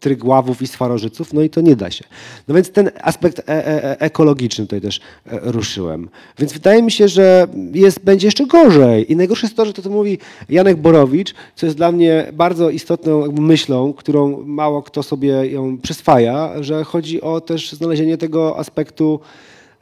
Trygławów 0.00 0.62
i 0.62 0.66
Swarożyców, 0.66 1.32
no 1.32 1.42
i 1.42 1.50
to 1.50 1.60
nie 1.60 1.76
da 1.76 1.90
się. 1.90 2.04
No 2.48 2.54
więc 2.54 2.70
ten 2.70 2.90
aspekt 3.02 3.38
e 3.38 3.42
e 3.48 3.84
e 3.84 4.00
ekologiczny 4.00 4.64
tutaj 4.64 4.80
też 4.80 4.98
e, 4.98 5.00
ruszyłem. 5.42 6.08
Więc 6.38 6.52
wydaje 6.52 6.82
mi 6.82 6.92
się, 6.92 7.08
że 7.08 7.46
jest, 7.72 8.04
będzie 8.04 8.26
jeszcze 8.26 8.46
gorzej. 8.46 9.12
I 9.12 9.16
najgorsze 9.16 9.46
jest 9.46 9.56
to, 9.56 9.66
że 9.66 9.72
to, 9.72 9.82
co 9.82 9.90
mówi 9.90 10.18
Janek 10.48 10.76
Borowicz, 10.76 11.34
co 11.56 11.66
jest 11.66 11.76
dla 11.76 11.92
mnie 11.92 12.26
bardzo 12.32 12.70
istotną 12.70 13.32
myślą, 13.32 13.92
którą 13.92 14.42
mało 14.44 14.82
kto 14.82 15.02
sobie 15.02 15.46
ją 15.46 15.78
przyswaja, 15.78 16.62
że 16.62 16.84
chodzi 16.84 17.20
o 17.20 17.40
też 17.40 17.72
znalezienie 17.72 18.18
tego 18.18 18.58
aspektu 18.58 19.20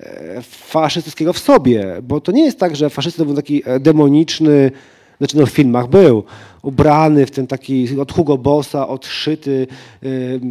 e, 0.00 0.42
faszystowskiego 0.42 1.32
w 1.32 1.38
sobie, 1.38 1.96
bo 2.02 2.20
to 2.20 2.32
nie 2.32 2.44
jest 2.44 2.58
tak, 2.58 2.76
że 2.76 2.90
faszysta 2.90 3.18
to 3.18 3.24
był 3.24 3.36
taki 3.36 3.62
demoniczny, 3.80 4.70
znaczy 5.18 5.36
no 5.36 5.46
w 5.46 5.50
filmach 5.50 5.88
był, 5.88 6.24
ubrany 6.62 7.26
w 7.26 7.30
ten 7.30 7.46
taki 7.46 8.00
od 8.00 8.12
Hugo 8.12 8.38
Bossa 8.38 8.88
odszyty 8.88 9.66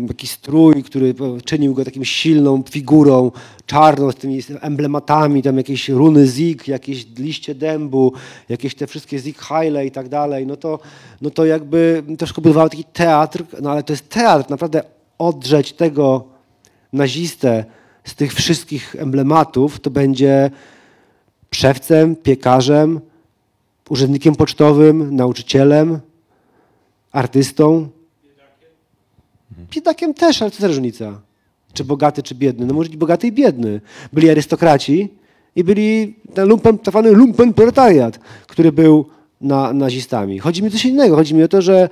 taki 0.08 0.28
strój, 0.28 0.84
który 0.84 1.16
czynił 1.46 1.74
go 1.74 1.86
takim 1.86 2.06
silną 2.06 2.64
figurą, 2.70 3.32
czarną 3.66 4.12
z 4.12 4.16
tymi 4.16 4.42
emblematami, 4.62 5.44
tam 5.44 5.58
jakieś 5.58 5.90
runy 5.90 6.28
Zik, 6.28 6.68
jakieś 6.68 7.08
liście 7.18 7.56
dębu, 7.56 8.14
jakieś 8.50 8.76
te 8.76 8.88
wszystkie 8.88 9.20
Zik 9.20 9.38
Heile 9.38 9.86
i 9.86 9.92
tak 9.92 10.10
dalej, 10.10 10.48
no 10.48 10.56
to, 10.56 10.80
no 11.22 11.30
to 11.30 11.46
jakby 11.46 12.04
też 12.18 12.34
budowało 12.34 12.70
taki 12.70 12.84
teatr, 12.84 13.44
no 13.62 13.72
ale 13.72 13.84
to 13.84 13.94
jest 13.94 14.10
teatr, 14.10 14.50
naprawdę 14.50 14.84
odrzeć 15.18 15.74
tego 15.74 16.24
nazistę 16.94 17.66
z 18.04 18.16
tych 18.16 18.34
wszystkich 18.34 18.96
emblematów, 19.00 19.80
to 19.80 19.90
będzie 19.90 20.52
szewcem, 21.52 22.16
piekarzem, 22.16 23.00
urzędnikiem 23.90 24.36
pocztowym, 24.36 25.16
nauczycielem, 25.16 26.00
artystą. 27.12 27.90
Biedakiem 29.72 30.14
też, 30.14 30.42
ale 30.42 30.52
to 30.52 30.58
też 30.58 30.68
różnica. 30.68 31.22
Czy 31.74 31.84
bogaty, 31.84 32.24
czy 32.24 32.36
biedny. 32.36 32.66
No 32.66 32.74
może 32.74 32.90
być 32.90 32.98
bogaty 32.98 33.28
i 33.28 33.32
biedny. 33.32 33.82
Byli 34.14 34.30
arystokraci 34.30 35.10
i 35.56 35.64
byli 35.64 36.16
ten 36.34 36.48
lumpen, 36.48 36.78
tak 36.78 36.92
zwany 36.92 37.12
lumpen 37.12 37.54
proletariat, 37.54 38.20
który 38.48 38.72
był 38.72 39.06
na, 39.42 39.74
nazistami. 39.74 40.40
Chodzi 40.40 40.64
mi 40.64 40.68
o 40.68 40.72
coś 40.72 40.86
innego. 40.86 41.16
Chodzi 41.16 41.36
mi 41.36 41.44
o 41.44 41.48
to, 41.48 41.62
że 41.62 41.90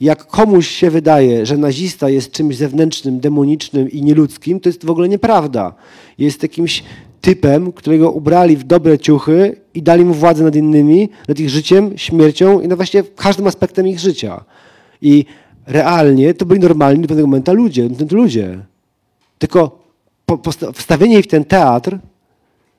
jak 0.00 0.26
komuś 0.26 0.68
się 0.68 0.90
wydaje, 0.90 1.46
że 1.46 1.56
nazista 1.56 2.08
jest 2.08 2.32
czymś 2.32 2.56
zewnętrznym, 2.56 3.20
demonicznym 3.20 3.90
i 3.90 4.02
nieludzkim, 4.02 4.60
to 4.60 4.68
jest 4.68 4.84
w 4.84 4.90
ogóle 4.90 5.08
nieprawda. 5.08 5.74
Jest 6.18 6.42
jakimś 6.42 6.82
typem, 7.20 7.72
którego 7.72 8.10
ubrali 8.10 8.56
w 8.56 8.64
dobre 8.64 8.98
ciuchy 8.98 9.56
i 9.74 9.82
dali 9.82 10.04
mu 10.04 10.14
władzę 10.14 10.44
nad 10.44 10.56
innymi, 10.56 11.08
nad 11.28 11.40
ich 11.40 11.50
życiem, 11.50 11.98
śmiercią 11.98 12.60
i 12.60 12.68
no 12.68 12.76
właściwie 12.76 13.04
każdym 13.16 13.46
aspektem 13.46 13.88
ich 13.88 13.98
życia. 13.98 14.44
I 15.02 15.24
realnie 15.66 16.34
to 16.34 16.46
byli 16.46 16.60
normalni 16.60 17.02
do 17.02 17.08
pewnego 17.08 17.26
momentu 17.28 17.54
ludzie, 17.54 17.88
ludzie. 18.10 18.58
Tylko 19.38 19.80
wstawienie 20.74 21.18
ich 21.18 21.24
w 21.24 21.28
ten 21.28 21.44
teatr, 21.44 21.98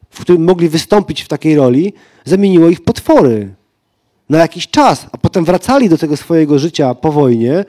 w 0.10 0.22
którym 0.22 0.44
mogli 0.44 0.70
wystąpić 0.70 1.22
w 1.22 1.28
takiej 1.28 1.56
roli, 1.56 1.94
zamieniło 2.26 2.70
ich 2.70 2.78
w 2.78 2.84
potwory 2.84 3.54
na 4.32 4.38
jakiś 4.38 4.68
czas, 4.68 5.08
a 5.12 5.18
potem 5.18 5.46
wracali 5.46 5.90
do 5.90 5.98
tego 5.98 6.18
swojego 6.18 6.60
życia 6.60 6.96
po 6.96 7.12
wojnie, 7.12 7.66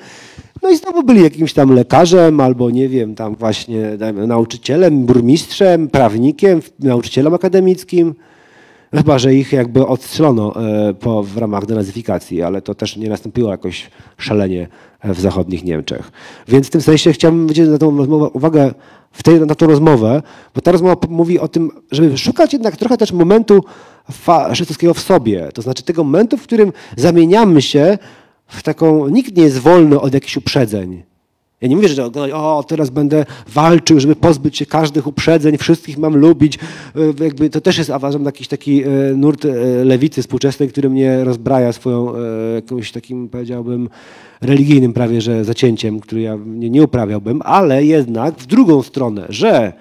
no 0.63 0.71
i 0.71 0.77
znowu 0.77 1.03
byli 1.03 1.23
jakimś 1.23 1.53
tam 1.53 1.75
lekarzem, 1.75 2.41
albo 2.41 2.71
nie 2.71 2.89
wiem, 2.89 3.15
tam 3.15 3.35
właśnie 3.35 3.97
dajmy, 3.99 4.27
nauczycielem, 4.27 5.07
burmistrzem, 5.07 5.89
prawnikiem, 5.89 6.63
nauczycielem 6.79 7.35
akademickim. 7.35 8.15
Chyba, 8.95 9.19
że 9.19 9.35
ich 9.35 9.53
jakby 9.53 9.87
odstrzelono 9.87 10.55
e, 10.57 10.95
po, 10.95 11.23
w 11.23 11.37
ramach 11.37 11.67
denazyfikacji, 11.67 12.43
ale 12.43 12.63
to 12.63 12.75
też 12.75 12.97
nie 12.97 13.09
nastąpiło 13.09 13.51
jakoś 13.51 13.91
szalenie 14.19 14.69
w 15.05 15.21
zachodnich 15.21 15.65
Niemczech. 15.65 16.13
Więc 16.49 16.67
w 16.67 16.71
tym 16.71 16.83
sensie 16.83 17.13
chciałbym 17.13 17.43
zwrócić 17.43 17.69
na 17.69 17.79
tą 17.79 17.97
rozmowę 17.97 18.29
uwagę 18.29 18.75
w 19.13 19.23
tej, 19.23 19.41
na 19.41 19.55
tą 19.55 19.67
rozmowę, 19.67 20.23
bo 20.55 20.61
ta 20.61 20.73
rozmowa 20.73 20.97
mówi 21.09 21.39
o 21.39 21.49
tym, 21.49 21.71
żeby 21.91 22.19
szukać 22.19 22.53
jednak 22.53 22.77
trochę 22.77 22.97
też 22.97 23.13
momentu 23.13 23.65
faszystowskiego 24.11 24.95
w 24.95 25.01
sobie. 25.01 25.49
To 25.55 25.63
znaczy 25.63 25.83
tego 25.83 26.05
momentu, 26.05 26.37
w 26.37 26.43
którym 26.43 26.73
zamieniamy 26.97 27.63
się 27.63 27.99
w 28.47 28.63
taką... 28.63 29.09
Nikt 29.09 29.37
nie 29.37 29.43
jest 29.43 29.59
wolny 29.59 30.01
od 30.01 30.15
jakichś 30.15 30.37
uprzedzeń. 30.37 31.03
Ja 31.63 31.69
nie 31.69 31.77
mówię, 31.77 31.89
że 31.89 32.05
o, 32.35 32.65
teraz 32.69 32.91
będę 32.91 33.25
walczył, 33.49 34.01
żeby 34.01 34.17
pozbyć 34.17 34.57
się 34.57 34.67
każdych 34.67 35.07
uprzedzeń, 35.07 35.59
wszystkich 35.59 35.99
mam 35.99 36.17
lubić. 36.17 36.59
E, 37.21 37.25
Jakby 37.25 37.51
to 37.51 37.61
też 37.61 37.79
jest 37.79 37.91
uważam 37.97 38.25
jakiś 38.25 38.49
taki 38.49 38.83
e, 38.83 38.89
nurt 39.17 39.45
e, 39.45 39.85
lewicy 39.85 40.23
współczesnej, 40.23 40.69
który 40.69 40.91
mnie 40.91 41.25
rozbraja 41.25 41.73
swoją 41.73 42.13
jakimś 42.55 42.93
takim, 42.93 43.29
powiedziałbym, 43.29 43.89
religijnym 44.41 44.93
prawie, 44.93 45.21
że 45.21 45.45
zacięciem, 45.45 46.01
który 46.01 46.21
ja 46.21 46.39
nie, 46.47 46.71
nie 46.71 46.83
uprawiałbym, 46.83 47.43
ale 47.45 47.85
jednak 47.85 48.35
w 48.35 48.47
drugą 48.47 48.83
stronę, 48.83 49.27
że 49.29 49.73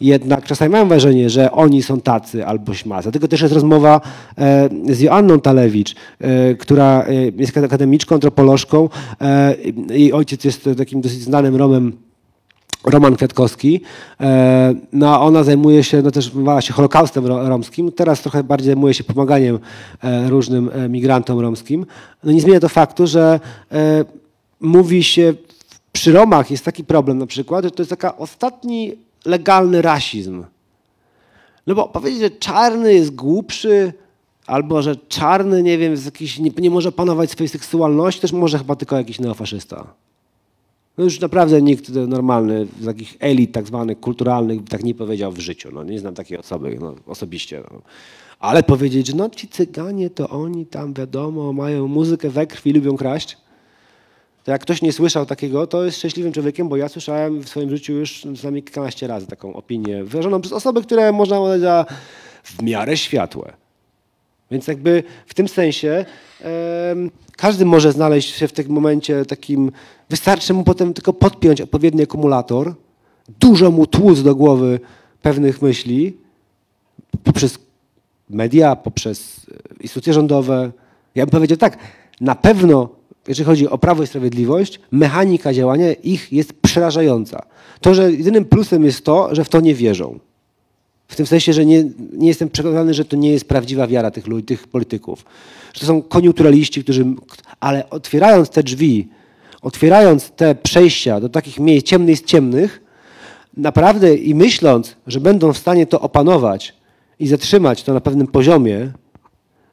jednak 0.00 0.44
czasami 0.44 0.72
mam 0.72 0.88
wrażenie, 0.88 1.30
że 1.30 1.52
oni 1.52 1.82
są 1.82 2.00
tacy 2.00 2.46
albo 2.46 2.74
śmasy. 2.74 3.02
Dlatego 3.02 3.28
też 3.28 3.40
jest 3.40 3.54
rozmowa 3.54 4.00
e, 4.38 4.68
z 4.90 5.00
Joanną 5.00 5.40
Talewicz, 5.40 5.94
e, 6.20 6.54
która 6.54 7.04
e, 7.04 7.14
jest 7.14 7.56
akademiczką, 7.56 8.14
antropolożką 8.14 8.88
i 9.94 10.12
ojciec 10.12 10.44
jest 10.44 10.68
takim 10.78 11.00
dosyć 11.00 11.20
znanym 11.20 11.56
Romem 11.56 11.92
Roman 12.84 13.16
Kwiatkowski. 13.16 13.80
No, 14.92 15.14
a 15.14 15.20
ona 15.20 15.44
zajmuje 15.44 15.84
się 15.84 16.02
no, 16.02 16.10
też 16.10 16.24
zajmowała 16.24 16.60
się 16.60 16.72
Holokaustem 16.72 17.26
ro- 17.26 17.48
romskim. 17.48 17.92
Teraz 17.92 18.22
trochę 18.22 18.44
bardziej 18.44 18.66
zajmuje 18.66 18.94
się 18.94 19.04
pomaganiem 19.04 19.58
różnym 20.28 20.70
migrantom 20.88 21.40
romskim. 21.40 21.86
No, 22.24 22.32
nie 22.32 22.40
zmienia 22.40 22.60
to 22.60 22.68
faktu, 22.68 23.06
że 23.06 23.40
mówi 24.60 25.04
się 25.04 25.34
przy 25.92 26.12
Romach 26.12 26.50
jest 26.50 26.64
taki 26.64 26.84
problem 26.84 27.18
na 27.18 27.26
przykład, 27.26 27.64
że 27.64 27.70
to 27.70 27.82
jest 27.82 27.90
taka 27.90 28.16
ostatni 28.16 28.96
legalny 29.24 29.82
rasizm. 29.82 30.44
No 31.66 31.74
bo 31.74 31.88
powiedzieć, 31.88 32.20
że 32.20 32.30
czarny 32.30 32.94
jest 32.94 33.14
głupszy 33.14 33.92
albo 34.46 34.82
że 34.82 34.96
czarny, 34.96 35.62
nie 35.62 35.78
wiem, 35.78 35.90
jest 35.90 36.04
jakiś, 36.04 36.38
nie, 36.38 36.50
nie 36.58 36.70
może 36.70 36.92
panować 36.92 37.30
swojej 37.30 37.48
seksualności, 37.48 38.20
też 38.20 38.32
może 38.32 38.58
chyba 38.58 38.76
tylko 38.76 38.96
jakiś 38.96 39.20
neofaszysta. 39.20 39.94
No 40.98 41.04
już 41.04 41.20
naprawdę 41.20 41.62
nikt 41.62 41.88
normalny 41.88 42.66
z 42.80 42.84
takich 42.84 43.16
elit 43.20 43.52
tak 43.52 43.66
zwanych 43.66 44.00
kulturalnych 44.00 44.64
tak 44.68 44.84
nie 44.84 44.94
powiedział 44.94 45.32
w 45.32 45.38
życiu. 45.38 45.68
No, 45.72 45.84
nie 45.84 45.98
znam 45.98 46.14
takiej 46.14 46.38
osoby 46.38 46.78
no, 46.80 46.94
osobiście. 47.06 47.62
No. 47.72 47.82
Ale 48.38 48.62
powiedzieć, 48.62 49.06
że 49.06 49.16
no 49.16 49.30
ci 49.30 49.48
cyganie 49.48 50.10
to 50.10 50.28
oni 50.28 50.66
tam 50.66 50.94
wiadomo 50.94 51.52
mają 51.52 51.88
muzykę 51.88 52.30
we 52.30 52.46
krwi, 52.46 52.72
lubią 52.72 52.96
kraść. 52.96 53.36
To 54.48 54.52
jak 54.52 54.62
ktoś 54.62 54.82
nie 54.82 54.92
słyszał 54.92 55.26
takiego, 55.26 55.66
to 55.66 55.84
jest 55.84 55.98
szczęśliwym 55.98 56.32
człowiekiem, 56.32 56.68
bo 56.68 56.76
ja 56.76 56.88
słyszałem 56.88 57.40
w 57.40 57.48
swoim 57.48 57.70
życiu 57.70 57.92
już 57.92 58.26
z 58.34 58.44
nami 58.44 58.62
kilkanaście 58.62 59.06
razy 59.06 59.26
taką 59.26 59.54
opinię 59.54 60.04
wyrażoną 60.04 60.40
przez 60.40 60.52
osoby, 60.52 60.82
które 60.82 61.12
można 61.12 61.40
uznać 61.40 61.60
za 61.60 61.86
w 62.42 62.62
miarę 62.62 62.96
światłe. 62.96 63.52
Więc 64.50 64.66
jakby 64.66 65.02
w 65.26 65.34
tym 65.34 65.48
sensie 65.48 66.04
każdy 67.36 67.64
może 67.64 67.92
znaleźć 67.92 68.34
się 68.34 68.48
w 68.48 68.52
tym 68.52 68.68
momencie 68.68 69.24
takim, 69.24 69.72
wystarczy 70.10 70.54
mu 70.54 70.64
potem 70.64 70.94
tylko 70.94 71.12
podpiąć 71.12 71.60
odpowiedni 71.60 72.02
akumulator, 72.02 72.74
dużo 73.40 73.70
mu 73.70 73.86
tłuc 73.86 74.22
do 74.22 74.34
głowy 74.34 74.80
pewnych 75.22 75.62
myśli 75.62 76.16
poprzez 77.24 77.58
media, 78.30 78.76
poprzez 78.76 79.46
e, 79.50 79.82
instytucje 79.82 80.12
rządowe. 80.12 80.70
Ja 81.14 81.26
bym 81.26 81.30
powiedział 81.30 81.58
tak, 81.58 81.78
na 82.20 82.34
pewno, 82.34 82.97
jeżeli 83.28 83.46
chodzi 83.46 83.68
o 83.68 83.78
Prawo 83.78 84.02
i 84.02 84.06
Sprawiedliwość, 84.06 84.80
mechanika 84.90 85.52
działania 85.52 85.92
ich 85.92 86.32
jest 86.32 86.52
przerażająca. 86.52 87.42
To, 87.80 87.94
że 87.94 88.12
jedynym 88.12 88.44
plusem 88.44 88.84
jest 88.84 89.04
to, 89.04 89.34
że 89.34 89.44
w 89.44 89.48
to 89.48 89.60
nie 89.60 89.74
wierzą. 89.74 90.18
W 91.08 91.16
tym 91.16 91.26
sensie, 91.26 91.52
że 91.52 91.66
nie, 91.66 91.84
nie 92.12 92.28
jestem 92.28 92.50
przekonany, 92.50 92.94
że 92.94 93.04
to 93.04 93.16
nie 93.16 93.30
jest 93.30 93.48
prawdziwa 93.48 93.86
wiara 93.86 94.10
tych 94.10 94.26
ludzi, 94.26 94.46
tych 94.46 94.68
polityków. 94.68 95.24
Że 95.74 95.80
to 95.80 95.86
są 95.86 96.02
koniunkturaliści, 96.02 96.84
którzy. 96.84 97.04
Ale 97.60 97.90
otwierając 97.90 98.50
te 98.50 98.62
drzwi, 98.62 99.08
otwierając 99.62 100.30
te 100.30 100.54
przejścia 100.54 101.20
do 101.20 101.28
takich 101.28 101.58
miejsc 101.60 101.86
ciemnych 101.86 102.18
z 102.18 102.24
ciemnych, 102.24 102.80
naprawdę 103.56 104.14
i 104.14 104.34
myśląc, 104.34 104.96
że 105.06 105.20
będą 105.20 105.52
w 105.52 105.58
stanie 105.58 105.86
to 105.86 106.00
opanować 106.00 106.74
i 107.20 107.28
zatrzymać 107.28 107.82
to 107.82 107.94
na 107.94 108.00
pewnym 108.00 108.26
poziomie, 108.26 108.92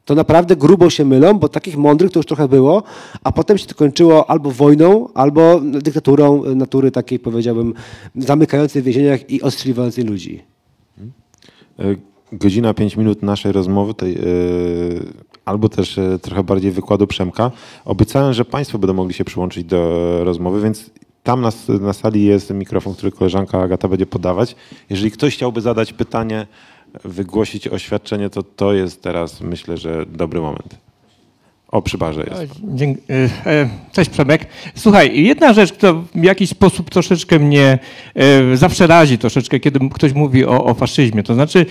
to 0.06 0.16
naprawdę 0.16 0.56
grubo 0.56 0.90
się 0.90 1.06
mylą, 1.06 1.34
bo 1.34 1.50
takich 1.50 1.78
mądrych 1.78 2.12
to 2.12 2.20
już 2.20 2.26
trochę 2.26 2.48
było, 2.48 2.84
a 3.24 3.32
potem 3.32 3.58
się 3.58 3.66
to 3.66 3.76
kończyło 3.76 4.30
albo 4.30 4.52
wojną, 4.52 5.10
albo 5.14 5.60
dyktaturą 5.60 6.44
natury 6.56 6.92
takiej, 6.92 7.20
powiedziałbym, 7.20 7.74
zamykającej 8.16 8.82
w 8.82 8.86
więzieniach 8.86 9.30
i 9.30 9.42
ostrzeliwającej 9.42 10.04
ludzi. 10.04 10.42
E, 11.80 11.96
Godzina, 12.32 12.74
pięć 12.74 12.98
minut 12.98 13.24
naszej 13.24 13.52
rozmowy, 13.52 13.94
tej, 13.94 14.16
e, 14.16 14.20
albo 15.46 15.70
też 15.70 15.98
e, 15.98 16.20
trochę 16.20 16.44
bardziej 16.44 16.72
wykładu 16.72 17.08
Przemka. 17.08 17.52
Obiecałem, 17.86 18.34
że 18.34 18.46
Państwo 18.46 18.80
będą 18.80 18.94
mogli 18.94 19.14
się 19.14 19.26
przyłączyć 19.26 19.64
do 19.64 20.20
rozmowy, 20.24 20.62
więc 20.62 20.90
tam 21.24 21.42
na, 21.42 21.52
na 21.82 21.94
sali 21.94 22.24
jest 22.24 22.54
mikrofon, 22.54 22.94
który 22.94 23.12
koleżanka 23.12 23.62
Agata 23.62 23.88
będzie 23.88 24.06
podawać. 24.06 24.56
Jeżeli 24.90 25.12
ktoś 25.12 25.36
chciałby 25.36 25.62
zadać 25.62 25.94
pytanie, 25.94 26.48
wygłosić 27.04 27.68
oświadczenie, 27.68 28.30
to 28.30 28.44
to 28.44 28.74
jest 28.74 29.02
teraz, 29.02 29.42
myślę, 29.42 29.78
że 29.78 30.06
dobry 30.06 30.42
moment. 30.42 30.86
O, 31.76 31.82
przy 31.82 31.98
jest. 32.18 32.62
Dzięk- 32.64 32.98
e, 33.10 33.52
e, 33.52 33.70
Cześć 33.92 34.10
Przemek. 34.10 34.46
Słuchaj, 34.76 35.24
jedna 35.24 35.54
rzecz, 35.54 35.74
która 35.74 35.94
w 35.94 36.24
jakiś 36.24 36.50
sposób 36.50 36.90
troszeczkę 36.90 37.40
mnie 37.40 37.80
e, 38.16 38.58
zawsze 38.58 38.88
razi 38.88 39.18
troszeczkę, 39.18 39.60
kiedy 39.60 39.80
ktoś 39.90 40.14
mówi 40.14 40.46
o, 40.46 40.66
o 40.66 40.74
faszyzmie. 40.74 41.24
To 41.24 41.34
znaczy, 41.34 41.66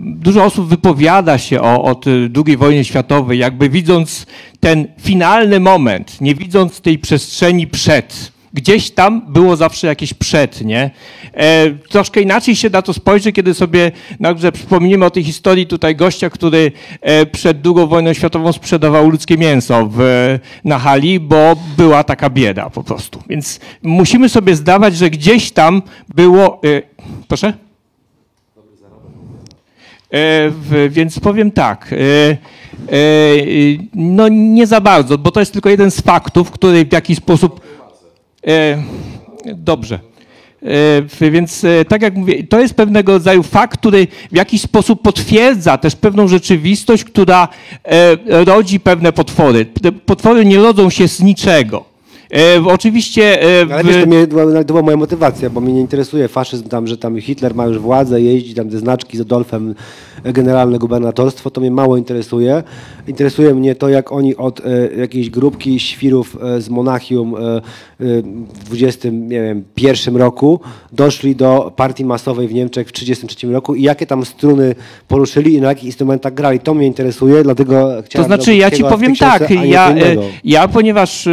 dużo 0.00 0.44
osób 0.44 0.68
wypowiada 0.68 1.38
się 1.38 1.60
o, 1.60 1.84
o 1.84 2.00
II 2.46 2.56
wojnie 2.56 2.84
światowej, 2.84 3.38
jakby 3.38 3.68
widząc 3.68 4.26
ten 4.60 4.88
finalny 5.00 5.60
moment, 5.60 6.20
nie 6.20 6.34
widząc 6.34 6.80
tej 6.80 6.98
przestrzeni 6.98 7.66
przed. 7.66 8.32
Gdzieś 8.52 8.90
tam 8.90 9.32
było 9.32 9.56
zawsze 9.56 9.86
jakieś 9.86 10.14
przed, 10.14 10.64
nie? 10.64 10.90
E, 11.34 11.70
troszkę 11.70 12.20
inaczej 12.20 12.56
się 12.56 12.70
na 12.70 12.82
to 12.82 12.92
spojrzy, 12.92 13.32
kiedy 13.32 13.54
sobie 13.54 13.92
nagle 14.20 14.52
przypomnimy 14.52 15.04
o 15.04 15.10
tej 15.10 15.24
historii 15.24 15.66
tutaj 15.66 15.96
gościa, 15.96 16.30
który 16.30 16.72
e, 17.00 17.26
przed 17.26 17.58
II 17.66 17.86
wojną 17.88 18.12
światową 18.12 18.52
sprzedawał 18.52 19.10
ludzkie 19.10 19.38
mięso 19.38 19.88
w, 19.92 19.98
na 20.64 20.78
hali, 20.78 21.20
bo 21.20 21.56
była 21.76 22.04
taka 22.04 22.30
bieda 22.30 22.70
po 22.70 22.84
prostu. 22.84 23.22
Więc 23.28 23.60
musimy 23.82 24.28
sobie 24.28 24.56
zdawać, 24.56 24.96
że 24.96 25.10
gdzieś 25.10 25.52
tam 25.52 25.82
było... 26.08 26.60
E, 26.64 26.82
proszę? 27.28 27.52
E, 30.12 30.50
więc 30.88 31.20
powiem 31.20 31.50
tak. 31.50 31.92
E, 31.92 31.96
e, 31.96 32.36
no 33.94 34.28
nie 34.28 34.66
za 34.66 34.80
bardzo, 34.80 35.18
bo 35.18 35.30
to 35.30 35.40
jest 35.40 35.52
tylko 35.52 35.70
jeden 35.70 35.90
z 35.90 36.00
faktów, 36.00 36.50
który 36.50 36.84
w 36.84 36.92
jakiś 36.92 37.18
sposób. 37.18 37.60
E, 38.46 38.82
dobrze. 39.54 39.98
E, 41.20 41.30
więc 41.30 41.64
e, 41.64 41.84
tak 41.84 42.02
jak 42.02 42.16
mówię, 42.16 42.44
to 42.44 42.60
jest 42.60 42.74
pewnego 42.74 43.12
rodzaju 43.12 43.42
fakt, 43.42 43.78
który 43.78 44.06
w 44.32 44.36
jakiś 44.36 44.62
sposób 44.62 45.02
potwierdza 45.02 45.78
też 45.78 45.96
pewną 45.96 46.28
rzeczywistość, 46.28 47.04
która 47.04 47.48
rodzi 48.24 48.80
pewne 48.80 49.12
potwory. 49.12 49.66
Potwory 50.06 50.44
nie 50.44 50.56
rodzą 50.56 50.90
się 50.90 51.08
z 51.08 51.20
niczego. 51.20 51.89
E, 52.34 52.62
oczywiście. 52.66 53.42
E, 53.62 53.74
Ale 53.74 53.84
wiesz, 53.84 54.02
to, 54.02 54.06
mnie, 54.06 54.26
to, 54.26 54.36
była, 54.36 54.64
to 54.64 54.82
moja 54.82 54.96
motywacja, 54.96 55.50
bo 55.50 55.60
mnie 55.60 55.72
nie 55.72 55.80
interesuje 55.80 56.28
faszyzm 56.28 56.68
tam, 56.68 56.86
że 56.86 56.96
tam 56.96 57.20
Hitler 57.20 57.54
ma 57.54 57.66
już 57.66 57.78
władzę, 57.78 58.22
jeździ 58.22 58.54
tam 58.54 58.70
te 58.70 58.78
znaczki 58.78 59.16
z 59.16 59.20
Adolfem, 59.20 59.74
e, 60.24 60.32
generalne 60.32 60.78
gubernatorstwo, 60.78 61.50
to 61.50 61.60
mnie 61.60 61.70
mało 61.70 61.96
interesuje. 61.96 62.62
Interesuje 63.06 63.54
mnie 63.54 63.74
to, 63.74 63.88
jak 63.88 64.12
oni 64.12 64.36
od 64.36 64.60
e, 64.60 64.94
jakiejś 64.96 65.30
grupki 65.30 65.80
świrów 65.80 66.36
e, 66.42 66.60
z 66.60 66.68
Monachium 66.68 67.34
w 67.98 68.64
21 68.64 70.16
roku 70.16 70.60
doszli 70.92 71.36
do 71.36 71.72
partii 71.76 72.04
masowej 72.04 72.48
w 72.48 72.54
Niemczech 72.54 72.88
w 72.88 72.92
33 72.92 73.46
roku 73.46 73.74
i 73.74 73.82
jakie 73.82 74.06
tam 74.06 74.24
struny 74.24 74.74
poruszyli 75.08 75.54
i 75.54 75.60
na 75.60 75.68
jakich 75.68 75.84
instrumentach 75.84 76.34
grali. 76.34 76.60
To 76.60 76.74
mnie 76.74 76.86
interesuje, 76.86 77.42
dlatego 77.42 77.96
To 77.96 78.02
chciałem... 78.02 78.26
znaczy, 78.26 78.44
zrobić 78.44 78.60
ja 78.60 78.70
ci 78.70 78.82
powiem 78.82 79.16
tak, 79.16 79.50
ja, 79.50 79.94
ja 80.44 80.68
ponieważ 80.68 81.28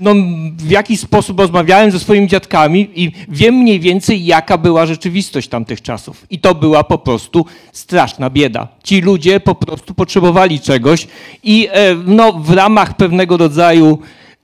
no, 0.00 0.14
w 0.56 0.70
jakiś 0.70 1.00
sposób 1.00 1.40
rozmawiałem 1.40 1.90
ze 1.90 1.98
swoimi 1.98 2.28
dziadkami 2.28 2.90
i 2.94 3.12
wiem 3.28 3.54
mniej 3.54 3.80
więcej, 3.80 4.24
jaka 4.24 4.58
była 4.58 4.86
rzeczywistość 4.86 5.48
tamtych 5.48 5.82
czasów. 5.82 6.26
I 6.30 6.38
to 6.38 6.54
była 6.54 6.84
po 6.84 6.98
prostu 6.98 7.46
straszna 7.72 8.30
bieda. 8.30 8.68
Ci 8.82 9.00
ludzie 9.00 9.40
po 9.40 9.54
prostu 9.54 9.94
potrzebowali 9.94 10.60
czegoś 10.60 11.08
i 11.42 11.68
e, 11.72 11.94
no, 12.06 12.32
w 12.32 12.50
ramach 12.50 12.96
pewnego 12.96 13.36
rodzaju 13.36 13.98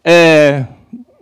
e, 0.07 0.65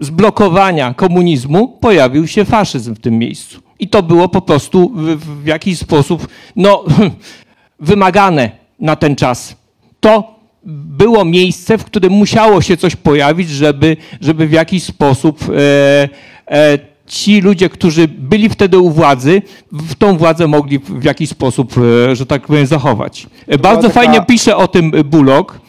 zblokowania 0.01 0.95
komunizmu 0.95 1.69
pojawił 1.69 2.27
się 2.27 2.45
faszyzm 2.45 2.95
w 2.95 3.01
tym 3.01 3.19
miejscu. 3.19 3.61
I 3.79 3.89
to 3.89 4.03
było 4.03 4.29
po 4.29 4.41
prostu 4.41 4.93
w, 4.95 5.43
w 5.43 5.47
jakiś 5.47 5.79
sposób 5.79 6.29
no, 6.57 6.85
wymagane 7.81 8.51
na 8.81 8.97
ten 8.97 9.17
czas. 9.17 9.57
To 10.01 10.36
było 10.67 11.25
miejsce, 11.25 11.79
w 11.79 11.85
którym 11.85 12.13
musiało 12.13 12.63
się 12.63 12.77
coś 12.77 12.97
pojawić, 12.97 13.49
żeby, 13.51 13.97
żeby 14.21 14.47
w 14.47 14.53
jakiś 14.53 14.83
sposób 14.83 15.39
e, 15.43 16.09
e, 16.51 16.79
ci 17.07 17.41
ludzie, 17.41 17.69
którzy 17.69 18.09
byli 18.09 18.49
wtedy 18.49 18.79
u 18.79 18.91
władzy, 18.91 19.43
w 19.73 19.95
tą 19.95 20.17
władzę 20.19 20.47
mogli 20.47 20.79
w 20.79 21.05
jakiś 21.05 21.31
sposób, 21.31 21.75
e, 22.13 22.17
że 22.17 22.27
tak 22.27 22.47
powiem, 22.47 22.67
zachować. 22.67 23.27
E, 23.47 23.59
Bardzo 23.59 23.89
taka- 23.89 23.95
fajnie 23.95 24.21
pisze 24.23 24.57
o 24.57 24.69
tym 24.69 24.91
Bullock, 25.05 25.61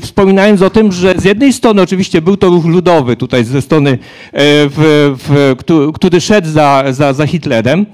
wspominając 0.00 0.62
o 0.62 0.70
tym, 0.70 0.92
że 0.92 1.14
z 1.18 1.24
jednej 1.24 1.52
strony 1.52 1.82
oczywiście 1.82 2.22
był 2.22 2.36
to 2.36 2.48
ruch 2.48 2.64
ludowy 2.64 3.16
tutaj 3.16 3.44
ze 3.44 3.62
strony, 3.62 3.98
w, 4.32 5.14
w, 5.28 5.56
któ- 5.58 5.92
który 5.92 6.20
szedł 6.20 6.48
za, 6.48 6.84
za, 6.90 7.12
za 7.12 7.26
Hitlerem, 7.26 7.86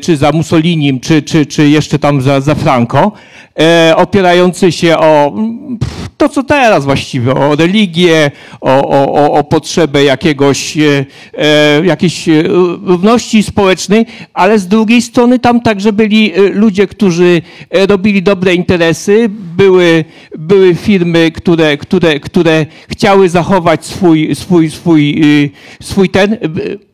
czy 0.00 0.16
za 0.16 0.32
Mussolinim, 0.32 1.00
czy, 1.00 1.22
czy, 1.22 1.46
czy 1.46 1.68
jeszcze 1.68 1.98
tam 1.98 2.22
za, 2.22 2.40
za 2.40 2.54
Franco, 2.54 3.12
e, 3.58 3.94
opierający 3.96 4.72
się 4.72 4.98
o 4.98 5.32
mm, 5.36 5.78
to, 6.18 6.28
co 6.28 6.42
teraz 6.42 6.84
właściwie, 6.84 7.34
o 7.34 7.56
religię, 7.56 8.30
o, 8.60 8.88
o, 8.88 9.32
o, 9.32 9.44
potrzebę 9.44 10.04
jakiegoś, 10.04 10.78
e, 10.78 11.06
e, 11.34 11.86
jakiejś 11.86 12.28
e, 12.28 12.42
równości 12.82 13.42
społecznej, 13.42 14.06
ale 14.34 14.58
z 14.58 14.68
drugiej 14.68 15.02
strony 15.02 15.38
tam 15.38 15.60
także 15.60 15.92
byli 15.92 16.32
e, 16.34 16.40
ludzie, 16.40 16.86
którzy 16.86 17.42
e, 17.70 17.86
robili 17.86 18.22
dobre 18.22 18.54
interesy, 18.54 19.28
były, 19.56 20.04
były 20.38 20.74
firmy, 20.74 21.30
które, 21.30 21.76
które, 21.76 22.20
które 22.20 22.66
chciały 22.88 23.28
zachować 23.28 23.86
swój, 23.86 24.34
swój, 24.34 24.70
swój, 24.70 25.24
y, 25.24 25.50
swój 25.82 26.08
ten, 26.08 26.32
y, 26.32 26.87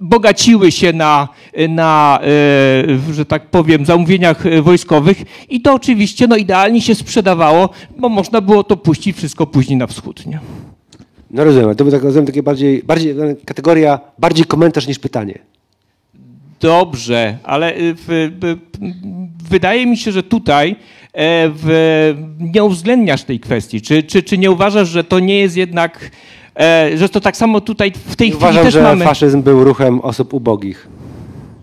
bogaciły 0.00 0.72
się 0.72 0.92
na, 0.92 1.28
na 1.68 2.20
e, 2.22 3.12
że 3.12 3.24
tak 3.24 3.46
powiem, 3.46 3.86
zamówieniach 3.86 4.46
e, 4.46 4.62
wojskowych 4.62 5.22
i 5.48 5.60
to 5.60 5.74
oczywiście 5.74 6.26
no, 6.26 6.36
idealnie 6.36 6.80
się 6.80 6.94
sprzedawało, 6.94 7.68
bo 7.98 8.08
można 8.08 8.40
było 8.40 8.64
to 8.64 8.76
puścić 8.76 9.16
wszystko 9.16 9.46
później 9.46 9.76
na 9.76 9.86
wschód. 9.86 10.26
Nie? 10.26 10.40
No 11.30 11.44
rozumiem, 11.44 11.74
to 11.74 11.84
by 11.84 11.90
tak 11.90 12.02
rozumiem 12.02 12.26
takie 12.26 12.42
bardziej, 12.42 12.82
bardziej 12.82 13.14
kategoria 13.44 14.00
bardziej 14.18 14.44
komentarz 14.44 14.86
niż 14.86 14.98
pytanie. 14.98 15.38
Dobrze, 16.60 17.38
ale 17.42 17.76
y, 17.76 17.94
w, 17.94 18.30
w, 18.40 18.56
wydaje 19.50 19.86
mi 19.86 19.96
się, 19.96 20.12
że 20.12 20.22
tutaj 20.22 20.76
e, 21.12 21.50
w, 21.54 22.14
nie 22.38 22.64
uwzględniasz 22.64 23.24
tej 23.24 23.40
kwestii. 23.40 23.80
Czy, 23.82 24.02
czy, 24.02 24.22
czy 24.22 24.38
nie 24.38 24.50
uważasz, 24.50 24.88
że 24.88 25.04
to 25.04 25.20
nie 25.20 25.38
jest 25.38 25.56
jednak, 25.56 26.10
e, 26.60 26.90
że 26.98 27.08
to 27.08 27.20
tak 27.20 27.36
samo 27.36 27.60
tutaj 27.60 27.92
w 28.06 28.16
tej 28.16 28.28
Nie 28.28 28.32
chwili 28.32 28.44
uważam, 28.44 28.64
też 28.64 28.74
że 28.74 28.82
mamy... 28.82 29.04
faszyzm 29.04 29.42
był 29.42 29.64
ruchem 29.64 30.00
osób 30.00 30.34
ubogich. 30.34 30.88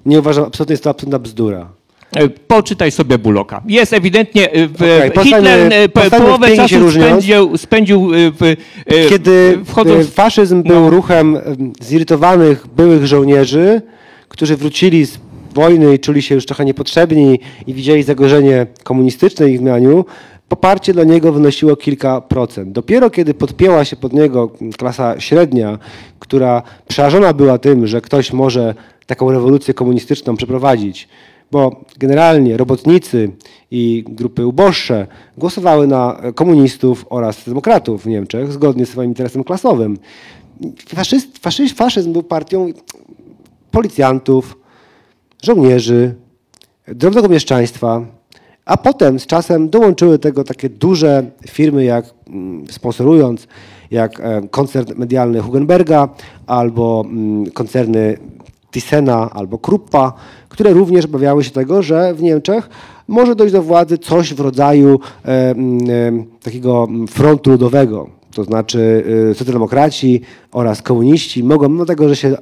Nie 0.06 0.20
uważam, 0.20 0.44
absolutnie 0.46 0.74
jest 0.74 0.84
to 0.84 0.90
absolutna 0.90 1.20
bzdura. 1.20 1.70
E, 2.16 2.30
Poczytaj 2.30 2.92
sobie 2.92 3.18
Buloka. 3.18 3.62
Jest 3.68 3.94
ewidentnie 3.94 4.52
e, 4.52 4.68
w, 4.68 4.76
Okej, 4.76 5.12
Hitler 5.24 5.42
powstańmy- 5.44 5.74
e, 5.74 5.90
po- 5.90 6.00
powstańmy 6.00 6.26
w 6.26 6.28
połowę 6.28 6.48
pięknie 6.48 6.68
się 6.70 6.76
czasu 6.76 6.86
różniąc. 6.86 7.08
spędził, 7.10 7.58
spędził 7.58 8.14
e, 8.14 8.32
w, 8.32 8.44
e, 8.44 8.56
Kiedy 9.10 9.60
wchodząc 9.66 10.08
faszyzm 10.10 10.64
był 10.64 10.90
ruchem 10.90 11.36
em, 11.36 11.74
zirytowanych 11.82 12.68
byłych 12.68 13.08
żołnierzy, 13.08 13.82
którzy 14.30 14.56
wrócili 14.58 15.06
z 15.06 15.20
wojny 15.54 15.94
i 15.96 16.00
czuli 16.00 16.22
się 16.22 16.36
już 16.36 16.46
trochę 16.46 16.66
niepotrzebni 16.66 17.40
i 17.68 17.74
widzieli 17.74 18.04
zagrożenie 18.04 18.68
komunistyczne 18.84 19.46
w 19.46 19.50
ich 19.50 19.62
mianiu, 19.62 20.06
poparcie 20.50 20.94
dla 20.94 21.04
niego 21.04 21.32
wynosiło 21.32 21.76
kilka 21.76 22.22
procent. 22.22 22.72
Dopiero 22.72 23.10
kiedy 23.10 23.34
podpięła 23.34 23.86
się 23.86 23.96
pod 23.96 24.14
niego 24.14 24.52
klasa 24.78 25.20
średnia, 25.20 25.80
która 26.20 26.64
przerażona 26.88 27.34
była 27.34 27.58
tym, 27.58 27.88
że 27.88 28.02
ktoś 28.02 28.34
może 28.34 28.76
taką 29.06 29.32
rewolucję 29.32 29.74
komunistyczną 29.74 30.36
przeprowadzić, 30.36 31.08
bo 31.52 31.84
generalnie 31.98 32.58
robotnicy 32.58 33.32
i 33.72 34.04
grupy 34.08 34.48
uboższe 34.48 35.08
głosowały 35.38 35.88
na 35.88 36.22
komunistów 36.36 37.06
oraz 37.10 37.46
demokratów 37.46 38.04
w 38.04 38.08
Niemczech 38.08 38.52
zgodnie 38.52 38.86
z 38.86 38.90
swoim 38.90 39.10
interesem 39.10 39.44
klasowym. 39.44 39.98
Faszyst, 40.88 41.38
faszyzm, 41.38 41.76
faszyzm 41.76 42.14
był 42.14 42.24
partią 42.24 42.72
policjantów, 43.72 44.58
żołnierzy, 45.44 46.16
drobnego 46.88 47.30
mieszczaństwa, 47.30 48.17
a 48.68 48.78
potem 48.78 49.20
z 49.20 49.26
czasem 49.26 49.70
dołączyły 49.70 50.20
tego 50.20 50.44
takie 50.44 50.70
duże 50.70 51.24
firmy, 51.50 51.84
jak 51.84 52.06
mm, 52.28 52.66
sponsorując, 52.72 53.48
jak 53.92 54.20
e, 54.20 54.42
koncern 54.52 54.94
medialny 54.96 55.42
Hugenberga 55.42 56.10
albo 56.48 57.04
mm, 57.06 57.52
koncerny 57.52 58.18
Thysena 58.72 59.30
albo 59.34 59.58
Kruppa, 59.58 60.14
które 60.50 60.74
również 60.74 61.06
obawiały 61.06 61.44
się 61.44 61.52
tego, 61.52 61.82
że 61.82 62.14
w 62.14 62.22
Niemczech 62.22 62.70
może 63.08 63.36
dojść 63.36 63.54
do 63.54 63.62
władzy 63.62 63.98
coś 63.98 64.34
w 64.34 64.40
rodzaju 64.40 65.00
e, 65.26 65.50
mm, 65.50 65.80
e, 65.90 66.26
takiego 66.44 66.88
frontu 67.10 67.50
ludowego. 67.50 68.17
To 68.38 68.44
znaczy 68.44 69.04
y, 69.32 69.34
socjaldemokraci 69.34 70.22
oraz 70.52 70.82
komuniści 70.82 71.44
mogą, 71.44 71.70
mimo 71.70 71.86
tego, 71.86 72.10
że 72.10 72.16
się 72.16 72.42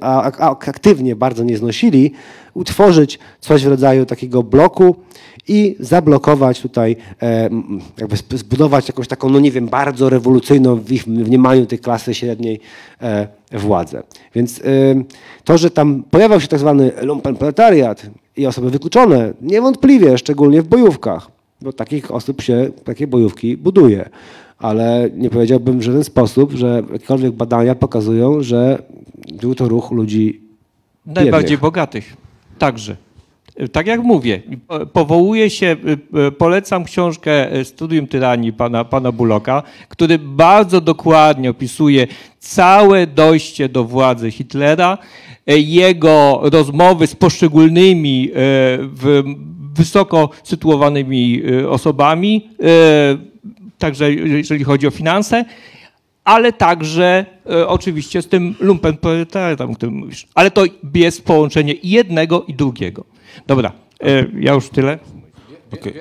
aktywnie 0.66 1.16
bardzo 1.16 1.44
nie 1.44 1.56
znosili, 1.56 2.12
utworzyć 2.54 3.18
coś 3.40 3.64
w 3.64 3.68
rodzaju 3.68 4.06
takiego 4.06 4.42
bloku 4.42 4.96
i 5.48 5.76
zablokować 5.80 6.60
tutaj, 6.60 6.96
e, 7.22 7.50
jakby 7.98 8.16
zbudować 8.16 8.88
jakąś 8.88 9.08
taką, 9.08 9.28
no 9.28 9.40
nie 9.40 9.50
wiem, 9.50 9.68
bardzo 9.68 10.08
rewolucyjną 10.10 10.76
w 10.76 10.92
ich 10.92 11.06
mniemaniu 11.06 11.66
tej 11.66 11.78
klasy 11.78 12.14
średniej 12.14 12.60
e, 13.02 13.28
władzę. 13.52 14.02
Więc 14.34 14.58
y, 14.58 15.04
to, 15.44 15.58
że 15.58 15.70
tam 15.70 16.02
pojawiał 16.10 16.40
się 16.40 16.48
tak 16.48 16.60
zwany 16.60 16.92
lumpenproletariat 17.02 18.06
i 18.36 18.46
osoby 18.46 18.70
wykluczone, 18.70 19.32
niewątpliwie, 19.42 20.18
szczególnie 20.18 20.62
w 20.62 20.68
bojówkach, 20.68 21.35
bo 21.66 21.72
takich 21.72 22.10
osób 22.10 22.42
się, 22.42 22.70
takie 22.84 23.06
bojówki 23.06 23.56
buduje. 23.56 24.08
Ale 24.58 25.10
nie 25.16 25.30
powiedziałbym 25.30 25.78
w 25.78 25.82
żaden 25.82 26.04
sposób, 26.04 26.52
że 26.52 26.82
jakiekolwiek 26.92 27.32
badania 27.32 27.74
pokazują, 27.74 28.42
że 28.42 28.82
był 29.40 29.54
to 29.54 29.68
ruch 29.68 29.90
ludzi 29.90 30.40
najbardziej 31.06 31.42
biednych. 31.42 31.60
bogatych. 31.60 32.16
Także. 32.58 32.96
Tak 33.72 33.86
jak 33.86 34.00
mówię, 34.02 34.42
po- 34.68 34.86
powołuję 34.86 35.50
się, 35.50 35.76
e, 36.14 36.26
e, 36.26 36.30
polecam 36.32 36.84
książkę 36.84 37.52
e, 37.52 37.64
Studium 37.64 38.06
Tyranii 38.06 38.52
pana, 38.52 38.84
pana 38.84 39.12
Buloka, 39.12 39.62
który 39.88 40.18
bardzo 40.18 40.80
dokładnie 40.80 41.50
opisuje 41.50 42.06
całe 42.38 43.06
dojście 43.06 43.68
do 43.68 43.84
władzy 43.84 44.30
Hitlera, 44.30 44.98
e, 45.46 45.58
jego 45.58 46.40
rozmowy 46.42 47.06
z 47.06 47.14
poszczególnymi 47.14 48.28
e, 48.28 48.32
w, 48.78 49.22
wysoko 49.76 50.30
sytuowanymi 50.42 51.42
e, 51.62 51.70
osobami, 51.70 52.48
e, 52.62 53.18
także 53.78 54.12
jeżeli 54.12 54.64
chodzi 54.64 54.86
o 54.86 54.90
finanse, 54.90 55.44
ale 56.24 56.52
także 56.52 57.26
e, 57.50 57.68
oczywiście 57.68 58.22
z 58.22 58.28
tym 58.28 58.54
lumpenproletariatem, 58.60 59.70
o 59.70 59.74
którym 59.74 59.94
mówisz. 59.94 60.26
Ale 60.34 60.50
to 60.50 60.64
jest 60.94 61.24
połączenie 61.24 61.74
jednego 61.82 62.44
i 62.48 62.54
drugiego. 62.54 63.04
Dobra, 63.46 63.72
ja 64.40 64.52
już 64.52 64.68
tyle. 64.68 64.98
Okej. 65.72 65.94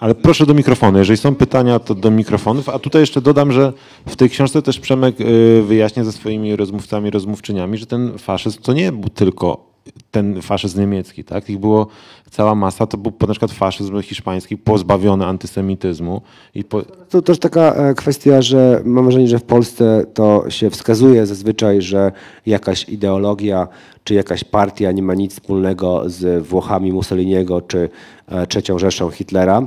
Ale 0.00 0.14
proszę 0.14 0.46
do 0.46 0.54
mikrofonu. 0.54 0.98
Jeżeli 0.98 1.16
są 1.16 1.34
pytania, 1.34 1.78
to 1.78 1.94
do 1.94 2.10
mikrofonów. 2.10 2.68
A 2.68 2.78
tutaj 2.78 3.02
jeszcze 3.02 3.20
dodam, 3.20 3.52
że 3.52 3.72
w 4.06 4.16
tej 4.16 4.30
książce 4.30 4.62
też 4.62 4.80
Przemek 4.80 5.20
y, 5.20 5.62
wyjaśnia 5.62 6.04
ze 6.04 6.12
swoimi 6.12 6.56
rozmówcami, 6.56 7.10
rozmówczyniami, 7.10 7.78
że 7.78 7.86
ten 7.86 8.18
faszyzm 8.18 8.62
to 8.62 8.72
nie 8.72 8.92
był 8.92 9.08
tylko 9.08 9.67
ten 10.10 10.42
faszyzm 10.42 10.80
niemiecki, 10.80 11.24
tak? 11.24 11.50
Ich 11.50 11.58
było 11.58 11.86
cała 12.30 12.54
masa. 12.54 12.86
To 12.86 12.96
był 12.96 13.12
na 13.20 13.26
przykład 13.26 13.52
faszyzm 13.52 14.02
hiszpański 14.02 14.56
pozbawiony 14.56 15.26
antysemityzmu. 15.26 16.22
I 16.54 16.64
po, 16.64 16.82
To 17.10 17.22
też 17.22 17.38
taka 17.38 17.74
e, 17.74 17.94
kwestia, 17.94 18.42
że 18.42 18.82
mam 18.84 19.04
wrażenie, 19.04 19.28
że 19.28 19.38
w 19.38 19.44
Polsce 19.44 20.04
to 20.14 20.50
się 20.50 20.70
wskazuje 20.70 21.26
zazwyczaj, 21.26 21.82
że 21.82 22.12
jakaś 22.46 22.88
ideologia 22.88 23.68
czy 24.04 24.14
jakaś 24.14 24.44
partia 24.44 24.92
nie 24.92 25.02
ma 25.02 25.14
nic 25.14 25.32
wspólnego 25.32 26.02
z 26.06 26.46
Włochami 26.46 26.92
Mussoliniego 26.92 27.60
czy 27.60 27.88
e, 28.26 28.46
trzecią 28.46 28.78
Rzeszą 28.78 29.10
Hitlera. 29.10 29.66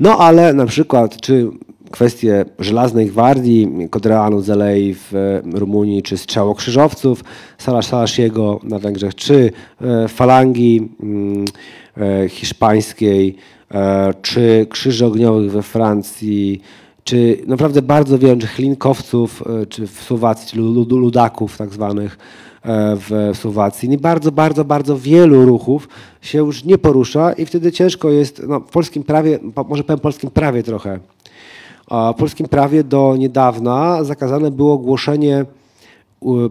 No 0.00 0.18
ale 0.18 0.52
na 0.52 0.66
przykład, 0.66 1.20
czy 1.20 1.50
kwestie 1.94 2.44
Żelaznej 2.58 3.06
Gwardii, 3.06 3.88
Kodreanu 3.90 4.40
Zelei 4.40 4.94
w 4.94 5.14
e, 5.14 5.42
Rumunii, 5.58 6.02
czy 6.02 6.18
strzałokrzyżowców 6.18 7.24
Salasz 7.58 7.86
Salashiego 7.86 8.60
na 8.62 8.78
Węgrzech, 8.78 9.14
czy 9.14 9.52
e, 9.80 10.08
falangi 10.08 10.88
mm, 11.02 11.44
e, 11.96 12.28
hiszpańskiej, 12.28 13.36
czy 14.22 14.66
krzyży 14.70 15.06
ogniowych 15.06 15.50
we 15.50 15.62
Francji, 15.62 16.60
czy 17.04 17.38
naprawdę 17.46 17.82
bardzo 17.82 18.18
wielu, 18.18 18.40
czy 18.40 18.46
chlinkowców, 18.46 19.42
czy 19.68 19.86
w 19.86 20.02
Słowacji, 20.02 20.48
czy 20.48 20.56
lud- 20.56 20.92
ludaków 20.92 21.56
tak 21.56 21.70
zwanych 21.70 22.18
w 22.96 23.30
Słowacji. 23.34 23.92
I 23.92 23.98
bardzo, 23.98 24.32
bardzo, 24.32 24.64
bardzo 24.64 24.98
wielu 24.98 25.46
ruchów 25.46 25.88
się 26.22 26.38
już 26.38 26.64
nie 26.64 26.78
porusza 26.78 27.32
i 27.32 27.46
wtedy 27.46 27.72
ciężko 27.72 28.10
jest, 28.10 28.42
no, 28.48 28.60
w 28.60 28.70
polskim 28.70 29.02
prawie, 29.02 29.38
może 29.68 29.84
powiem 29.84 30.00
polskim 30.00 30.30
prawie 30.30 30.62
trochę, 30.62 30.98
w 31.90 32.14
polskim 32.18 32.48
prawie 32.48 32.84
do 32.84 33.16
niedawna 33.18 34.04
zakazane 34.04 34.50
było 34.50 34.78
głoszenie 34.78 35.44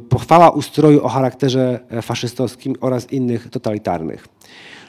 pochwała 0.09 0.49
ustroju 0.49 1.03
o 1.03 1.09
charakterze 1.09 1.79
faszystowskim 2.01 2.75
oraz 2.81 3.11
innych 3.11 3.49
totalitarnych. 3.49 4.27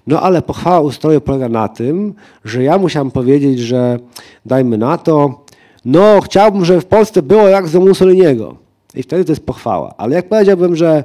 No 0.07 0.21
ale 0.21 0.43
pochwała 0.43 0.81
ustroju 0.81 1.21
polega 1.21 1.49
na 1.49 1.69
tym, 1.69 2.15
że 2.45 2.63
ja 2.63 2.79
musiałem 2.79 3.11
powiedzieć, 3.11 3.59
że 3.59 3.99
dajmy 4.47 4.79
na 4.79 4.99
to, 4.99 5.45
no 5.85 6.21
chciałbym, 6.21 6.65
żeby 6.65 6.81
w 6.81 6.87
Polsce 6.87 7.23
było 7.23 7.49
jak 7.49 7.69
za 7.69 7.81
Mussoliniego. 7.81 8.57
I 8.95 9.03
wtedy 9.03 9.25
to 9.25 9.33
jest 9.33 9.47
pochwała. 9.47 9.95
Ale 9.97 10.17
jak 10.17 10.29
powiedziałbym, 10.29 10.77
że 10.77 11.05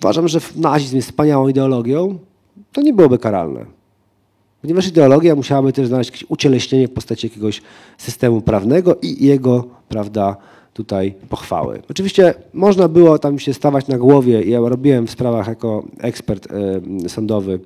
uważam, 0.00 0.28
że 0.28 0.38
nazizm 0.56 0.96
jest 0.96 1.08
wspaniałą 1.08 1.48
ideologią, 1.48 2.18
to 2.72 2.82
nie 2.82 2.92
byłoby 2.92 3.18
karalne. 3.18 3.64
Ponieważ 4.64 4.88
ideologia 4.88 5.34
musiałaby 5.34 5.72
też 5.72 5.88
znaleźć 5.88 6.10
jakieś 6.10 6.24
ucieleśnienie 6.30 6.88
w 6.88 6.92
postaci 6.92 7.26
jakiegoś 7.26 7.62
systemu 7.98 8.40
prawnego 8.40 8.96
i 9.02 9.26
jego, 9.26 9.64
prawda, 9.88 10.36
tutaj 10.74 11.14
pochwały. 11.28 11.82
Oczywiście 11.90 12.34
można 12.52 12.88
było 12.88 13.18
tam 13.18 13.38
się 13.38 13.54
stawać 13.54 13.88
na 13.88 13.98
głowie, 13.98 14.42
ja 14.42 14.60
robiłem 14.60 15.06
w 15.06 15.10
sprawach 15.10 15.48
jako 15.48 15.84
ekspert 15.98 16.48
e, 16.50 17.08
sądowy, 17.08 17.60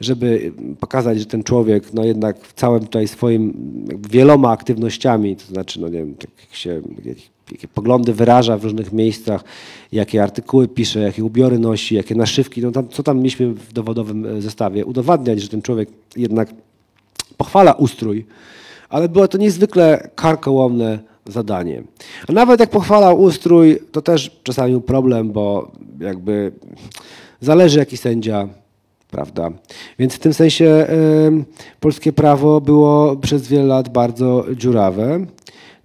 żeby 0.00 0.52
pokazać, 0.80 1.18
że 1.18 1.26
ten 1.26 1.42
człowiek 1.42 1.92
no 1.92 2.04
jednak 2.04 2.44
w 2.44 2.52
całym 2.52 2.80
tutaj 2.80 3.08
swoim 3.08 3.54
wieloma 4.10 4.50
aktywnościami, 4.50 5.36
to 5.36 5.46
znaczy, 5.46 5.80
no 5.80 5.88
nie 5.88 5.98
wiem, 5.98 6.14
tak 6.14 6.30
jak 6.40 6.54
się, 6.54 6.82
jak, 7.04 7.18
jakie 7.52 7.68
poglądy 7.68 8.12
wyraża 8.12 8.56
w 8.56 8.64
różnych 8.64 8.92
miejscach, 8.92 9.44
jakie 9.92 10.22
artykuły 10.22 10.68
pisze, 10.68 11.00
jakie 11.00 11.24
ubiory 11.24 11.58
nosi, 11.58 11.94
jakie 11.94 12.14
naszywki, 12.14 12.62
no 12.62 12.70
tam, 12.70 12.88
co 12.88 13.02
tam 13.02 13.16
mieliśmy 13.16 13.46
w 13.46 13.72
dowodowym 13.72 14.26
e, 14.26 14.42
zestawie, 14.42 14.84
udowadniać, 14.84 15.42
że 15.42 15.48
ten 15.48 15.62
człowiek 15.62 15.88
jednak 16.16 16.48
pochwala 17.36 17.72
ustrój, 17.72 18.26
ale 18.88 19.08
było 19.08 19.28
to 19.28 19.38
niezwykle 19.38 20.10
karkołomne 20.14 20.98
zadanie. 21.26 21.82
A 22.28 22.32
nawet 22.32 22.60
jak 22.60 22.70
pochwalał 22.70 23.20
ustrój, 23.20 23.78
to 23.92 24.02
też 24.02 24.40
czasami 24.42 24.72
był 24.72 24.80
problem, 24.80 25.32
bo 25.32 25.70
jakby 26.00 26.52
zależy 27.40 27.78
jaki 27.78 27.96
sędzia, 27.96 28.48
prawda? 29.10 29.50
Więc 29.98 30.14
w 30.14 30.18
tym 30.18 30.34
sensie 30.34 30.66
em, 30.66 31.44
polskie 31.80 32.12
prawo 32.12 32.60
było 32.60 33.16
przez 33.16 33.48
wiele 33.48 33.64
lat 33.64 33.88
bardzo 33.88 34.44
dziurawe. 34.56 35.26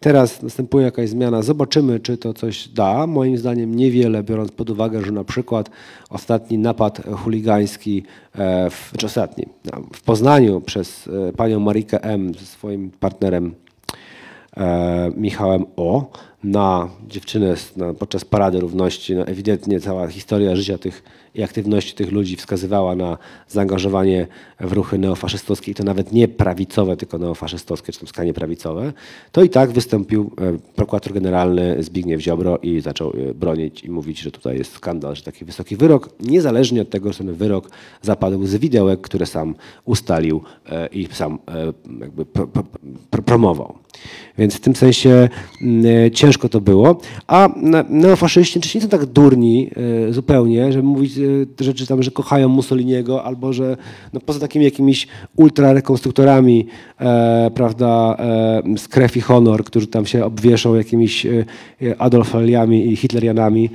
Teraz 0.05 0.41
następuje 0.41 0.85
jakaś 0.85 1.09
zmiana, 1.09 1.41
zobaczymy, 1.41 1.99
czy 1.99 2.17
to 2.17 2.33
coś 2.33 2.67
da. 2.67 3.07
Moim 3.07 3.37
zdaniem 3.37 3.75
niewiele, 3.75 4.23
biorąc 4.23 4.51
pod 4.51 4.69
uwagę, 4.69 5.01
że 5.01 5.11
na 5.11 5.23
przykład 5.23 5.69
ostatni 6.09 6.57
napad 6.57 7.01
chuligański, 7.23 8.03
e, 8.35 8.69
w, 8.69 8.93
czy 8.97 9.05
ostatni, 9.05 9.45
no, 9.65 9.81
w 9.93 10.01
Poznaniu 10.01 10.61
przez 10.61 11.07
e, 11.29 11.33
panią 11.33 11.59
Marikę 11.59 12.03
M. 12.03 12.33
ze 12.33 12.45
swoim 12.45 12.91
partnerem 12.99 13.53
e, 14.57 15.11
Michałem 15.17 15.65
O. 15.75 16.11
na 16.45 16.89
dziewczynę 17.07 17.55
na, 17.75 17.93
podczas 17.93 18.25
Parady 18.25 18.59
Równości. 18.59 19.15
No, 19.15 19.27
ewidentnie 19.27 19.79
cała 19.79 20.07
historia 20.07 20.55
życia 20.55 20.77
tych 20.77 21.03
i 21.35 21.43
aktywności 21.43 21.93
tych 21.93 22.11
ludzi 22.11 22.35
wskazywała 22.35 22.95
na 22.95 23.17
zaangażowanie 23.47 24.27
w 24.59 24.71
ruchy 24.71 24.97
neofaszystowskie 24.97 25.71
i 25.71 25.75
to 25.75 25.83
nawet 25.83 26.11
nie 26.11 26.27
prawicowe, 26.27 26.97
tylko 26.97 27.17
neofaszystowskie, 27.17 27.93
czy 27.93 27.99
tam 27.99 28.07
skrajnie 28.07 28.33
prawicowe. 28.33 28.93
To 29.31 29.43
i 29.43 29.49
tak 29.49 29.71
wystąpił 29.71 30.31
e, 30.41 30.57
prokurator 30.75 31.13
generalny 31.13 31.83
Zbigniew 31.83 32.21
Ziobro 32.21 32.57
i 32.57 32.81
zaczął 32.81 33.13
e, 33.29 33.33
bronić 33.33 33.83
i 33.83 33.91
mówić, 33.91 34.19
że 34.19 34.31
tutaj 34.31 34.57
jest 34.57 34.73
skandal, 34.73 35.15
że 35.15 35.23
taki 35.23 35.45
wysoki 35.45 35.75
wyrok, 35.75 36.09
niezależnie 36.19 36.81
od 36.81 36.89
tego, 36.89 37.13
że 37.13 37.17
ten 37.17 37.33
wyrok 37.33 37.69
zapadł 38.01 38.45
z 38.45 38.55
widełek, 38.55 39.01
które 39.01 39.25
sam 39.25 39.55
ustalił 39.85 40.41
e, 40.69 40.87
i 40.87 41.07
sam 41.11 41.39
jakby 41.99 42.25
pro, 42.25 42.47
pro, 42.47 42.63
pro, 43.09 43.23
promował. 43.23 43.75
Więc 44.37 44.55
w 44.55 44.59
tym 44.59 44.75
sensie 44.75 45.29
mm, 45.61 45.85
e, 46.05 46.11
ciężko 46.35 46.49
to 46.49 46.61
było. 46.61 46.99
A 47.27 47.49
ne- 47.55 47.85
neofaszyści 47.89 48.59
czy 48.59 48.77
nie 48.77 48.81
są 48.81 48.89
tak 48.89 49.05
durni 49.05 49.69
e, 50.09 50.13
zupełnie, 50.13 50.71
żeby 50.71 50.87
mówić 50.87 51.17
e, 51.17 51.63
rzeczy 51.63 51.87
tam, 51.87 52.03
że 52.03 52.11
kochają 52.11 52.49
Mussoliniego, 52.49 53.23
albo 53.23 53.53
że 53.53 53.77
no, 54.13 54.19
poza 54.19 54.39
takimi 54.39 54.65
jakimiś 54.65 55.07
ultrarekonstruktorami, 55.35 56.67
e, 56.99 57.51
prawda, 57.55 58.17
e, 58.19 58.77
z 58.77 58.87
krew 58.87 59.17
i 59.17 59.21
honor, 59.21 59.63
którzy 59.63 59.87
tam 59.87 60.05
się 60.05 60.25
obwieszą 60.25 60.75
jakimiś 60.75 61.25
e, 61.25 61.45
Adolfaliami 61.97 62.91
i 62.91 62.95
Hitlerianami, 62.95 63.69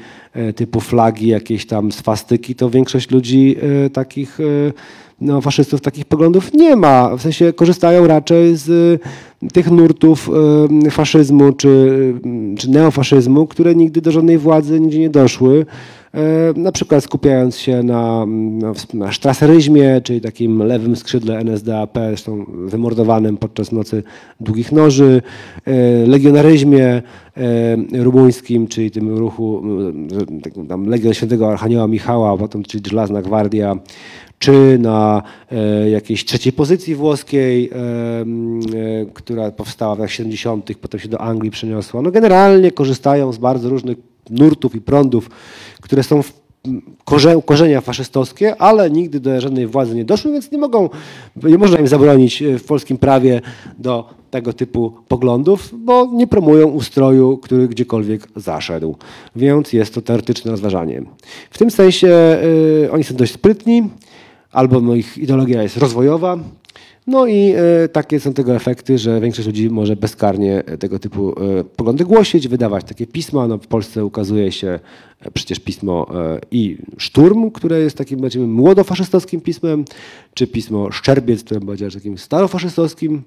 typu 0.56 0.80
flagi, 0.80 1.28
jakieś 1.28 1.66
tam 1.66 1.92
swastyki, 1.92 2.54
to 2.54 2.70
większość 2.70 3.10
ludzi 3.10 3.56
takich 3.92 4.38
no, 5.20 5.40
faszystów 5.40 5.80
takich 5.80 6.04
poglądów 6.04 6.54
nie 6.54 6.76
ma. 6.76 7.16
W 7.16 7.22
sensie 7.22 7.52
korzystają 7.52 8.06
raczej 8.06 8.56
z 8.56 8.68
y, 8.68 9.48
tych 9.52 9.70
nurtów 9.70 10.30
y, 10.86 10.90
faszyzmu 10.90 11.52
czy, 11.52 11.68
y, 11.68 12.56
czy 12.58 12.70
neofaszyzmu, 12.70 13.46
które 13.46 13.74
nigdy 13.74 14.00
do 14.00 14.10
żadnej 14.12 14.38
władzy 14.38 14.80
nigdzie 14.80 14.98
nie 14.98 15.10
doszły. 15.10 15.66
E, 16.14 16.52
Na 16.56 16.72
przykład 16.72 17.04
skupiając 17.04 17.56
się 17.58 17.82
na, 17.82 18.26
na, 18.26 18.72
na 18.94 19.12
sztraseryzmie, 19.12 20.00
czyli 20.04 20.20
takim 20.20 20.62
lewym 20.62 20.96
skrzydle 20.96 21.38
NSDAP, 21.38 21.98
zresztą 22.08 22.44
wymordowanym 22.64 23.36
podczas 23.36 23.72
Nocy 23.72 24.02
Długich 24.40 24.72
Noży, 24.72 25.22
e, 25.66 26.06
legionaryzmie 26.06 26.86
e, 26.86 28.02
rumuńskim, 28.02 28.66
czyli 28.66 28.90
tym 28.90 29.18
ruchu, 29.18 29.62
tam 30.68 30.86
Legion 30.86 31.14
Świętego 31.14 31.48
Archanioła 31.48 31.86
Michała, 31.88 32.36
potem 32.36 32.62
czyli 32.62 32.82
Żelazna 32.90 33.22
Gwardia, 33.22 33.76
czy 34.40 34.78
na 34.78 35.22
e, 35.52 35.90
jakiejś 35.90 36.24
trzeciej 36.24 36.52
pozycji 36.52 36.94
włoskiej, 36.94 37.70
e, 37.70 37.74
która 39.14 39.50
powstała 39.50 39.94
w 39.94 39.98
latach 39.98 40.12
70., 40.12 40.76
potem 40.80 41.00
się 41.00 41.08
do 41.08 41.20
Anglii 41.20 41.50
przeniosła. 41.50 42.02
No 42.02 42.10
generalnie 42.10 42.70
korzystają 42.72 43.32
z 43.32 43.38
bardzo 43.38 43.68
różnych 43.68 43.98
nurtów 44.30 44.74
i 44.74 44.80
prądów, 44.80 45.30
które 45.80 46.02
są 46.02 46.22
w 46.22 46.32
korze, 47.04 47.40
korzenia 47.46 47.80
faszystowskie, 47.80 48.56
ale 48.56 48.90
nigdy 48.90 49.20
do 49.20 49.40
żadnej 49.40 49.66
władzy 49.66 49.94
nie 49.94 50.04
doszły, 50.04 50.32
więc 50.32 50.52
nie 50.52 50.58
mogą, 50.58 50.88
nie 51.42 51.58
można 51.58 51.78
im 51.78 51.88
zabronić 51.88 52.42
e, 52.42 52.58
w 52.58 52.64
polskim 52.64 52.98
prawie 52.98 53.40
do 53.78 54.08
tego 54.30 54.52
typu 54.52 54.92
poglądów, 55.08 55.74
bo 55.78 56.10
nie 56.12 56.26
promują 56.26 56.68
ustroju, 56.68 57.38
który 57.38 57.68
gdziekolwiek 57.68 58.28
zaszedł. 58.36 58.96
Więc 59.36 59.72
jest 59.72 59.94
to 59.94 60.02
teoretyczne 60.02 60.50
rozważanie. 60.50 61.02
W 61.50 61.58
tym 61.58 61.70
sensie 61.70 62.38
oni 62.92 63.04
są 63.04 63.14
dość 63.14 63.32
sprytni, 63.32 63.90
albo 64.52 64.80
no, 64.80 64.94
ich 64.94 65.18
ideologia 65.18 65.62
jest 65.62 65.76
rozwojowa. 65.76 66.38
No 67.06 67.26
i 67.26 67.52
e, 67.56 67.88
takie 67.88 68.20
są 68.20 68.32
tego 68.32 68.54
efekty, 68.54 68.98
że 68.98 69.20
większość 69.20 69.46
ludzi 69.46 69.70
może 69.70 69.96
bezkarnie 69.96 70.64
e, 70.66 70.78
tego 70.78 70.98
typu 70.98 71.30
e, 71.30 71.64
poglądy 71.64 72.04
głosić, 72.04 72.48
wydawać 72.48 72.84
takie 72.84 73.06
pisma. 73.06 73.48
No, 73.48 73.58
w 73.58 73.66
Polsce 73.66 74.04
ukazuje 74.04 74.52
się 74.52 74.80
e, 75.20 75.30
przecież 75.30 75.60
pismo 75.60 76.06
e, 76.14 76.40
i 76.50 76.78
Szturm, 76.98 77.50
które 77.50 77.80
jest 77.80 77.96
takim 77.96 78.20
bardziej 78.20 78.42
młodofaszystowskim 78.42 79.40
pismem, 79.40 79.84
czy 80.34 80.46
pismo 80.46 80.92
Szczerbiec, 80.92 81.44
które 81.44 81.60
będzie 81.60 81.90
takim 81.90 82.18
starofaszystowskim. 82.18 83.22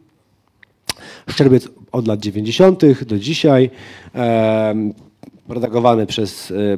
Szczerbiec 1.30 1.68
od 1.92 2.08
lat 2.08 2.20
90. 2.20 3.04
do 3.06 3.20
dzisiaj, 3.20 3.70
em, 4.14 4.94
redagowany 5.50 6.06
przez 6.06 6.52
e, 6.52 6.78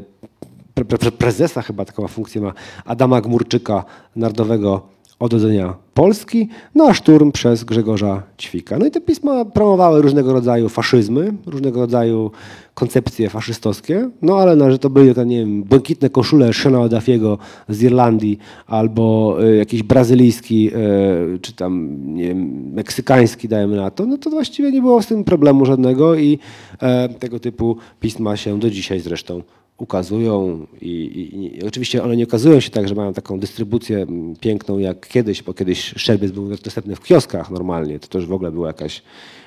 pre, 0.75 0.85
pre, 0.85 1.11
prezesa, 1.11 1.61
chyba 1.61 1.85
taką 1.85 2.07
funkcję 2.07 2.41
ma, 2.41 2.53
Adama 2.85 3.21
Gmurczyka, 3.21 3.85
Narodowego 4.15 4.95
Odrodzenia 5.19 5.73
Polski, 5.93 6.49
no 6.75 6.87
a 6.87 6.93
szturm 6.93 7.31
przez 7.31 7.63
Grzegorza 7.63 8.23
Ćwika. 8.39 8.77
No 8.79 8.85
i 8.85 8.91
te 8.91 9.01
pisma 9.01 9.45
promowały 9.45 10.01
różnego 10.01 10.33
rodzaju 10.33 10.69
faszyzmy, 10.69 11.33
różnego 11.45 11.79
rodzaju 11.79 12.31
koncepcje 12.73 13.29
faszystowskie, 13.29 14.09
no 14.21 14.37
ale 14.37 14.55
no, 14.55 14.71
że 14.71 14.79
to 14.79 14.89
były 14.89 15.13
te, 15.13 15.25
nie 15.25 15.39
wiem, 15.39 15.63
błękitne 15.63 16.09
koszule 16.09 16.53
Shona 16.53 16.81
Oddafiego 16.81 17.37
z 17.69 17.81
Irlandii 17.81 18.37
albo 18.67 19.37
y, 19.43 19.55
jakiś 19.55 19.83
brazylijski, 19.83 20.71
y, 21.35 21.39
czy 21.39 21.53
tam, 21.53 21.97
nie 22.05 22.23
wiem, 22.23 22.71
meksykański, 22.73 23.47
dajmy 23.47 23.75
na 23.75 23.91
to, 23.91 24.05
no 24.05 24.17
to 24.17 24.29
właściwie 24.29 24.71
nie 24.71 24.81
było 24.81 25.01
z 25.01 25.07
tym 25.07 25.23
problemu 25.23 25.65
żadnego 25.65 26.15
i 26.15 26.39
e, 26.81 27.09
tego 27.09 27.39
typu 27.39 27.77
pisma 27.99 28.37
się 28.37 28.59
do 28.59 28.69
dzisiaj 28.69 28.99
zresztą 28.99 29.41
ukazują 29.77 30.67
i, 30.81 30.87
i, 30.87 31.57
i 31.57 31.63
oczywiście 31.63 32.03
one 32.03 32.17
nie 32.17 32.23
ukazują 32.23 32.59
się 32.59 32.69
tak, 32.69 32.87
że 32.87 32.95
mają 32.95 33.13
taką 33.13 33.39
dystrybucję 33.39 34.05
piękną 34.39 34.77
jak 34.77 35.07
kiedyś, 35.07 35.43
bo 35.43 35.53
kiedyś 35.53 35.93
Szczerbiec 35.97 36.31
był 36.31 36.49
dostępny 36.49 36.95
w 36.95 37.03
kioskach 37.03 37.51
normalnie, 37.51 37.99
to 37.99 38.07
też 38.07 38.25
w 38.25 38.33
ogóle 38.33 38.51
była 38.51 38.67
jakaś 38.67 39.01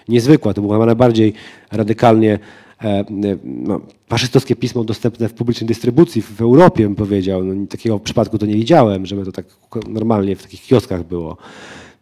niezwykła, 0.08 0.54
to 0.54 0.60
było 0.60 0.86
najbardziej 0.86 1.32
radykalnie 1.72 2.38
e, 2.82 3.04
no, 3.44 3.80
faszystowskie 4.08 4.56
pismo 4.56 4.84
dostępne 4.84 5.28
w 5.28 5.34
publicznej 5.34 5.68
dystrybucji 5.68 6.22
w, 6.22 6.30
w 6.36 6.40
Europie, 6.40 6.84
bym 6.84 6.94
powiedział. 6.94 7.44
No, 7.44 7.66
takiego 7.66 7.98
przypadku 7.98 8.38
to 8.38 8.46
nie 8.46 8.54
widziałem, 8.54 9.06
żeby 9.06 9.24
to 9.24 9.32
tak 9.32 9.46
normalnie 9.88 10.36
w 10.36 10.42
takich 10.42 10.62
kioskach 10.62 11.04
było. 11.04 11.36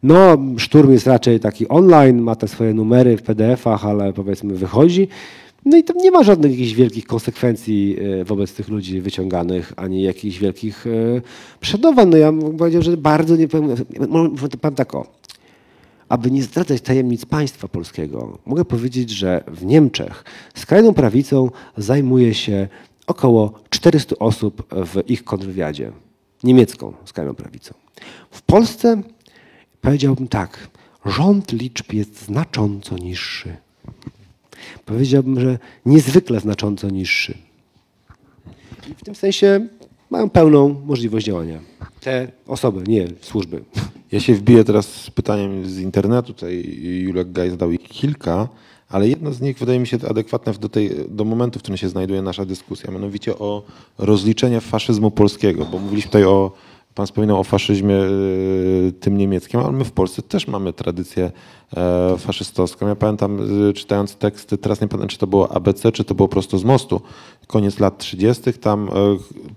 No, 0.03 0.37
szturm 0.59 0.93
jest 0.93 1.07
raczej 1.07 1.41
taki 1.41 1.69
online, 1.69 2.21
ma 2.21 2.35
te 2.35 2.49
swoje 2.49 2.75
numery 2.75 3.17
w 3.17 3.23
PDF-ach, 3.23 3.87
ale 3.87 4.13
powiedzmy 4.13 4.55
wychodzi. 4.55 5.09
No 5.67 5.77
i 5.77 5.85
tam 5.85 5.97
nie 5.97 6.11
ma 6.11 6.23
żadnych 6.23 6.53
jakichś 6.53 6.73
wielkich 6.73 7.07
konsekwencji 7.07 7.97
e, 8.21 8.25
wobec 8.25 8.55
tych 8.55 8.69
ludzi 8.69 9.01
wyciąganych, 9.01 9.73
ani 9.77 10.03
jakichś 10.03 10.39
wielkich 10.39 10.87
e, 10.87 10.91
prześladowań. 11.61 12.09
No 12.09 12.17
ja 12.17 12.33
bym 12.33 12.57
powiedział, 12.57 12.83
że 12.83 12.97
bardzo 12.97 13.37
nie 13.37 13.49
powiem, 13.49 13.77
powiem 14.61 14.75
tak 14.77 14.95
o. 14.95 15.07
Aby 16.09 16.31
nie 16.31 16.43
zdradzać 16.43 16.81
tajemnic 16.81 17.25
państwa 17.25 17.69
polskiego, 17.69 18.39
mogę 18.47 18.65
powiedzieć, 18.65 19.11
że 19.11 19.45
w 19.49 19.65
Niemczech 19.65 20.25
skrajną 20.55 20.95
prawicą 20.95 21.51
zajmuje 21.77 22.35
się 22.35 22.69
około 23.07 23.53
400 23.71 24.17
osób 24.19 24.75
w 24.87 25.11
ich 25.11 25.25
kontrwywiadzie. 25.25 25.93
Niemiecką 26.45 26.93
skrajną 27.05 27.35
prawicą. 27.35 27.75
W 28.31 28.43
Polsce 28.43 29.03
powiedziałbym 29.81 30.29
tak, 30.29 30.69
rząd 31.07 31.53
liczb 31.53 31.93
jest 31.93 32.25
znacząco 32.25 32.97
niższy. 32.97 33.66
Powiedziałbym, 34.85 35.41
że 35.41 35.59
niezwykle 35.87 36.41
znacząco 36.41 36.89
niższy. 36.91 37.39
I 38.91 38.95
w 38.95 39.05
tym 39.05 39.15
sensie 39.15 39.69
mają 40.11 40.31
pełną 40.31 40.83
możliwość 40.87 41.27
działania. 41.27 41.61
Te 42.01 42.33
osoby, 42.47 42.83
nie 42.87 43.09
służby. 43.21 43.65
Ja 44.13 44.21
się 44.21 44.35
wbiję 44.35 44.65
teraz 44.65 44.87
z 44.87 45.11
pytaniem 45.11 45.69
z 45.69 45.79
internetu. 45.79 46.33
Tutaj 46.33 46.79
Julek 46.83 47.33
Gaj 47.33 47.51
zadał 47.51 47.73
ich 47.73 47.83
kilka, 47.83 48.49
ale 48.89 49.09
jedno 49.09 49.33
z 49.33 49.41
nich 49.41 49.59
wydaje 49.59 49.79
mi 49.79 49.87
się 49.87 49.99
adekwatne 50.09 50.53
do, 50.53 50.69
tej, 50.69 50.91
do 51.09 51.25
momentu, 51.25 51.59
w 51.59 51.63
którym 51.63 51.77
się 51.77 51.89
znajduje 51.89 52.23
nasza 52.23 52.45
dyskusja, 52.45 52.91
mianowicie 52.91 53.39
o 53.39 53.63
rozliczenie 53.99 54.61
faszyzmu 54.61 55.11
polskiego, 55.11 55.65
bo 55.73 55.79
mówiliśmy 55.79 56.09
tutaj 56.09 56.25
o, 56.25 56.53
pan 56.97 57.07
wspominał 57.07 57.41
o 57.41 57.45
faszyzmie 57.45 57.95
y, 57.95 58.93
tym 59.01 59.19
niemieckim, 59.19 59.61
ale 59.61 59.73
my 59.73 59.85
w 59.85 59.93
Polsce 59.93 60.23
też 60.23 60.49
mamy 60.49 60.73
tradycję 60.73 61.31
e, 61.77 62.17
faszystowską. 62.19 62.89
Ja 62.89 62.97
pamiętam, 62.97 63.61
y, 63.69 63.73
czytając 63.73 64.17
teksty, 64.17 64.59
teraz 64.59 64.81
nie 64.81 64.89
pamiętam, 64.89 65.09
czy 65.09 65.19
to 65.19 65.27
było 65.27 65.53
ABC, 65.53 65.93
czy 65.93 66.05
to 66.05 66.15
było 66.15 66.29
prosto 66.29 66.59
z 66.59 66.65
mostu, 66.65 67.01
koniec 67.47 67.79
lat 67.79 67.99
30., 67.99 68.53
tam 68.53 68.89
e, 68.89 68.93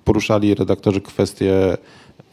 poruszali 0.04 0.56
redaktorzy 0.56 1.02
kwestię 1.02 1.78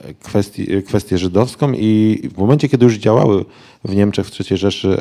e, 0.00 0.14
kwestii, 0.14 0.76
e, 0.76 0.82
kwestię 0.82 1.18
żydowską 1.18 1.72
i 1.72 2.20
w 2.34 2.38
momencie, 2.38 2.68
kiedy 2.68 2.84
już 2.84 2.94
działały 2.94 3.44
w 3.84 3.96
Niemczech 3.96 4.26
w 4.26 4.40
III 4.40 4.56
Rzeszy 4.56 5.00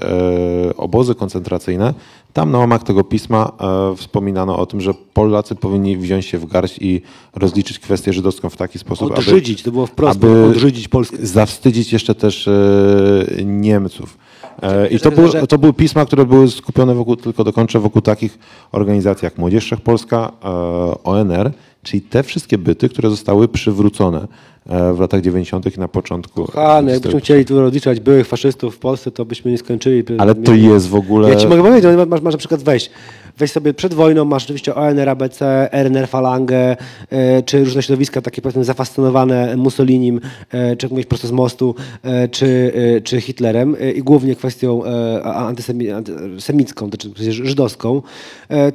obozy 0.78 1.16
koncentracyjne, 1.16 1.94
tam 2.36 2.52
na 2.52 2.60
łamach 2.60 2.84
tego 2.84 3.04
pisma 3.04 3.52
e, 3.92 3.96
wspominano 3.96 4.58
o 4.58 4.66
tym, 4.66 4.82
że 4.82 4.94
Polacy 5.14 5.56
powinni 5.56 5.98
wziąć 5.98 6.26
się 6.26 6.38
w 6.38 6.46
garść 6.46 6.78
i 6.82 7.02
rozliczyć 7.36 7.80
kwestię 7.80 8.14
żydowską 8.14 8.50
w 8.50 8.58
taki 8.58 8.80
sposób, 8.80 9.12
aby, 9.12 9.64
to 9.64 9.72
było 9.72 9.86
wprost, 9.86 10.24
aby 10.24 10.46
odrzydzić 10.46 10.88
Polskę. 10.88 11.18
zawstydzić 11.22 11.94
jeszcze 11.94 12.16
też 12.16 12.48
e, 12.48 13.44
Niemców. 13.46 14.18
E, 14.62 14.88
I 14.88 15.00
to, 15.00 15.28
że- 15.28 15.48
to 15.48 15.58
były 15.58 15.74
pisma, 15.74 16.06
które 16.06 16.26
były 16.26 16.52
skupione 16.52 16.96
wokół, 16.96 17.16
tylko 17.16 17.44
dokończę, 17.44 17.80
wokół 17.80 18.02
takich 18.02 18.40
organizacji 18.72 19.26
jak 19.26 19.38
Młodzież 19.38 19.64
Wszechpolska, 19.66 20.32
e, 20.44 21.04
ONR, 21.04 21.52
czyli 21.86 22.02
te 22.02 22.24
wszystkie 22.24 22.58
byty, 22.58 22.90
które 22.90 23.10
zostały 23.10 23.48
przywrócone 23.48 24.28
e, 24.66 24.94
w 24.94 25.00
latach 25.00 25.22
90. 25.22 25.78
i 25.78 25.80
na 25.80 25.88
początku. 25.88 26.46
Kochany, 26.46 26.92
jakbyśmy 26.92 27.20
chcieli 27.20 27.46
tu 27.46 27.60
rozliczać 27.60 28.00
byłych 28.00 28.28
faszystów 28.28 28.76
w 28.76 28.80
Polsce, 28.80 29.12
to 29.12 29.26
byśmy 29.26 29.52
nie 29.52 29.58
skończyli. 29.58 30.04
Ale 30.18 30.36
to 30.36 30.54
jest 30.54 30.90
w 30.90 30.96
ogóle... 30.96 31.30
Ja 31.30 31.36
ci 31.36 31.48
mogę 31.48 31.64
powiedzieć, 31.64 31.92
no, 31.98 32.06
masz, 32.06 32.22
masz 32.22 32.34
na 32.34 32.38
przykład 32.38 32.64
wejść. 32.64 32.92
Weź 33.38 33.52
sobie 33.52 33.74
przed 33.74 33.94
wojną, 33.94 34.26
masz 34.26 34.44
oczywiście 34.44 34.76
ONR, 34.76 35.10
ABC, 35.10 35.70
RNR, 35.72 36.08
Falangę, 36.08 36.78
e, 37.10 37.44
czy 37.44 37.64
różne 37.64 37.84
środowiska 37.84 38.22
takie 38.22 38.42
powiedzmy 38.42 38.64
zafascynowane 38.64 39.58
Mussolinim, 39.58 40.22
e, 40.52 40.76
czy 40.76 40.90
mówić 40.90 41.06
prosto 41.06 41.28
z 41.28 41.32
mostu, 41.32 41.76
e, 42.04 42.28
czy, 42.28 42.72
e, 42.98 43.02
czy 43.02 43.22
Hitlerem 43.22 43.76
e, 43.80 43.92
i 43.92 44.04
głównie 44.04 44.36
kwestią 44.36 44.84
antysemi, 45.24 45.92
antysemicką, 45.92 46.90
to 46.90 47.08
znaczy 47.08 47.32
żydowską. 47.32 48.02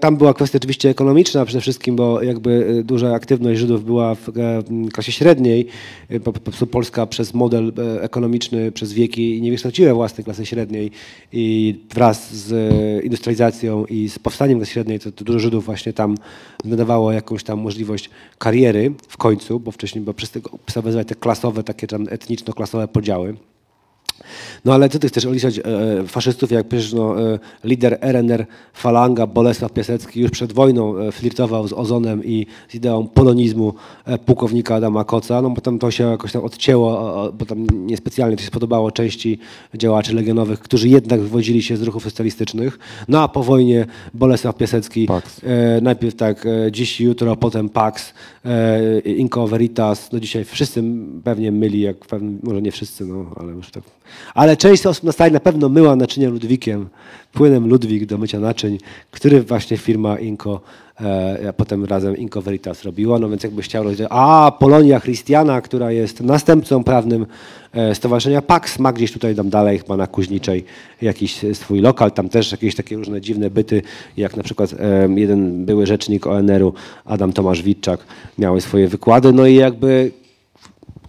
Tam 0.00 0.16
była 0.16 0.34
kwestia 0.34 0.56
oczywiście 0.56 0.88
ekonomiczna 0.90 1.44
przede 1.44 1.60
wszystkim, 1.60 1.96
bo 1.96 2.22
jakby 2.22 2.76
e, 2.80 2.84
duża 3.00 3.14
aktywność 3.14 3.60
Żydów 3.60 3.84
była 3.84 4.14
w 4.14 4.28
e, 4.28 4.32
klasie 4.92 5.12
średniej. 5.12 5.66
E, 6.08 6.20
Po, 6.20 6.32
prostu 6.32 6.66
Polska 6.66 7.06
przez 7.06 7.34
model 7.34 7.72
e, 7.78 8.02
ekonomiczny 8.02 8.72
przez 8.72 8.92
wieki 8.92 9.42
nie 9.42 9.50
wykształciła 9.50 9.94
własnej 9.94 10.24
klasy 10.24 10.46
średniej 10.46 10.90
i 11.32 11.74
wraz 11.94 12.34
z 12.34 12.54
industrializacją 13.04 13.84
i 13.84 14.08
z 14.08 14.18
powstaniem 14.18 14.58
klasy 14.58 14.72
średniej 14.72 15.00
to, 15.00 15.12
to 15.12 15.24
dużo 15.24 15.38
Żydów 15.38 15.64
właśnie 15.64 15.92
tam 15.92 16.14
nadawało 16.64 17.12
jakąś 17.12 17.44
tam 17.44 17.60
możliwość 17.60 18.10
kariery 18.38 18.92
w 19.08 19.16
końcu, 19.16 19.60
bo 19.60 19.70
wcześniej 19.70 20.04
było 20.04 20.14
przez 20.14 20.30
tego 20.30 20.50
nawiązywać 20.76 21.08
te 21.08 21.14
klasowe, 21.14 21.62
takie 21.62 21.86
tam 21.86 22.04
etniczno-klasowe 22.06 22.88
podziały. 22.88 23.36
No 24.64 24.74
ale 24.74 24.88
co 24.88 24.98
ty 24.98 25.08
chcesz 25.08 25.26
oliczać 25.26 25.58
e, 25.58 25.62
faszystów, 26.06 26.50
jak 26.50 26.68
przecież 26.68 26.92
no, 26.92 27.32
e, 27.32 27.38
lider 27.64 27.98
RNR 28.00 28.46
Falanga 28.74 29.26
Bolesław 29.26 29.72
Piasecki 29.72 30.20
już 30.20 30.30
przed 30.30 30.52
wojną 30.52 30.98
e, 30.98 31.12
flirtował 31.12 31.68
z 31.68 31.72
ozonem 31.72 32.24
i 32.24 32.46
z 32.68 32.74
ideą 32.74 33.06
polonizmu 33.06 33.74
e, 34.04 34.18
pułkownika 34.18 34.74
Adama 34.74 35.04
Koca, 35.04 35.42
no 35.42 35.50
bo 35.50 35.60
tam 35.60 35.78
to 35.78 35.90
się 35.90 36.10
jakoś 36.10 36.32
tam 36.32 36.44
odcięło, 36.44 36.98
o, 36.98 37.22
o, 37.22 37.32
bo 37.32 37.46
tam 37.46 37.66
niespecjalnie 37.86 38.36
to 38.36 38.42
się 38.42 38.48
spodobało 38.48 38.90
części 38.90 39.38
działaczy 39.74 40.14
legionowych, 40.14 40.60
którzy 40.60 40.88
jednak 40.88 41.20
wywodzili 41.20 41.62
się 41.62 41.76
z 41.76 41.82
ruchów 41.82 42.04
socjalistycznych. 42.04 42.78
No 43.08 43.22
a 43.22 43.28
po 43.28 43.42
wojnie 43.42 43.86
Bolesław 44.14 44.56
Piasecki. 44.56 45.06
E, 45.42 45.80
najpierw 45.80 46.14
tak, 46.14 46.46
e, 46.46 46.72
dziś, 46.72 47.00
jutro, 47.00 47.36
potem 47.36 47.68
Pax, 47.68 48.14
e, 48.44 49.00
Inco 49.00 49.46
Veritas, 49.48 50.12
no 50.12 50.20
dzisiaj 50.20 50.44
wszyscy 50.44 50.82
pewnie 51.24 51.52
myli, 51.52 51.80
jak 51.80 51.96
pewnie, 51.96 52.36
może 52.42 52.62
nie 52.62 52.72
wszyscy, 52.72 53.04
no 53.04 53.30
ale 53.36 53.52
już 53.52 53.70
tak. 53.70 53.82
Ale 54.40 54.56
część 54.56 54.86
osób 54.86 55.04
na 55.04 55.12
stali 55.12 55.32
na 55.32 55.40
pewno 55.40 55.68
myła 55.68 55.96
naczynia 55.96 56.28
Ludwikiem, 56.28 56.88
płynem 57.32 57.68
Ludwik 57.68 58.06
do 58.06 58.18
mycia 58.18 58.40
naczyń, 58.40 58.78
który 59.10 59.42
właśnie 59.42 59.76
firma 59.76 60.18
Inco, 60.18 60.60
e, 61.00 61.52
potem 61.52 61.84
razem 61.84 62.16
Inco 62.16 62.42
Veritas 62.42 62.84
robiła, 62.84 63.18
no 63.18 63.28
więc 63.28 63.42
jakbyś 63.42 63.66
chciał 63.66 63.84
rozdzielić, 63.84 64.12
a 64.14 64.52
Polonia 64.58 65.00
Christiana, 65.00 65.60
która 65.60 65.92
jest 65.92 66.20
następcą 66.20 66.84
prawnym 66.84 67.26
e, 67.72 67.94
Stowarzyszenia 67.94 68.42
Pax, 68.42 68.78
ma 68.78 68.92
gdzieś 68.92 69.12
tutaj 69.12 69.34
tam 69.34 69.50
dalej, 69.50 69.78
chyba 69.78 69.96
na 69.96 70.06
Kuźniczej 70.06 70.64
jakiś 71.02 71.40
swój 71.52 71.80
lokal, 71.80 72.12
tam 72.12 72.28
też 72.28 72.52
jakieś 72.52 72.74
takie 72.74 72.96
różne 72.96 73.20
dziwne 73.20 73.50
byty, 73.50 73.82
jak 74.16 74.36
na 74.36 74.42
przykład 74.42 74.74
e, 74.78 75.08
jeden 75.16 75.64
były 75.64 75.86
rzecznik 75.86 76.26
ONR-u, 76.26 76.72
Adam 77.04 77.32
Tomasz 77.32 77.62
Witczak, 77.62 78.00
miały 78.38 78.60
swoje 78.60 78.88
wykłady, 78.88 79.32
no 79.32 79.46
i 79.46 79.54
jakby 79.54 80.10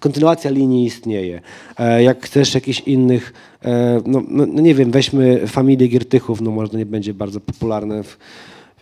kontynuacja 0.02 0.52
linii 0.52 0.86
istnieje. 0.86 1.41
E, 1.80 2.03
Jak 2.03 2.26
chcesz 2.26 2.56
jakichś 2.56 2.80
innych, 2.80 3.34
e, 3.65 4.02
no, 4.06 4.22
no, 4.30 4.45
no 4.45 4.61
nie 4.61 4.76
wiem, 4.76 4.91
weźmy 4.91 5.48
familię 5.48 5.88
Giertychów, 5.88 6.41
no 6.41 6.52
może 6.52 6.69
to 6.69 6.78
nie 6.78 6.86
będzie 6.86 7.14
bardzo 7.14 7.40
popularne, 7.40 8.03
w, 8.03 8.18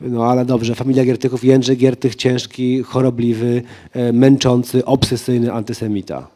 no 0.01 0.25
ale 0.25 0.45
dobrze, 0.45 0.75
familia 0.75 1.05
Giertychów, 1.05 1.43
Jędrzej 1.43 1.77
Giertych, 1.77 2.15
ciężki, 2.15 2.83
chorobliwy, 2.83 3.61
e, 3.93 4.13
męczący, 4.13 4.85
obsesyjny 4.85 5.53
antysemita. 5.53 6.27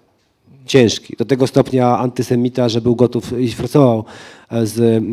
Ciężki. 0.65 1.15
Do 1.17 1.25
tego 1.25 1.47
stopnia 1.47 1.97
antysemita, 1.97 2.69
że 2.69 2.81
był 2.81 2.95
gotów 2.95 3.39
i 3.39 3.49
pracował 3.49 4.05
z, 4.63 5.03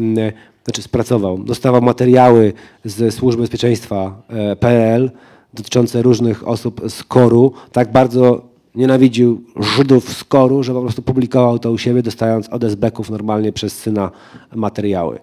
znaczy 0.64 0.82
spracował, 0.82 1.38
dostawał 1.38 1.82
materiały 1.82 2.52
z 2.84 3.14
Służby 3.14 3.42
Bezpieczeństwa 3.42 4.22
PRL 4.60 5.10
dotyczące 5.54 6.02
różnych 6.02 6.48
osób 6.48 6.80
z 6.88 7.04
koru. 7.04 7.52
Tak 7.72 7.92
bardzo 7.92 8.49
nienawidził 8.74 9.44
Żydów 9.76 10.12
z 10.12 10.24
koru, 10.24 10.62
że 10.62 10.74
po 10.74 10.80
prostu 10.80 11.02
publikował 11.02 11.58
to 11.58 11.72
u 11.72 11.78
siebie, 11.78 12.02
dostając 12.02 12.48
od 12.48 12.64
SB-ków 12.64 13.10
normalnie 13.10 13.52
przez 13.52 13.78
syna 13.78 14.10
materiały. 14.54 15.18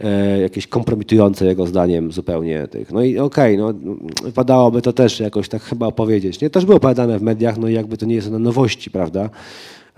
E, 0.00 0.40
jakieś 0.40 0.66
kompromitujące 0.66 1.46
jego 1.46 1.66
zdaniem 1.66 2.12
zupełnie 2.12 2.68
tych. 2.68 2.92
No 2.92 3.02
i 3.02 3.18
okej, 3.18 3.58
no 3.58 3.74
wypadałoby 4.24 4.82
to 4.82 4.92
też 4.92 5.20
jakoś 5.20 5.48
tak 5.48 5.62
chyba 5.62 5.86
opowiedzieć. 5.86 6.40
Nie? 6.40 6.50
Też 6.50 6.64
było 6.64 6.76
opowiadane 6.76 7.18
w 7.18 7.22
mediach, 7.22 7.58
no 7.58 7.68
i 7.68 7.74
jakby 7.74 7.96
to 7.96 8.06
nie 8.06 8.14
jest 8.14 8.30
na 8.30 8.38
nowości, 8.38 8.90
prawda? 8.90 9.30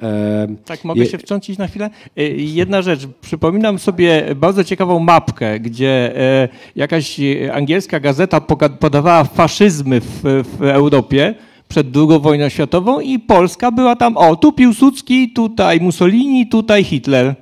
E, 0.03 0.47
Tak, 0.65 0.85
mogę 0.85 1.07
się 1.07 1.19
wtrącić 1.19 1.59
na 1.59 1.67
chwilę? 1.67 1.91
Y, 2.19 2.23
Jedna 2.37 2.83
rzecz. 2.83 3.07
Przypominam 3.21 3.79
sobie 3.79 4.35
bardzo 4.37 4.65
ciekawą 4.65 4.99
mapkę, 4.99 5.61
gdzie 5.61 6.17
e, 6.17 6.49
jakaś 6.77 7.21
e, 7.21 7.53
angielska 7.53 8.01
gazeta 8.01 8.41
podawała 8.81 9.25
faszyzmy 9.25 10.01
w, 10.01 10.21
w 10.59 10.63
Europie 10.63 11.35
przed 11.71 11.87
II 11.97 12.21
wojną 12.21 12.49
światową 12.49 13.01
i 13.01 13.19
Polska 13.19 13.73
była 13.73 13.97
tam, 13.97 14.17
o, 14.17 14.37
tu 14.37 14.53
Piłsudski, 14.53 15.33
tutaj 15.33 15.81
Mussolini, 15.81 16.49
tutaj 16.49 16.85
Hitler. 16.85 17.35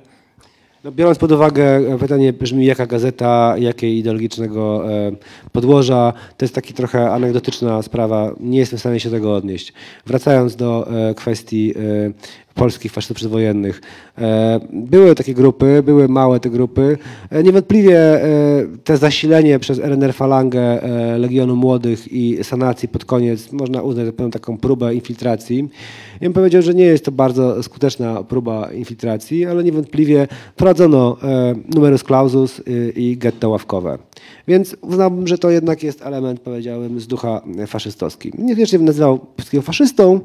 No, 0.83 0.91
biorąc 0.91 1.17
pod 1.17 1.31
uwagę 1.31 1.63
e, 1.63 1.97
pytanie 1.97 2.33
brzmi, 2.33 2.65
jaka 2.65 2.85
gazeta, 2.85 3.55
jakiej 3.57 3.97
ideologicznego 3.97 4.91
e, 4.91 5.11
podłoża, 5.51 6.13
to 6.37 6.45
jest 6.45 6.55
taki 6.55 6.73
trochę 6.73 7.11
anegdotyczna 7.11 7.81
sprawa, 7.81 8.35
nie 8.39 8.59
jestem 8.59 8.77
w 8.77 8.79
stanie 8.79 8.99
się 8.99 9.09
tego 9.09 9.35
odnieść. 9.35 9.73
Wracając 10.05 10.55
do 10.55 10.87
e, 11.09 11.13
kwestii 11.13 11.73
polskich 12.59 12.91
faszystów 12.91 13.15
przedwojennych. 13.15 13.81
E, 14.17 14.59
były 14.73 15.15
takie 15.15 15.33
grupy, 15.33 15.83
były 15.83 16.07
małe 16.07 16.39
te 16.39 16.49
grupy. 16.49 16.97
E, 17.29 17.43
niewątpliwie 17.43 17.99
e, 17.99 18.27
te 18.83 18.97
zasilenie 18.97 19.59
przez 19.59 19.79
RNR 19.79 20.13
Falangę 20.13 20.81
Legionu 21.17 21.55
Młodych 21.55 22.13
i 22.13 22.43
sanacji 22.43 22.87
pod 22.87 23.05
koniec 23.05 23.51
można 23.51 23.81
uznać 23.81 24.05
za 24.05 24.11
pewną 24.11 24.31
taką 24.31 24.57
próbę 24.57 24.95
infiltracji. 24.95 25.69
Ja 26.21 26.25
bym 26.25 26.33
powiedział, 26.33 26.61
że 26.61 26.73
nie 26.73 26.83
jest 26.83 27.05
to 27.05 27.11
bardzo 27.11 27.63
skuteczna 27.63 28.23
próba 28.23 28.71
infiltracji, 28.71 29.45
ale 29.45 29.63
niewątpliwie 29.63 30.27
wprowadzono 30.53 31.17
e, 31.23 31.55
numerus 31.75 32.03
clausus 32.03 32.59
y, 32.59 32.93
i 32.95 33.17
getto 33.17 33.49
ławkowe. 33.49 33.97
Więc 34.47 34.75
uznałbym, 34.81 35.27
że 35.27 35.37
to 35.37 35.49
jednak 35.49 35.83
jest 35.83 36.01
element, 36.01 36.39
powiedziałem, 36.39 36.99
z 36.99 37.07
ducha 37.07 37.41
faszystowskim. 37.67 38.31
Niekoniecznie 38.37 38.79
bym 38.79 38.85
nazywał 38.85 39.19
wszystkiego 39.37 39.61
faszystą, 39.61 40.19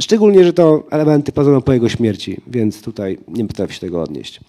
Szczególnie, 0.00 0.44
że 0.44 0.52
to 0.52 0.84
elementy 0.90 1.32
pozoną 1.32 1.60
po 1.60 1.72
jego 1.72 1.88
śmierci, 1.88 2.40
więc 2.46 2.82
tutaj 2.82 3.18
nie 3.28 3.46
potrafię 3.46 3.74
się 3.74 3.80
tego 3.80 4.02
odnieść. 4.02 4.40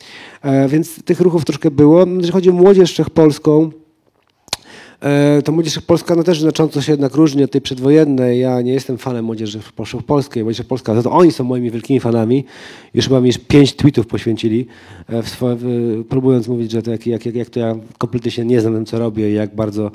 E, 0.42 0.68
więc 0.68 1.04
tych 1.04 1.20
ruchów 1.20 1.46
troszkę 1.46 1.72
było. 1.72 2.06
Jeżeli 2.08 2.32
chodzi 2.32 2.50
o 2.50 2.54
młodzież 2.54 2.92
wszechpolską, 2.92 3.72
e, 5.02 5.42
to 5.42 5.52
młodzież 5.52 5.80
polska 5.80 6.16
no 6.16 6.24
też 6.24 6.42
znacząco 6.42 6.82
się 6.82 6.92
jednak 6.92 7.16
różni 7.16 7.44
od 7.44 7.52
tej 7.52 7.62
przedwojennej. 7.62 8.40
Ja 8.40 8.62
nie 8.62 8.74
jestem 8.74 8.98
fanem 8.98 9.26
młodzieży 9.26 9.60
wszechpolskiej. 9.84 10.44
Młodzież 10.44 10.66
polska, 10.66 11.02
to 11.02 11.12
oni 11.12 11.32
są 11.32 11.44
moimi 11.44 11.72
wielkimi 11.72 12.00
fanami. 12.00 12.46
Już 12.94 13.08
chyba 13.08 13.22
mi 13.22 13.34
pięć 13.48 13.74
tweetów 13.74 14.08
poświęcili, 14.08 14.68
e, 15.08 15.24
w 15.24 15.38
próbując 16.10 16.48
mówić, 16.48 16.72
że 16.72 16.82
to 16.82 16.92
jak, 16.92 17.08
jak, 17.08 17.26
jak, 17.26 17.50
to 17.50 17.60
ja 17.60 17.76
kompletnie 17.98 18.32
się 18.32 18.46
nie 18.46 18.62
znam 18.62 18.86
co 18.86 19.00
robię 19.00 19.32
i 19.32 19.34
jak 19.34 19.56
bardzo 19.56 19.92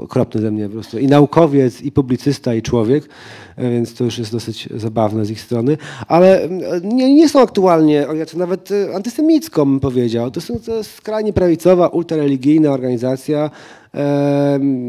okropny 0.00 0.40
ze 0.40 0.50
mnie 0.50 0.66
po 0.66 0.72
prostu. 0.72 0.98
I 0.98 1.06
naukowiec, 1.06 1.82
i 1.82 1.92
publicysta, 1.92 2.54
i 2.54 2.62
człowiek, 2.62 3.08
e, 3.56 3.70
więc 3.70 3.94
to 3.94 4.04
już 4.04 4.18
jest 4.18 4.32
dosyć 4.32 4.68
zabawne 4.74 5.24
z 5.24 5.30
ich 5.30 5.40
strony, 5.40 5.78
ale 6.08 6.42
mm, 6.42 6.60
nie, 6.84 7.14
nie 7.14 7.28
są 7.28 7.40
aktualnie, 7.40 8.06
nawet 8.36 8.70
e, 8.70 8.94
antysemicką 8.94 9.64
bym 9.64 9.80
powiedział, 9.80 10.30
to, 10.30 10.40
są, 10.40 10.60
to 10.66 10.76
jest 10.76 10.94
skrajnie 10.94 11.32
prawicowa, 11.32 11.88
ultrareligijna 11.88 12.70
organizacja, 12.70 13.50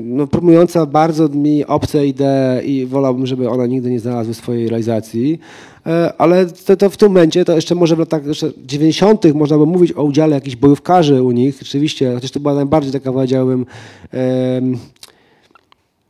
no, 0.04 0.28
promująca 0.28 0.86
bardzo 0.86 1.30
mi 1.30 1.66
obce 1.66 2.08
idee 2.08 2.66
i 2.66 2.86
wolałbym, 2.86 3.26
żeby 3.28 3.50
one 3.50 3.68
nigdy 3.68 3.92
nie 3.92 4.00
znalazły 4.00 4.34
swojej 4.34 4.70
realizacji. 4.70 5.40
E, 5.86 6.14
Ale 6.18 6.46
to, 6.46 6.78
to 6.78 6.90
w 6.90 6.98
tym 6.98 7.08
momencie, 7.08 7.46
to 7.46 7.56
jeszcze 7.56 7.76
może 7.76 7.96
w 7.96 8.00
latach 8.00 8.26
jeszcze 8.26 8.52
90. 8.66 9.34
można 9.34 9.58
by 9.58 9.66
mówić 9.66 9.94
o 9.94 10.04
udziale 10.04 10.36
jakichś 10.36 10.56
bojówkarzy 10.56 11.24
u 11.24 11.32
nich, 11.32 11.60
rzeczywiście, 11.60 12.14
chociaż 12.14 12.32
to 12.32 12.40
była 12.40 12.54
najbardziej 12.54 12.92
taka, 12.92 13.12
powiedziałbym, 13.12 13.66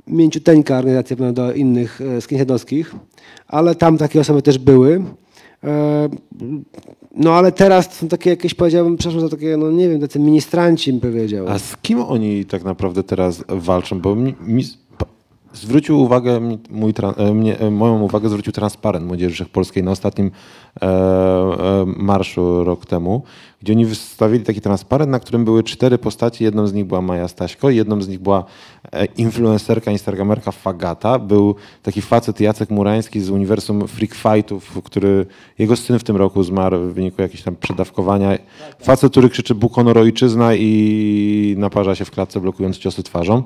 mięciuteńka 0.07 0.77
organizacja 0.77 1.31
do 1.33 1.53
innych 1.53 2.01
e, 2.01 2.21
skinheadowskich, 2.21 2.95
ale 3.47 3.75
tam 3.75 3.97
takie 3.97 4.19
osoby 4.19 4.41
też 4.41 4.57
były. 4.57 5.03
E, 5.63 6.09
No 7.15 7.33
ale 7.33 7.51
teraz 7.51 7.93
są 7.93 8.07
takie 8.07 8.29
jakieś, 8.29 8.53
powiedziałbym, 8.53 8.97
przepraszam 8.97 9.29
za 9.29 9.35
takie, 9.35 9.57
no 9.57 9.71
nie 9.71 9.89
wiem, 9.89 10.01
tacy 10.01 10.19
ministranci 10.19 10.91
bym 10.93 11.01
powiedział. 11.01 11.47
A 11.47 11.59
z 11.59 11.77
kim 11.77 11.99
oni 12.01 12.45
tak 12.45 12.63
naprawdę 12.63 13.03
teraz 13.03 13.43
walczą? 13.47 13.99
Bo 13.99 14.15
mi, 14.15 14.35
mi 14.41 14.63
zwrócił 15.61 16.01
uwagę, 16.01 16.39
mój, 16.69 16.93
e, 17.17 17.33
mnie, 17.33 17.59
e, 17.59 17.71
moją 17.71 18.01
uwagę 18.01 18.29
zwrócił 18.29 18.53
transparent 18.53 19.07
Młodzieży 19.07 19.35
Wszechpolskiej 19.35 19.83
na 19.83 19.91
ostatnim 19.91 20.31
e, 20.81 20.85
e, 20.85 21.85
marszu 21.85 22.63
rok 22.63 22.85
temu, 22.85 23.23
gdzie 23.61 23.73
oni 23.73 23.85
wystawili 23.85 24.43
taki 24.43 24.61
transparent, 24.61 25.11
na 25.11 25.19
którym 25.19 25.45
były 25.45 25.63
cztery 25.63 25.97
postaci. 25.97 26.43
Jedną 26.43 26.67
z 26.67 26.73
nich 26.73 26.85
była 26.85 27.01
Maja 27.01 27.27
Staśko, 27.27 27.69
jedną 27.69 28.01
z 28.01 28.07
nich 28.07 28.19
była 28.19 28.43
e, 28.91 29.05
influencerka, 29.05 29.91
instagramerka 29.91 30.51
Fagata. 30.51 31.19
Był 31.19 31.55
taki 31.83 32.01
facet 32.01 32.39
Jacek 32.39 32.69
Murański 32.69 33.21
z 33.21 33.29
uniwersum 33.29 33.87
Freak 33.87 34.15
Fightów, 34.15 34.81
który, 34.83 35.25
jego 35.59 35.75
syn 35.75 35.99
w 35.99 36.03
tym 36.03 36.15
roku 36.15 36.43
zmarł 36.43 36.79
w 36.79 36.93
wyniku 36.93 37.21
jakiegoś 37.21 37.43
tam 37.43 37.55
przedawkowania. 37.55 38.37
Facet, 38.79 39.11
który 39.11 39.29
krzyczy 39.29 39.55
Bóg, 39.55 39.73
honor, 39.73 39.97
ojczyzna 39.97 40.55
i 40.55 41.55
naparza 41.57 41.95
się 41.95 42.05
w 42.05 42.11
klatce 42.11 42.39
blokując 42.39 42.77
ciosy 42.77 43.03
twarzą. 43.03 43.43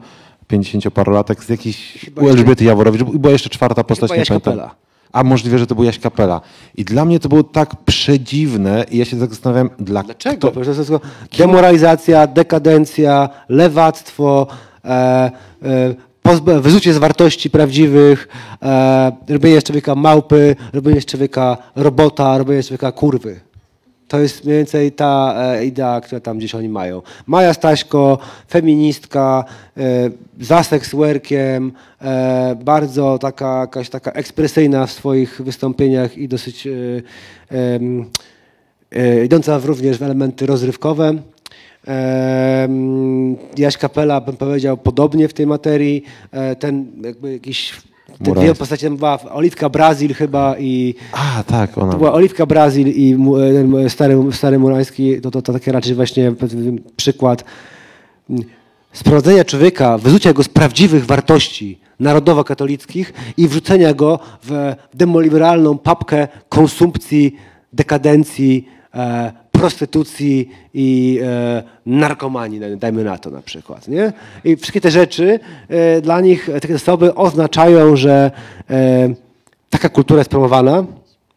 50-parolatek 0.51 1.43
z 1.43 1.49
jakiejś 1.49 2.09
u 2.21 2.29
Elżbiety 2.29 2.63
Jaworowicz. 2.63 3.03
Była 3.03 3.31
jeszcze 3.31 3.49
czwarta 3.49 3.83
postać, 3.83 4.09
Chyba 4.09 4.15
nie 4.15 4.19
Jaś 4.19 4.27
pamiętam. 4.27 4.53
Kapela. 4.53 4.75
A 5.11 5.23
możliwe, 5.23 5.59
że 5.59 5.67
to 5.67 5.75
był 5.75 5.83
Jaś 5.83 5.99
Kapela. 5.99 6.41
I 6.75 6.85
dla 6.85 7.05
mnie 7.05 7.19
to 7.19 7.29
było 7.29 7.43
tak 7.43 7.75
przedziwne 7.75 8.85
i 8.91 8.97
ja 8.97 9.05
się 9.05 9.19
tak 9.19 9.29
zastanawiałem, 9.29 9.69
dla 9.79 10.03
Dlaczego? 10.03 10.37
Kto, 10.37 10.61
Przecież 10.61 10.87
to 10.87 10.93
jest 10.93 11.03
tylko 11.29 11.37
demoralizacja, 11.37 12.27
dekadencja, 12.27 13.29
lewactwo, 13.49 14.47
e, 14.85 15.31
e, 15.63 16.61
wyzucie 16.61 16.93
z 16.93 16.97
wartości 16.97 17.49
prawdziwych, 17.49 18.27
e, 18.61 19.11
robienie 19.29 19.61
z 19.61 19.63
człowieka 19.63 19.95
małpy, 19.95 20.55
robienie 20.73 21.01
z 21.01 21.05
człowieka 21.05 21.57
robota, 21.75 22.37
robienie 22.37 22.63
z 22.63 22.67
człowieka 22.67 22.91
kurwy. 22.91 23.39
To 24.11 24.19
jest 24.19 24.45
mniej 24.45 24.57
więcej 24.57 24.91
ta 24.91 25.33
e, 25.37 25.65
idea, 25.65 26.01
która 26.01 26.21
tam 26.21 26.37
gdzieś 26.37 26.55
oni 26.55 26.69
mają. 26.69 27.01
Maja 27.27 27.53
Staśko, 27.53 28.17
feministka, 28.49 29.45
e, 29.77 29.81
za 30.39 30.63
sekswerkiem, 30.63 31.71
e, 32.01 32.55
bardzo 32.63 33.17
taka, 33.17 33.59
jakaś 33.59 33.89
taka 33.89 34.11
ekspresyjna 34.11 34.85
w 34.85 34.91
swoich 34.91 35.41
wystąpieniach 35.41 36.17
i 36.17 36.27
dosyć 36.27 36.67
idąca 39.25 39.57
również 39.57 39.97
w 39.97 40.03
elementy 40.03 40.45
rozrywkowe. 40.45 41.13
Jaś 43.57 43.77
Kapela, 43.77 44.21
bym 44.21 44.37
powiedział, 44.37 44.77
podobnie 44.77 45.27
w 45.27 45.33
tej 45.33 45.47
materii. 45.47 46.03
Ten 46.59 46.91
jakby 47.03 47.33
jakiś, 47.33 47.73
te 48.23 48.31
dwie 48.31 48.55
postacie, 48.55 48.87
tam 48.87 48.97
była 48.97 49.19
Oliwka 49.31 49.69
Brazil 49.69 50.13
chyba 50.13 50.55
i 50.59 50.95
A, 51.11 51.43
tak, 51.43 51.77
ona. 51.77 51.91
to 51.91 51.97
była 51.97 52.13
Oliwka 52.13 52.45
Brazil 52.45 52.87
i 52.87 53.13
e, 53.13 53.53
ten 53.53 53.89
stary, 53.89 54.17
stary 54.31 54.59
Murański, 54.59 55.21
to, 55.21 55.31
to, 55.31 55.41
to 55.41 55.53
taki 55.53 55.71
raczej 55.71 55.95
właśnie 55.95 56.31
powiedzmy, 56.31 56.73
przykład 56.95 57.43
sprowadzenia 58.93 59.45
człowieka, 59.45 59.97
wyzucia 59.97 60.33
go 60.33 60.43
z 60.43 60.49
prawdziwych 60.49 61.05
wartości 61.05 61.79
narodowo-katolickich 61.99 63.13
i 63.37 63.47
wrzucenia 63.47 63.93
go 63.93 64.19
w 64.43 64.75
demoliberalną 64.93 65.77
papkę 65.77 66.27
konsumpcji, 66.49 67.35
dekadencji, 67.73 68.67
e, 68.95 69.40
prostytucji 69.61 70.49
i 70.73 71.19
e, 71.23 71.63
narkomanii, 71.85 72.59
dajmy 72.77 73.03
na 73.03 73.17
to 73.17 73.29
na 73.29 73.41
przykład. 73.41 73.87
Nie? 73.87 74.13
I 74.43 74.55
wszystkie 74.55 74.81
te 74.81 74.91
rzeczy 74.91 75.39
e, 75.67 76.01
dla 76.01 76.21
nich, 76.21 76.49
takie 76.61 76.75
osoby 76.75 77.15
oznaczają, 77.15 77.95
że 77.95 78.31
e, 78.69 79.13
taka 79.69 79.89
kultura 79.89 80.19
jest 80.19 80.29
promowana, 80.29 80.85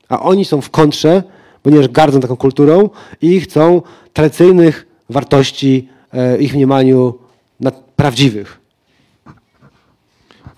a 0.09 0.20
oni 0.20 0.44
są 0.44 0.60
w 0.60 0.70
kontrze, 0.70 1.22
ponieważ 1.62 1.88
gardzą 1.88 2.20
taką 2.20 2.36
kulturą 2.36 2.90
i 3.22 3.40
chcą 3.40 3.82
tradycyjnych 4.12 4.86
wartości 5.10 5.88
e, 6.12 6.38
ich 6.38 6.55
mniemaniu 6.55 7.14
nad 7.60 7.74
prawdziwych. 7.96 8.60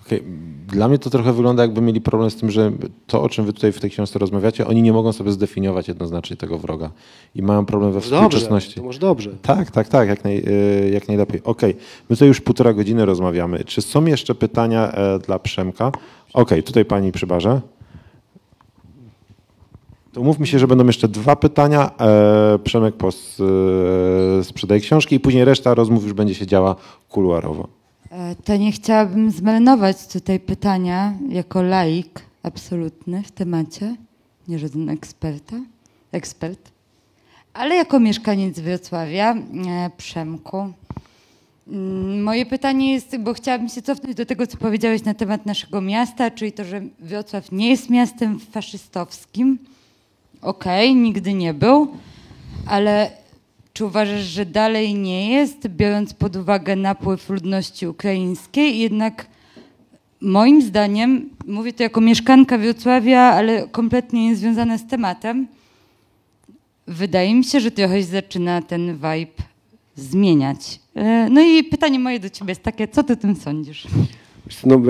Okej, 0.05 0.23
Dla 0.67 0.87
mnie 0.87 0.99
to 0.99 1.09
trochę 1.09 1.33
wygląda, 1.33 1.63
jakby 1.63 1.81
mieli 1.81 2.01
problem 2.01 2.31
z 2.31 2.35
tym, 2.35 2.51
że 2.51 2.71
to, 3.07 3.21
o 3.21 3.29
czym 3.29 3.45
wy 3.45 3.53
tutaj 3.53 3.71
w 3.71 3.79
tej 3.79 3.89
książce 3.89 4.19
rozmawiacie, 4.19 4.67
oni 4.67 4.81
nie 4.81 4.93
mogą 4.93 5.13
sobie 5.13 5.31
zdefiniować 5.31 5.87
jednoznacznie 5.87 6.37
tego 6.37 6.57
wroga 6.57 6.91
i 7.35 7.41
mają 7.41 7.65
problem 7.65 7.91
we 7.91 8.01
współczesności. 8.01 8.75
to 8.75 8.83
może 8.83 8.99
dobrze. 8.99 9.31
Tak, 9.41 9.71
tak, 9.71 9.87
tak, 9.87 10.07
jak, 10.09 10.23
naj, 10.23 10.43
e, 10.47 10.89
jak 10.89 11.07
najlepiej. 11.07 11.43
Okej, 11.43 11.75
my 12.09 12.15
tutaj 12.15 12.27
już 12.27 12.41
półtora 12.41 12.73
godziny 12.73 13.05
rozmawiamy. 13.05 13.63
Czy 13.63 13.81
są 13.81 14.05
jeszcze 14.05 14.35
pytania 14.35 14.91
e, 14.91 15.19
dla 15.19 15.39
Przemka? 15.39 15.91
Okej, 16.33 16.63
tutaj 16.63 16.85
pani 16.85 17.11
przy 17.11 17.27
barze. 17.27 17.61
To 20.13 20.21
umówmy 20.21 20.47
się, 20.47 20.59
że 20.59 20.67
będą 20.67 20.85
jeszcze 20.85 21.07
dwa 21.07 21.35
pytania. 21.35 21.91
E, 21.99 22.59
Przemek 22.63 22.95
pos, 22.95 23.37
sprzedaje 24.43 24.81
książki 24.81 25.15
i 25.15 25.19
później 25.19 25.45
reszta 25.45 25.73
rozmów 25.73 26.03
już 26.03 26.13
będzie 26.13 26.35
się 26.35 26.47
działa 26.47 26.75
kuluarowo. 27.09 27.76
E, 28.17 28.35
To 28.35 28.57
nie 28.57 28.71
chciałabym 28.71 29.31
zmarnować 29.31 30.07
tutaj 30.07 30.39
pytania 30.39 31.13
jako 31.29 31.61
laik 31.61 32.21
absolutny 32.43 33.23
w 33.23 33.31
temacie, 33.31 33.95
nie 34.47 34.59
żaden 34.59 34.89
eksperta, 34.89 35.55
ekspert, 36.11 36.71
ale 37.53 37.75
jako 37.75 37.99
mieszkaniec 37.99 38.59
Wrocławia, 38.59 39.33
e, 39.35 39.89
Przemku. 39.97 40.73
Mm, 41.67 42.23
Moje 42.23 42.45
pytanie 42.45 42.93
jest, 42.93 43.17
bo 43.17 43.33
chciałabym 43.33 43.69
się 43.69 43.81
cofnąć 43.81 44.15
do 44.15 44.25
tego, 44.25 44.47
co 44.47 44.57
powiedziałeś 44.57 45.03
na 45.03 45.13
temat 45.13 45.45
naszego 45.45 45.81
miasta, 45.81 46.31
czyli 46.31 46.51
to, 46.51 46.63
że 46.65 46.81
Wrocław 46.99 47.51
nie 47.51 47.69
jest 47.69 47.89
miastem 47.89 48.39
faszystowskim. 48.39 49.57
Okej, 50.41 50.95
nigdy 50.95 51.33
nie 51.33 51.53
był, 51.53 51.87
ale 52.67 53.11
czy 53.77 53.85
uważasz, 53.85 54.21
że 54.21 54.45
dalej 54.45 54.95
nie 54.95 55.31
jest, 55.31 55.67
biorąc 55.67 56.13
pod 56.13 56.35
uwagę 56.35 56.75
napływ 56.75 57.29
ludności 57.29 57.87
ukraińskiej? 57.87 58.79
Jednak 58.79 59.27
moim 60.21 60.61
zdaniem, 60.61 61.29
mówię 61.47 61.73
to 61.73 61.83
jako 61.83 62.01
mieszkanka 62.01 62.57
Wrocławia, 62.57 63.19
ale 63.19 63.67
kompletnie 63.67 64.29
niezwiązana 64.29 64.77
z 64.77 64.87
tematem, 64.87 65.47
wydaje 66.87 67.35
mi 67.35 67.43
się, 67.43 67.59
że 67.59 67.71
trochę 67.71 67.97
się 67.99 68.07
zaczyna 68.07 68.61
ten 68.61 68.93
vibe 68.93 69.43
zmieniać. 69.95 70.79
E, 70.95 71.29
No 71.29 71.41
i 71.41 71.63
pytanie 71.63 71.99
moje 71.99 72.19
do 72.19 72.29
ciebie 72.29 72.51
jest 72.51 72.63
takie, 72.63 72.87
co 72.87 73.03
ty 73.03 73.13
o 73.13 73.15
tym 73.15 73.35
sądzisz? 73.35 73.87
No, 74.65 74.81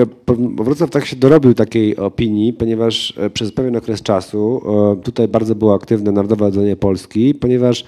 Wrocław 0.55 0.89
tak 0.89 1.05
się 1.05 1.15
dorobił 1.15 1.53
takiej 1.53 1.97
opinii, 1.97 2.53
ponieważ 2.53 3.13
e, 3.17 3.29
przez 3.29 3.51
pewien 3.51 3.75
okres 3.75 4.01
czasu 4.01 4.61
e, 4.99 5.01
tutaj 5.03 5.27
bardzo 5.27 5.55
było 5.55 5.75
aktywne 5.75 6.11
Narodowe 6.11 6.45
Odrodzenie 6.45 6.75
Polski, 6.75 7.35
ponieważ 7.35 7.85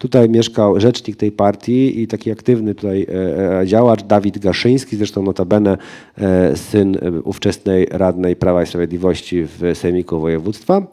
tutaj 0.00 0.28
mieszkał 0.28 0.80
rzecznik 0.80 1.16
tej 1.16 1.32
partii 1.32 2.02
i 2.02 2.06
taki 2.06 2.30
aktywny 2.30 2.74
tutaj 2.74 3.06
e, 3.08 3.60
e, 3.60 3.66
działacz 3.66 4.02
Dawid 4.02 4.38
Gaszyński, 4.38 4.96
zresztą 4.96 5.22
notabene 5.22 5.78
e, 6.18 6.56
syn 6.56 6.96
ówczesnej 7.24 7.86
radnej 7.90 8.36
Prawa 8.36 8.62
i 8.62 8.66
Sprawiedliwości 8.66 9.44
w 9.44 9.60
Sejmiku 9.74 10.20
Województwa. 10.20 10.86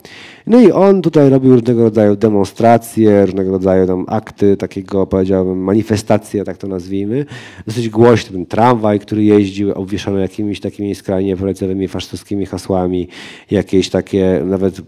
No 0.48 0.60
i 0.60 0.72
on 0.72 1.02
tutaj 1.02 1.30
robił 1.30 1.54
różnego 1.54 1.84
rodzaju 1.84 2.16
demonstracje, 2.16 3.26
różnego 3.26 3.52
rodzaju 3.52 3.88
tam 3.88 4.06
akty 4.08 4.58
takiego, 4.58 5.08
powiedziałbym, 5.08 5.58
manifestacje, 5.58 6.44
tak 6.44 6.58
to 6.58 6.68
nazwijmy. 6.68 7.26
Dosyć 7.68 7.90
głośny 7.90 8.32
ten 8.32 8.46
tramwaj, 8.46 9.00
który 9.00 9.24
jeździł, 9.24 9.72
obwieszony 9.72 10.22
jakimiś 10.22 10.60
takimi 10.60 10.96
skrajnie 10.96 11.38
prawicowymi, 11.38 11.88
faszystowskimi 11.88 12.46
hasłami, 12.46 13.08
jakieś 13.52 13.90
takie 13.90 14.42
nawet 14.46 14.82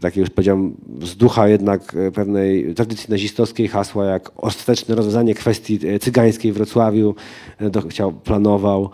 takie 0.00 0.20
już 0.20 0.30
powiedziałem, 0.30 0.74
z 1.02 1.16
ducha 1.16 1.48
jednak 1.48 1.94
e, 1.94 2.10
pewnej 2.10 2.74
tradycji 2.74 3.10
nazistowskiej 3.10 3.68
hasła, 3.68 4.04
jak 4.04 4.32
ostateczne 4.36 4.94
rozwiązanie 4.94 5.34
kwestii 5.34 5.88
e, 5.88 5.98
cygańskiej 5.98 6.52
w 6.52 6.54
Wrocławiu 6.54 7.14
e, 7.60 7.88
chciał, 7.88 8.12
planował. 8.12 8.90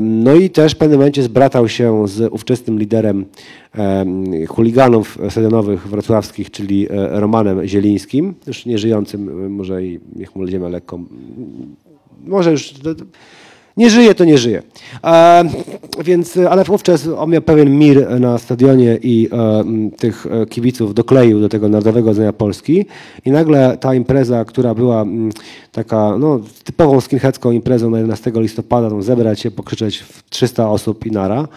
No 0.00 0.34
i 0.34 0.50
też 0.50 0.72
w 0.72 0.76
pewnym 0.76 0.98
momencie 0.98 1.22
zbratał 1.22 1.68
się 1.68 2.08
z 2.08 2.32
ówczesnym 2.32 2.78
liderem 2.78 3.24
chuliganów 4.48 5.18
stadionowych 5.30 5.88
wrocławskich, 5.88 6.50
czyli 6.50 6.86
Romanem 7.10 7.66
Zielińskim, 7.66 8.34
już 8.46 8.66
nieżyjącym, 8.66 9.50
może 9.50 9.84
i 9.84 10.00
niech 10.16 10.36
mu 10.36 10.42
będziemy 10.42 10.70
lekko, 10.70 11.00
może 12.24 12.50
już 12.50 12.74
nie 13.78 13.90
żyje, 13.90 14.14
to 14.14 14.24
nie 14.24 14.38
żyje. 14.38 14.62
E, 15.04 15.44
więc, 16.04 16.36
e, 16.36 16.50
ale 16.50 16.64
wówczas 16.64 17.08
on 17.16 17.30
miał 17.30 17.42
pewien 17.42 17.78
mir 17.78 18.20
na 18.20 18.38
stadionie 18.38 18.98
i 19.02 19.28
e, 19.32 19.64
tych 19.96 20.26
e, 20.26 20.46
kibiców 20.46 20.94
dokleił 20.94 21.40
do 21.40 21.48
tego 21.48 21.68
Narodowego 21.68 22.14
Dnia 22.14 22.32
Polski 22.32 22.86
i 23.24 23.30
nagle 23.30 23.76
ta 23.80 23.94
impreza, 23.94 24.44
która 24.44 24.74
była 24.74 25.02
m, 25.02 25.30
taka 25.72 26.18
no, 26.18 26.40
typową 26.64 27.00
skinheadzką 27.00 27.50
imprezą 27.50 27.90
na 27.90 27.98
11 27.98 28.32
listopada, 28.34 28.90
tam 28.90 29.02
zebrać 29.02 29.40
się, 29.40 29.50
pokrzyczeć 29.50 29.98
w 29.98 30.30
300 30.30 30.70
osób 30.70 31.06
i 31.06 31.10
nara, 31.10 31.48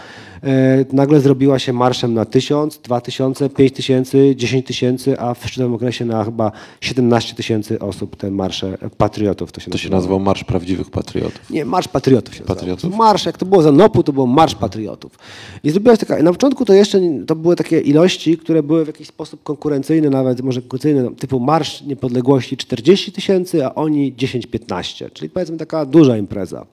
e, 0.44 0.86
nagle 0.94 1.20
zrobiła 1.20 1.60
się 1.60 1.74
marszem 1.74 2.14
na 2.14 2.26
1000, 2.26 2.78
2000, 2.78 3.50
5000, 3.50 4.36
10 4.36 4.66
tysięcy, 4.66 5.20
a 5.20 5.34
w 5.34 5.48
szczytowym 5.48 5.74
okresie 5.74 6.06
na 6.06 6.24
chyba 6.24 6.52
17 6.82 7.36
tysięcy 7.36 7.80
osób 7.80 8.16
te 8.16 8.32
marsze 8.32 8.78
patriotów. 8.98 9.52
To 9.52 9.62
się, 9.62 9.72
To 9.72 9.78
się 9.78 9.90
nazywał 9.90 10.20
Marsz 10.20 10.44
Prawdziwych 10.44 10.90
Patriotów. 10.90 11.50
Nie, 11.50 11.66
Marsz 11.66 11.88
Patriotów 11.88 12.11
Patriotów 12.12 12.36
się 12.36 12.44
Patriotów? 12.44 12.84
nazywało. 12.84 13.10
Marsz, 13.10 13.26
jak 13.26 13.38
to 13.38 13.46
było 13.46 13.62
za 13.62 13.72
NOP-u, 13.72 14.04
to 14.04 14.14
było 14.14 14.28
Marsz 14.28 14.56
Patriotów. 14.56 15.20
I 15.64 15.72
zrobiła 15.72 15.96
się 15.96 16.06
taka, 16.06 16.24
na 16.24 16.32
początku 16.32 16.66
to 16.66 16.74
jeszcze 16.74 17.02
to 17.28 17.36
były 17.36 17.56
takie 17.56 17.80
ilości, 17.80 18.38
które 18.38 18.64
były 18.64 18.84
w 18.84 18.88
jakiś 18.88 19.08
sposób 19.08 19.44
konkurencyjne, 19.44 20.10
nawet 20.10 20.42
może 20.42 20.62
konkurencyjne, 20.62 21.16
typu 21.16 21.40
Marsz 21.40 21.82
Niepodległości 21.82 22.58
40 22.58 23.12
tysięcy, 23.12 23.66
a 23.66 23.76
oni 23.76 24.14
10-15, 24.14 25.10
czyli 25.14 25.30
powiedzmy 25.30 25.58
taka 25.58 25.86
duża 25.86 26.18
impreza. 26.18 26.66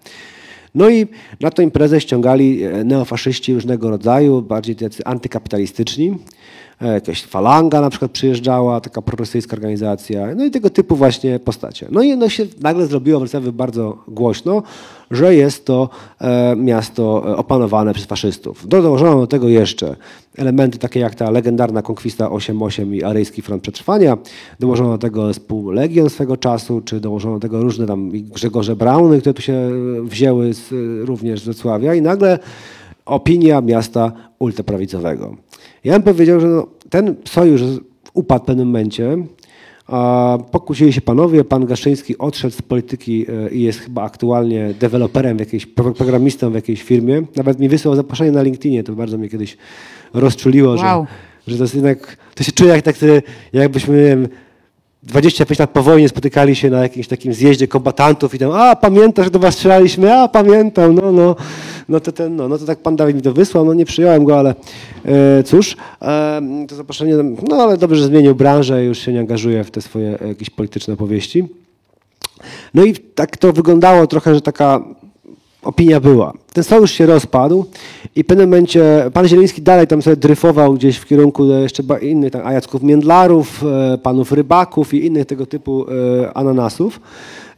No 0.74 0.88
i 0.90 1.06
na 1.40 1.50
tę 1.50 1.62
imprezę 1.62 2.00
ściągali 2.00 2.64
e, 2.64 2.84
neofaszyści 2.84 3.54
różnego 3.54 3.90
rodzaju, 3.90 4.42
bardziej 4.42 4.76
tacy 4.76 5.04
antykapitalistyczni. 5.04 6.14
E, 6.82 6.94
Jakaś 6.94 7.24
falanga 7.24 7.80
na 7.80 7.90
przykład 7.90 8.10
przyjeżdżała, 8.10 8.80
taka 8.80 9.02
prorosyjska 9.02 9.56
organizacja, 9.56 10.34
no 10.34 10.44
i 10.44 10.50
tego 10.50 10.70
typu 10.70 10.96
właśnie 10.96 11.38
postacie. 11.38 11.86
No 11.90 12.02
i 12.02 12.16
no 12.16 12.28
się 12.28 12.46
nagle 12.60 12.86
zrobiło 12.86 13.18
Wrocławiu 13.18 13.52
bardzo 13.52 13.98
głośno, 14.08 14.62
że 15.10 15.34
jest 15.34 15.64
to 15.64 15.88
e, 16.20 16.56
miasto 16.56 17.24
e, 17.26 17.36
opanowane 17.36 17.94
przez 17.94 18.06
faszystów. 18.06 18.68
Dołożono 18.68 19.20
do 19.20 19.26
tego 19.26 19.48
jeszcze 19.48 19.96
elementy 20.36 20.78
takie 20.78 21.00
jak 21.00 21.14
ta 21.14 21.30
legendarna 21.30 21.82
konkwista 21.82 22.28
8-8 22.28 22.94
i 22.94 23.04
aryjski 23.04 23.42
front 23.42 23.62
przetrwania. 23.62 24.18
Dołożono 24.60 24.90
do 24.90 24.98
tego 24.98 25.26
zespół 25.26 25.70
Legion 25.70 26.10
swego 26.10 26.36
czasu, 26.36 26.80
czy 26.84 27.00
dołożono 27.00 27.34
do 27.34 27.40
tego 27.40 27.62
różne 27.62 27.86
tam 27.86 28.10
Grzegorze 28.10 28.76
Brauny, 28.76 29.20
które 29.20 29.34
tu 29.34 29.42
się 29.42 29.70
wzięły 30.02 30.54
z, 30.54 30.70
również 31.06 31.40
z 31.40 31.44
Wrocławia 31.44 31.94
i 31.94 32.02
nagle 32.02 32.38
opinia 33.08 33.60
miasta 33.60 34.12
ultraprawicowego. 34.38 35.36
Ja 35.84 35.92
bym 35.92 36.02
powiedział, 36.02 36.40
że 36.40 36.46
no, 36.46 36.66
ten 36.90 37.14
sojusz 37.24 37.62
upadł 38.14 38.44
w 38.44 38.46
pewnym 38.46 38.66
momencie. 38.66 39.16
A 39.86 40.38
pokłócili 40.50 40.92
się 40.92 41.00
panowie, 41.00 41.44
pan 41.44 41.66
Gaszyński 41.66 42.18
odszedł 42.18 42.54
z 42.54 42.62
polityki 42.62 43.26
e, 43.46 43.50
i 43.50 43.62
jest 43.62 43.78
chyba 43.80 44.02
aktualnie 44.02 44.74
deweloperem, 44.80 45.36
w 45.36 45.40
jakiejś, 45.40 45.66
pro- 45.66 45.92
programistą 45.92 46.50
w 46.50 46.54
jakiejś 46.54 46.82
firmie. 46.82 47.22
Nawet 47.36 47.58
mi 47.60 47.68
wysłał 47.68 47.96
zaproszenie 47.96 48.32
na 48.32 48.42
LinkedInie, 48.42 48.84
to 48.84 48.92
bardzo 48.92 49.18
mnie 49.18 49.28
kiedyś 49.28 49.56
rozczuliło, 50.14 50.68
Wow. 50.74 51.06
że, 51.46 51.52
że 51.52 51.56
to 51.58 51.64
jest 51.64 51.74
jednak, 51.74 52.16
to 52.34 52.44
się 52.44 52.52
czuje 52.52 52.70
jak 52.70 52.82
tak, 52.82 52.96
jakbyśmy, 53.52 53.96
nie 53.96 54.02
wiem, 54.04 54.28
25 55.02 55.58
lat 55.58 55.70
po 55.70 55.82
wojnie 55.82 56.08
spotykali 56.08 56.56
się 56.56 56.70
na 56.70 56.82
jakimś 56.82 57.08
takim 57.08 57.32
zjeździe 57.34 57.68
kombatantów 57.68 58.34
i 58.34 58.38
tam, 58.38 58.50
a 58.52 58.76
pamiętasz, 58.76 59.24
że 59.24 59.30
do 59.30 59.38
was 59.38 59.54
strzelaliśmy, 59.54 60.14
a 60.14 60.28
pamiętam, 60.28 60.94
no, 60.94 61.12
no. 61.12 61.36
No 61.88 62.00
to, 62.00 62.12
ten, 62.12 62.36
no, 62.36 62.48
no 62.48 62.58
to 62.58 62.66
tak 62.66 62.78
pan 62.78 62.96
Dawid 62.96 63.16
mi 63.16 63.22
to 63.22 63.32
wysłał, 63.32 63.64
no 63.64 63.74
nie 63.74 63.84
przyjąłem 63.84 64.24
go, 64.24 64.38
ale 64.38 64.54
e, 65.04 65.42
cóż, 65.42 65.76
e, 66.02 66.42
to 66.68 66.76
zaproszenie, 66.76 67.14
no 67.48 67.56
ale 67.56 67.76
dobrze, 67.76 67.96
że 67.96 68.06
zmienił 68.06 68.34
branżę 68.34 68.84
i 68.84 68.86
już 68.86 68.98
się 68.98 69.12
nie 69.12 69.20
angażuje 69.20 69.64
w 69.64 69.70
te 69.70 69.80
swoje 69.80 70.20
e, 70.20 70.28
jakieś 70.28 70.50
polityczne 70.50 70.94
opowieści. 70.94 71.48
No 72.74 72.84
i 72.84 72.94
tak 72.94 73.36
to 73.36 73.52
wyglądało 73.52 74.06
trochę, 74.06 74.34
że 74.34 74.40
taka 74.40 74.84
opinia 75.62 76.00
była. 76.00 76.32
Ten 76.52 76.64
sojusz 76.64 76.92
się 76.92 77.06
rozpadł 77.06 77.64
i 78.16 78.22
w 78.22 78.26
pewnym 78.26 78.48
momencie 78.48 79.10
pan 79.12 79.28
Zieliński 79.28 79.62
dalej 79.62 79.86
tam 79.86 80.02
sobie 80.02 80.16
dryfował 80.16 80.74
gdzieś 80.74 80.96
w 80.96 81.06
kierunku 81.06 81.44
jeszcze 81.44 81.82
ba- 81.82 81.98
innych 81.98 82.32
tam 82.32 82.46
Ajacków 82.46 82.82
Międlarów, 82.82 83.64
e, 83.94 83.98
panów 83.98 84.32
Rybaków 84.32 84.94
i 84.94 85.06
innych 85.06 85.26
tego 85.26 85.46
typu 85.46 85.86
e, 86.24 86.32
ananasów. 86.36 87.00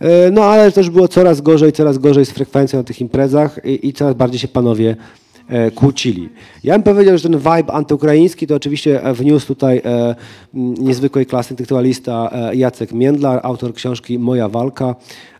E, 0.01 0.31
No 0.31 0.45
ale 0.45 0.73
też 0.73 0.91
było 0.91 1.09
coraz 1.09 1.41
gorzej, 1.41 1.73
coraz 1.73 1.99
gorzej 1.99 2.27
z 2.27 2.31
frekwencją 2.31 2.79
na 2.79 2.85
tych 2.85 3.01
imprezach 3.01 3.61
i, 3.65 3.89
i 3.89 3.93
coraz 3.93 4.15
bardziej 4.15 4.39
się 4.41 4.49
panowie 4.49 4.91
e, 4.91 5.30
kłócili. 5.75 6.29
Ja 6.65 6.75
bym 6.75 6.83
powiedział, 6.83 7.19
że 7.19 7.29
ten 7.29 7.39
vibe 7.39 7.73
antyukraiński 7.73 8.47
to 8.47 8.55
oczywiście 8.55 9.05
e, 9.05 9.15
wniósł 9.15 9.47
tutaj 9.47 9.83
e, 9.85 10.15
niezwykłej 10.55 11.27
klasy 11.27 11.53
intelektualista 11.53 12.31
e, 12.33 12.57
Jacek 12.57 12.93
Międlar, 12.93 13.41
autor 13.43 13.75
książki 13.75 14.19
Moja 14.19 14.49
walka 14.49 14.95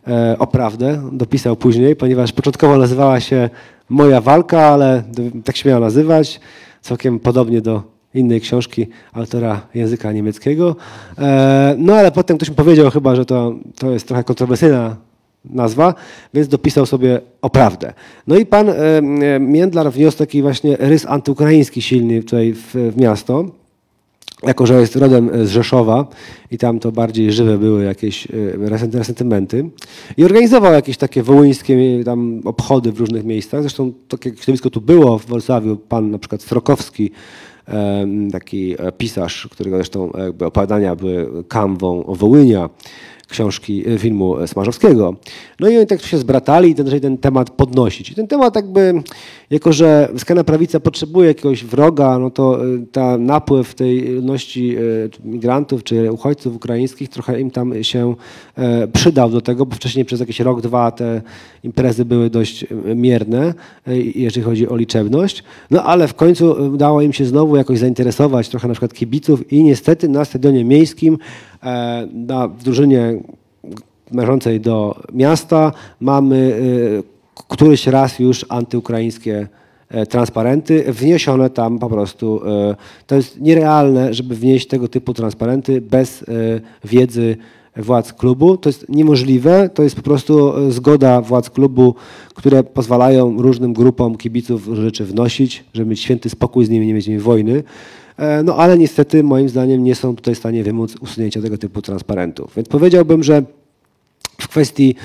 e, 0.07 0.35
o 0.39 0.47
prawdę. 0.47 1.01
Dopisał 1.11 1.55
później, 1.55 1.95
ponieważ 1.95 2.31
początkowo 2.31 2.77
nazywała 2.77 3.19
się 3.19 3.49
Moja 3.89 4.21
walka, 4.21 4.61
ale 4.61 5.03
tak 5.43 5.57
się 5.57 5.69
miała 5.69 5.81
nazywać, 5.81 6.39
całkiem 6.81 7.19
podobnie 7.19 7.61
do 7.61 7.83
innej 8.13 8.41
książki 8.41 8.87
autora 9.13 9.61
języka 9.75 10.11
niemieckiego. 10.11 10.75
E, 11.17 11.75
No 11.77 11.93
ale 11.93 12.11
potem 12.11 12.37
ktoś 12.37 12.49
mi 12.49 12.55
powiedział 12.55 12.91
chyba, 12.91 13.15
że 13.15 13.25
to, 13.25 13.55
to 13.79 13.91
jest 13.91 14.07
trochę 14.07 14.23
kontrowersyjna 14.23 14.95
nazwa, 15.45 15.93
więc 16.33 16.47
dopisał 16.47 16.85
sobie 16.85 17.21
o 17.41 17.49
prawdę. 17.49 17.93
No 18.27 18.37
i 18.37 18.45
pan 18.45 18.69
e, 18.69 18.73
e, 18.75 19.39
Międlar 19.39 19.91
wniósł 19.91 20.17
taki 20.17 20.41
właśnie 20.41 20.77
rys 20.77 21.05
antyukraiński 21.05 21.81
silny 21.81 22.23
tutaj 22.23 22.53
w, 22.53 22.75
w 22.95 22.97
miasto, 22.97 23.45
jako 24.43 24.65
że 24.65 24.81
jest 24.81 24.95
rodem 24.95 25.45
z 25.45 25.49
Rzeszowa 25.49 26.07
i 26.51 26.57
tam 26.57 26.79
to 26.79 26.91
bardziej 26.91 27.31
żywe 27.31 27.57
były 27.57 27.83
jakieś 27.83 28.27
e, 28.27 28.29
resent- 28.57 28.97
resentymenty. 28.97 29.69
I 30.17 30.25
organizował 30.25 30.73
jakieś 30.73 30.97
takie 30.97 31.23
wołyńskie 31.23 32.03
tam 32.05 32.41
obchody 32.45 32.91
w 32.91 32.99
różnych 32.99 33.25
miejscach. 33.25 33.61
Zresztą 33.61 33.93
takie 34.07 34.29
środowisko 34.35 34.69
tu 34.69 34.81
było 34.81 35.19
w 35.19 35.25
Wrocławiu. 35.25 35.77
Pan 35.77 36.11
na 36.11 36.19
przykład 36.19 36.41
Strokowski, 36.41 37.11
e, 37.67 38.07
taki 38.31 38.75
pisarz, 38.97 39.47
którego 39.51 39.77
zresztą 39.77 40.11
jakby 40.17 40.45
opowiadania 40.45 40.95
były 40.95 41.43
kanwą 41.43 42.03
Wołynia, 42.07 42.69
książki, 43.31 43.89
e, 43.89 43.97
filmu 43.97 44.47
Smarzowskiego. 44.47 45.15
No 45.59 45.69
i 45.69 45.77
oni 45.77 45.87
tak 45.87 46.01
się 46.01 46.17
zbratali 46.17 46.69
i 46.69 46.75
ten, 46.75 47.01
ten 47.01 47.17
temat 47.17 47.49
podnosić. 47.49 48.11
I 48.11 48.15
ten 48.15 48.27
temat 48.27 48.55
jakby, 48.55 48.93
jako 49.49 49.73
że 49.73 50.09
skrajna 50.17 50.43
prawica 50.43 50.79
potrzebuje 50.79 51.27
jakiegoś 51.27 51.65
wroga, 51.65 52.19
no 52.19 52.29
to 52.29 52.65
e, 52.65 52.67
ta 52.91 53.17
napływ 53.17 53.75
tej 53.75 54.01
ludności 54.01 54.75
e, 54.75 54.79
migrantów 55.23 55.83
czy 55.83 56.11
uchodźców 56.11 56.55
ukraińskich 56.55 57.09
trochę 57.09 57.41
im 57.41 57.51
tam 57.51 57.83
się 57.83 58.15
e, 58.57 58.87
przydał 58.87 59.29
do 59.29 59.41
tego, 59.41 59.65
bo 59.65 59.75
wcześniej 59.75 60.05
przez 60.05 60.19
jakiś 60.19 60.39
rok, 60.39 60.61
dwa 60.61 60.91
te 60.91 61.21
imprezy 61.63 62.05
były 62.05 62.29
dość 62.29 62.63
e, 62.63 62.95
mierne, 62.95 63.53
e, 63.87 63.97
jeżeli 63.97 64.43
chodzi 64.43 64.69
o 64.69 64.75
liczebność. 64.75 65.43
No 65.71 65.83
ale 65.83 66.07
w 66.07 66.13
końcu 66.13 66.51
udało 66.73 67.01
im 67.01 67.13
się 67.13 67.25
znowu 67.25 67.55
jakoś 67.55 67.79
zainteresować 67.79 68.49
trochę 68.49 68.67
na 68.67 68.73
przykład 68.73 68.93
kibiców 68.93 69.53
i 69.53 69.63
niestety 69.63 70.09
na 70.09 70.25
stadionie 70.25 70.65
miejskim 70.65 71.13
e, 71.13 71.50
na 72.13 72.47
w 72.47 72.63
drużynie 72.63 73.19
należącej 74.11 74.59
do 74.59 75.01
miasta 75.13 75.71
mamy 75.99 76.59
k- 77.35 77.43
któryś 77.47 77.87
raz 77.87 78.19
już 78.19 78.45
antyukraińskie 78.49 79.47
e, 79.89 80.05
transparenty, 80.05 80.83
wniesione 80.93 81.49
tam 81.49 81.79
po 81.79 81.89
prostu. 81.89 82.41
e, 82.47 82.75
To 83.07 83.15
jest 83.15 83.41
nierealne, 83.41 84.13
żeby 84.13 84.35
wnieść 84.35 84.67
tego 84.67 84.87
typu 84.87 85.13
transparenty 85.13 85.81
bez 85.81 86.23
e, 86.23 86.25
wiedzy 86.83 87.37
władz 87.75 88.13
klubu. 88.13 88.57
To 88.57 88.69
jest 88.69 88.89
niemożliwe, 88.89 89.69
to 89.69 89.83
jest 89.83 89.95
po 89.95 90.01
prostu 90.01 90.57
e, 90.57 90.71
zgoda 90.71 91.21
władz 91.21 91.49
klubu, 91.49 91.95
które 92.35 92.63
pozwalają 92.63 93.41
różnym 93.41 93.73
grupom 93.73 94.17
kibiców 94.17 94.65
rzeczy 94.73 95.05
wnosić, 95.05 95.63
żeby 95.73 95.89
mieć 95.89 95.99
święty 95.99 96.29
spokój 96.29 96.65
z 96.65 96.69
nimi, 96.69 96.87
nie 96.87 96.93
mieć 96.93 97.05
z 97.05 97.07
nimi 97.07 97.19
wojny. 97.19 97.63
E, 98.21 98.43
No 98.43 98.55
ale 98.55 98.77
niestety 98.77 99.23
moim 99.23 99.49
zdaniem 99.49 99.83
nie 99.83 99.95
są 99.95 100.15
tutaj 100.15 100.35
w 100.35 100.37
stanie 100.37 100.63
wymóc 100.63 100.95
usunięcia 101.01 101.41
tego 101.41 101.57
typu 101.57 101.81
transparentów. 101.81 102.55
Więc 102.55 102.67
powiedziałbym, 102.67 103.23
że 103.23 103.43
w 104.41 104.47
kwestii 104.47 104.95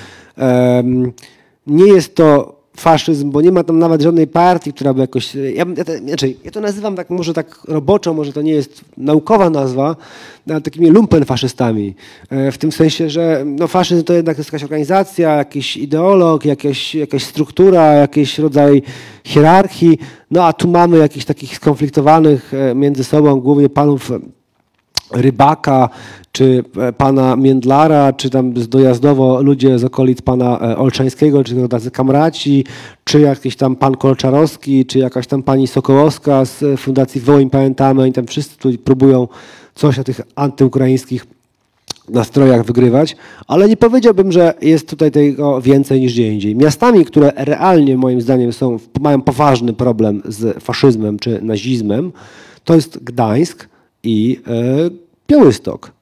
nie 1.66 1.86
jest 1.86 2.14
to 2.14 2.55
faszyzm, 2.76 3.30
bo 3.30 3.40
nie 3.40 3.52
ma 3.52 3.64
tam 3.64 3.78
nawet 3.78 4.02
żadnej 4.02 4.26
partii, 4.26 4.72
która 4.72 4.94
by 4.94 5.00
jakoś... 5.00 5.34
Ja, 5.34 5.66
bym- 5.66 5.76
ja, 6.06 6.16
to, 6.16 6.26
ja 6.44 6.50
to 6.50 6.60
nazywam 6.60 6.96
tak 6.96 7.10
może 7.10 7.34
tak 7.34 7.58
roboczo, 7.68 8.14
może 8.14 8.32
to 8.32 8.42
nie 8.42 8.52
jest 8.52 8.80
naukowa 8.96 9.50
nazwa, 9.50 9.96
ale 10.50 10.60
takimi 10.60 10.90
lumpenfaszystami. 10.90 11.94
E, 12.30 12.52
w 12.52 12.58
tym 12.58 12.72
sensie, 12.72 13.10
że 13.10 13.42
no, 13.46 13.66
faszyzm 13.66 14.04
to 14.04 14.12
jednak 14.12 14.38
jest 14.38 14.48
jakaś 14.52 14.62
organizacja, 14.62 15.36
jakiś 15.36 15.76
ideolog, 15.76 16.44
jakaś, 16.44 16.94
jakaś 16.94 17.24
struktura, 17.24 17.92
jakiś 17.92 18.38
rodzaj 18.38 18.82
hierarchii, 19.24 19.98
no 20.30 20.44
a 20.44 20.52
tu 20.52 20.68
mamy 20.68 20.98
jakichś 20.98 21.24
takich 21.24 21.56
skonfliktowanych 21.56 22.54
e, 22.54 22.74
między 22.74 23.04
sobą 23.04 23.40
głównie 23.40 23.68
panów 23.68 24.10
Rybaka, 25.12 25.88
czy 26.32 26.64
e, 26.76 26.92
pana 26.92 27.36
Międlara, 27.36 28.12
czy 28.12 28.30
tam 28.30 28.52
dojazdowo 28.52 29.42
ludzie 29.42 29.78
z 29.78 29.84
okolic 29.84 30.22
pana 30.22 30.60
e, 30.60 30.78
Olszańskiego, 30.78 31.44
czy 31.44 31.68
tacy 31.68 31.90
kamraci, 31.90 32.64
czy 33.04 33.20
jakiś 33.20 33.56
tam 33.56 33.76
pan 33.76 33.94
Kolczarowski, 33.94 34.86
czy 34.86 34.98
jakaś 34.98 35.26
tam 35.26 35.42
pani 35.42 35.66
Sokołowska 35.66 36.44
z 36.44 36.62
e, 36.62 36.76
Fundacji 36.76 37.20
Wołyń 37.20 37.50
Pamiętamy, 37.50 38.02
oni 38.02 38.12
tam 38.12 38.26
wszyscy 38.26 38.58
tu 38.58 38.78
próbują 38.78 39.28
coś 39.74 39.98
o 39.98 40.04
tych 40.04 40.20
antyukraińskich 40.34 41.26
nastrojach 42.08 42.64
wygrywać, 42.64 43.16
ale 43.46 43.68
nie 43.68 43.76
powiedziałbym, 43.76 44.32
że 44.32 44.54
jest 44.62 44.88
tutaj 44.88 45.10
tego 45.10 45.60
więcej 45.60 46.00
niż 46.00 46.12
gdzie 46.12 46.32
indziej. 46.32 46.56
Miastami, 46.56 47.04
które 47.04 47.32
realnie 47.36 47.96
moim 47.96 48.20
zdaniem 48.20 48.52
są, 48.52 48.78
mają 49.00 49.22
poważny 49.22 49.72
problem 49.72 50.22
z 50.24 50.62
faszyzmem 50.62 51.18
czy 51.18 51.42
nazizmem, 51.42 52.12
to 52.64 52.74
jest 52.74 53.04
Gdańsk 53.04 53.68
i 54.06 54.40
e, 54.46 54.90
Białystok. 55.28 55.92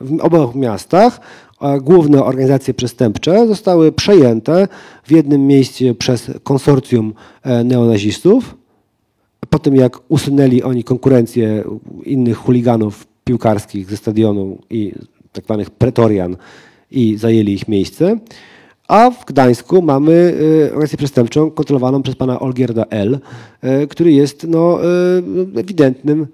W 0.00 0.20
obu 0.20 0.58
miastach 0.58 1.20
e, 1.60 1.80
główne 1.80 2.24
organizacje 2.24 2.74
przestępcze 2.74 3.46
zostały 3.46 3.92
przejęte 3.92 4.68
w 5.04 5.10
jednym 5.10 5.46
mieście 5.46 5.94
przez 5.94 6.30
konsorcjum 6.42 7.14
e, 7.42 7.64
neonazistów, 7.64 8.56
po 9.50 9.58
tym 9.58 9.76
jak 9.76 9.98
usunęli 10.08 10.62
oni 10.62 10.84
konkurencję 10.84 11.64
innych 12.04 12.36
chuliganów 12.36 13.06
piłkarskich 13.24 13.90
ze 13.90 13.96
stadionu 13.96 14.58
i 14.70 14.92
tak 15.32 15.44
zwanych 15.44 15.70
pretorian 15.70 16.36
i 16.90 17.16
zajęli 17.16 17.52
ich 17.52 17.68
miejsce. 17.68 18.18
A 18.88 19.10
w 19.10 19.24
Gdańsku 19.24 19.82
mamy 19.82 20.12
y, 20.12 20.64
organizację 20.64 20.98
przestępczą 20.98 21.50
kontrolowaną 21.50 22.02
przez 22.02 22.14
pana 22.14 22.40
Olgierda 22.40 22.84
L., 22.90 23.18
który 23.88 24.12
jest 24.12 24.46
no, 24.48 24.78
y, 24.84 25.60
ewidentnym, 25.60 26.26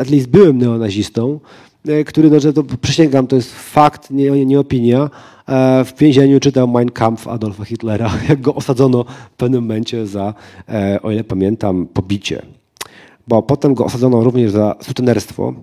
at 0.00 0.10
least 0.10 0.28
byłym 0.28 0.58
neonazistą, 0.58 1.40
y, 1.88 2.04
który, 2.04 2.30
no, 2.30 2.40
że 2.40 2.52
to 2.52 2.64
przysięgam, 2.80 3.26
to 3.26 3.36
jest 3.36 3.52
fakt, 3.54 4.10
nie, 4.10 4.46
nie 4.46 4.60
opinia, 4.60 5.10
e, 5.48 5.84
w 5.84 5.98
więzieniu 5.98 6.40
czytał 6.40 6.68
Mein 6.68 6.90
Kampf 6.90 7.28
Adolfa 7.28 7.64
Hitlera, 7.64 8.10
jak 8.28 8.40
go 8.40 8.54
osadzono 8.54 9.04
w 9.04 9.36
pewnym 9.36 9.62
momencie 9.62 10.06
za, 10.06 10.34
e, 10.68 11.02
o 11.02 11.10
ile 11.10 11.24
pamiętam, 11.24 11.86
pobicie. 11.86 12.42
Bo 13.28 13.42
potem 13.42 13.74
go 13.74 13.84
osadzono 13.84 14.24
również 14.24 14.50
za 14.50 14.76
sutenerstwo, 14.80 15.54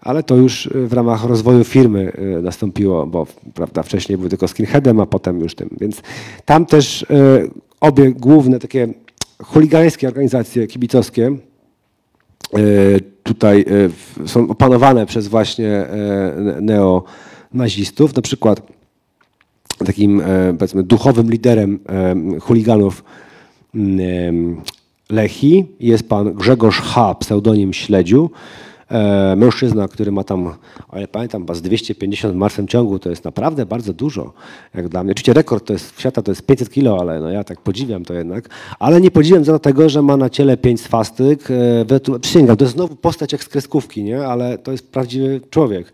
ale 0.00 0.22
to 0.22 0.36
już 0.36 0.68
w 0.74 0.92
ramach 0.92 1.24
rozwoju 1.24 1.64
firmy 1.64 2.12
nastąpiło, 2.42 3.06
bo 3.06 3.26
prawda, 3.54 3.82
wcześniej 3.82 4.18
był 4.18 4.28
tylko 4.28 4.48
skinheadem, 4.48 5.00
a 5.00 5.06
potem 5.06 5.40
już 5.40 5.54
tym. 5.54 5.76
Więc 5.80 6.02
tam 6.44 6.66
też 6.66 7.06
obie 7.80 8.12
główne 8.12 8.58
takie 8.58 8.88
chuligańskie 9.42 10.08
organizacje 10.08 10.66
kibicowskie 10.66 11.36
tutaj 13.22 13.60
y, 13.60 13.88
w- 13.88 14.22
są 14.26 14.48
opanowane 14.48 15.06
przez 15.06 15.28
właśnie 15.28 15.86
y, 16.58 16.62
neonazistów. 17.52 18.16
Na 18.16 18.22
przykład 18.22 18.62
takim 19.86 20.20
e, 20.20 20.24
powiedzmy 20.58 20.82
duchowym 20.82 21.30
liderem 21.30 21.78
e, 21.88 22.40
chuliganów 22.40 23.04
Lechi 25.10 25.66
jest 25.80 26.08
pan 26.08 26.34
Grzegorz 26.34 26.80
H., 26.80 27.14
pseudonim 27.14 27.72
Śledziu. 27.72 28.30
E, 28.90 29.36
Mężczyzna, 29.36 29.88
który 29.88 30.12
ma 30.12 30.24
tam, 30.24 30.46
o 30.88 30.98
ile 30.98 31.08
pamiętam, 31.08 31.46
z 31.52 31.62
250 31.62 32.34
w 32.34 32.36
martwym 32.36 32.68
ciągu, 32.68 32.98
to 32.98 33.10
jest 33.10 33.24
naprawdę 33.24 33.66
bardzo 33.66 33.92
dużo, 33.92 34.32
jak 34.74 34.88
dla 34.88 35.04
mnie. 35.04 35.12
Oczywiście 35.12 35.32
rekord 35.32 35.66
to 35.66 35.72
jest, 35.72 36.00
świata 36.00 36.22
to 36.22 36.30
jest 36.30 36.46
500 36.46 36.70
kilo, 36.70 37.00
ale 37.00 37.20
no 37.20 37.30
ja 37.30 37.44
tak 37.44 37.60
podziwiam 37.60 38.04
to 38.04 38.14
jednak. 38.14 38.48
Ale 38.78 39.00
nie 39.00 39.10
podziwiam 39.10 39.44
za 39.44 39.58
tego, 39.58 39.88
że 39.88 40.02
ma 40.02 40.16
na 40.16 40.30
ciele 40.30 40.56
pięć 40.56 40.80
swastyk. 40.80 41.48
E, 41.50 42.18
Przysięgam, 42.20 42.56
to 42.56 42.64
jest 42.64 42.74
znowu 42.74 42.96
postać 42.96 43.32
jak 43.32 43.44
z 43.44 43.48
kreskówki, 43.48 44.02
nie? 44.02 44.26
ale 44.26 44.58
to 44.58 44.72
jest 44.72 44.92
prawdziwy 44.92 45.40
człowiek. 45.50 45.92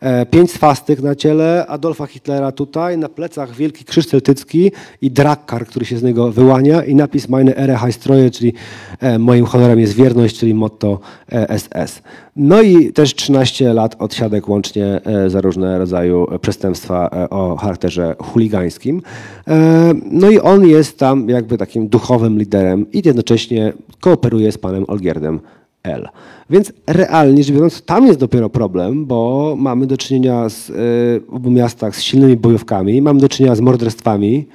E, 0.00 0.26
Pięć 0.26 0.50
swastyk 0.50 1.02
na 1.02 1.14
ciele 1.14 1.66
Adolfa 1.66 2.06
Hitlera 2.06 2.52
tutaj, 2.52 2.98
na 2.98 3.08
plecach 3.08 3.54
wielki 3.54 3.84
krzyż 3.84 4.06
celtycki 4.06 4.72
i 5.02 5.10
drakkar, 5.10 5.66
który 5.66 5.86
się 5.86 5.98
z 5.98 6.02
niego 6.02 6.32
wyłania 6.32 6.84
i 6.84 6.94
napis 6.94 7.28
Meine 7.28 7.56
Ehre 7.56 7.76
heißt 7.76 8.02
Treue, 8.02 8.30
czyli 8.30 8.52
e, 9.00 9.18
moim 9.18 9.46
honorem 9.46 9.80
jest 9.80 9.94
wierność, 9.94 10.38
czyli 10.38 10.54
motto 10.54 11.00
e, 11.32 11.58
SS. 11.58 12.02
No 12.36 12.62
i 12.62 12.92
też 12.92 13.14
13 13.14 13.72
lat 13.72 13.96
odsiadek 13.98 14.48
łącznie 14.48 15.00
e, 15.04 15.30
za 15.30 15.40
różne 15.40 15.78
rodzaju 15.78 16.26
przestępstwa 16.40 17.10
e, 17.12 17.30
o 17.30 17.56
charakterze 17.56 18.16
chuligańskim. 18.18 19.02
E, 19.48 19.94
No 20.04 20.30
i 20.30 20.38
on 20.38 20.66
jest 20.66 20.98
tam 20.98 21.28
jakby 21.28 21.58
takim 21.58 21.88
duchowym 21.88 22.38
liderem 22.38 22.92
i 22.92 23.02
jednocześnie 23.04 23.72
kooperuje 24.00 24.52
z 24.52 24.58
panem 24.58 24.84
Olgierdem 24.88 25.40
L. 25.82 26.08
Więc 26.50 26.72
realnie 26.86 27.42
rzecz 27.42 27.54
biorąc, 27.54 27.82
tam 27.82 28.06
jest 28.06 28.18
dopiero 28.18 28.50
problem, 28.50 29.06
bo 29.06 29.54
mamy 29.58 29.86
do 29.86 29.96
czynienia 29.96 30.48
z, 30.48 30.70
y, 30.70 30.72
w 30.72 31.24
obu 31.30 31.50
miastach 31.50 31.96
z 31.96 32.02
silnymi 32.02 32.36
bojówkami, 32.36 33.02
mamy 33.02 33.20
do 33.20 33.28
czynienia 33.28 33.54
z 33.54 33.60
morderstwami, 33.60 34.46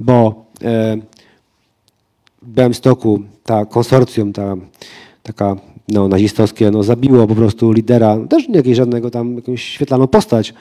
bo 0.00 0.44
y, 0.62 0.64
w 2.42 2.50
Białymstoku 2.54 3.22
ta 3.44 3.64
konsorcjum, 3.64 4.32
ta 4.32 4.56
taka 5.22 5.56
no, 5.88 6.08
nazistowskie, 6.08 6.70
no, 6.70 6.82
zabiło 6.82 7.26
po 7.26 7.34
prostu 7.34 7.72
lidera, 7.72 8.18
też 8.28 8.48
nie 8.48 8.56
jakiegoś 8.56 8.76
żadnego 8.76 9.10
tam, 9.10 9.36
jakąś 9.36 9.62
świetlaną 9.62 10.06
postać, 10.06 10.54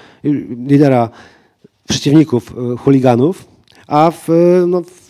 lidera 0.68 1.10
przeciwników 1.88 2.56
y, 2.73 2.77
chuliganów, 2.77 3.45
a 3.88 4.11
w, 4.11 4.27
no, 4.68 4.82
w, 4.82 5.05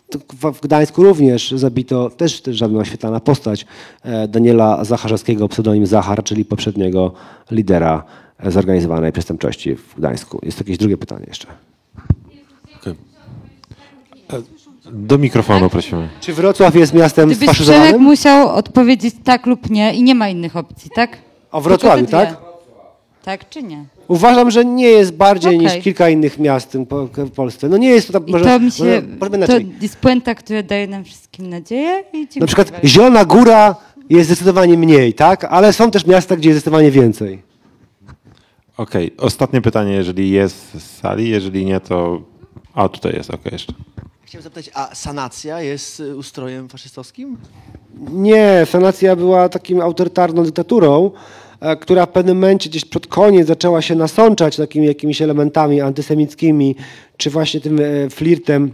w 0.53 0.61
Gdańsku 0.61 1.03
również 1.03 1.51
zabito 1.51 2.09
też, 2.09 2.41
też 2.41 2.57
żadna 2.57 2.79
oświetlana 2.79 3.19
postać 3.19 3.65
e, 4.03 4.27
Daniela 4.27 4.83
Zacharzewskiego, 4.83 5.47
pseudonim 5.49 5.85
Zachar, 5.85 6.23
czyli 6.23 6.45
poprzedniego 6.45 7.13
lidera 7.51 8.03
e, 8.39 8.51
zorganizowanej 8.51 9.11
przestępczości 9.11 9.75
w 9.75 9.95
Gdańsku. 9.97 10.39
Jest 10.43 10.59
jakieś 10.59 10.77
drugie 10.77 10.97
pytanie 10.97 11.25
jeszcze. 11.27 11.47
Do 14.91 15.17
mikrofonu 15.17 15.69
prosimy. 15.69 16.09
Czy 16.21 16.33
Wrocław 16.33 16.75
jest 16.75 16.93
miastem 16.93 17.29
Gdybyś 17.29 17.37
Przemek 17.49 17.55
sfaszyzowanym? 17.55 18.01
musiał 18.01 18.49
odpowiedzieć 18.49 19.15
tak 19.23 19.45
lub 19.45 19.69
nie 19.69 19.93
i 19.93 20.03
nie 20.03 20.15
ma 20.15 20.29
innych 20.29 20.55
opcji, 20.55 20.91
tak? 20.95 21.17
O 21.51 21.61
Wrocławiu, 21.61 22.05
tak? 22.05 22.44
Tak 23.25 23.49
czy 23.49 23.63
nie? 23.63 23.85
Uważam, 24.07 24.51
że 24.51 24.65
nie 24.65 24.87
jest 24.87 25.13
bardziej 25.13 25.55
Okej. 25.55 25.67
niż 25.67 25.83
kilka 25.83 26.09
innych 26.09 26.39
miast 26.39 26.77
w 27.17 27.31
Polsce. 27.31 27.69
No 27.69 27.77
nie 27.77 27.89
jest 27.89 28.07
to 28.07 28.13
tak, 28.13 28.29
I 28.29 28.31
może, 28.31 28.45
to 28.45 28.59
mi 28.59 28.71
się, 28.71 28.83
może, 28.83 29.01
może 29.01 29.29
to 29.29 29.37
inaczej. 29.37 29.71
jest 29.81 29.97
puenta, 29.97 30.35
która 30.35 30.63
daje 30.63 30.87
nam 30.87 31.03
wszystkim 31.03 31.49
nadzieję 31.49 32.03
i 32.13 32.17
dziękuję 32.17 32.39
Na 32.39 32.47
przykład 32.47 32.71
bardzo. 32.71 32.87
Zielona 32.87 33.25
Góra 33.25 33.75
jest 34.09 34.29
zdecydowanie 34.29 34.77
mniej, 34.77 35.13
tak? 35.13 35.43
Ale 35.43 35.73
są 35.73 35.91
też 35.91 36.05
miasta, 36.05 36.35
gdzie 36.35 36.49
jest 36.49 36.59
zdecydowanie 36.59 36.91
więcej. 36.91 37.41
Okej, 38.77 39.13
ostatnie 39.17 39.61
pytanie, 39.61 39.93
jeżeli 39.93 40.29
jest 40.29 40.73
z 40.73 40.99
sali, 40.99 41.29
jeżeli 41.29 41.65
nie, 41.65 41.79
to... 41.79 42.21
A, 42.73 42.89
tutaj 42.89 43.13
jest, 43.13 43.29
okej, 43.29 43.53
jeszcze. 43.53 43.73
Chciałem 44.25 44.43
zapytać, 44.43 44.71
a 44.73 44.95
sanacja 44.95 45.61
jest 45.61 45.99
y, 45.99 46.15
ustrojem 46.15 46.69
faszystowskim? 46.69 47.37
Nie, 48.11 48.67
sanacja 48.71 49.15
była 49.15 49.49
takim 49.49 49.81
autorytarną 49.81 50.43
dyktaturą, 50.43 51.11
która 51.79 52.05
w 52.05 52.09
pewnym 52.09 52.37
momencie 52.37 52.69
gdzieś 52.69 52.85
pod 52.85 53.07
koniec 53.07 53.47
zaczęła 53.47 53.81
się 53.81 53.95
nasączać 53.95 54.57
takimi 54.57 54.87
jakimiś 54.87 55.21
elementami 55.21 55.81
antysemickimi, 55.81 56.75
czy 57.17 57.29
właśnie 57.29 57.61
tym 57.61 57.79
e, 57.79 58.09
flirtem 58.09 58.71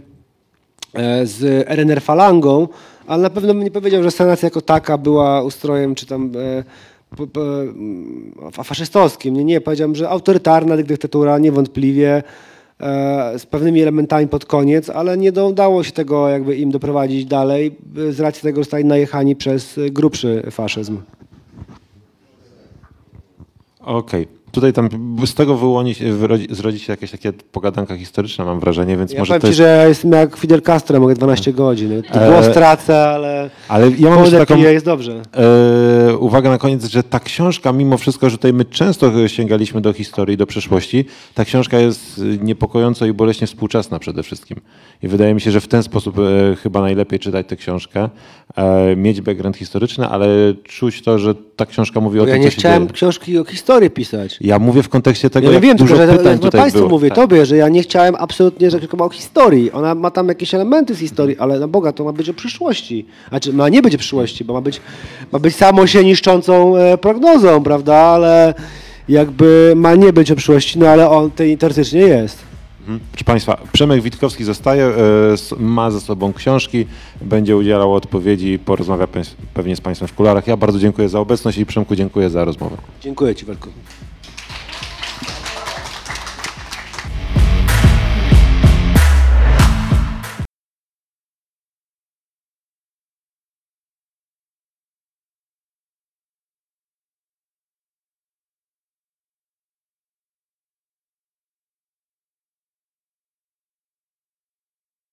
e, 0.94 1.26
z 1.26 1.68
RNR 1.68 2.02
falangą, 2.02 2.68
ale 3.06 3.22
na 3.22 3.30
pewno 3.30 3.54
bym 3.54 3.64
nie 3.64 3.70
powiedział, 3.70 4.02
że 4.02 4.10
sanacja 4.10 4.46
jako 4.46 4.60
taka 4.60 4.98
była 4.98 5.42
ustrojem 5.42 5.94
czy 5.94 6.06
tam 6.06 6.32
e, 6.36 6.64
mm, 7.36 8.32
fa- 8.52 8.62
faszystowskim. 8.62 9.34
Nie, 9.34 9.44
nie, 9.44 9.60
że 9.92 10.08
autorytarna 10.08 10.76
dyktatura 10.76 11.38
niewątpliwie 11.38 12.22
e, 12.80 13.38
z 13.38 13.46
pewnymi 13.46 13.82
elementami 13.82 14.28
pod 14.28 14.44
koniec, 14.44 14.90
ale 14.90 15.16
nie 15.18 15.32
udało 15.32 15.84
się 15.84 15.92
tego 15.92 16.28
jakby 16.28 16.56
im 16.56 16.70
doprowadzić 16.70 17.24
dalej 17.24 17.76
e, 18.08 18.12
z 18.12 18.20
racji 18.20 18.42
tego, 18.42 18.60
że 18.60 18.64
zostali 18.64 18.84
najechani 18.84 19.36
przez 19.36 19.78
e, 19.78 19.90
grubszy 19.90 20.42
faszyzm. 20.50 20.98
Okej. 23.82 24.41
Tutaj 24.52 24.72
tam 24.72 24.88
z 25.26 25.34
tego 25.34 25.56
wyłoni 25.56 25.94
zrodzi 26.50 26.78
się 26.78 26.92
jakieś 26.92 27.10
takie 27.10 27.32
pogadanka 27.32 27.96
historyczne, 27.96 28.44
mam 28.44 28.60
wrażenie, 28.60 28.96
więc 28.96 29.12
Ja 29.12 29.18
może 29.18 29.28
powiem 29.28 29.40
to 29.40 29.46
ci, 29.46 29.50
jest... 29.50 29.58
że 29.58 29.64
ja 29.64 29.88
jestem 29.88 30.12
jak 30.12 30.36
Fidel 30.36 30.62
Castro, 30.62 31.00
mogę 31.00 31.14
12 31.14 31.52
godzin. 31.52 32.02
To 32.12 32.18
głos 32.32 32.46
E, 32.46 32.50
tracę, 32.50 33.08
ale 33.08 33.50
Ale 33.68 33.90
ja 33.98 34.10
mam 34.10 34.30
taką 34.30 34.56
jest 34.56 34.84
dobrze. 34.86 35.22
e, 36.10 36.16
uwagę 36.16 36.50
na 36.50 36.58
koniec, 36.58 36.84
że 36.84 37.02
ta 37.02 37.20
książka, 37.20 37.72
mimo 37.72 37.98
wszystko, 37.98 38.30
że 38.30 38.36
tutaj 38.36 38.52
my 38.52 38.64
często 38.64 39.28
sięgaliśmy 39.28 39.80
do 39.80 39.92
historii, 39.92 40.36
do 40.36 40.46
przeszłości, 40.46 41.04
ta 41.34 41.44
książka 41.44 41.78
jest 41.78 42.20
niepokojąco 42.42 43.06
i 43.06 43.12
boleśnie 43.12 43.46
współczesna 43.46 43.98
przede 43.98 44.22
wszystkim. 44.22 44.60
I 45.02 45.08
wydaje 45.08 45.34
mi 45.34 45.40
się, 45.40 45.50
że 45.50 45.60
w 45.60 45.68
ten 45.68 45.82
sposób 45.82 46.18
e, 46.18 46.56
chyba 46.56 46.80
najlepiej 46.80 47.18
czytać 47.18 47.46
tę 47.46 47.56
książkę, 47.56 48.08
e, 48.56 48.96
mieć 48.96 49.20
background 49.20 49.56
historyczny, 49.56 50.06
ale 50.08 50.26
czuć 50.64 51.02
to, 51.02 51.18
że 51.18 51.34
ta 51.56 51.66
książka 51.66 52.00
mówi 52.00 52.20
o 52.20 52.26
ja 52.26 52.32
tym, 52.34 52.42
nie 52.42 52.48
co 52.48 52.54
się 52.54 52.58
chciałem 52.60 52.82
dzieje. 52.82 52.92
książki 52.92 53.38
o 53.38 53.44
historii 53.44 53.90
pisać. 53.90 54.38
Ja 54.42 54.58
mówię 54.58 54.82
w 54.82 54.88
kontekście 54.88 55.30
tego, 55.30 55.46
Ja 55.48 55.52
jak 55.54 55.62
wiem, 55.62 55.76
dużo 55.76 55.96
tylko 55.96 56.12
że 56.12 56.18
pytań 56.18 56.32
ja 56.32 56.38
tutaj 56.38 56.60
Państwu 56.60 56.78
było. 56.78 56.90
mówię, 56.90 57.08
Tak. 57.08 57.16
tobie, 57.16 57.46
że 57.46 57.56
ja 57.56 57.68
nie 57.68 57.82
chciałem 57.82 58.14
absolutnie, 58.18 58.70
że 58.70 58.80
tylko 58.80 59.04
o 59.04 59.08
historii. 59.08 59.72
Ona 59.72 59.94
ma 59.94 60.10
tam 60.10 60.28
jakieś 60.28 60.54
elementy 60.54 60.94
z 60.94 60.98
historii, 60.98 61.38
ale 61.38 61.58
na 61.60 61.68
Boga 61.68 61.92
to 61.92 62.04
ma 62.04 62.12
być 62.12 62.28
o 62.28 62.34
przyszłości. 62.34 63.06
Znaczy, 63.28 63.52
ma 63.52 63.68
nie 63.68 63.82
być 63.82 63.94
o 63.94 63.98
przyszłości, 63.98 64.44
bo 64.44 64.52
ma 64.54 64.60
być, 64.60 64.80
ma 65.32 65.38
być 65.38 65.56
samo 65.56 65.86
się 65.86 66.04
niszczącą 66.04 66.76
e, 66.76 66.98
prognozą, 66.98 67.62
prawda? 67.62 67.94
Ale 67.96 68.54
jakby 69.08 69.72
ma 69.76 69.94
nie 69.94 70.12
być 70.12 70.30
o 70.30 70.36
przyszłości, 70.36 70.78
no 70.78 70.88
ale 70.88 71.10
on 71.10 71.30
tej 71.30 71.58
teoretycznie 71.58 72.00
jest. 72.00 72.38
Mhm. 72.80 73.00
Proszę 73.12 73.24
Państwa, 73.24 73.56
Przemek 73.72 74.02
Witkowski 74.02 74.44
zostaje, 74.44 74.84
e, 74.84 74.92
ma 75.58 75.90
ze 75.90 76.00
sobą 76.00 76.32
książki, 76.32 76.86
będzie 77.20 77.56
udzielał 77.56 77.94
odpowiedzi, 77.94 78.58
porozmawia 78.64 79.04
pe- 79.06 79.34
pewnie 79.54 79.76
z 79.76 79.80
Państwem 79.80 80.08
w 80.08 80.12
kularach. 80.14 80.46
Ja 80.46 80.56
bardzo 80.56 80.78
dziękuję 80.78 81.08
za 81.08 81.20
obecność 81.20 81.58
i 81.58 81.66
Przemku 81.66 81.96
dziękuję 81.96 82.30
za 82.30 82.44
rozmowę. 82.44 82.76
Dziękuję 83.00 83.34
Ci, 83.34 83.44
Walku. 83.44 83.68